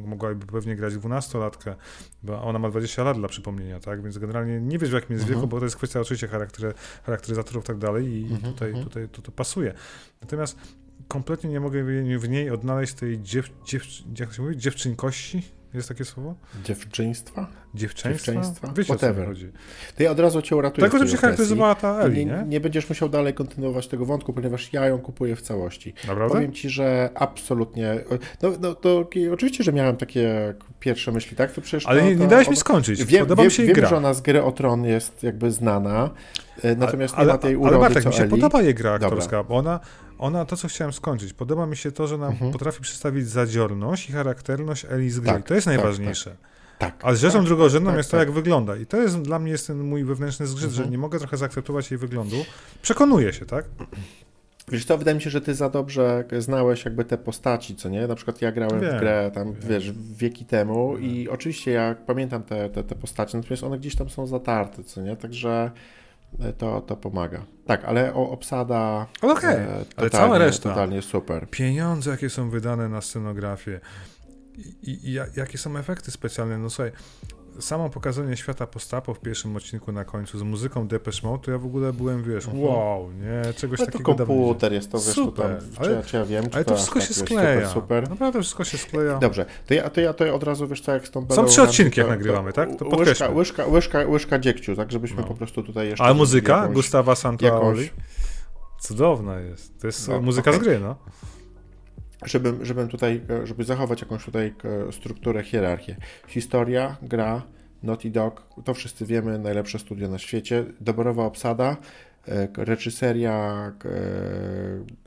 mogłaby 0.07 0.45
pewnie 0.45 0.75
grać 0.75 0.93
12-latkę, 0.93 1.75
bo 2.23 2.43
ona 2.43 2.59
ma 2.59 2.69
20 2.69 3.03
lat 3.03 3.17
dla 3.17 3.27
przypomnienia, 3.27 3.79
tak? 3.79 4.03
Więc 4.03 4.17
generalnie 4.17 4.61
nie 4.61 4.77
wiesz 4.77 4.89
w 4.89 4.93
jakim 4.93 5.13
jest 5.13 5.25
-huh. 5.25 5.29
wieku, 5.29 5.43
mhm. 5.43 5.49
bo 5.49 5.59
to 5.59 5.65
jest 5.65 5.75
kwestia 5.75 5.99
oczywiście 5.99 6.27
charaktery, 6.27 6.73
charakteryzatorów 7.03 7.63
i 7.63 7.67
tak 7.67 7.77
dalej 7.77 8.05
i 8.07 8.23
mhm, 8.23 8.53
tutaj, 8.53 8.71
uh 8.71 8.77
mhm. 8.77 8.83
tutaj 8.83 9.09
to, 9.09 9.21
to 9.21 9.31
pasuje. 9.31 9.73
Natomiast 10.21 10.57
kompletnie 11.07 11.49
nie 11.49 11.59
mogę 11.59 11.83
w 12.19 12.29
niej 12.29 12.49
odnaleźć 12.49 12.93
tej 12.93 13.21
dziew, 13.21 13.49
dziew, 13.65 13.83
jak 14.19 14.33
się 14.33 14.41
mówi, 14.41 14.57
dziewczynkości, 14.57 15.56
jest 15.73 15.89
takie 15.89 16.05
słowo? 16.05 16.35
Dziewczyństwa? 16.63 17.47
Dziewczęństwa? 17.73 18.31
Dziewczęństwa? 18.31 18.67
Wiecie, 18.75 18.93
Whatever. 18.93 19.27
chodzi. 19.27 19.51
To 19.97 20.03
ja 20.03 20.11
od 20.11 20.19
razu 20.19 20.41
cię 20.41 20.55
uratuję. 20.55 20.89
Tak, 20.89 20.99
że 20.99 21.07
się 21.07 21.17
charakteryzowała 21.17 21.75
ta 21.75 21.99
Eli, 22.01 22.25
nie, 22.25 22.31
nie? 22.31 22.43
nie 22.47 22.59
będziesz 22.59 22.89
musiał 22.89 23.09
dalej 23.09 23.33
kontynuować 23.33 23.87
tego 23.87 24.05
wątku, 24.05 24.33
ponieważ 24.33 24.73
ja 24.73 24.85
ją 24.85 24.99
kupuję 24.99 25.35
w 25.35 25.41
całości. 25.41 25.93
Naprawdę? 26.07 26.35
Powiem 26.35 26.53
ci, 26.53 26.69
że 26.69 27.09
absolutnie. 27.15 28.03
No, 28.41 28.51
no 28.59 28.75
to 28.75 29.09
oczywiście, 29.33 29.63
że 29.63 29.73
miałem 29.73 29.97
takie 29.97 30.53
pierwsze 30.79 31.11
myśli, 31.11 31.37
tak? 31.37 31.51
To 31.51 31.61
przecież 31.61 31.85
Ale 31.85 32.03
nie, 32.03 32.15
nie 32.15 32.27
dałeś 32.27 32.49
mi 32.49 32.55
skończyć. 32.55 33.05
Wiem, 33.05 33.21
Podoba 33.25 33.43
mi 33.43 33.51
się 33.51 33.63
wiem, 33.63 33.73
gra. 33.73 33.89
że 33.89 33.97
ona 33.97 34.13
z 34.13 34.21
gry 34.21 34.43
o 34.43 34.51
Tron 34.51 34.85
jest 34.85 35.23
jakby 35.23 35.51
znana, 35.51 36.09
e, 36.63 36.75
natomiast 36.75 37.15
ale, 37.15 37.25
nie 37.27 37.31
ma 37.33 37.37
tej 37.37 37.55
urody, 37.55 37.75
Ale 37.75 37.85
Bartek, 37.85 38.05
mi 38.05 38.13
się 38.13 38.21
Eli. 38.21 38.31
podoba 38.31 38.61
jej 38.61 38.73
gra 38.75 38.91
aktorska, 38.93 39.37
Dobra. 39.37 39.43
bo 39.43 39.55
ona 39.57 39.79
ona, 40.19 40.45
to 40.45 40.57
co 40.57 40.67
chciałem 40.67 40.93
skończyć, 40.93 41.33
podoba 41.33 41.65
mi 41.65 41.77
się 41.77 41.91
to, 41.91 42.07
że 42.07 42.17
nam 42.17 42.31
mhm. 42.31 42.51
potrafi 42.51 42.81
przedstawić 42.81 43.27
zadziorność 43.27 44.09
i 44.09 44.13
charakterność 44.13 44.85
Eli 44.89 45.09
z 45.09 45.19
gry. 45.19 45.31
Tak, 45.31 45.47
to 45.47 45.53
jest 45.53 45.65
tak, 45.65 45.75
najważniejsze. 45.75 46.29
Tak, 46.79 46.91
tak. 46.91 47.05
A 47.05 47.15
rzeczą 47.15 47.37
tak, 47.37 47.47
drugorzędną 47.47 47.91
tak, 47.91 47.97
jest 47.97 48.11
to, 48.11 48.17
tak. 48.17 48.27
jak 48.27 48.35
wygląda. 48.35 48.75
I 48.75 48.85
to 48.85 49.01
jest 49.01 49.21
dla 49.21 49.39
mnie 49.39 49.51
jest 49.51 49.67
ten 49.67 49.79
mój 49.79 50.03
wewnętrzny 50.03 50.47
zgrzyt, 50.47 50.69
mhm. 50.69 50.85
że 50.85 50.91
nie 50.91 50.97
mogę 50.97 51.19
trochę 51.19 51.37
zaakceptować 51.37 51.91
jej 51.91 51.97
wyglądu. 51.97 52.45
Przekonuję 52.81 53.33
się, 53.33 53.45
tak? 53.45 53.65
Wiesz 54.71 54.85
to 54.85 54.97
wydaje 54.97 55.15
mi 55.15 55.21
się, 55.21 55.29
że 55.29 55.41
ty 55.41 55.55
za 55.55 55.69
dobrze 55.69 56.23
znałeś 56.39 56.85
jakby 56.85 57.05
te 57.05 57.17
postaci, 57.17 57.75
co 57.75 57.89
nie? 57.89 58.07
Na 58.07 58.15
przykład 58.15 58.41
ja 58.41 58.51
grałem 58.51 58.81
wiem, 58.81 58.97
w 58.97 58.99
grę 58.99 59.31
tam, 59.33 59.53
wiem. 59.53 59.69
wiesz, 59.69 59.91
wieki 60.17 60.45
temu 60.45 60.97
wiem. 60.97 61.05
i 61.05 61.29
oczywiście 61.29 61.71
ja 61.71 61.95
pamiętam 62.07 62.43
te, 62.43 62.69
te, 62.69 62.83
te 62.83 62.95
postacie, 62.95 63.37
natomiast 63.37 63.63
one 63.63 63.79
gdzieś 63.79 63.95
tam 63.95 64.09
są 64.09 64.27
zatarte, 64.27 64.83
co 64.83 65.01
nie? 65.01 65.15
Także 65.15 65.71
to, 66.57 66.81
to 66.81 66.95
pomaga. 66.95 67.45
Tak, 67.65 67.85
ale 67.85 68.13
obsada. 68.13 69.07
Okej, 69.21 69.33
okay. 69.37 69.55
e, 69.55 69.85
ale 69.95 70.09
cała 70.09 70.37
reszta. 70.37 70.69
Totalnie 70.69 71.01
super. 71.01 71.49
Pieniądze, 71.49 72.11
jakie 72.11 72.29
są 72.29 72.49
wydane 72.49 72.89
na 72.89 73.01
scenografię 73.01 73.79
i, 74.57 74.89
i, 74.91 75.09
i 75.09 75.13
jakie 75.13 75.57
są 75.57 75.77
efekty 75.77 76.11
specjalne. 76.11 76.57
No 76.57 76.69
słuchaj, 76.69 76.91
samo 77.59 77.89
pokazanie 77.89 78.37
świata 78.37 78.67
postapo 78.67 79.13
w 79.13 79.19
pierwszym 79.19 79.55
odcinku 79.55 79.91
na 79.91 80.05
końcu 80.05 80.39
z 80.39 80.43
muzyką 80.43 80.87
Depeche 80.87 81.27
Mode, 81.27 81.43
to 81.43 81.51
ja 81.51 81.57
w 81.57 81.65
ogóle 81.65 81.93
byłem, 81.93 82.23
wiesz, 82.23 82.45
mhm. 82.45 82.63
wow, 82.63 83.11
nie, 83.11 83.53
czegoś 83.53 83.79
ale 83.79 83.91
takiego 83.91 84.13
to 84.13 84.25
komputer 84.25 84.73
jest 84.73 84.91
to, 84.91 84.97
wiesz, 84.97 85.15
super, 85.15 85.59
to 85.59 85.75
tam, 85.75 85.85
ale, 85.85 86.03
czy, 86.03 86.17
ja 86.17 86.25
wiem, 86.25 86.49
czy 86.49 86.55
ale 86.55 86.65
to, 86.65 86.71
to 86.71 86.77
wszystko 86.77 86.99
tak, 86.99 87.07
się 87.07 87.13
skleja, 87.13 87.69
super, 87.69 87.73
super. 87.73 88.09
Naprawdę 88.09 88.41
wszystko 88.41 88.63
się 88.63 88.77
skleja. 88.77 89.17
Dobrze, 89.17 89.45
to 89.67 89.73
ja, 89.73 89.89
to 89.89 90.01
ja 90.01 90.13
to 90.13 90.35
od 90.35 90.43
razu, 90.43 90.67
wiesz 90.67 90.81
co, 90.81 90.93
jak 90.93 91.07
z 91.07 91.11
tą 91.11 91.27
Są 91.29 91.45
trzy 91.45 91.61
odcinki, 91.61 91.99
jak 91.99 92.09
nagrywamy, 92.09 92.53
tak? 92.53 92.69
To 92.79 92.85
łyżka, 92.97 93.29
łyżka, 93.29 93.65
łyżka, 93.65 94.05
łyżka 94.07 94.39
dziegciu, 94.39 94.75
tak, 94.75 94.91
żebyśmy 94.91 95.21
no. 95.21 95.27
po 95.27 95.33
prostu 95.33 95.63
tutaj 95.63 95.87
jeszcze... 95.87 96.03
Ale 96.03 96.13
muzyka 96.13 96.57
jakąś, 96.57 96.75
Gustawa 96.75 97.15
Santaoli? 97.15 97.89
Cudowna 98.79 99.39
jest, 99.39 99.79
to 99.81 99.87
jest 99.87 100.07
no, 100.07 100.21
muzyka 100.21 100.51
okay. 100.51 100.61
z 100.61 100.63
gry, 100.63 100.79
no 100.79 100.95
żebym, 102.25 102.65
żebym 102.65 102.87
tutaj, 102.87 103.21
żeby 103.43 103.63
zachować 103.63 104.01
jakąś 104.01 104.25
tutaj 104.25 104.53
e, 104.87 104.91
strukturę, 104.91 105.43
hierarchię. 105.43 105.95
Historia, 106.27 106.97
gra, 107.01 107.41
Naughty 107.83 108.09
Dog, 108.09 108.43
to 108.63 108.73
wszyscy 108.73 109.05
wiemy, 109.05 109.39
najlepsze 109.39 109.79
studio 109.79 110.09
na 110.09 110.17
świecie, 110.17 110.65
doborowa 110.81 111.25
obsada, 111.25 111.71
e, 111.71 111.77
reżyseria 112.57 113.73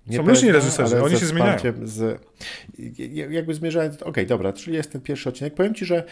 nie 0.06 0.16
Są 0.16 0.22
różni 0.22 0.52
reżyserzy, 0.52 1.02
oni 1.02 1.16
się 1.16 1.26
zmieniają. 1.26 1.58
Z, 1.82 2.20
jakby 3.30 3.54
zmierzając, 3.54 3.94
okej, 3.94 4.10
okay, 4.10 4.26
dobra, 4.26 4.52
czyli 4.52 4.76
jest 4.76 4.92
ten 4.92 5.00
pierwszy 5.00 5.28
odcinek. 5.28 5.54
Powiem 5.54 5.74
Ci, 5.74 5.84
że 5.84 6.04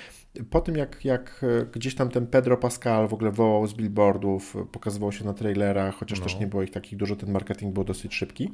po 0.51 0.61
tym 0.61 0.77
jak, 0.77 1.05
jak 1.05 1.41
e, 1.43 1.67
gdzieś 1.73 1.95
tam 1.95 2.09
ten 2.09 2.27
Pedro 2.27 2.57
Pascal 2.57 3.09
w 3.09 3.15
ogóle 3.15 3.31
wołał 3.31 3.67
z 3.67 3.75
billboardów, 3.75 4.57
pokazywał 4.73 5.13
się 5.13 5.25
na 5.25 5.35
trailerach, 5.35 5.95
chociaż 5.95 6.19
no. 6.19 6.25
też 6.25 6.39
nie 6.41 6.47
było 6.47 6.63
ich 6.63 6.71
takich 6.71 6.99
dużo, 6.99 7.17
ten 7.17 7.31
marketing 7.31 7.75
był 7.75 7.85
dosyć 7.85 8.15
szybki. 8.15 8.51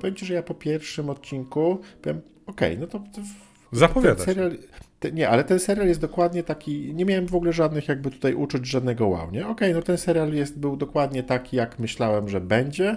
Powiem 0.00 0.14
Ci, 0.16 0.26
że 0.26 0.34
ja 0.34 0.42
po 0.42 0.54
pierwszym 0.54 1.10
odcinku 1.10 1.80
powiem, 2.02 2.20
okej, 2.46 2.74
okay, 2.74 2.80
no 2.80 2.86
to, 2.86 2.98
to 2.98 3.20
Zapowiadać. 3.72 4.24
Serial, 4.24 4.56
te, 5.00 5.12
nie, 5.12 5.28
ale 5.28 5.44
ten 5.44 5.58
serial 5.58 5.88
jest 5.88 6.00
dokładnie 6.00 6.42
taki, 6.42 6.94
nie 6.94 7.04
miałem 7.04 7.26
w 7.26 7.34
ogóle 7.34 7.52
żadnych 7.52 7.88
jakby 7.88 8.10
tutaj 8.10 8.34
uczuć, 8.34 8.66
żadnego 8.66 9.08
wow, 9.08 9.30
nie? 9.30 9.40
Okej, 9.40 9.52
okay, 9.52 9.74
no 9.74 9.82
ten 9.82 9.98
serial 9.98 10.32
jest, 10.32 10.58
był 10.58 10.76
dokładnie 10.76 11.22
taki, 11.22 11.56
jak 11.56 11.78
myślałem, 11.78 12.28
że 12.28 12.40
będzie. 12.40 12.96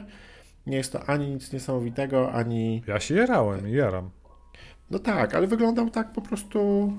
Nie 0.68 0.78
jest 0.78 0.92
to 0.92 1.10
ani 1.10 1.30
nic 1.30 1.54
niesamowitego, 1.54 2.32
ani... 2.32 2.84
Ja 2.88 3.00
się 3.00 3.16
jarałem 3.16 3.70
i 3.70 3.72
jaram. 3.72 4.10
No 4.92 5.00
tak, 5.00 5.36
ale 5.36 5.48
wyglądał 5.48 5.90
tak 5.90 6.14
po 6.14 6.22
prostu 6.22 6.94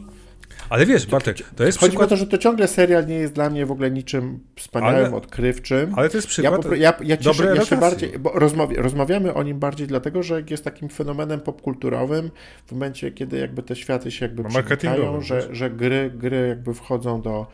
ale 0.68 0.86
wiesz, 0.86 1.06
Bartek, 1.06 1.36
to 1.56 1.64
jest 1.64 1.78
Chodzi 1.78 1.90
przykład... 1.90 2.06
o 2.06 2.10
to, 2.10 2.16
że 2.16 2.26
to 2.26 2.38
ciągle 2.38 2.68
serial 2.68 3.06
nie 3.06 3.14
jest 3.14 3.32
dla 3.32 3.50
mnie 3.50 3.66
w 3.66 3.70
ogóle 3.70 3.90
niczym 3.90 4.40
wspaniałym, 4.56 5.04
ale, 5.04 5.14
odkrywczym. 5.14 5.92
Ale 5.96 6.08
to 6.08 6.16
jest 6.16 6.28
przykład 6.28 6.64
Ja, 6.64 6.76
ja, 6.76 6.94
ja 7.04 7.16
cieszę, 7.16 7.54
ja 7.56 7.64
się 7.64 7.76
bardziej, 7.76 8.18
bo 8.18 8.32
rozmawia, 8.32 8.82
rozmawiamy 8.82 9.34
o 9.34 9.42
nim 9.42 9.58
bardziej 9.58 9.86
dlatego, 9.86 10.22
że 10.22 10.42
jest 10.50 10.64
takim 10.64 10.88
fenomenem 10.88 11.40
popkulturowym 11.40 12.30
w 12.66 12.72
momencie, 12.72 13.12
kiedy 13.12 13.38
jakby 13.38 13.62
te 13.62 13.76
światy 13.76 14.10
się 14.10 14.26
jakby 14.26 14.44
przenikają, 14.44 15.20
że, 15.20 15.54
że 15.54 15.70
gry, 15.70 16.10
gry 16.14 16.48
jakby 16.48 16.74
wchodzą 16.74 17.22
do 17.22 17.46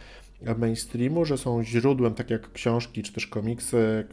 mainstreamu, 0.59 1.25
że 1.25 1.39
są 1.39 1.63
źródłem, 1.63 2.15
tak 2.15 2.31
jak 2.31 2.53
książki 2.53 3.03
czy 3.03 3.13
też 3.13 3.27
komiksy, 3.27 4.07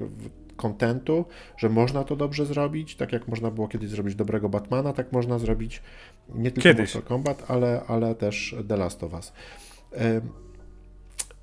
kontentu, 0.55 1.25
że 1.57 1.69
można 1.69 2.03
to 2.03 2.15
dobrze 2.15 2.45
zrobić, 2.45 2.95
tak 2.95 3.11
jak 3.11 3.27
można 3.27 3.51
było 3.51 3.67
kiedyś 3.67 3.89
zrobić 3.89 4.15
dobrego 4.15 4.49
Batmana, 4.49 4.93
tak 4.93 5.11
można 5.11 5.39
zrobić 5.39 5.81
nie 6.29 6.51
tylko 6.51 6.61
kiedyś. 6.61 6.95
Mortal 6.95 7.09
Kombat, 7.09 7.43
ale, 7.47 7.81
ale 7.87 8.15
też 8.15 8.55
The 8.67 8.77
Last 8.77 9.03
of 9.03 9.13
Us. 9.13 9.33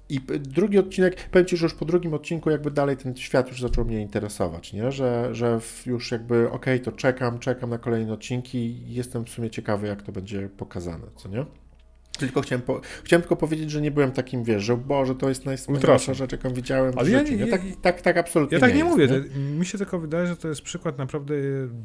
I 0.08 0.20
drugi 0.40 0.78
odcinek, 0.78 1.28
powiem 1.30 1.46
Ci, 1.46 1.56
że 1.56 1.66
już 1.66 1.74
po 1.74 1.84
drugim 1.84 2.14
odcinku 2.14 2.50
jakby 2.50 2.70
dalej 2.70 2.96
ten 2.96 3.16
świat 3.16 3.48
już 3.48 3.60
zaczął 3.60 3.84
mnie 3.84 4.00
interesować, 4.00 4.72
nie? 4.72 4.92
Że, 4.92 5.34
że 5.34 5.60
już 5.86 6.12
jakby 6.12 6.50
okej, 6.50 6.74
okay, 6.74 6.80
to 6.80 6.92
czekam, 6.92 7.38
czekam 7.38 7.70
na 7.70 7.78
kolejne 7.78 8.12
odcinki 8.12 8.58
i 8.58 8.94
jestem 8.94 9.24
w 9.24 9.28
sumie 9.28 9.50
ciekawy, 9.50 9.86
jak 9.86 10.02
to 10.02 10.12
będzie 10.12 10.48
pokazane, 10.48 11.06
co 11.16 11.28
nie? 11.28 11.44
Tylko 12.20 12.40
chciałem, 12.40 12.62
po, 12.62 12.80
chciałem 13.04 13.22
tylko 13.22 13.36
powiedzieć, 13.36 13.70
że 13.70 13.80
nie 13.80 13.90
byłem 13.90 14.12
takim, 14.12 14.44
wiesz, 14.44 14.62
że 14.62 14.76
Boże, 14.76 15.14
to 15.14 15.28
jest 15.28 15.46
najsmutniejsza 15.46 16.14
rzecz, 16.14 16.32
jaką 16.32 16.52
widziałem 16.52 16.92
Ale 16.96 17.04
w 17.04 17.12
życiu. 17.12 17.34
Ja, 17.34 17.44
nie, 17.44 17.50
tak, 17.50 17.60
tak, 17.82 18.02
tak 18.02 18.16
absolutnie 18.16 18.56
Ja 18.56 18.60
tak 18.60 18.74
nie, 18.74 18.82
nie 18.82 18.84
jest, 18.84 19.12
mówię. 19.12 19.24
Nie? 19.34 19.58
Mi 19.58 19.66
się 19.66 19.78
tylko 19.78 19.98
wydaje, 19.98 20.26
że 20.26 20.36
to 20.36 20.48
jest 20.48 20.62
przykład 20.62 20.98
naprawdę 20.98 21.34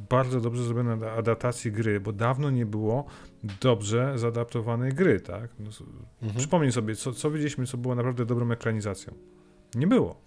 bardzo 0.09 0.41
dobrze 0.41 0.63
zrobionej 0.63 1.09
adaptacji 1.09 1.71
gry, 1.71 1.99
bo 1.99 2.11
dawno 2.11 2.49
nie 2.49 2.65
było 2.65 3.05
dobrze 3.61 4.13
zaadaptowanej 4.15 4.93
gry, 4.93 5.19
tak? 5.19 5.49
No, 5.59 5.69
mhm. 6.21 6.39
Przypomnij 6.39 6.71
sobie, 6.71 6.95
co, 6.95 7.13
co 7.13 7.31
widzieliśmy, 7.31 7.65
co 7.65 7.77
było 7.77 7.95
naprawdę 7.95 8.25
dobrą 8.25 8.51
ekranizacją. 8.51 9.13
Nie 9.75 9.87
było. 9.87 10.21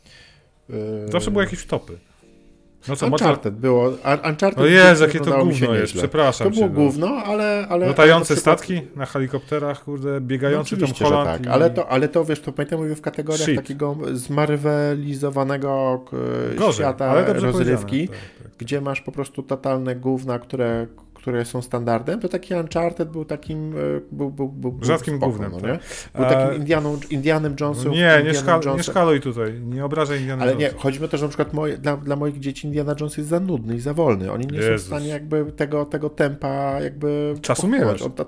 Yy... 0.69 0.77
Zawsze 1.13 1.31
były 1.31 1.45
jakieś 1.45 1.67
topy. 1.67 1.99
No 2.89 2.97
co. 2.97 3.07
Uncharted 3.07 3.55
było. 3.55 3.89
Un- 3.89 4.31
Uncharted 4.31 4.59
O 4.59 4.67
Jezu, 4.67 5.05
jakie 5.05 5.21
to 5.21 5.45
gówno 5.45 5.75
jest, 5.75 5.93
przepraszam 5.95 6.45
To 6.47 6.51
było 6.51 6.67
cię, 6.69 6.75
no. 6.75 6.81
gówno, 6.85 7.09
ale... 7.09 7.67
ale 7.69 7.87
Latające 7.87 8.15
ale 8.35 8.37
przykład- 8.37 8.59
statki 8.61 8.81
na 8.97 9.07
helikopterach, 9.07 9.85
kurde, 9.85 10.13
No 10.13 10.21
biegający 10.21 10.75
oczywiście, 10.75 11.05
że 11.05 11.11
Holland 11.11 11.29
tak, 11.39 11.47
i... 11.47 11.49
ale 11.49 11.71
to, 11.71 11.89
ale 11.89 12.09
to 12.09 12.25
wiesz, 12.25 12.41
to 12.41 12.53
pamiętam 12.53 12.81
mówię 12.83 12.95
w 12.95 13.01
kategoriach 13.01 13.43
Shit. 13.49 13.57
takiego 13.57 13.97
zmarwelizowanego 14.13 16.01
k- 16.11 16.17
Gorzej, 16.57 16.73
świata 16.75 17.23
rozrywki, 17.33 18.09
tak, 18.09 18.17
tak. 18.43 18.53
gdzie 18.59 18.81
masz 18.81 19.01
po 19.01 19.13
prostu 19.13 19.43
totalne 19.43 19.97
gówna, 19.97 20.39
które, 20.39 20.87
które 21.19 21.45
są 21.45 21.63
standardem, 21.63 22.21
to 22.21 22.29
taki 22.29 22.55
Uncharted 22.55 23.09
był 23.11 23.25
takim, 23.25 23.73
e, 23.73 24.01
był, 24.13 24.31
był, 24.31 24.49
był, 24.49 24.79
Rzadkim 24.83 25.17
spoko, 25.17 25.33
gównem, 25.33 25.53
no, 25.53 25.61
tak. 25.61 25.81
Był 26.15 26.25
A- 26.25 26.29
takim 26.29 26.57
Indianą, 26.57 26.99
Indianem 27.11 27.57
Jonesem. 27.61 27.93
Nie, 27.93 28.23
nie, 28.25 28.35
szkal, 28.35 28.61
nie 28.77 28.83
szkaluj 28.83 29.21
tutaj, 29.21 29.61
nie 29.61 29.85
obrażaj 29.85 30.21
Indiana 30.21 30.43
Ale 30.43 30.57
nie, 30.57 30.71
chodzi 30.77 30.99
mi 30.99 31.05
o 31.05 31.09
to, 31.09 31.17
że 31.17 31.25
na 31.25 31.29
przykład 31.29 31.53
moje, 31.53 31.79
dla, 31.79 31.97
dla 31.97 32.17
moich 32.17 32.41
dzieci 32.41 32.67
Indiana 32.67 32.95
Jones 33.01 33.17
jest 33.17 33.29
za 33.29 33.41
nudny 33.41 33.77
i 33.77 33.81
za 33.81 33.95
wolny. 33.95 34.33
Oni 34.33 34.47
nie 34.47 34.63
są 34.63 34.69
w 34.69 34.71
Jezus. 34.71 34.87
stanie 34.87 35.09
jakby 35.09 35.53
tego, 35.53 35.85
tego 35.85 36.11
tempa 36.11 36.81
jakby 36.81 37.35
Czasu 37.43 37.69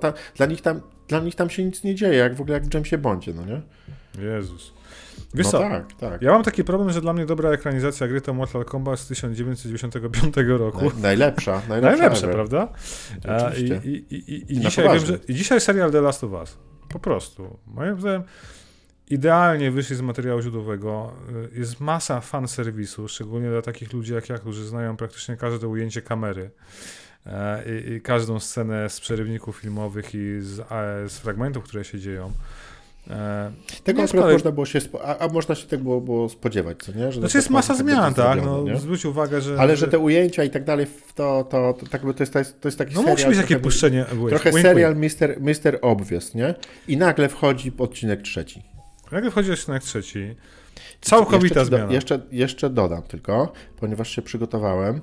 ta, 0.00 0.12
dla, 0.36 0.46
nich 0.46 0.60
tam, 0.60 0.80
dla 1.08 1.20
nich 1.20 1.34
tam 1.34 1.50
się 1.50 1.64
nic 1.64 1.84
nie 1.84 1.94
dzieje, 1.94 2.14
jak 2.14 2.34
w 2.34 2.40
ogóle 2.40 2.54
jak 2.54 2.64
w 2.64 2.74
Jamesie 2.74 2.98
Bondzie, 2.98 3.32
no 3.34 3.44
nie? 3.44 3.60
Jezus. 4.24 4.79
Wiesz 5.34 5.46
no 5.46 5.50
co, 5.50 5.58
tak, 5.58 5.92
tak. 5.92 6.22
ja 6.22 6.32
mam 6.32 6.42
taki 6.42 6.64
problem, 6.64 6.90
że 6.90 7.00
dla 7.00 7.12
mnie 7.12 7.26
dobra 7.26 7.50
ekranizacja 7.50 8.08
gry 8.08 8.20
to 8.20 8.34
Mortal 8.34 8.64
Kombat 8.64 8.98
z 9.00 9.06
1995 9.06 10.34
roku. 10.48 10.84
Naj, 10.84 10.92
najlepsza, 11.00 11.62
najlepsza. 11.68 12.28
Prawda? 12.28 12.68
Oczywiście. 13.36 13.80
i, 13.84 13.88
i, 13.88 14.34
i, 14.34 14.52
i, 14.52 14.60
dzisiaj 14.60 14.88
wiem, 14.88 15.06
że, 15.06 15.18
I 15.28 15.34
dzisiaj 15.34 15.60
serial 15.60 15.92
The 15.92 16.00
Last 16.00 16.24
of 16.24 16.32
Us. 16.32 16.58
Po 16.88 16.98
prostu. 16.98 17.58
Moim 17.66 18.00
zdaniem 18.00 18.22
idealnie 19.10 19.70
wyszli 19.70 19.96
z 19.96 20.00
materiału 20.00 20.42
źródłowego. 20.42 21.12
Y, 21.54 21.58
Jest 21.58 21.80
masa 21.80 22.20
fan 22.20 22.48
serwisu, 22.48 23.08
szczególnie 23.08 23.50
dla 23.50 23.62
takich 23.62 23.92
ludzi 23.92 24.14
jak 24.14 24.28
ja, 24.28 24.38
którzy 24.38 24.66
znają 24.66 24.96
praktycznie 24.96 25.36
każde 25.36 25.68
ujęcie 25.68 26.02
kamery. 26.02 26.50
e, 27.26 27.64
I, 27.80 27.92
i 27.92 28.00
każdą 28.00 28.40
scenę 28.40 28.90
z 28.90 29.00
przerywników 29.00 29.56
filmowych 29.56 30.14
i 30.14 30.40
z, 30.40 30.68
z 31.12 31.18
fragmentów, 31.18 31.64
które 31.64 31.84
się 31.84 31.98
dzieją. 31.98 32.32
E, 33.10 33.52
Tego 33.84 34.02
akurat 34.02 34.32
można 34.32 34.52
było 34.52 34.66
się, 34.66 34.80
spo, 34.80 35.04
a, 35.04 35.18
a 35.18 35.28
można 35.28 35.54
się 35.54 35.66
tego 35.66 35.82
było, 35.82 36.00
było 36.00 36.28
spodziewać, 36.28 36.78
co 36.78 36.92
nie? 36.92 37.12
Że 37.12 37.20
Znaczy 37.20 37.38
jest 37.38 37.50
masa 37.50 37.74
zmian, 37.74 38.14
tak? 38.14 38.44
No, 38.44 38.62
nie? 38.62 38.76
zwróć 38.76 39.04
uwagę, 39.04 39.40
że... 39.40 39.56
Ale 39.58 39.76
że 39.76 39.88
te 39.88 39.98
ujęcia 39.98 40.44
i 40.44 40.50
tak 40.50 40.64
dalej, 40.64 40.86
to, 41.14 41.44
to, 41.44 41.72
to, 41.72 41.86
tak 41.86 42.04
by 42.04 42.14
to, 42.14 42.22
jest, 42.22 42.32
to, 42.32 42.68
jest, 42.68 42.78
taki 42.78 42.94
No 42.94 43.00
serial... 43.00 43.16
musi 43.16 43.28
być 43.28 43.38
takie 43.38 43.58
puszczenie. 43.58 44.04
Trochę 44.28 44.50
wink, 44.50 44.62
serial 44.62 44.92
wink. 44.92 45.02
Mister, 45.02 45.40
Mister 45.40 45.78
Obvious, 45.82 46.34
nie? 46.34 46.54
I 46.88 46.96
nagle 46.96 47.28
wchodzi 47.28 47.72
odcinek 47.78 48.22
trzeci. 48.22 48.62
Jak 49.12 49.30
wchodzi 49.30 49.52
odcinek 49.52 49.82
trzeci, 49.82 50.36
całkowita 51.00 51.60
jeszcze, 51.60 51.64
ci 51.64 51.70
do- 51.70 51.76
zmiana. 51.76 51.92
Jeszcze, 51.92 52.20
jeszcze 52.32 52.70
dodam 52.70 53.02
tylko, 53.02 53.52
ponieważ 53.76 54.10
się 54.10 54.22
przygotowałem. 54.22 55.00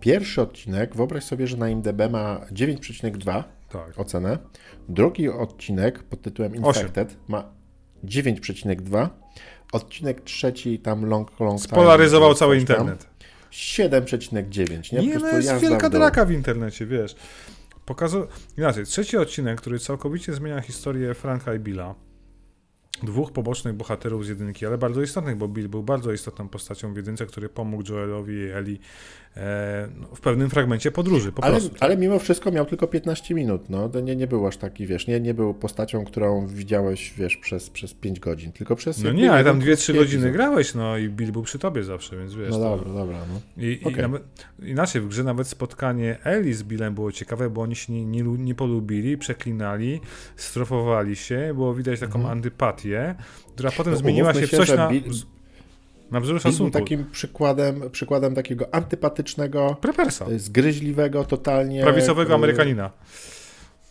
Pierwszy 0.00 0.42
odcinek, 0.42 0.96
wyobraź 0.96 1.24
sobie, 1.24 1.46
że 1.46 1.56
na 1.56 1.68
IMDB 1.68 2.10
ma 2.10 2.40
9,2 2.52 3.44
Tak. 3.74 3.98
ocenę. 3.98 4.38
Drugi 4.88 5.28
odcinek 5.28 6.02
pod 6.02 6.22
tytułem. 6.22 6.54
Infected 6.54 7.16
ma 7.28 7.52
9,2. 8.04 9.08
Odcinek 9.72 10.20
trzeci 10.20 10.78
tam 10.78 11.04
long, 11.06 11.40
long 11.40 11.60
time, 11.60 11.68
Spolaryzował 11.68 12.30
coś 12.30 12.38
cały 12.38 12.58
internet. 12.58 13.06
7,9. 13.52 14.92
Nie, 14.92 15.06
Nie, 15.06 15.18
no 15.18 15.28
jest 15.28 15.58
wielka 15.58 15.90
draka 15.90 16.24
w 16.24 16.30
internecie, 16.30 16.86
wiesz. 16.86 17.16
Pokazał... 17.86 18.26
Inaczej, 18.58 18.84
trzeci 18.84 19.16
odcinek, 19.16 19.60
który 19.60 19.78
całkowicie 19.78 20.32
zmienia 20.32 20.60
historię 20.60 21.14
Franka 21.14 21.54
i 21.54 21.58
Billa. 21.58 21.94
Dwóch 23.02 23.32
pobocznych 23.32 23.74
bohaterów 23.74 24.26
z 24.26 24.28
jedynki, 24.28 24.66
ale 24.66 24.78
bardzo 24.78 25.02
istotnych, 25.02 25.36
bo 25.36 25.48
Bill 25.48 25.68
był 25.68 25.82
bardzo 25.82 26.12
istotną 26.12 26.48
postacią 26.48 26.94
w 26.94 26.96
jedynce, 26.96 27.26
który 27.26 27.48
pomógł 27.48 27.92
Joelowi 27.92 28.34
i 28.34 28.50
Eli 28.50 28.80
w 30.14 30.20
pewnym 30.22 30.50
fragmencie 30.50 30.90
podróży, 30.90 31.32
po 31.32 31.44
Ale, 31.44 31.52
prostu. 31.60 31.76
ale 31.80 31.96
mimo 31.96 32.18
wszystko 32.18 32.50
miał 32.52 32.66
tylko 32.66 32.86
15 32.86 33.34
minut, 33.34 33.70
no. 33.70 33.88
To 33.88 34.00
nie, 34.00 34.16
nie 34.16 34.26
był 34.26 34.46
aż 34.46 34.56
taki, 34.56 34.86
wiesz, 34.86 35.06
nie, 35.06 35.20
nie 35.20 35.34
był 35.34 35.54
postacią, 35.54 36.04
którą 36.04 36.46
widziałeś, 36.46 37.14
wiesz, 37.18 37.36
przez, 37.36 37.70
przez 37.70 37.94
5 37.94 38.20
godzin, 38.20 38.52
tylko 38.52 38.76
przez... 38.76 39.02
No 39.02 39.12
nie, 39.12 39.32
ale 39.32 39.44
tam 39.44 39.60
2-3 39.60 39.64
krótki 39.64 39.92
godziny 39.92 40.22
epizod. 40.22 40.32
grałeś, 40.32 40.74
no 40.74 40.98
i 40.98 41.08
Bill 41.08 41.32
był 41.32 41.42
przy 41.42 41.58
tobie 41.58 41.84
zawsze, 41.84 42.16
więc 42.16 42.34
wiesz. 42.34 42.50
No 42.50 42.56
to... 42.58 42.76
dobra, 42.76 42.92
dobra, 42.92 43.18
no. 43.32 43.62
I, 43.62 43.66
i 43.82 43.84
Okej. 43.84 44.02
nawet, 44.02 44.22
inaczej, 44.62 45.02
w 45.02 45.08
grze 45.08 45.24
nawet 45.24 45.48
spotkanie 45.48 46.18
Eli 46.24 46.52
z 46.54 46.62
Billem 46.62 46.94
było 46.94 47.12
ciekawe, 47.12 47.50
bo 47.50 47.60
oni 47.62 47.76
się 47.76 47.92
nie, 47.92 48.04
nie, 48.06 48.22
nie 48.22 48.54
polubili, 48.54 49.18
przeklinali, 49.18 50.00
strofowali 50.36 51.16
się, 51.16 51.52
było 51.54 51.74
widać 51.74 52.00
taką 52.00 52.18
Mhm. 52.18 52.32
antypatię, 52.38 53.14
która 53.54 53.70
potem 53.70 53.92
No, 53.92 53.98
zmieniła 53.98 54.34
się 54.34 54.46
w 54.46 54.50
się, 54.50 54.56
coś 54.56 54.68
że 54.68 54.76
na, 54.76 54.88
Bill- 54.90 55.24
na 56.14 56.20
wzór 56.20 56.40
szacunku. 56.40 56.78
takim 56.78 57.04
przykładem, 57.10 57.90
przykładem 57.90 58.34
takiego 58.34 58.74
antypatycznego, 58.74 59.76
Prepersa, 59.80 60.26
e, 60.26 60.38
zgryźliwego, 60.38 61.24
totalnie... 61.24 61.82
prawicowego 61.82 62.32
e, 62.32 62.34
Amerykanina. 62.34 62.90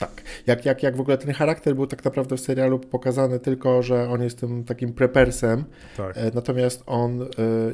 Tak. 0.07 0.21
Jak, 0.47 0.65
jak, 0.65 0.83
jak 0.83 0.95
w 0.97 1.01
ogóle 1.01 1.17
ten 1.17 1.33
charakter 1.33 1.75
był 1.75 1.87
tak 1.87 2.05
naprawdę 2.05 2.37
w 2.37 2.39
serialu 2.39 2.79
pokazany 2.79 3.39
tylko, 3.39 3.83
że 3.83 4.09
on 4.09 4.21
jest 4.23 4.39
tym 4.39 4.63
takim 4.63 4.93
prepersem, 4.93 5.63
Tak. 5.97 6.17
e, 6.17 6.31
natomiast 6.35 6.83
on 6.85 7.21
e, 7.21 7.27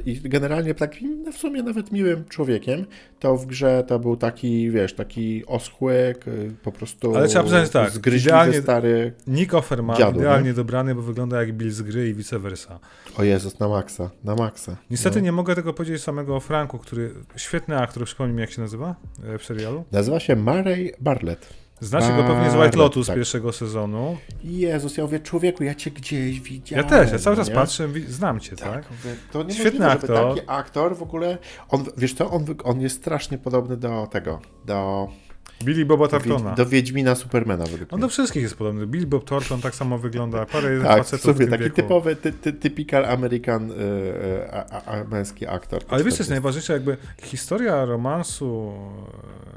i 0.06 0.22
generalnie 0.22 0.74
takim 0.76 1.24
no, 1.24 1.32
w 1.32 1.38
sumie 1.38 1.64
nawet 1.64 1.92
miłym 1.92 2.26
człowiekiem, 2.26 2.86
to 3.20 3.38
w 3.38 3.46
grze 3.46 3.84
to 3.88 4.00
był 4.00 4.18
taki, 4.18 4.72
wiesz, 4.72 4.94
taki 4.94 5.46
oschłyk, 5.46 6.28
e, 6.28 6.32
po 6.64 6.72
prostu 6.72 7.16
Ale 7.16 7.28
trzeba 7.28 7.44
przyznać 7.44 7.70
tak, 7.70 7.94
idealnie- 7.94 8.62
stary, 8.62 9.14
Nick 9.28 9.54
Offerman 9.54 9.98
Dziadu, 9.98 10.20
idealnie 10.20 10.54
dobrany, 10.54 10.96
bo 10.96 11.02
wygląda 11.02 11.40
jak 11.40 11.54
Bill 11.54 11.72
z 11.72 11.82
gry 11.82 12.10
i 12.10 12.14
vice 12.14 12.40
versa. 12.40 12.80
o 13.18 13.24
Jezus, 13.24 13.60
na 13.60 13.68
maksa, 13.68 14.10
na 14.24 14.36
maksa. 14.36 14.76
Niestety 14.90 15.20
No. 15.20 15.26
nie 15.26 15.32
mogę 15.32 15.56
tego 15.56 15.74
powiedzieć 15.74 16.02
samego 16.04 16.36
o 16.36 16.40
Franku, 16.40 16.78
który, 16.80 17.12
świetny 17.36 17.78
aktor, 17.80 18.04
przypomnij 18.06 18.36
mi 18.36 18.42
jak 18.42 18.52
się 18.52 18.62
nazywa 18.62 18.96
w 19.40 19.44
serialu. 19.46 19.84
Nazywa 19.92 20.20
się 20.20 20.36
Murray 20.36 20.94
Bartlett. 21.00 21.59
Znacie 21.82 22.14
go 22.16 22.24
pewnie 22.24 22.52
z 22.52 22.56
White 22.56 22.78
Lotus 22.78 23.08
tak. 23.08 23.16
pierwszego 23.16 23.52
sezonu. 23.54 24.18
Jezus, 24.44 24.98
ja 24.98 25.04
mówię, 25.04 25.20
człowieku, 25.20 25.64
ja 25.64 25.76
cię 25.76 25.92
gdzieś 25.92 26.38
Ja 26.38 26.44
widziałem. 26.44 26.86
też, 26.86 27.12
ja 27.12 27.20
cały 27.20 27.36
czas 27.36 27.50
nie? 27.50 27.56
patrzę, 27.56 27.90
znam 28.08 28.40
cię, 28.40 28.56
tak? 28.56 28.74
Tak, 28.74 28.92
mówię, 28.92 29.16
to 29.32 29.44
nie 29.44 29.54
Świetny 29.54 29.72
żeby 29.72 29.86
aktor. 29.92 30.36
taki 30.36 30.48
aktor 30.48 30.98
w 30.98 31.04
ogóle, 31.04 31.38
on, 31.70 31.86
wiesz 31.98 32.14
co, 32.14 32.32
on, 32.32 32.46
on 32.64 32.82
jest 32.82 32.96
strasznie 32.96 33.38
podobny 33.38 33.78
do 33.78 34.08
tego, 34.12 34.40
do, 34.66 35.08
Billy 35.64 35.86
Boba 35.86 36.08
Tartona. 36.08 36.56
do 36.56 36.66
Wiedźmina 36.66 37.16
Supermana 37.16 37.66
według 37.66 37.94
On 37.94 38.00
do 38.00 38.10
wszystkich 38.10 38.44
jest 38.44 38.56
podobny. 38.56 38.88
Bill 38.88 39.08
Bob 39.08 39.26
Thornton 39.26 39.62
tak 39.62 39.76
samo 39.76 39.98
wygląda. 39.98 40.46
Parę 40.46 40.70
jeden 40.72 40.88
Tak, 40.88 40.98
facetów 40.98 41.22
sobie 41.22 41.48
w 41.48 41.50
taki 41.50 41.64
wieku. 41.64 41.76
typowy, 41.76 42.16
ty, 42.16 42.32
ty, 42.34 42.54
typical 42.54 43.06
American 43.06 43.72
y, 43.72 43.74
y, 43.74 45.08
męski 45.12 45.48
aktor. 45.48 45.82
Ale 45.90 46.04
wiesz, 46.04 46.14
co 46.14 46.20
jest 46.20 46.30
najważniejsze, 46.32 46.74
jakby 46.74 46.98
historia 47.24 47.86
romansu 47.86 48.74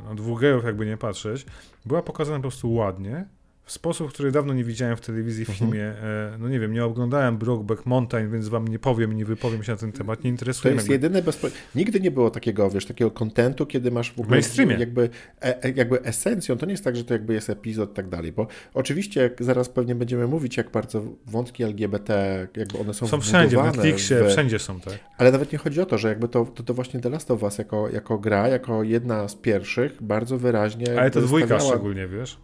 no, 0.08 0.14
dwóch 0.14 0.40
gejów, 0.40 0.64
jakby 0.64 0.86
nie 0.86 0.96
patrzeć, 0.96 1.46
była 1.86 2.02
pokazana 2.02 2.38
po 2.38 2.42
prostu 2.42 2.72
ładnie, 2.74 3.24
sposób, 3.72 4.12
który 4.12 4.32
dawno 4.32 4.54
nie 4.54 4.64
widziałem 4.64 4.96
w 4.96 5.00
telewizji, 5.00 5.44
w 5.44 5.50
Mhm. 5.50 5.70
filmie. 5.70 5.84
E, 5.84 6.36
No 6.38 6.48
nie 6.48 6.60
wiem, 6.60 6.72
nie 6.72 6.84
oglądałem 6.84 7.38
Brokeback 7.38 7.86
Mountain, 7.86 8.30
więc 8.30 8.48
wam 8.48 8.68
nie 8.68 8.78
powiem, 8.78 9.12
nie 9.12 9.24
wypowiem 9.24 9.62
się 9.62 9.72
na 9.72 9.78
ten 9.78 9.92
temat, 9.92 10.18
nie 10.18 10.22
To 10.22 10.28
interesuje 10.28 10.74
jest 10.74 10.86
mnie. 10.86 10.92
jedyne 10.94 11.22
bezpo... 11.22 11.48
Nigdy 11.74 12.00
nie 12.00 12.10
było 12.10 12.30
takiego, 12.30 12.70
wiesz, 12.70 12.86
takiego 12.86 13.10
kontentu, 13.10 13.66
kiedy 13.66 13.90
masz 13.90 14.10
w 14.12 14.20
ogóle 14.20 14.30
mainstreamie. 14.30 14.74
jakby, 14.76 15.10
e, 15.42 15.64
e, 15.64 15.70
jakby 15.70 16.02
esencją, 16.02 16.56
to 16.58 16.66
nie 16.66 16.72
jest 16.72 16.84
tak, 16.84 16.96
że 16.96 17.04
to 17.04 17.14
jakby 17.14 17.34
jest 17.34 17.50
epizod 17.50 17.90
i 17.90 17.94
tak 17.94 18.08
dalej, 18.08 18.32
bo 18.32 18.46
oczywiście 18.74 19.30
zaraz 19.40 19.68
pewnie 19.68 19.94
będziemy 19.94 20.26
mówić, 20.26 20.56
jak 20.56 20.70
bardzo 20.70 21.02
wątki 21.26 21.62
LGBT, 21.64 22.46
jakby 22.56 22.78
one 22.78 22.94
są 22.94 23.06
Są 23.06 23.20
wszędzie, 23.20 23.56
w 23.58 23.62
Netflixie, 23.64 24.24
w- 24.24 24.28
wszędzie 24.28 24.58
są, 24.58 24.80
tak? 24.80 24.94
Ale 25.18 25.32
nawet 25.32 25.52
nie 25.52 25.58
chodzi 25.58 25.80
o 25.80 25.86
to, 25.86 25.98
że 25.98 26.08
jakby 26.08 26.28
to, 26.28 26.44
to, 26.44 26.62
to 26.62 26.74
właśnie 26.74 27.00
The 27.00 27.10
Last 27.10 27.30
of 27.30 27.42
Us 27.42 27.58
jako, 27.58 27.88
jako 27.90 28.18
gra, 28.18 28.48
jako 28.48 28.82
jedna 28.82 29.28
z 29.28 29.34
pierwszych, 29.34 30.02
bardzo 30.02 30.38
wyraźnie. 30.38 31.00
Ale 31.00 31.10
to 31.10 31.20
dwójka 31.20 31.46
stawiała- 31.46 31.68
szczególnie, 31.70 32.08
wiesz? 32.08 32.38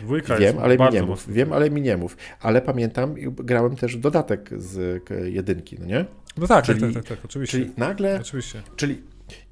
Dwójka 0.00 0.36
Wiem, 0.36 0.58
ale 0.58 0.78
mi 0.78 0.84
nie 0.92 1.02
mów. 1.02 1.32
Wiem, 1.32 1.52
ale 1.52 1.70
mi 1.70 1.80
nie 1.80 1.96
mów. 1.96 2.16
Ale 2.40 2.62
pamiętam, 2.62 3.14
grałem 3.30 3.76
też 3.76 3.96
w 3.96 4.00
dodatek 4.00 4.50
z 4.56 5.02
jedynki, 5.24 5.76
no 5.80 5.86
nie? 5.86 6.04
No 6.36 6.46
tak, 6.46 6.64
czyli- 6.64 6.80
tak, 6.80 6.92
tak, 6.94 7.04
tak, 7.04 7.24
oczywiście. 7.24 7.58
Czyli 7.58 7.70
nagle, 7.76 8.20
Oczywiście. 8.20 8.62
czyli 8.76 9.02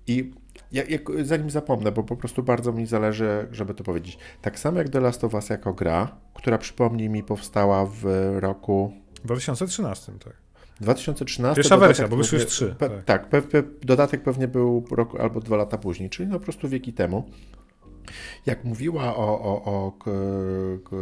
i 0.07 0.31
ja, 0.73 0.83
jak, 0.89 1.03
zanim 1.23 1.51
zapomnę, 1.51 1.93
bo 1.93 2.03
po 2.03 2.17
prostu 2.17 2.43
bardzo 2.43 2.73
mi 2.73 2.87
zależy, 2.87 3.49
żeby 3.53 3.75
to 3.75 3.85
powiedzieć. 3.85 4.19
Tak 4.43 4.59
samo 4.59 4.79
jak 4.79 4.89
The 4.89 5.01
Last 5.01 5.25
of 5.25 5.35
Us 5.35 5.51
jako 5.51 5.73
gra, 5.73 6.17
która 6.35 6.59
przypomnij 6.59 7.09
mi 7.09 7.23
powstała 7.23 7.87
w 7.87 8.05
roku 8.39 8.93
W 9.15 9.27
2013, 9.27 10.13
tak. 10.25 10.33
2013. 10.81 11.57
Pierwsza 11.57 11.77
wersja, 11.77 12.09
bo 12.09 12.17
wyszły 12.17 12.39
już 12.39 12.47
trzy, 12.47 12.75
tak. 12.79 13.05
tak, 13.05 13.29
pe, 13.29 13.43
pe, 13.43 13.63
dodatek 13.83 14.23
pewnie 14.23 14.49
był 14.49 14.85
rok 14.91 15.21
albo 15.21 15.41
dwa 15.41 15.57
lata 15.57 15.79
później, 15.79 16.11
czyli 16.11 16.29
no 16.29 16.39
po 16.39 16.45
prostu 16.45 16.69
wieki 16.69 16.93
temu. 16.93 17.31
Jak 18.47 18.65
mówiła 18.65 19.17
o, 19.17 19.41
o, 19.41 19.65
o 19.65 19.93
k, 19.93 20.05
k, 20.85 20.97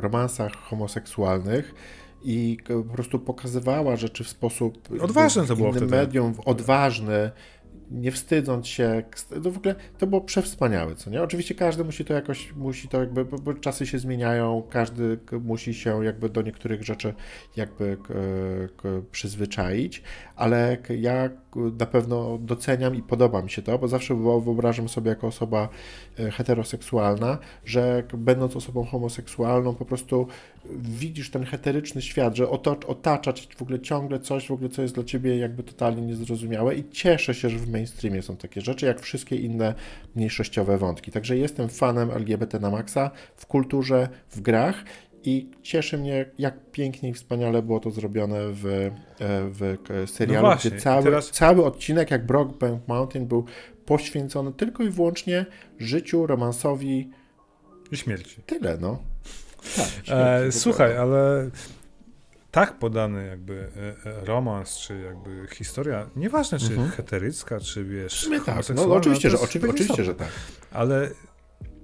romansach 0.00 0.52
homoseksualnych 0.52 1.74
i 2.24 2.58
po 2.88 2.94
prostu 2.94 3.18
pokazywała 3.18 3.96
rzeczy 3.96 4.24
w 4.24 4.28
sposób 4.28 4.88
Odważne 5.00 5.46
to 5.46 5.56
było 5.56 5.72
wtedy. 5.72 5.86
medium, 5.86 6.34
odważny 6.44 7.30
nie 7.90 8.12
wstydząc 8.12 8.66
się, 8.66 9.02
no 9.44 9.50
w 9.50 9.56
ogóle 9.56 9.74
to 9.98 10.06
było 10.06 10.20
przewspaniałe, 10.20 10.94
co 10.94 11.10
nie? 11.10 11.22
Oczywiście 11.22 11.54
każdy 11.54 11.84
musi 11.84 12.04
to 12.04 12.14
jakoś, 12.14 12.52
musi 12.52 12.88
to 12.88 13.00
jakby, 13.00 13.24
bo, 13.24 13.54
czasy 13.54 13.86
się 13.86 13.98
zmieniają, 13.98 14.62
każdy 14.70 15.18
musi 15.40 15.74
się 15.74 16.04
jakby 16.04 16.28
do 16.28 16.42
niektórych 16.42 16.82
rzeczy 16.82 17.14
jakby 17.56 17.96
przyzwyczaić, 19.10 20.02
ale 20.36 20.76
ja 20.98 21.30
na 21.78 21.86
pewno 21.86 22.38
doceniam 22.38 22.96
i 22.96 23.02
podoba 23.02 23.42
mi 23.42 23.50
się 23.50 23.62
to, 23.62 23.78
bo 23.78 23.88
zawsze 23.88 24.14
wyobrażam 24.14 24.88
sobie 24.88 25.08
jako 25.08 25.26
osoba 25.26 25.68
e, 26.18 26.30
heteroseksualna, 26.30 27.38
że 27.64 28.02
będąc 28.14 28.56
osobą 28.56 28.84
homoseksualną 28.84 29.74
po 29.74 29.84
prostu 29.84 30.26
widzisz 30.72 31.30
ten 31.30 31.44
heteryczny 31.44 32.02
świat, 32.02 32.36
że 32.36 32.50
otacza 32.86 33.32
cię 33.32 33.46
w 33.56 33.62
ogóle 33.62 33.80
ciągle 33.80 34.20
coś, 34.20 34.46
w 34.46 34.50
ogóle 34.50 34.68
co 34.68 34.82
jest 34.82 34.94
dla 34.94 35.04
ciebie 35.04 35.38
jakby 35.38 35.62
totalnie 35.62 36.02
niezrozumiałe 36.02 36.74
i 36.74 36.90
cieszę 36.90 37.34
się, 37.34 37.50
że 37.50 37.58
w 37.58 37.70
mainstreamie 37.70 38.22
są 38.22 38.36
takie 38.36 38.60
rzeczy, 38.60 38.86
jak 38.86 39.00
wszystkie 39.00 39.36
inne 39.36 39.74
mniejszościowe 40.16 40.78
wątki. 40.78 41.10
Także 41.10 41.36
jestem 41.36 41.68
fanem 41.68 42.10
LGBT 42.10 42.60
na 42.60 42.70
maksa 42.70 43.10
w 43.36 43.46
kulturze, 43.46 44.08
w 44.30 44.40
grach 44.40 44.84
i 45.24 45.50
cieszy 45.62 45.98
mnie, 45.98 46.26
jak 46.38 46.70
pięknie 46.70 47.08
i 47.08 47.12
wspaniale 47.12 47.62
było 47.62 47.80
to 47.80 47.90
zrobione 47.90 48.40
w, 48.52 48.66
e, 48.66 48.90
w 49.20 49.76
serialu, 50.06 50.42
no 50.42 50.54
właśnie, 50.54 50.70
gdzie 50.70 50.80
cały, 50.80 51.04
teraz... 51.04 51.30
cały 51.30 51.64
odcinek, 51.64 52.10
jak 52.10 52.26
Brockbank 52.26 52.88
Mountain, 52.88 53.26
był 53.26 53.44
poświęcony 53.86 54.52
tylko 54.52 54.82
i 54.82 54.90
wyłącznie 54.90 55.46
życiu, 55.78 56.26
romansowi 56.26 57.10
i 57.92 57.96
śmierci. 57.96 58.42
Tyle, 58.46 58.78
no. 58.80 59.13
Tak, 59.76 59.88
e, 60.08 60.52
słuchaj, 60.52 60.96
ale 60.96 61.50
tak 62.50 62.78
podany 62.78 63.26
jakby 63.26 63.68
e, 63.76 64.10
e, 64.10 64.24
romans, 64.24 64.78
czy 64.78 65.00
jakby 65.00 65.46
historia, 65.54 66.06
nieważne 66.16 66.58
czy 66.58 66.72
mhm. 66.72 66.90
heterycka, 66.90 67.60
czy 67.60 67.84
wiesz, 67.84 68.28
tak, 68.46 68.68
no, 68.74 68.86
no 68.86 68.94
oczywiście, 68.94 69.30
że, 69.30 69.40
oczywi 69.40 69.68
oczywiście, 69.68 70.04
że 70.04 70.14
tak. 70.14 70.28
Ale 70.72 71.10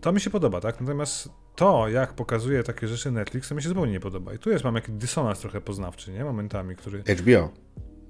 to 0.01 0.12
mi 0.12 0.20
się 0.20 0.31
podoba, 0.31 0.61
tak? 0.61 0.81
Natomiast 0.81 1.28
to, 1.57 1.89
jak 1.89 2.12
pokazuje 2.12 2.62
takie 2.62 2.89
rzeczy 2.89 3.11
Netflix, 3.11 3.48
to 3.48 3.55
mi 3.55 3.62
się 3.62 3.69
zupełnie 3.69 3.93
nie 3.93 4.01
podoba. 4.01 4.35
I 4.35 4.39
tu 4.39 4.51
jest, 4.51 4.65
mam 4.65 4.74
jakiś 4.74 4.94
dysonans 4.94 5.39
trochę 5.39 5.61
poznawczy, 5.61 6.12
nie? 6.12 6.24
Momentami, 6.24 6.77
który... 6.77 7.02
HBO. 7.02 7.51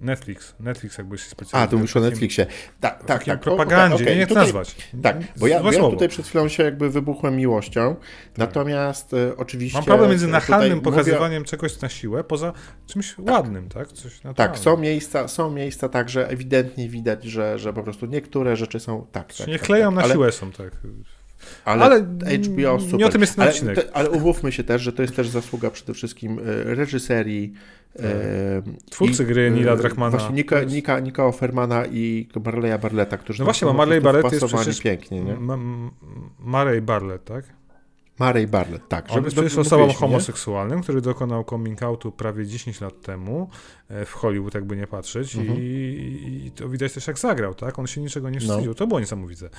Netflix, 0.00 0.54
Netflix 0.60 0.98
jakby 0.98 1.18
się 1.18 1.30
specjalnie. 1.30 1.68
A, 1.68 1.70
tu 1.70 1.76
mówisz 1.76 1.96
o 1.96 2.00
Netflixie. 2.00 2.46
Tak, 2.80 3.04
tak, 3.04 3.24
tak. 3.24 3.40
propagandzie, 3.40 3.94
okay, 3.94 4.06
okay. 4.06 4.16
nie 4.16 4.26
tutaj, 4.26 4.42
nazwać. 4.42 4.76
Tak, 5.02 5.16
bo 5.36 5.46
ja, 5.46 5.60
ja 5.72 5.80
tutaj 5.80 6.08
przed 6.08 6.26
chwilą 6.26 6.48
się 6.48 6.62
jakby 6.62 6.90
wybuchłem 6.90 7.36
miłością, 7.36 7.94
tak. 7.94 8.38
natomiast 8.38 9.14
e, 9.14 9.36
oczywiście... 9.36 9.78
Mam 9.78 9.84
problem 9.84 10.10
między 10.10 10.28
nachalnym 10.28 10.80
pokazywaniem 10.80 11.38
mówię... 11.38 11.50
czegoś 11.50 11.80
na 11.80 11.88
siłę, 11.88 12.24
poza 12.24 12.52
czymś 12.86 13.14
tak. 13.14 13.30
ładnym, 13.30 13.68
tak? 13.68 13.88
Coś 13.92 14.20
tak, 14.36 14.58
są 14.58 14.76
miejsca, 14.76 15.28
są 15.28 15.50
miejsca 15.50 15.88
tak, 15.88 16.08
że 16.08 16.28
ewidentnie 16.28 16.88
widać, 16.88 17.24
że, 17.24 17.58
że 17.58 17.72
po 17.72 17.82
prostu 17.82 18.06
niektóre 18.06 18.56
rzeczy 18.56 18.80
są 18.80 19.06
tak, 19.12 19.34
tak 19.34 19.46
Nie 19.46 19.58
tak, 19.58 19.66
kleją 19.66 19.86
tak, 19.86 19.94
na 19.94 20.02
ale... 20.02 20.12
siłę 20.12 20.32
są, 20.32 20.52
tak. 20.52 20.70
Ale, 21.64 21.84
ale, 21.84 22.00
HBO 22.00 22.80
super. 22.80 22.98
Nie 22.98 23.06
o 23.06 23.08
tym 23.08 23.20
jest 23.20 23.34
ten 23.34 23.42
ale, 23.42 23.50
odcinek. 23.50 23.74
To, 23.74 23.96
ale 23.96 24.10
umówmy 24.10 24.52
się 24.52 24.64
też, 24.64 24.82
że 24.82 24.92
to 24.92 25.02
jest 25.02 25.16
też 25.16 25.28
zasługa 25.28 25.70
przede 25.70 25.94
wszystkim 25.94 26.38
e, 26.38 26.74
reżyserii, 26.74 27.54
E, 27.98 28.62
Twórcy 28.90 29.22
I, 29.22 29.26
gry 29.26 29.50
Nila 29.50 29.76
Drachmana. 29.76 30.18
Właśnie 30.18 30.34
Nika, 30.34 30.62
Nika, 30.62 31.00
Nika 31.00 31.26
Offermana 31.26 31.86
i 31.86 32.28
Marleya 32.44 32.78
Barletta, 32.78 33.16
którzy 33.16 33.38
No 33.38 33.44
właśnie, 33.44 33.66
bo 33.66 33.74
Marley 33.74 34.00
Barlett 34.00 34.32
jest 34.32 34.46
przecież 34.46 34.80
pięknie, 34.80 35.20
nie? 35.20 35.34
Ma, 35.34 35.58
Marley 36.38 36.82
Barlett, 36.82 37.24
tak? 37.24 37.44
Marley 38.20 38.46
Barlett, 38.46 38.88
tak. 38.88 39.06
On 39.10 39.24
jest 39.24 39.36
przecież 39.36 39.58
osobą 39.58 39.92
homoseksualnym, 39.92 40.82
który 40.82 41.00
dokonał 41.00 41.44
coming 41.44 41.82
outu 41.82 42.12
prawie 42.12 42.46
10 42.46 42.80
lat 42.80 43.00
temu 43.00 43.48
e, 43.88 44.04
w 44.04 44.12
Hollywood, 44.12 44.54
jakby 44.54 44.76
nie 44.76 44.86
patrzeć 44.86 45.36
mhm. 45.36 45.58
i, 45.58 45.62
i, 46.46 46.50
to 46.50 46.68
widać 46.68 46.92
też 46.92 47.06
jak 47.06 47.18
zagrał, 47.18 47.54
tak? 47.54 47.78
On 47.78 47.86
się 47.86 48.00
niczego 48.00 48.30
nie 48.30 48.40
wstydził. 48.40 48.70
No. 48.70 48.74
To 48.74 48.86
było 48.86 49.00
niesamowite. 49.00 49.50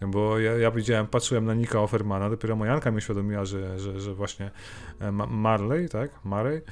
Bo 0.00 0.38
ja, 0.38 0.52
ja 0.56 0.70
widziałem, 0.70 1.06
patrzyłem 1.06 1.44
na 1.44 1.54
Nika 1.54 1.80
Offermana, 1.80 2.30
dopiero 2.30 2.56
moja 2.56 2.72
Janka 2.72 2.90
mi 2.90 2.96
uświadomiła, 2.96 3.44
że, 3.44 3.78
że, 3.78 4.00
że 4.00 4.14
właśnie 4.14 4.50
e, 5.00 5.12
Marley, 5.12 5.88
tak? 5.88 6.10
Marley 6.24 6.62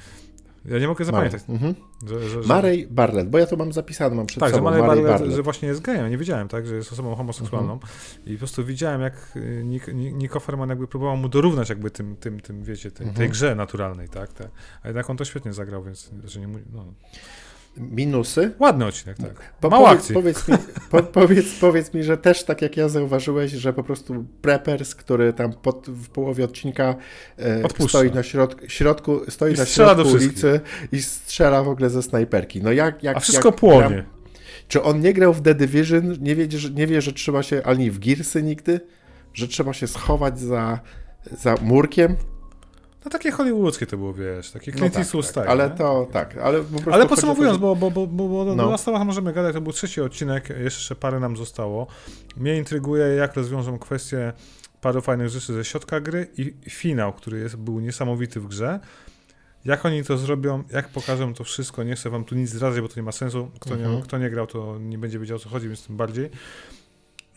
ja 0.65 0.79
nie 0.79 0.87
mogę 0.87 1.05
zapamiętać. 1.05 1.41
Mhm. 1.49 1.75
Że, 2.07 2.29
że, 2.29 2.43
że... 2.43 2.47
Marej 2.47 2.87
Barlett, 2.87 3.29
bo 3.29 3.37
ja 3.37 3.45
to 3.45 3.55
mam 3.55 3.73
zapisane, 3.73 4.15
mam 4.15 4.25
przed 4.25 4.39
tak, 4.39 4.51
sobą. 4.51 4.69
Tak, 4.69 4.79
że 4.79 4.87
Marej 4.87 5.03
Barlett, 5.03 5.33
że 5.33 5.43
właśnie 5.43 5.67
jest 5.67 5.81
gejem, 5.81 6.09
nie 6.09 6.17
wiedziałem, 6.17 6.47
tak, 6.47 6.67
że 6.67 6.75
jest 6.75 6.93
osobą 6.93 7.15
homoseksualną 7.15 7.73
mhm. 7.73 7.91
i 8.25 8.33
po 8.33 8.39
prostu 8.39 8.65
widziałem, 8.65 9.01
jak 9.01 9.31
y, 9.35 9.61
Nick, 9.65 9.87
Nick 9.93 10.35
Offerman 10.35 10.69
jakby 10.69 10.87
próbował 10.87 11.17
mu 11.17 11.29
dorównać 11.29 11.69
jakby 11.69 11.91
tym, 11.91 12.15
tym, 12.15 12.39
tym 12.39 12.63
wiecie, 12.63 12.91
tym, 12.91 13.07
mhm. 13.07 13.17
tej 13.17 13.29
grze 13.29 13.55
naturalnej, 13.55 14.09
tak, 14.09 14.33
te, 14.33 14.49
a 14.83 14.87
jednak 14.87 15.09
on 15.09 15.17
to 15.17 15.25
świetnie 15.25 15.53
zagrał, 15.53 15.83
więc 15.83 16.11
że 16.23 16.39
nie 16.39 16.47
no. 16.73 16.85
Minusy? 17.77 18.51
Ładny 18.59 18.85
odcinek, 18.85 19.17
tak. 19.17 19.53
Po, 19.59 19.69
Mało 19.69 19.85
powiedz, 19.85 19.99
akcji. 19.99 20.15
Powiedz 20.15 20.47
mi, 20.47 20.57
po, 20.89 21.03
powiedz, 21.19 21.45
powiedz 21.61 21.93
mi, 21.93 22.03
że 22.03 22.17
też 22.17 22.43
tak 22.43 22.61
jak 22.61 22.77
ja 22.77 22.89
zauważyłeś, 22.89 23.51
że 23.51 23.73
po 23.73 23.83
prostu 23.83 24.25
Preppers, 24.41 24.95
który 24.95 25.33
tam 25.33 25.53
pod, 25.53 25.87
w 25.87 26.09
połowie 26.09 26.43
odcinka 26.43 26.95
e, 27.37 27.87
stoi 27.87 28.11
na 28.11 28.23
środku, 28.23 28.69
środku 28.69 29.31
stoi 29.31 29.53
I 29.53 29.57
na 29.57 29.65
środku 29.65 30.09
ulicy 30.09 30.61
i 30.91 31.01
strzela 31.01 31.63
w 31.63 31.69
ogóle 31.69 31.89
ze 31.89 32.03
snajperki. 32.03 32.63
No 32.63 32.71
jak, 32.71 33.03
jak, 33.03 33.17
A 33.17 33.19
wszystko 33.19 33.49
jak 33.49 33.55
płonie. 33.55 33.89
Gram, 33.89 34.03
czy 34.67 34.83
on 34.83 35.01
nie 35.01 35.13
grał 35.13 35.33
w 35.33 35.41
The 35.41 35.55
Division? 35.55 36.15
Nie 36.19 36.35
wie, 36.35 36.47
że, 36.51 36.69
nie 36.69 36.87
wie, 36.87 37.01
że 37.01 37.13
trzeba 37.13 37.43
się, 37.43 37.61
ani 37.63 37.91
w 37.91 37.99
Gearsy 37.99 38.43
nigdy? 38.43 38.79
Że 39.33 39.47
trzeba 39.47 39.73
się 39.73 39.87
schować 39.87 40.39
za, 40.39 40.79
za 41.31 41.55
murkiem? 41.61 42.15
No 43.05 43.11
takie 43.11 43.31
hollywoodzkie 43.31 43.85
to 43.85 43.97
było, 43.97 44.13
wiesz, 44.13 44.51
takie 44.51 44.71
Clint 44.71 44.95
no 44.95 45.21
tak, 45.21 45.31
tak, 45.33 45.47
Ale 45.47 45.69
to, 45.69 46.07
tak, 46.11 46.37
ale 46.37 46.59
po 46.59 46.69
prostu 46.69 46.91
Ale 46.93 47.05
podsumowując, 47.05 47.57
bo, 47.57 47.75
bo, 47.75 47.91
bo, 47.91 48.07
bo, 48.07 48.27
bo 48.27 48.55
no. 48.55 48.69
na 48.69 48.77
stałach 48.77 49.03
możemy 49.03 49.33
gadać, 49.33 49.53
to 49.53 49.61
był 49.61 49.73
trzeci 49.73 50.01
odcinek, 50.01 50.49
jeszcze 50.49 50.95
parę 50.95 51.19
nam 51.19 51.37
zostało. 51.37 51.87
Mnie 52.37 52.57
intryguje, 52.57 53.05
jak 53.05 53.35
rozwiążą 53.35 53.79
kwestię 53.79 54.33
paru 54.81 55.01
fajnych 55.01 55.29
rzeczy 55.29 55.53
ze 55.53 55.65
środka 55.65 55.99
gry 55.99 56.27
i 56.37 56.53
finał, 56.69 57.13
który 57.13 57.39
jest, 57.39 57.55
był 57.55 57.79
niesamowity 57.79 58.39
w 58.39 58.47
grze. 58.47 58.79
Jak 59.65 59.85
oni 59.85 60.03
to 60.03 60.17
zrobią, 60.17 60.63
jak 60.71 60.89
pokażą 60.89 61.33
to 61.33 61.43
wszystko, 61.43 61.83
nie 61.83 61.95
chcę 61.95 62.09
wam 62.09 62.23
tu 62.23 62.35
nic 62.35 62.49
zdradzać, 62.49 62.81
bo 62.81 62.87
to 62.87 62.93
nie 62.97 63.03
ma 63.03 63.11
sensu. 63.11 63.51
Kto, 63.59 63.73
mhm. 63.73 63.95
nie, 63.95 64.01
kto 64.01 64.17
nie 64.17 64.29
grał, 64.29 64.47
to 64.47 64.77
nie 64.79 64.97
będzie 64.97 65.19
wiedział 65.19 65.37
o 65.37 65.39
co 65.39 65.49
chodzi, 65.49 65.67
więc 65.67 65.87
tym 65.87 65.97
bardziej. 65.97 66.29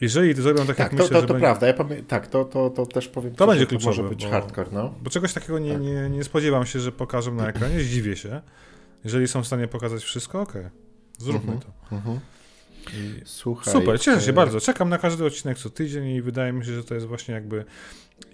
Jeżeli 0.03 0.35
to 0.35 0.43
zrobią 0.43 0.67
tak, 0.67 0.67
tak 0.67 0.79
jak 0.79 0.91
to, 0.91 0.97
myślę, 0.97 1.09
to, 1.09 1.21
to, 1.21 1.27
to 1.27 1.35
będzie... 1.35 1.45
prawda, 1.45 1.67
ja 1.67 1.75
pamię... 1.75 2.03
tak, 2.03 2.27
to, 2.27 2.45
to, 2.45 2.71
to 2.71 2.87
też 2.87 3.09
powiem, 3.09 3.35
to 3.35 3.47
będzie 3.47 3.67
kluczowe, 3.67 3.97
może 3.97 4.15
być 4.15 4.25
bo, 4.25 4.31
hardcore, 4.31 4.71
no. 4.73 4.95
Bo 5.03 5.11
czegoś 5.11 5.33
takiego 5.33 5.59
nie, 5.59 5.73
tak. 5.73 5.83
nie, 5.83 6.11
nie 6.11 6.25
spodziewam 6.25 6.67
się, 6.67 6.81
że 6.81 6.93
pokażą 6.93 7.35
na 7.35 7.49
ekranie, 7.49 7.81
zdziwię 7.81 8.17
się. 8.17 8.41
Jeżeli 9.05 9.29
są 9.29 9.43
w 9.43 9.47
stanie 9.47 9.69
pokazać 9.69 10.03
wszystko, 10.03 10.41
okej, 10.41 10.61
okay. 10.61 10.71
zróbmy 11.19 11.53
mhm, 11.53 11.61
to. 11.61 11.97
Mhm. 11.97 12.21
Słuchaj, 13.25 13.75
Super, 13.75 14.01
cieszę 14.01 14.21
się 14.21 14.31
e... 14.31 14.33
bardzo. 14.33 14.61
Czekam 14.61 14.89
na 14.89 14.99
każdy 14.99 15.25
odcinek 15.25 15.59
co 15.59 15.71
tydzień 15.71 16.07
i 16.09 16.23
wydaje 16.23 16.53
mi 16.53 16.65
się, 16.65 16.75
że 16.75 16.85
to 16.85 16.95
jest 16.95 17.07
właśnie 17.07 17.35
jakby 17.35 17.65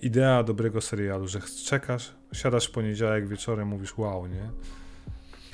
idea 0.02 0.42
dobrego 0.42 0.80
serialu, 0.80 1.28
że 1.28 1.40
czekasz, 1.66 2.14
siadasz 2.32 2.66
w 2.66 2.70
poniedziałek 2.70 3.28
wieczorem, 3.28 3.68
mówisz 3.68 3.98
wow, 3.98 4.26
nie? 4.26 4.50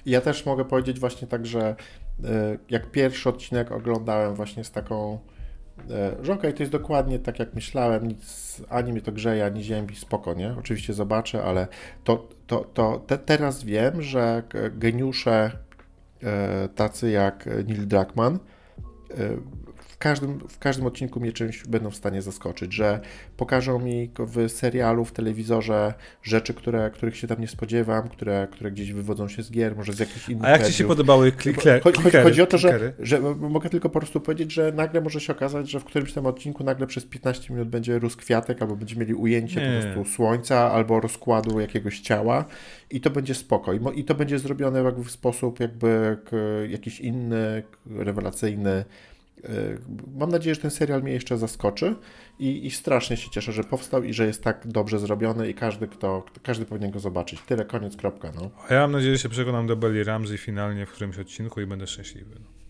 Ja 0.07 0.20
też 0.20 0.47
mogę 0.47 0.65
powiedzieć 0.65 1.01
właśnie 1.01 1.28
tak, 1.28 1.47
że 1.47 1.77
e, 2.24 2.59
jak 2.70 2.91
pierwszy 2.91 3.28
odcinek 3.28 3.73
oglądałem 3.73 4.35
właśnie 4.35 4.65
z 4.65 4.70
taką 4.70 5.19
że 6.22 6.32
okej, 6.32 6.34
okay, 6.34 6.52
to 6.52 6.62
jest 6.62 6.72
dokładnie 6.72 7.18
tak 7.18 7.38
jak 7.38 7.55
myślałem, 7.55 8.09
nic, 8.09 8.62
ani 8.68 8.92
mnie 8.92 9.01
to 9.01 9.12
grzeje, 9.12 9.46
ani 9.46 9.62
ziemi, 9.62 9.96
spoko, 9.96 10.34
nie? 10.34 10.55
Oczywiście 10.59 10.92
zobaczę, 10.92 11.44
ale 11.44 11.68
to, 12.05 12.28
to, 12.46 12.64
to 12.74 13.02
te, 13.06 13.18
teraz 13.18 13.64
wiem, 13.64 14.02
że 14.02 14.42
geniusze 14.72 15.51
e, 16.22 16.68
tacy 16.68 17.10
jak 17.10 17.46
Neil 17.46 17.86
Druckmann 17.86 18.34
e, 18.34 18.38
każdym, 20.05 20.39
w 20.48 20.59
każdym 20.59 20.86
odcinku 20.86 21.20
mnie 21.20 21.32
czymś 21.32 21.66
będą 21.66 21.90
w 21.90 21.97
stanie 21.97 22.22
zaskoczyć, 22.22 22.72
że 22.72 23.01
pokażą 23.36 23.78
mi 23.78 24.10
w 24.18 24.51
serialu, 24.51 25.05
w 25.05 25.12
telewizorze 25.12 25.94
rzeczy, 26.22 26.55
które, 26.55 26.90
których 26.90 27.16
się 27.16 27.26
tam 27.26 27.40
nie 27.40 27.48
spodziewam, 27.48 28.09
które, 28.09 28.48
które 28.51 28.70
gdzieś 28.70 28.93
wywodzą 28.93 29.28
się 29.28 29.43
z 29.43 29.51
gier, 29.51 29.76
może 29.76 29.93
z 29.93 29.98
jakichś 29.98 30.28
innych 30.28 30.44
A 30.44 30.51
jak 30.51 30.66
Ci 30.66 30.72
się 30.72 30.86
podobały 30.86 31.32
klikle, 31.32 31.81
chodzi, 31.81 32.02
chodzi 32.22 32.43
o 32.43 32.47
to, 32.47 32.59
że, 32.59 32.93
że 32.98 33.20
mogę 33.20 33.70
tylko 33.70 33.89
po 33.89 34.01
prostu 34.01 34.20
powiedzieć, 34.20 34.52
że 34.52 34.72
nagle 34.72 35.01
może 35.01 35.20
się 35.20 35.32
okazać, 35.32 35.70
że 35.70 35.81
w 35.81 35.85
którymś 35.85 36.12
tam 36.12 36.26
odcinku 36.26 36.64
nagle 36.64 36.86
przez 36.86 37.05
15 37.05 37.55
minut 37.55 37.68
będzie 37.68 37.98
rósł 37.98 38.18
kwiatek, 38.18 38.62
albo 38.62 38.76
będziemy 38.76 39.01
mieli 39.01 39.14
ujęcie 39.14 39.60
nie. 39.60 39.76
po 39.76 39.82
prostu 39.82 40.14
słońca, 40.14 40.72
albo 40.72 41.01
rozkładu 41.01 41.60
jakiegoś 41.60 42.01
ciała 42.01 42.44
i 42.90 43.01
to 43.01 43.10
będzie 43.10 43.35
spoko. 43.35 43.72
I, 43.94 44.05
to 44.05 44.14
będzie 44.14 44.39
zrobione 44.39 44.93
w 44.93 45.10
sposób 45.10 45.60
jakby 45.60 46.16
jakiś 46.68 47.01
inny, 47.01 47.62
rewelacyjny, 47.86 48.85
mam 50.16 50.31
nadzieję, 50.31 50.55
że 50.55 50.61
ten 50.61 50.70
serial 50.70 51.02
mnie 51.02 51.12
jeszcze 51.12 51.39
zaskoczy 51.39 51.94
i, 52.39 52.66
i, 52.66 52.70
strasznie 52.70 53.16
się 53.16 53.31
cieszę, 53.31 53.52
że 53.52 53.65
powstał 53.65 54.05
i 54.05 54.12
że 54.12 54.27
jest 54.27 54.43
tak 54.43 54.66
dobrze 54.66 54.98
zrobiony 54.98 55.48
i 55.48 55.55
każdy, 55.55 55.89
kto, 55.89 56.24
każdy 56.43 56.65
powinien 56.65 56.90
go 56.90 56.98
zobaczyć. 56.98 57.40
Tyle, 57.40 57.65
koniec, 57.65 57.97
kropka. 57.97 58.32
No. 58.35 58.51
A 58.69 58.74
ja 58.74 58.81
mam 58.81 58.93
nadzieję, 58.93 59.12
że 59.12 59.23
się 59.23 59.28
przekonam 59.28 59.66
do 59.66 59.77
Belly 59.77 60.05
Ramsey 60.05 60.39
finalnie 60.39 60.86
w 60.86 60.90
którymś 60.90 61.19
odcinku 61.19 61.61
i 61.61 61.66
będę 61.66 61.86
szczęśliwy. 61.86 62.35
No. 62.40 62.64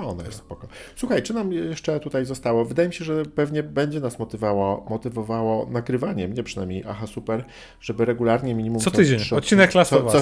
A 0.00 0.06
ona 0.06 0.24
jest 0.24 0.38
spoko. 0.38 0.68
Słuchaj, 0.96 1.22
czy 1.22 1.34
nam 1.34 1.52
jeszcze 1.52 2.00
tutaj 2.00 2.24
zostało? 2.24 2.64
Wydaje 2.64 2.88
mi 2.88 2.94
się, 2.94 3.04
że 3.04 3.24
pewnie 3.24 3.62
będzie 3.62 4.00
nas 4.00 4.18
motywowało, 4.18 4.86
motywowało 4.90 5.66
nagrywanie, 5.70 6.28
mnie 6.28 6.42
przynajmniej, 6.42 6.84
aha, 6.88 7.06
super, 7.06 7.44
żeby 7.80 8.04
regularnie 8.04 8.54
minimum... 8.54 8.80
Co 8.80 8.90
tydzień, 8.90 9.18
odcinek 9.30 9.70
klasowy. 9.70 10.18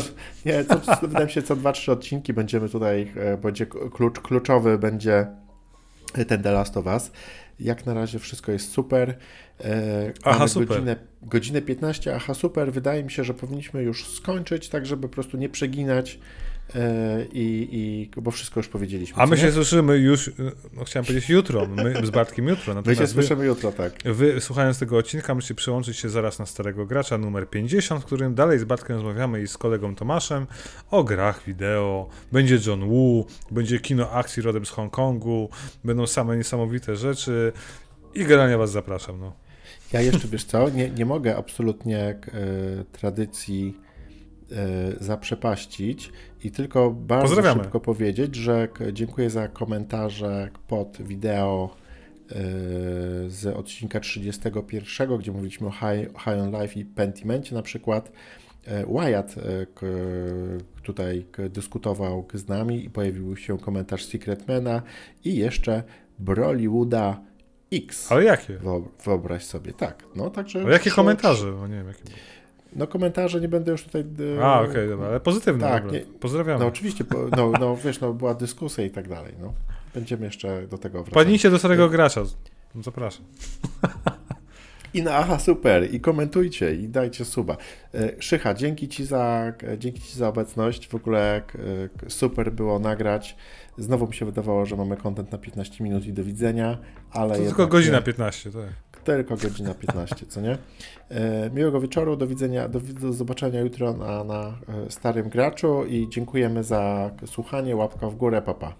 Nie, 0.46 0.64
co, 0.64 1.06
wydaje 1.06 1.26
mi 1.26 1.32
się, 1.32 1.42
co 1.42 1.56
dwa, 1.56 1.72
trzy 1.72 1.92
odcinki 1.92 2.32
będziemy 2.32 2.68
tutaj, 2.68 3.12
e, 3.16 3.36
będzie 3.36 3.66
klucz, 3.66 4.20
kluczowy 4.20 4.78
będzie 4.78 5.26
ten 6.28 6.42
The 6.42 6.50
Last 6.50 6.76
of 6.76 6.86
Us. 6.86 7.10
Jak 7.60 7.86
na 7.86 7.94
razie 7.94 8.18
wszystko 8.18 8.52
jest 8.52 8.72
super. 8.72 9.16
E, 9.64 10.12
Aha, 10.24 10.48
super. 10.48 10.68
Godzinę, 10.68 10.96
godzinę 11.22 11.62
15, 11.62 12.14
aha, 12.14 12.34
super. 12.34 12.72
Wydaje 12.72 13.04
mi 13.04 13.10
się, 13.10 13.24
że 13.24 13.34
powinniśmy 13.34 13.82
już 13.82 14.06
skończyć, 14.08 14.68
tak 14.68 14.86
żeby 14.86 15.08
po 15.08 15.14
prostu 15.14 15.36
nie 15.36 15.48
przeginać 15.48 16.14
e, 16.14 16.18
i, 17.32 17.68
i 17.72 18.20
bo 18.20 18.30
wszystko 18.30 18.60
już 18.60 18.68
powiedzieliśmy. 18.68 19.22
A 19.22 19.26
my 19.26 19.36
nie? 19.36 19.42
się 19.42 19.52
słyszymy 19.52 19.98
już, 19.98 20.30
no 20.72 20.84
chciałem 20.84 21.06
powiedzieć 21.06 21.30
jutro, 21.30 21.66
my 21.66 22.06
z 22.06 22.10
Bartkiem 22.10 22.48
jutro. 22.48 22.74
My 22.74 22.80
się 22.82 22.90
Natomiast 22.90 23.14
wy, 23.14 23.22
słyszymy 23.22 23.46
jutro, 23.46 23.72
tak. 23.72 23.92
wy 24.04 24.40
słuchając 24.40 24.78
tego 24.78 24.96
odcinka 24.96 25.34
musicie 25.34 25.54
przyłączyć 25.54 25.96
się 25.96 26.08
zaraz 26.08 26.38
na 26.38 26.46
Starego 26.46 26.86
Gracza 26.86 27.18
numer 27.18 27.50
50, 27.50 28.02
w 28.02 28.04
którym 28.06 28.34
dalej 28.34 28.58
z 28.58 28.64
Bartkiem 28.64 28.96
rozmawiamy 28.96 29.42
i 29.42 29.48
z 29.48 29.58
kolegą 29.58 29.94
Tomaszem 29.94 30.46
o 30.90 31.04
grach 31.04 31.42
wideo. 31.46 32.08
Będzie 32.32 32.58
John 32.66 32.88
Woo, 32.88 33.26
będzie 33.50 33.80
kino 33.80 34.10
akcji 34.10 34.42
rodem 34.42 34.66
z 34.66 34.70
Hongkongu, 34.70 35.48
będą 35.84 36.06
same 36.06 36.36
niesamowite 36.36 36.96
rzeczy 36.96 37.52
i 38.14 38.24
generalnie 38.24 38.58
was 38.58 38.70
zapraszam. 38.70 39.20
No. 39.20 39.32
Ja 39.92 40.00
jeszcze, 40.00 40.28
wiesz 40.28 40.44
co, 40.44 40.70
nie, 40.70 40.90
nie 40.90 41.06
mogę 41.06 41.36
absolutnie 41.36 41.98
e, 41.98 42.18
tradycji 42.92 43.74
e, 43.78 43.83
zaprzepaścić 45.00 46.12
i 46.44 46.50
tylko 46.50 46.90
bardzo 46.90 47.42
szybko 47.52 47.80
powiedzieć, 47.80 48.34
że 48.34 48.68
dziękuję 48.92 49.30
za 49.30 49.48
komentarze 49.48 50.50
pod 50.68 51.02
wideo 51.02 51.70
e, 52.30 52.34
z 53.28 53.46
odcinka 53.56 54.00
31, 54.00 55.18
gdzie 55.18 55.32
mówiliśmy 55.32 55.66
o 55.66 55.70
High, 55.70 56.08
High 56.24 56.42
on 56.42 56.62
Life 56.62 56.80
i 56.80 56.84
Pentimencie 56.84 57.54
na 57.54 57.62
przykład. 57.62 58.12
E, 58.64 58.86
Wyatt 58.86 59.34
e, 59.38 59.66
tutaj 60.82 61.26
dyskutował 61.50 62.26
z 62.34 62.48
nami 62.48 62.84
i 62.84 62.90
pojawił 62.90 63.36
się 63.36 63.58
komentarz 63.58 64.04
Secretmana 64.04 64.82
i 65.24 65.36
jeszcze 65.36 65.82
Brollywooda 66.18 67.20
X. 67.72 68.12
Ale 68.12 68.24
jakie? 68.24 68.58
Wyob- 68.58 68.88
Wyobraź 69.04 69.44
sobie, 69.44 69.72
tak. 69.72 70.04
No, 70.16 70.30
także 70.30 70.60
Ale 70.60 70.72
jakie 70.72 70.90
komentarze? 70.90 71.52
No, 71.52 71.68
nie 71.68 71.76
wiem, 71.76 71.86
jakie... 71.86 72.02
No 72.76 72.86
komentarze 72.86 73.40
nie 73.40 73.48
będę 73.48 73.72
już 73.72 73.84
tutaj... 73.84 74.04
e, 74.38 74.44
A, 74.44 74.60
okej, 74.60 74.88
dobra, 74.88 75.06
ale 75.08 75.20
pozytywne. 75.20 75.68
tak, 75.68 75.92
nie- 75.92 76.00
Pozdrawiamy. 76.00 76.60
No 76.60 76.66
oczywiście, 76.66 77.04
no, 77.36 77.52
no 77.60 77.76
wiesz, 77.76 78.00
no 78.00 78.12
była 78.12 78.34
dyskusja 78.34 78.84
i 78.84 78.90
tak 78.90 79.08
dalej, 79.08 79.34
no. 79.40 79.52
Będziemy 79.94 80.24
jeszcze 80.26 80.66
do 80.66 80.78
tego 80.78 80.98
wracać. 80.98 81.12
Wpadnijcie 81.12 81.50
do 81.50 81.58
Starego 81.58 81.88
Gracza. 81.88 82.22
Zapraszam. 82.82 83.24
I 84.94 85.02
na 85.02 85.16
aha, 85.16 85.38
super, 85.38 85.94
i 85.94 86.00
komentujcie, 86.00 86.74
i 86.74 86.88
dajcie 86.88 87.24
suba. 87.24 87.56
E, 87.94 88.10
Szycha, 88.18 88.54
dzięki 88.54 88.88
Ci 88.88 89.04
za, 89.04 89.52
e, 89.62 89.78
dzięki 89.78 90.00
ci 90.02 90.18
za 90.18 90.28
obecność, 90.28 90.88
w 90.88 90.94
ogóle 90.94 91.36
e, 91.36 91.42
super 92.10 92.52
było 92.52 92.78
nagrać. 92.78 93.36
Znowu 93.78 94.06
mi 94.06 94.14
się 94.14 94.26
wydawało, 94.26 94.66
że 94.66 94.76
mamy 94.76 94.96
kontent 94.96 95.32
na 95.32 95.38
15 95.38 95.84
minut 95.84 96.06
i 96.06 96.12
do 96.12 96.24
widzenia, 96.24 96.78
ale 97.10 97.38
To 97.38 97.44
tylko 97.44 97.66
godzina 97.66 97.96
nie. 97.98 98.02
15, 98.02 98.50
tak. 98.50 98.93
Tylko 99.04 99.36
godzina 99.36 99.74
15, 99.74 100.26
co 100.26 100.40
nie? 100.40 100.58
E, 101.08 101.50
miłego 101.50 101.80
wieczoru, 101.80 102.16
do 102.16 102.26
widzenia, 102.26 102.68
do, 102.68 102.80
do 102.80 103.12
zobaczenia 103.12 103.60
jutro 103.60 103.92
na, 103.92 104.24
na 104.24 104.58
e, 104.86 104.90
Starym 104.90 105.28
Graczu 105.28 105.84
i 105.84 106.08
dziękujemy 106.08 106.64
za 106.64 107.10
słuchanie, 107.26 107.76
łapka 107.76 108.08
w 108.08 108.16
górę, 108.16 108.42
papa. 108.42 108.74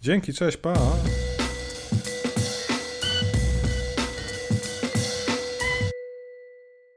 Dzięki, 0.00 0.32
cześć, 0.32 0.56
pa. 0.56 0.74